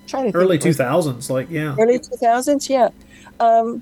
[0.09, 1.75] trying to Early 2000s, like, yeah.
[1.79, 2.89] early 2000s yeah.
[3.39, 3.81] Um,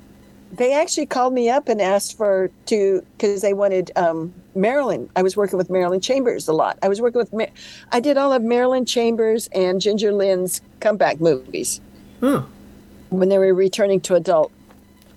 [0.51, 5.09] they actually called me up and asked for to because they wanted um, marilyn.
[5.15, 6.77] I was working with marilyn chambers a lot.
[6.81, 7.53] I was working with Ma-
[7.91, 11.81] i did all of marilyn chambers and ginger lynn's comeback movies.
[12.22, 12.43] Huh.
[13.09, 14.51] when they were returning to adult.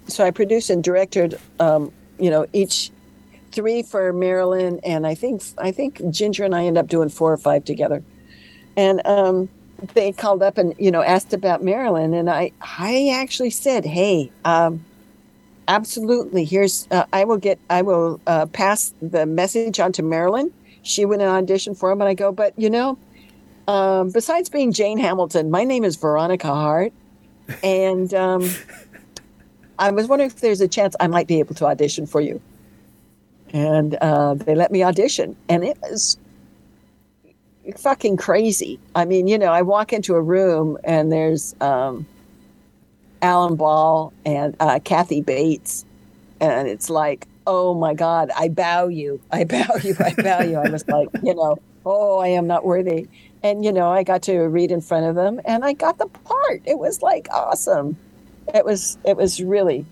[0.08, 2.90] So i produced and directed um, you know each
[3.52, 7.32] three for marilyn and i think i think ginger and i end up doing four
[7.32, 8.02] or five together.
[8.76, 9.48] And um,
[9.94, 14.31] they called up and you know asked about Marilyn, and I I actually said, hey,
[14.44, 14.84] um,
[15.68, 16.44] absolutely.
[16.44, 20.52] Here's uh, I will get I will uh, pass the message on to Marilyn.
[20.83, 22.99] She went and auditioned for him, and I go, but you know,
[23.68, 26.92] um, besides being Jane Hamilton, my name is Veronica Hart,
[27.62, 28.50] and um,
[29.78, 32.41] I was wondering if there's a chance I might be able to audition for you.
[33.52, 36.18] And uh, they let me audition, and it was
[37.78, 38.81] fucking crazy.
[38.94, 42.07] I mean, you know, I walk into a room and there's um,
[43.23, 45.84] Alan Ball and uh, Kathy Bates,
[46.40, 50.58] and it's like, oh my God, I bow you, I bow you, I bow you.
[50.58, 53.08] I was like, you know, oh, I am not worthy.
[53.42, 56.07] And you know, I got to read in front of them, and I got the
[56.08, 56.62] part.
[56.66, 57.99] It was like awesome.
[58.55, 59.86] It was, it was really,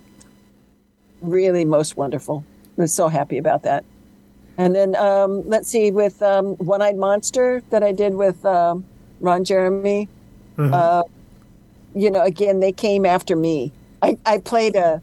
[1.23, 2.45] really most wonderful.
[2.79, 3.85] I was so happy about that.
[4.59, 8.85] And then um, let's see, with um, One Eyed Monster that I did with um,
[9.21, 10.09] Ron Jeremy,
[10.59, 10.75] Uh-huh.
[10.77, 11.03] uh,
[11.95, 13.73] you know, again they came after me.
[14.03, 15.01] I, I played a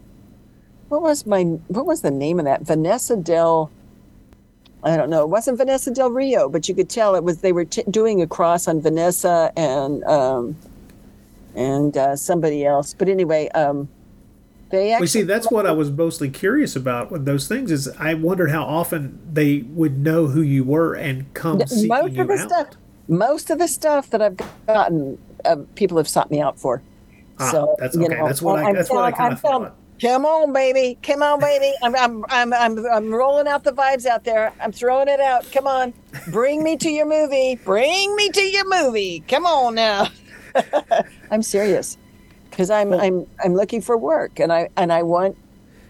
[0.88, 3.70] what was my what was the name of that Vanessa Del.
[4.84, 5.22] I don't know.
[5.22, 8.22] It wasn't Vanessa Del Rio, but you could tell it was they were t- doing
[8.22, 10.54] a cross on Vanessa and um,
[11.54, 12.94] and uh, somebody else.
[12.94, 13.88] But anyway, um,
[14.70, 17.70] they actually We see, that's what I was mostly curious about with those things.
[17.70, 22.14] Is I wondered how often they would know who you were and come seeking most
[22.14, 22.48] you of the out.
[22.50, 22.68] stuff
[23.08, 24.36] most of the stuff that i've
[24.66, 26.82] gotten uh, people have sought me out for.
[27.38, 28.16] Ah, so that's you okay.
[28.16, 30.98] know, That's what I- I'm that's what I kinda I'm come on baby.
[31.02, 31.72] Come on baby.
[31.82, 34.52] I'm, I'm i'm i'm i'm rolling out the vibes out there.
[34.60, 35.50] I'm throwing it out.
[35.52, 35.94] Come on.
[36.28, 37.56] Bring me to your movie.
[37.64, 39.22] Bring me to your movie.
[39.28, 40.08] Come on now.
[41.30, 41.96] I'm serious
[42.56, 45.36] because i'm i'm i'm looking for work and i and i want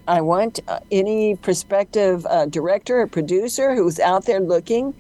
[0.08, 4.94] I want uh, any prospective uh, director or producer who's out there looking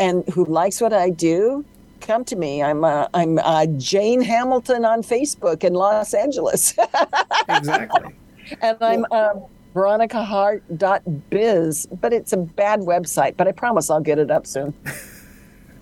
[0.00, 1.66] and who likes what I do.
[2.00, 2.62] Come to me.
[2.62, 6.74] I'm uh, I'm uh, Jane Hamilton on Facebook in Los Angeles,
[7.48, 8.14] exactly.
[8.62, 9.42] and I'm um,
[9.74, 13.36] VeronicaHart.biz, but it's a bad website.
[13.36, 14.72] But I promise I'll get it up soon.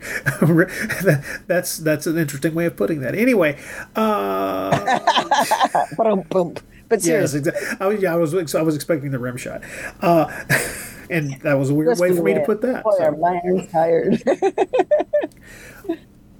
[1.47, 3.15] that's that's an interesting way of putting that.
[3.15, 3.59] Anyway,
[3.95, 4.71] uh,
[6.89, 7.69] but yes, seriously, exactly.
[7.81, 9.63] I was, yeah, I was I was expecting the rim shot,
[10.01, 10.27] uh,
[11.11, 12.85] and that was a weird Just way for me to put that.
[12.85, 13.05] Boy, so.
[13.05, 14.23] are my hands tired.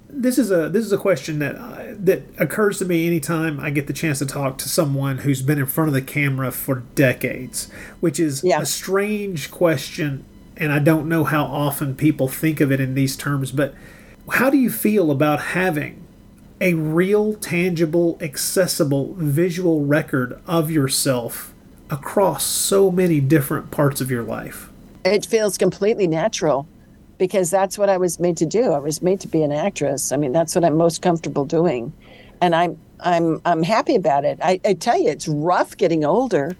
[0.09, 3.69] this is a this is a question that uh, that occurs to me anytime I
[3.69, 6.83] get the chance to talk to someone who's been in front of the camera for
[6.95, 10.25] decades, which is a strange question,
[10.57, 13.51] and I don't know how often people think of it in these terms.
[13.51, 13.73] But
[14.31, 16.03] how do you feel about having
[16.59, 21.53] a real, tangible, accessible visual record of yourself
[21.89, 24.69] across so many different parts of your life?
[25.13, 26.67] it feels completely natural
[27.17, 28.71] because that's what I was made to do.
[28.71, 30.11] I was made to be an actress.
[30.11, 31.93] I mean, that's what I'm most comfortable doing,
[32.41, 34.39] and I'm I'm I'm happy about it.
[34.41, 36.55] I, I tell you, it's rough getting older.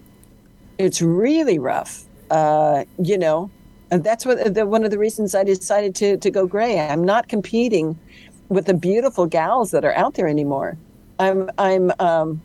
[0.78, 2.04] It's really rough.
[2.30, 3.50] Uh, you know,
[3.90, 6.78] that's what the, one of the reasons I decided to to go gray.
[6.80, 7.98] I'm not competing
[8.48, 10.76] with the beautiful gals that are out there anymore.
[11.18, 12.40] I'm I'm um,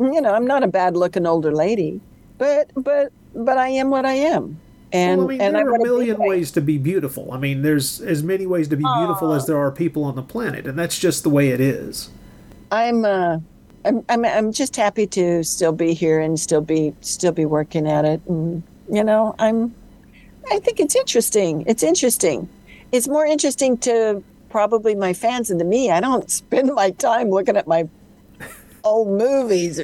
[0.00, 2.00] you know, I'm not a bad looking older lady,
[2.38, 4.58] but but but I am what I am.
[4.92, 7.32] And well, I mean, and I there are a million ways to be beautiful.
[7.32, 10.22] I mean, there's as many ways to be beautiful as there are people on the
[10.22, 12.10] planet, and that's just the way it is.
[12.70, 13.38] I'm uh
[13.84, 17.86] I'm, I'm I'm just happy to still be here and still be still be working
[17.86, 19.74] at it and you know I'm
[20.50, 22.48] I think it's interesting it's interesting
[22.92, 27.30] it's more interesting to probably my fans than to me I don't spend my time
[27.30, 27.88] looking at my
[28.84, 29.80] old movies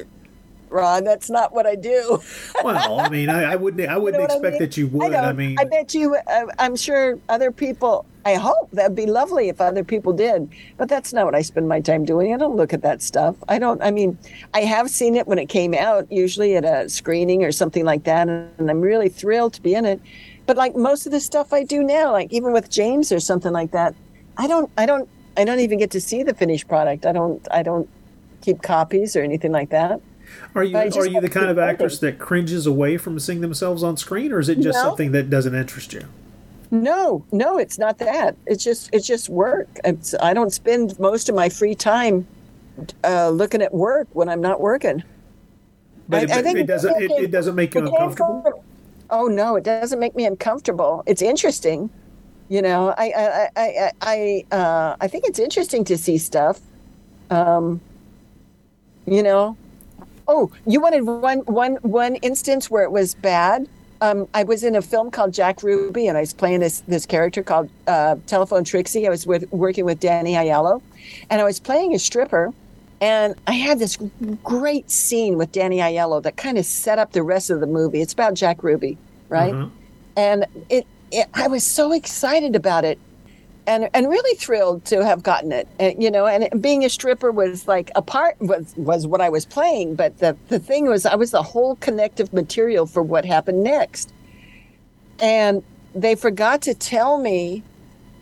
[0.73, 1.03] Ron.
[1.03, 2.21] That's not what I do.
[2.63, 3.87] well, I mean, I, I wouldn't.
[3.87, 4.69] I wouldn't You know what I expect mean?
[4.69, 5.13] that you would.
[5.13, 6.15] I, I, mean, I bet you.
[6.15, 8.05] Uh, I'm sure other people.
[8.25, 11.67] I hope that'd be lovely if other people did, but that's not what I spend
[11.67, 12.33] my time doing.
[12.33, 13.35] I don't look at that stuff.
[13.47, 13.81] I don't.
[13.81, 14.17] I mean,
[14.53, 18.03] I have seen it when it came out, usually at a screening or something like
[18.05, 20.01] that, and I'm really thrilled to be in it.
[20.45, 23.51] But like most of the stuff I do now, like even with James or something
[23.53, 23.95] like that,
[24.37, 24.69] I don't.
[24.77, 25.07] I don't.
[25.37, 27.05] I don't even get to see the finished product.
[27.05, 27.45] I don't.
[27.51, 27.89] I don't
[28.41, 30.01] keep copies or anything like that.
[30.55, 33.95] are you are you the kind of actress that cringes away from seeing themselves on
[33.97, 34.83] screen, or is it just No.
[34.83, 36.01] something that doesn't interest you?
[36.71, 38.35] No, no, it's not that.
[38.47, 39.67] It's just it's just work.
[39.85, 42.27] It's, I don't spend most of my free time
[43.03, 45.03] uh, looking at work when I'm not working.
[46.09, 47.01] But I- I it, think it doesn't.
[47.01, 48.52] It, it doesn't make you uncomfortable.
[49.13, 51.03] Oh no, it doesn't make me uncomfortable.
[51.05, 51.89] It's interesting.
[52.49, 56.59] You know, I I I I I, uh, I think it's interesting to see stuff.
[57.29, 57.79] Um,
[59.05, 59.55] you know,
[60.27, 63.69] oh, you wanted one one one instance where it was bad.
[64.01, 67.05] Um, I was in a film called Jack Ruby, and I was playing this this
[67.05, 69.07] character called uh, Telephone Trixie.
[69.07, 70.81] I was with, working with Danny Aiello,
[71.29, 72.51] and I was playing a stripper.
[73.03, 73.97] And I had this
[74.45, 78.01] great scene with Danny Aiello that kind of set up the rest of the movie.
[78.01, 79.53] It's about Jack Ruby, right?
[79.53, 79.71] Mhm.
[80.15, 82.97] And it, it, I was so excited about it,
[83.67, 85.67] and and really thrilled to have gotten it.
[85.79, 89.27] And, you know, and being a stripper was like a part was was what I
[89.27, 89.95] was playing.
[89.95, 94.13] But the the thing was, I was the whole connective material for what happened next.
[95.19, 95.61] And
[95.93, 97.63] they forgot to tell me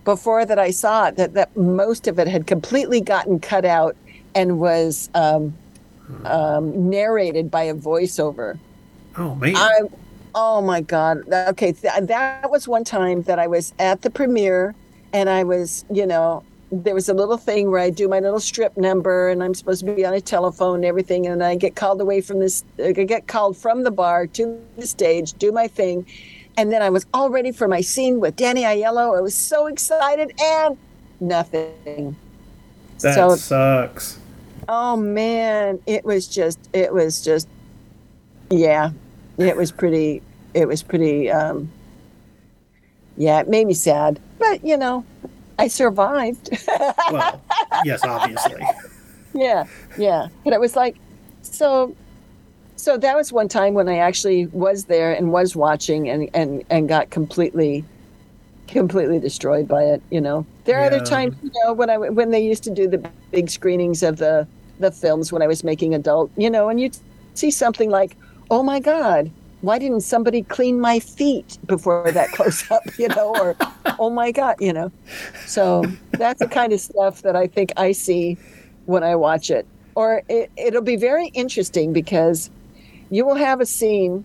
[0.02, 3.94] before that I saw it that that most of it had completely gotten cut out
[4.34, 5.54] and was um,
[6.24, 8.58] um, narrated by a voiceover.
[9.16, 9.56] Oh man.
[9.56, 9.80] I,
[10.34, 11.22] oh my God.
[11.32, 14.74] Okay, th- that was one time that I was at the premiere,
[15.12, 18.40] and I was, you know, there was a little thing where I do my little
[18.40, 21.76] strip number, and I'm supposed to be on a telephone and everything, and I get
[21.76, 25.68] called away from this, I get called from the bar to the stage, do my
[25.68, 26.06] thing,
[26.56, 29.16] and then I was all ready for my scene with Danny Aiello.
[29.16, 30.78] I was so excited, and
[31.20, 32.16] nothing.
[33.00, 34.18] that so sucks.
[34.68, 37.48] Oh man, it was just it was just
[38.50, 38.90] yeah.
[39.38, 40.22] It was pretty
[40.54, 41.70] it was pretty um
[43.16, 44.20] yeah, it made me sad.
[44.38, 45.04] But you know,
[45.58, 46.50] I survived.
[47.10, 47.40] Well,
[47.84, 48.62] yes, obviously.
[49.34, 49.64] yeah,
[49.98, 50.28] yeah.
[50.44, 50.96] But it was like
[51.42, 51.94] so
[52.76, 56.64] so that was one time when I actually was there and was watching and and
[56.70, 57.84] and got completely
[58.68, 60.46] completely destroyed by it, you know.
[60.64, 63.50] There are other times, you know, when I when they used to do the big
[63.50, 64.46] screenings of the
[64.78, 66.96] the films when I was making adult, you know, and you'd
[67.34, 68.16] see something like,
[68.50, 73.34] "Oh my god, why didn't somebody clean my feet before that close up?" you know,
[73.36, 73.56] or
[73.98, 74.90] "Oh my god," you know.
[75.46, 78.38] So that's the kind of stuff that I think I see
[78.86, 79.66] when I watch it.
[79.94, 82.50] Or it, it'll be very interesting because
[83.10, 84.24] you will have a scene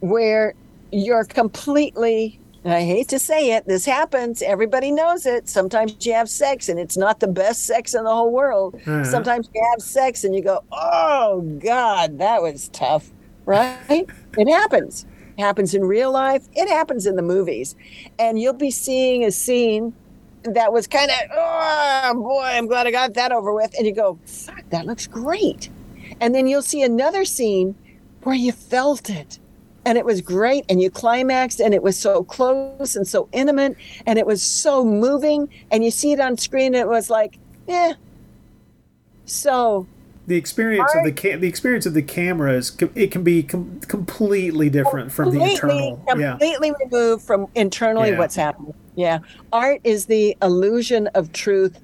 [0.00, 0.54] where
[0.92, 4.42] you're completely and I hate to say it, this happens.
[4.42, 5.48] Everybody knows it.
[5.48, 8.74] Sometimes you have sex and it's not the best sex in the whole world.
[8.84, 9.06] Mhm.
[9.06, 13.12] Sometimes you have sex and you go, oh, God, that was tough,
[13.44, 14.04] right?
[14.36, 15.06] it happens.
[15.38, 17.76] It happens in real life, it happens in the movies.
[18.18, 19.94] And you'll be seeing a scene
[20.42, 23.76] that was kind of, oh, boy, I'm glad I got that over with.
[23.78, 25.70] And you go, fuck, that looks great.
[26.20, 27.76] And then you'll see another scene
[28.24, 29.38] where you felt it
[29.86, 33.76] and it was great and you climaxed and it was so close and so intimate
[34.04, 37.38] and it was so moving and you see it on screen and it was like
[37.68, 37.92] yeah
[39.24, 39.86] so
[40.26, 43.80] The experience of the ca- the experience of the camera is it can be com-
[43.86, 46.04] completely different from the completely, internal.
[46.18, 46.30] Yeah.
[46.32, 48.18] completely removed from internally Yeah.
[48.18, 49.20] what's happening yeah
[49.52, 51.78] art is the illusion of truth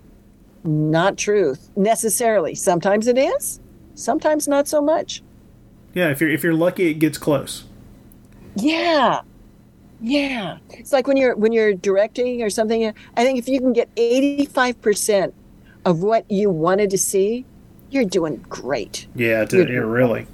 [0.64, 3.60] not truth necessarily sometimes it is
[3.94, 5.22] sometimes not so much
[5.94, 7.64] Yeah, if you're if you're lucky, it gets close.
[8.56, 9.20] Yeah.
[10.00, 10.58] Yeah.
[10.70, 13.94] It's like when you're when you're directing or something, I think if you can get
[13.94, 15.32] 85%
[15.84, 17.44] of what you wanted to see,
[17.90, 19.06] you're doing great.
[19.14, 20.26] Yeah, to, yeah, really.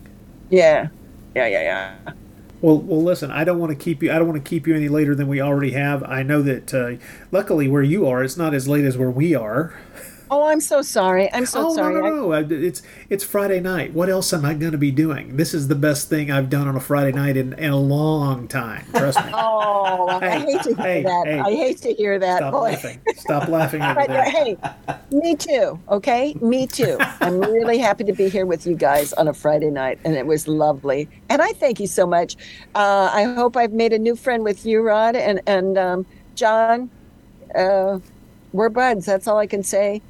[0.50, 0.88] Yeah.
[1.34, 2.12] Yeah, yeah, yeah.
[2.60, 3.30] Well, well, listen.
[3.30, 4.10] I don't want to keep you.
[4.10, 6.02] I don't want to keep you any later than we already have.
[6.02, 6.74] I know that.
[6.74, 6.94] Uh,
[7.30, 9.78] luckily, where you are, it's not as late as where we are.
[10.30, 11.32] Oh, I'm so sorry.
[11.32, 11.94] I'm so oh sorry.
[11.94, 12.32] no, no, no!
[12.32, 13.94] I- It's it's Friday night.
[13.94, 15.36] What else am I going to be doing?
[15.36, 18.46] This is the best thing I've done on a Friday night in, in a long
[18.48, 18.84] time.
[18.94, 19.30] Trust me.
[19.34, 21.26] Oh, I hate to hear hey, that.
[21.26, 21.38] hey.
[21.40, 22.38] I hate to hear that.
[22.38, 22.60] Stop Boy.
[22.72, 23.00] laughing.
[23.16, 24.56] Stop laughing But, uh, hey,
[25.10, 25.78] me too.
[25.88, 26.98] Okay, me too.
[27.20, 30.26] I'm really happy to be here with you guys on a Friday night, and it
[30.26, 31.08] was lovely.
[31.30, 32.36] And I thank you so much.
[32.74, 36.90] Uh, I hope I've made a new friend with you, Rod, and and um, John.
[37.54, 38.00] Uh,
[38.52, 39.06] we're buds.
[39.06, 40.02] That's all I can say.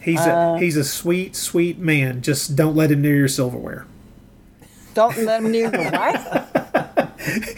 [0.00, 2.22] He's Uh, a he's a sweet, sweet man.
[2.22, 3.86] Just don't let him near your silverware.
[4.94, 6.46] Don't let him near your what?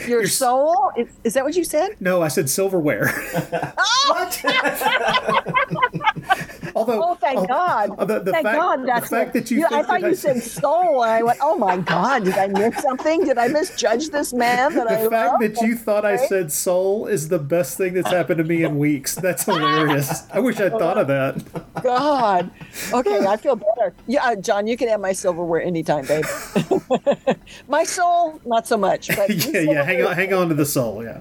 [0.09, 0.91] Your soul?
[0.97, 1.95] Is, is that what you said?
[2.01, 3.07] No, I said silverware.
[6.75, 7.91] Although, Oh, thank God!
[7.99, 8.81] oh, the- thank fact- God!
[8.83, 11.23] the fact what- that you I think thought that I you said soul, and I
[11.23, 12.25] went, "Oh my God!
[12.25, 13.25] Did I miss something?
[13.25, 16.51] Did I misjudge this man that I the fact love?" that you thought I said
[16.51, 19.15] soul is the best thing that's happened to me in weeks.
[19.15, 20.23] That's hilarious.
[20.33, 21.43] I wish I'd thought of that.
[21.83, 22.51] God.
[22.93, 23.93] Okay, I feel better.
[24.07, 26.25] Yeah, uh, John, you can have my silverware anytime, babe.
[27.69, 29.09] my soul, not so much.
[29.15, 29.83] But yeah, yeah.
[29.85, 31.05] Hang on, hang on to the soul.
[31.05, 31.21] Yeah.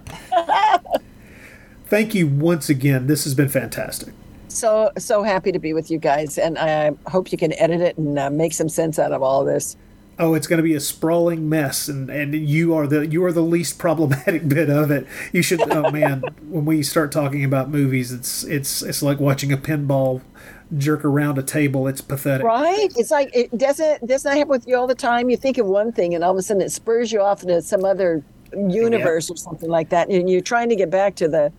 [1.88, 3.08] Thank you once again.
[3.08, 4.14] This has been fantastic.
[4.51, 7.97] So so happy to be with you guys, and I hope you can edit it
[7.97, 9.77] and uh, make some sense out of all this.
[10.19, 13.31] Oh, it's going to be a sprawling mess, and, and you are the you are
[13.31, 15.07] the least problematic bit of it.
[15.31, 15.61] You should.
[15.71, 20.21] Oh man, when we start talking about movies, it's it's it's like watching a pinball
[20.77, 21.88] jerk around a table.
[21.88, 22.45] It's pathetic.
[22.45, 22.91] Right?
[22.97, 25.30] It's like it doesn't doesn't that happen with you all the time.
[25.30, 27.61] You think of one thing, and all of a sudden it spurs you off into
[27.61, 28.23] some other
[28.53, 31.51] universe or something like that, and you're trying to get back to the.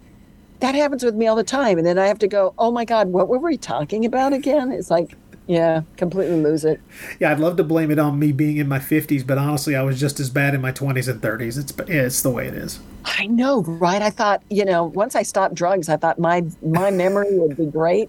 [0.63, 2.55] That happens with me all the time, and then I have to go.
[2.57, 4.71] Oh my God, what were we talking about again?
[4.71, 5.17] It's like,
[5.49, 6.81] yeah, completely lose it.
[7.19, 9.83] Yeah, I'd love to blame it on me being in my fifties, but honestly, I
[9.83, 11.59] was just as bad in my twenties and thirties.
[11.59, 12.79] It's it's the way it is.
[13.05, 14.01] I know, right?
[14.01, 17.67] I thought, you know, once I stopped drugs, I thought my my memory would be
[17.67, 18.09] great.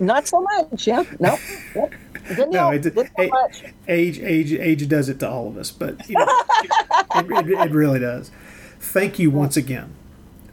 [0.00, 0.86] Not so much.
[0.86, 1.36] Yeah, no,
[1.74, 1.92] nope.
[2.28, 2.74] Didn't No, help.
[2.74, 3.64] it, Didn't help much.
[3.88, 6.26] age age age does it to all of us, but you know,
[7.16, 8.30] it, it, it really does.
[8.78, 9.94] Thank you once again.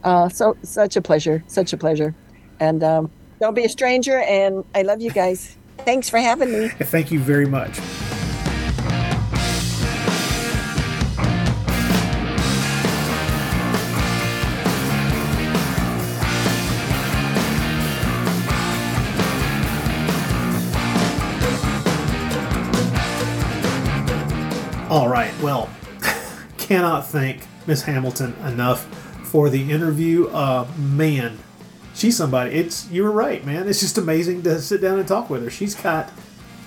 [0.06, 2.14] Uh, so such a pleasure, such a pleasure,
[2.60, 4.20] and um, don't be a stranger.
[4.20, 5.58] And I love you guys.
[5.80, 6.70] Thanks for having me.
[6.80, 7.80] Thank you very much.
[24.88, 25.34] All right.
[25.42, 25.68] Well,
[26.58, 29.05] cannot thank Miss Hamilton enough
[29.36, 30.30] for the interview.
[30.30, 31.38] Uh, man,
[31.94, 32.52] she's somebody.
[32.52, 33.68] It's you were right, man.
[33.68, 35.50] It's just amazing to sit down and talk with her.
[35.50, 36.10] She's got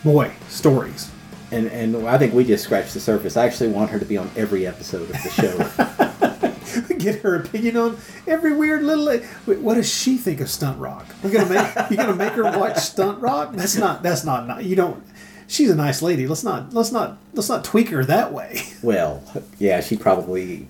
[0.04, 1.10] boy stories.
[1.50, 3.38] And and I think we just scratched the surface.
[3.38, 6.88] I actually want her to be on every episode of the show.
[6.98, 9.06] Get her opinion on every weird little.
[9.46, 11.06] Wait, what does she think of stunt rock?
[11.22, 13.54] You're gonna make you gonna make her watch stunt rock?
[13.54, 14.02] That's not.
[14.02, 14.46] That's not.
[14.46, 15.02] not you don't.
[15.46, 16.28] She's a nice lady.
[16.28, 16.74] Let's not.
[16.74, 17.16] Let's not.
[17.32, 18.60] Let's not tweak her that way.
[18.82, 19.22] well,
[19.58, 20.68] yeah, she probably.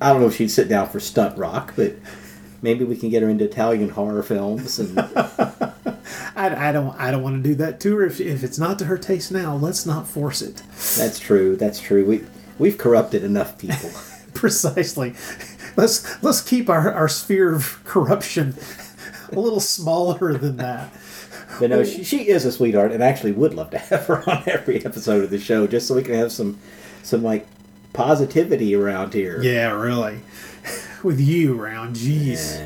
[0.00, 1.94] I don't know if she'd sit down for stunt rock, but
[2.62, 4.78] maybe we can get her into Italian horror films.
[4.78, 4.98] And
[6.36, 6.98] I, I don't.
[6.98, 8.06] I don't want to do that to her.
[8.06, 10.62] If, if it's not to her taste now, let's not force it.
[10.96, 11.56] that's true.
[11.56, 12.04] That's true.
[12.04, 12.24] We
[12.58, 13.90] we've corrupted enough people.
[14.34, 15.14] Precisely.
[15.76, 18.54] Let's let's keep our, our sphere of corruption
[19.32, 20.92] a little smaller than that.
[21.60, 24.28] But no, she, she is a sweetheart, and I actually would love to have her
[24.28, 26.58] on every episode of the show, just so we can have some
[27.02, 27.46] some like
[27.94, 29.40] positivity around here.
[29.42, 30.20] Yeah, really.
[31.02, 32.60] With you around, jeez.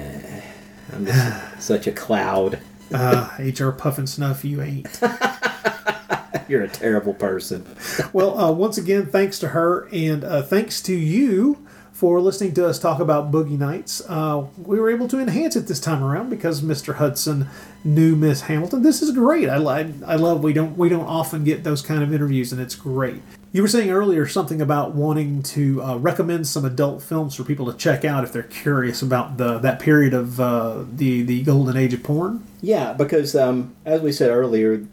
[0.92, 2.58] I'm just such a cloud.
[2.92, 5.00] Uh, HR Pufnstuf, you ain't.
[6.48, 7.66] You're a terrible person.
[8.12, 12.66] Well, uh, once again, thanks to her, and uh, thanks to you for listening to
[12.66, 14.00] us talk about Boogie Nights.
[14.08, 16.94] Uh, we were able to enhance it this time around because Mr.
[16.94, 17.48] Hudson
[17.84, 18.82] knew Miss Hamilton.
[18.82, 19.48] This is great.
[19.50, 20.42] I, I, I love.
[20.42, 23.20] We don't we don't often get those kind of interviews, and it's great.
[23.50, 27.70] You were saying earlier something about wanting to uh, recommend some adult films for people
[27.72, 31.76] to check out if they're curious about the that period of uh, the the golden
[31.76, 32.44] age of porn.
[32.60, 34.86] Yeah, because um, as we said earlier,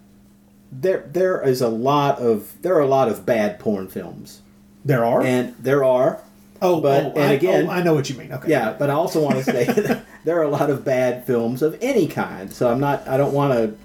[0.72, 4.42] there there is a lot of there are a lot of bad porn films.
[4.85, 6.22] There are, and there are.
[6.61, 8.32] Oh, but oh, and I, again, oh, I know what you mean.
[8.32, 11.25] Okay, Yeah, but I also want to say that there are a lot of bad
[11.25, 12.53] films of any kind.
[12.53, 13.06] So I'm not.
[13.08, 13.77] I don't want to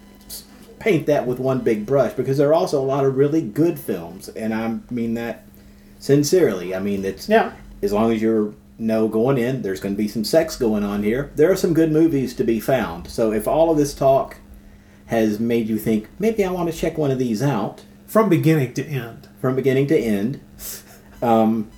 [0.81, 3.78] paint that with one big brush because there are also a lot of really good
[3.78, 5.44] films, and I mean that
[6.00, 6.75] sincerely.
[6.75, 7.52] I mean it's yeah.
[7.83, 11.02] As long as you're know going in, there's going to be some sex going on
[11.02, 11.31] here.
[11.36, 13.09] There are some good movies to be found.
[13.09, 14.39] So if all of this talk
[15.07, 18.75] has made you think maybe I want to check one of these out from beginning
[18.75, 20.41] to end, from beginning to end.
[21.23, 21.70] Um,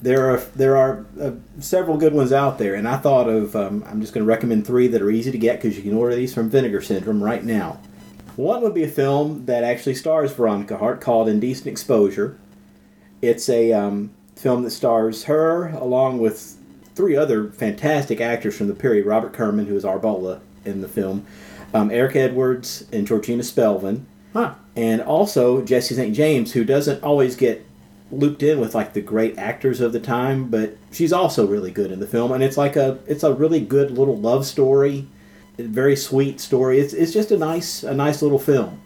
[0.00, 3.84] there are there are uh, several good ones out there, and I thought of um,
[3.86, 6.14] I'm just going to recommend three that are easy to get because you can order
[6.14, 7.80] these from Vinegar Syndrome right now.
[8.38, 12.38] One would be a film that actually stars Veronica Hart called Indecent Exposure.
[13.20, 16.56] It's a um, film that stars her along with
[16.94, 19.98] three other fantastic actors from the period: Robert Kerman, who is R.
[19.98, 21.26] Bolla in the film,
[21.74, 24.02] um, Eric Edwards, and Georgina Spelvin,
[24.32, 24.54] huh.
[24.76, 26.14] and also Jesse St.
[26.14, 27.66] James, who doesn't always get
[28.12, 31.90] looped in with like the great actors of the time, but she's also really good
[31.90, 35.08] in the film, and it's like a it's a really good little love story.
[35.58, 36.78] Very sweet story.
[36.80, 38.80] It's it's just a nice a nice little film.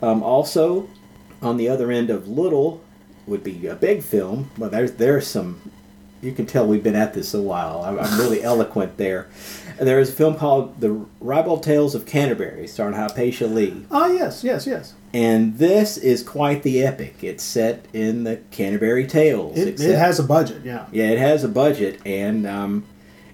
[0.00, 0.88] Um, also,
[1.40, 2.80] on the other end of little
[3.26, 4.50] would be a big film.
[4.58, 5.60] Well, there's there's some.
[6.20, 7.82] You can tell we've been at this a while.
[7.82, 9.28] I'm, I'm really eloquent there.
[9.80, 13.84] There is a film called The Ribald Tales of Canterbury, starring Hypatia Lee.
[13.90, 14.94] Ah, yes, yes, yes.
[15.12, 17.24] And this is quite the epic.
[17.24, 19.58] It's set in the Canterbury Tales.
[19.58, 20.86] It, except- it has a budget, yeah.
[20.92, 22.84] yeah, it has a budget, and um,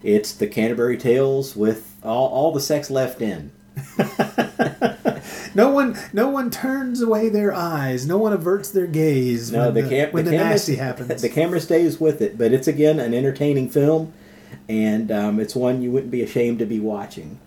[0.03, 3.51] it's the Canterbury Tales with all, all the sex left in.
[5.55, 8.07] No one, no one turns away their eyes.
[8.07, 10.77] No one averts their gaze No, when the, the, cam- when the the, camera nasty
[10.77, 11.23] happens.
[11.23, 14.13] The camera stays with it, but it's again an entertaining film,
[14.69, 17.41] and um, it's one you wouldn't be ashamed to be watching.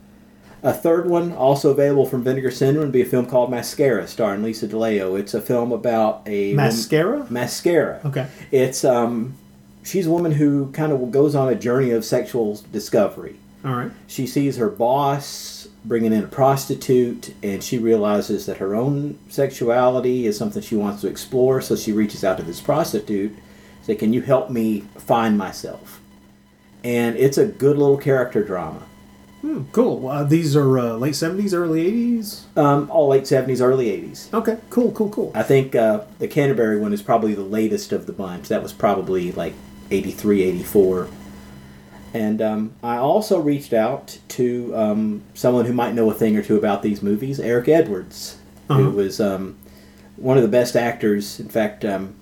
[0.63, 4.43] A third one, also available from Vinegar Syndrome, would be a film called Mascara, starring
[4.43, 5.17] Lisa De Leeuw.
[5.19, 7.25] It's a film about a Mascara?
[7.29, 7.99] mascara.
[8.05, 8.27] Okay.
[8.51, 9.35] It's um,
[9.83, 13.37] she's a woman who kind of goes on a journey of sexual discovery.
[13.63, 13.91] All right.
[14.07, 20.25] She sees her boss bringing in a prostitute, and she realizes that her own sexuality
[20.25, 21.61] is something she wants to explore.
[21.61, 23.35] So she reaches out to this prostitute,
[23.83, 25.99] say, "Can you help me find myself?"
[26.83, 28.83] And it's a good little character drama.
[29.41, 30.07] Hmm, cool.
[30.07, 32.45] Uh, these are uh, late seventies, early eighties.
[32.55, 34.29] Um, all late seventies, early eighties.
[34.33, 35.31] Okay, cool, cool, cool.
[35.33, 38.49] I think uh, the Canterbury one is probably the latest of the bunch.
[38.49, 39.53] That was probably like
[39.89, 41.07] 83, 84.
[42.13, 46.43] And um, I also reached out to um, someone who might know a thing or
[46.43, 48.37] two about these movies, Eric Edwards,
[48.69, 48.81] Uh-huh.
[48.81, 49.57] who was um,
[50.17, 51.39] one of the best actors.
[51.39, 52.15] In fact, um,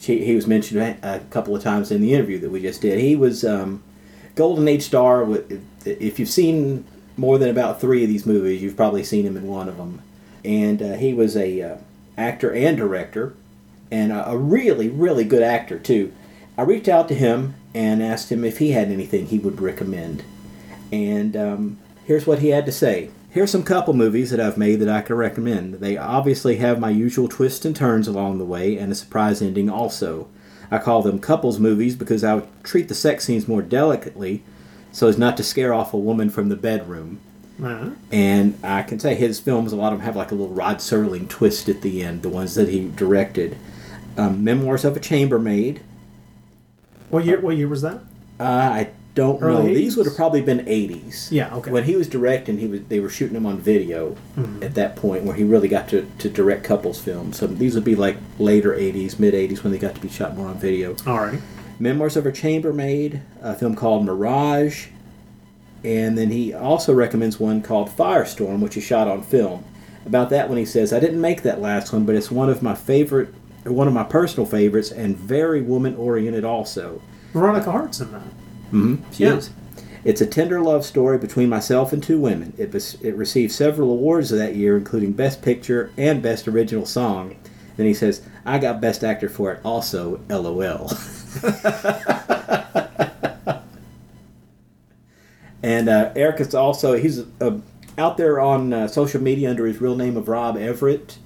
[0.00, 2.98] he, he was mentioned a couple of times in the interview that we just did.
[2.98, 3.82] He was um,
[4.34, 5.24] Golden Age star.
[5.24, 6.84] with- If you've seen
[7.16, 10.00] more than about three of these movies, you've probably seen him in one of them.
[10.44, 11.76] And uh, he was a uh,
[12.18, 13.34] actor and director,
[13.90, 16.12] and a, a really, really good actor too.
[16.58, 20.22] I reached out to him and asked him if he had anything he would recommend.
[20.92, 23.10] And um, here's what he had to say.
[23.30, 25.74] Here's some couple movies that I've made that I can recommend.
[25.74, 29.68] They obviously have my usual twists and turns along the way and a surprise ending
[29.68, 30.28] also.
[30.70, 34.44] I call them couples movies because I would treat the sex scenes more delicately
[34.92, 37.18] so as not to scare off a woman from the bedroom.
[37.62, 37.90] Uh-huh.
[38.12, 40.76] And I can say his films, a lot of them have like a little Rod
[40.76, 43.58] Serling twist at the end, the ones that he directed.
[44.16, 45.80] Um, Memoirs of a Chambermaid.
[47.14, 47.40] What year?
[47.40, 48.00] What year was that?
[48.40, 49.74] Uh, I don't Early know.
[49.74, 51.30] These would have probably been 80s.
[51.30, 51.70] Yeah, okay.
[51.70, 54.64] When he was directing, he was they were shooting him on video Mhm.
[54.64, 57.36] at that point where he really got to, to direct couples films.
[57.38, 60.36] So these would be like later 80s, mid 80s when they got to be shot
[60.36, 60.96] more on video.
[61.06, 61.38] All right.
[61.78, 64.86] Memoirs of a Chambermaid, a film called Mirage,
[65.84, 69.62] and then he also recommends one called Firestorm, which is shot on film.
[70.06, 72.60] About that one, he says, "I didn't make that last one, but it's one of
[72.62, 73.34] my favorite, or
[73.64, 77.00] one of my personal favorites, and very woman-oriented also."
[77.32, 78.22] Veronica Hart's in that.
[78.70, 79.36] hmm She Yeah.
[79.36, 79.50] is.
[80.04, 82.52] It's a tender love story between myself and two women.
[82.58, 87.36] It, was, it received several awards that year, including Best Picture and Best Original Song.
[87.76, 90.90] Then he says, "I got Best Actor for it, also." LOL.
[95.62, 97.58] And uh, Eric is also he's uh,
[97.96, 101.18] out there on uh, social media under his real name of Rob Everett.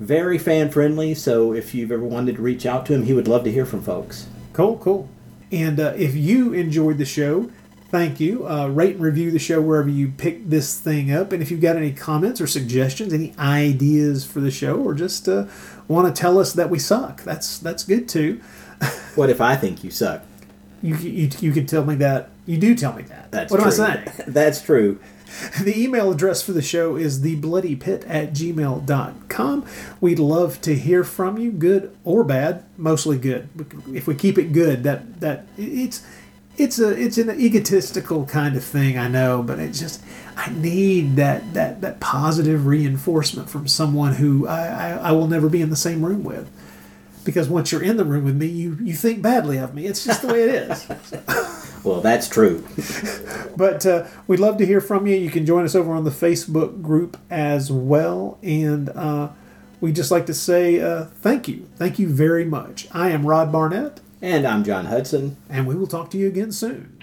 [0.00, 3.28] Very fan friendly, so if you've ever wanted to reach out to him, he would
[3.28, 4.26] love to hear from folks.
[4.52, 5.08] Cool, cool.
[5.50, 7.50] And uh, if you enjoyed the show,
[7.90, 8.48] thank you.
[8.48, 11.30] Uh, rate and review the show wherever you pick this thing up.
[11.30, 15.28] And if you've got any comments or suggestions, any ideas for the show, or just
[15.28, 15.46] uh,
[15.86, 18.40] want to tell us that we suck, that's that's good too.
[19.14, 20.22] What if I think you suck?
[20.80, 22.30] You you, you could tell me that.
[22.46, 23.30] You do tell me that.
[23.30, 23.70] That's what true.
[23.70, 24.08] am I saying?
[24.26, 24.98] That's true.
[25.62, 29.66] The email address for the show is thebloodypit at gmail.com.
[30.00, 33.48] We'd love to hear from you, good or bad, mostly good.
[33.94, 36.04] If we keep it good, that that it's
[36.56, 40.02] it's a it's an egotistical kind of thing, I know, but it's just
[40.36, 45.48] I need that that that positive reinforcement from someone who I, I, I will never
[45.48, 46.50] be in the same room with.
[47.24, 49.86] Because once you're in the room with me, you, you think badly of me.
[49.86, 50.88] It's just the way it is.
[51.84, 52.64] Well, that's true.
[53.54, 55.14] But uh, we'd love to hear from you.
[55.14, 58.38] You can join us over on the Facebook group as well.
[58.42, 59.28] And uh,
[59.80, 61.68] we'd just like to say uh, thank you.
[61.76, 62.88] Thank you very much.
[62.92, 64.00] I am Rod Barnett.
[64.22, 65.36] And I'm John Hudson.
[65.50, 67.01] And we will talk to you again soon.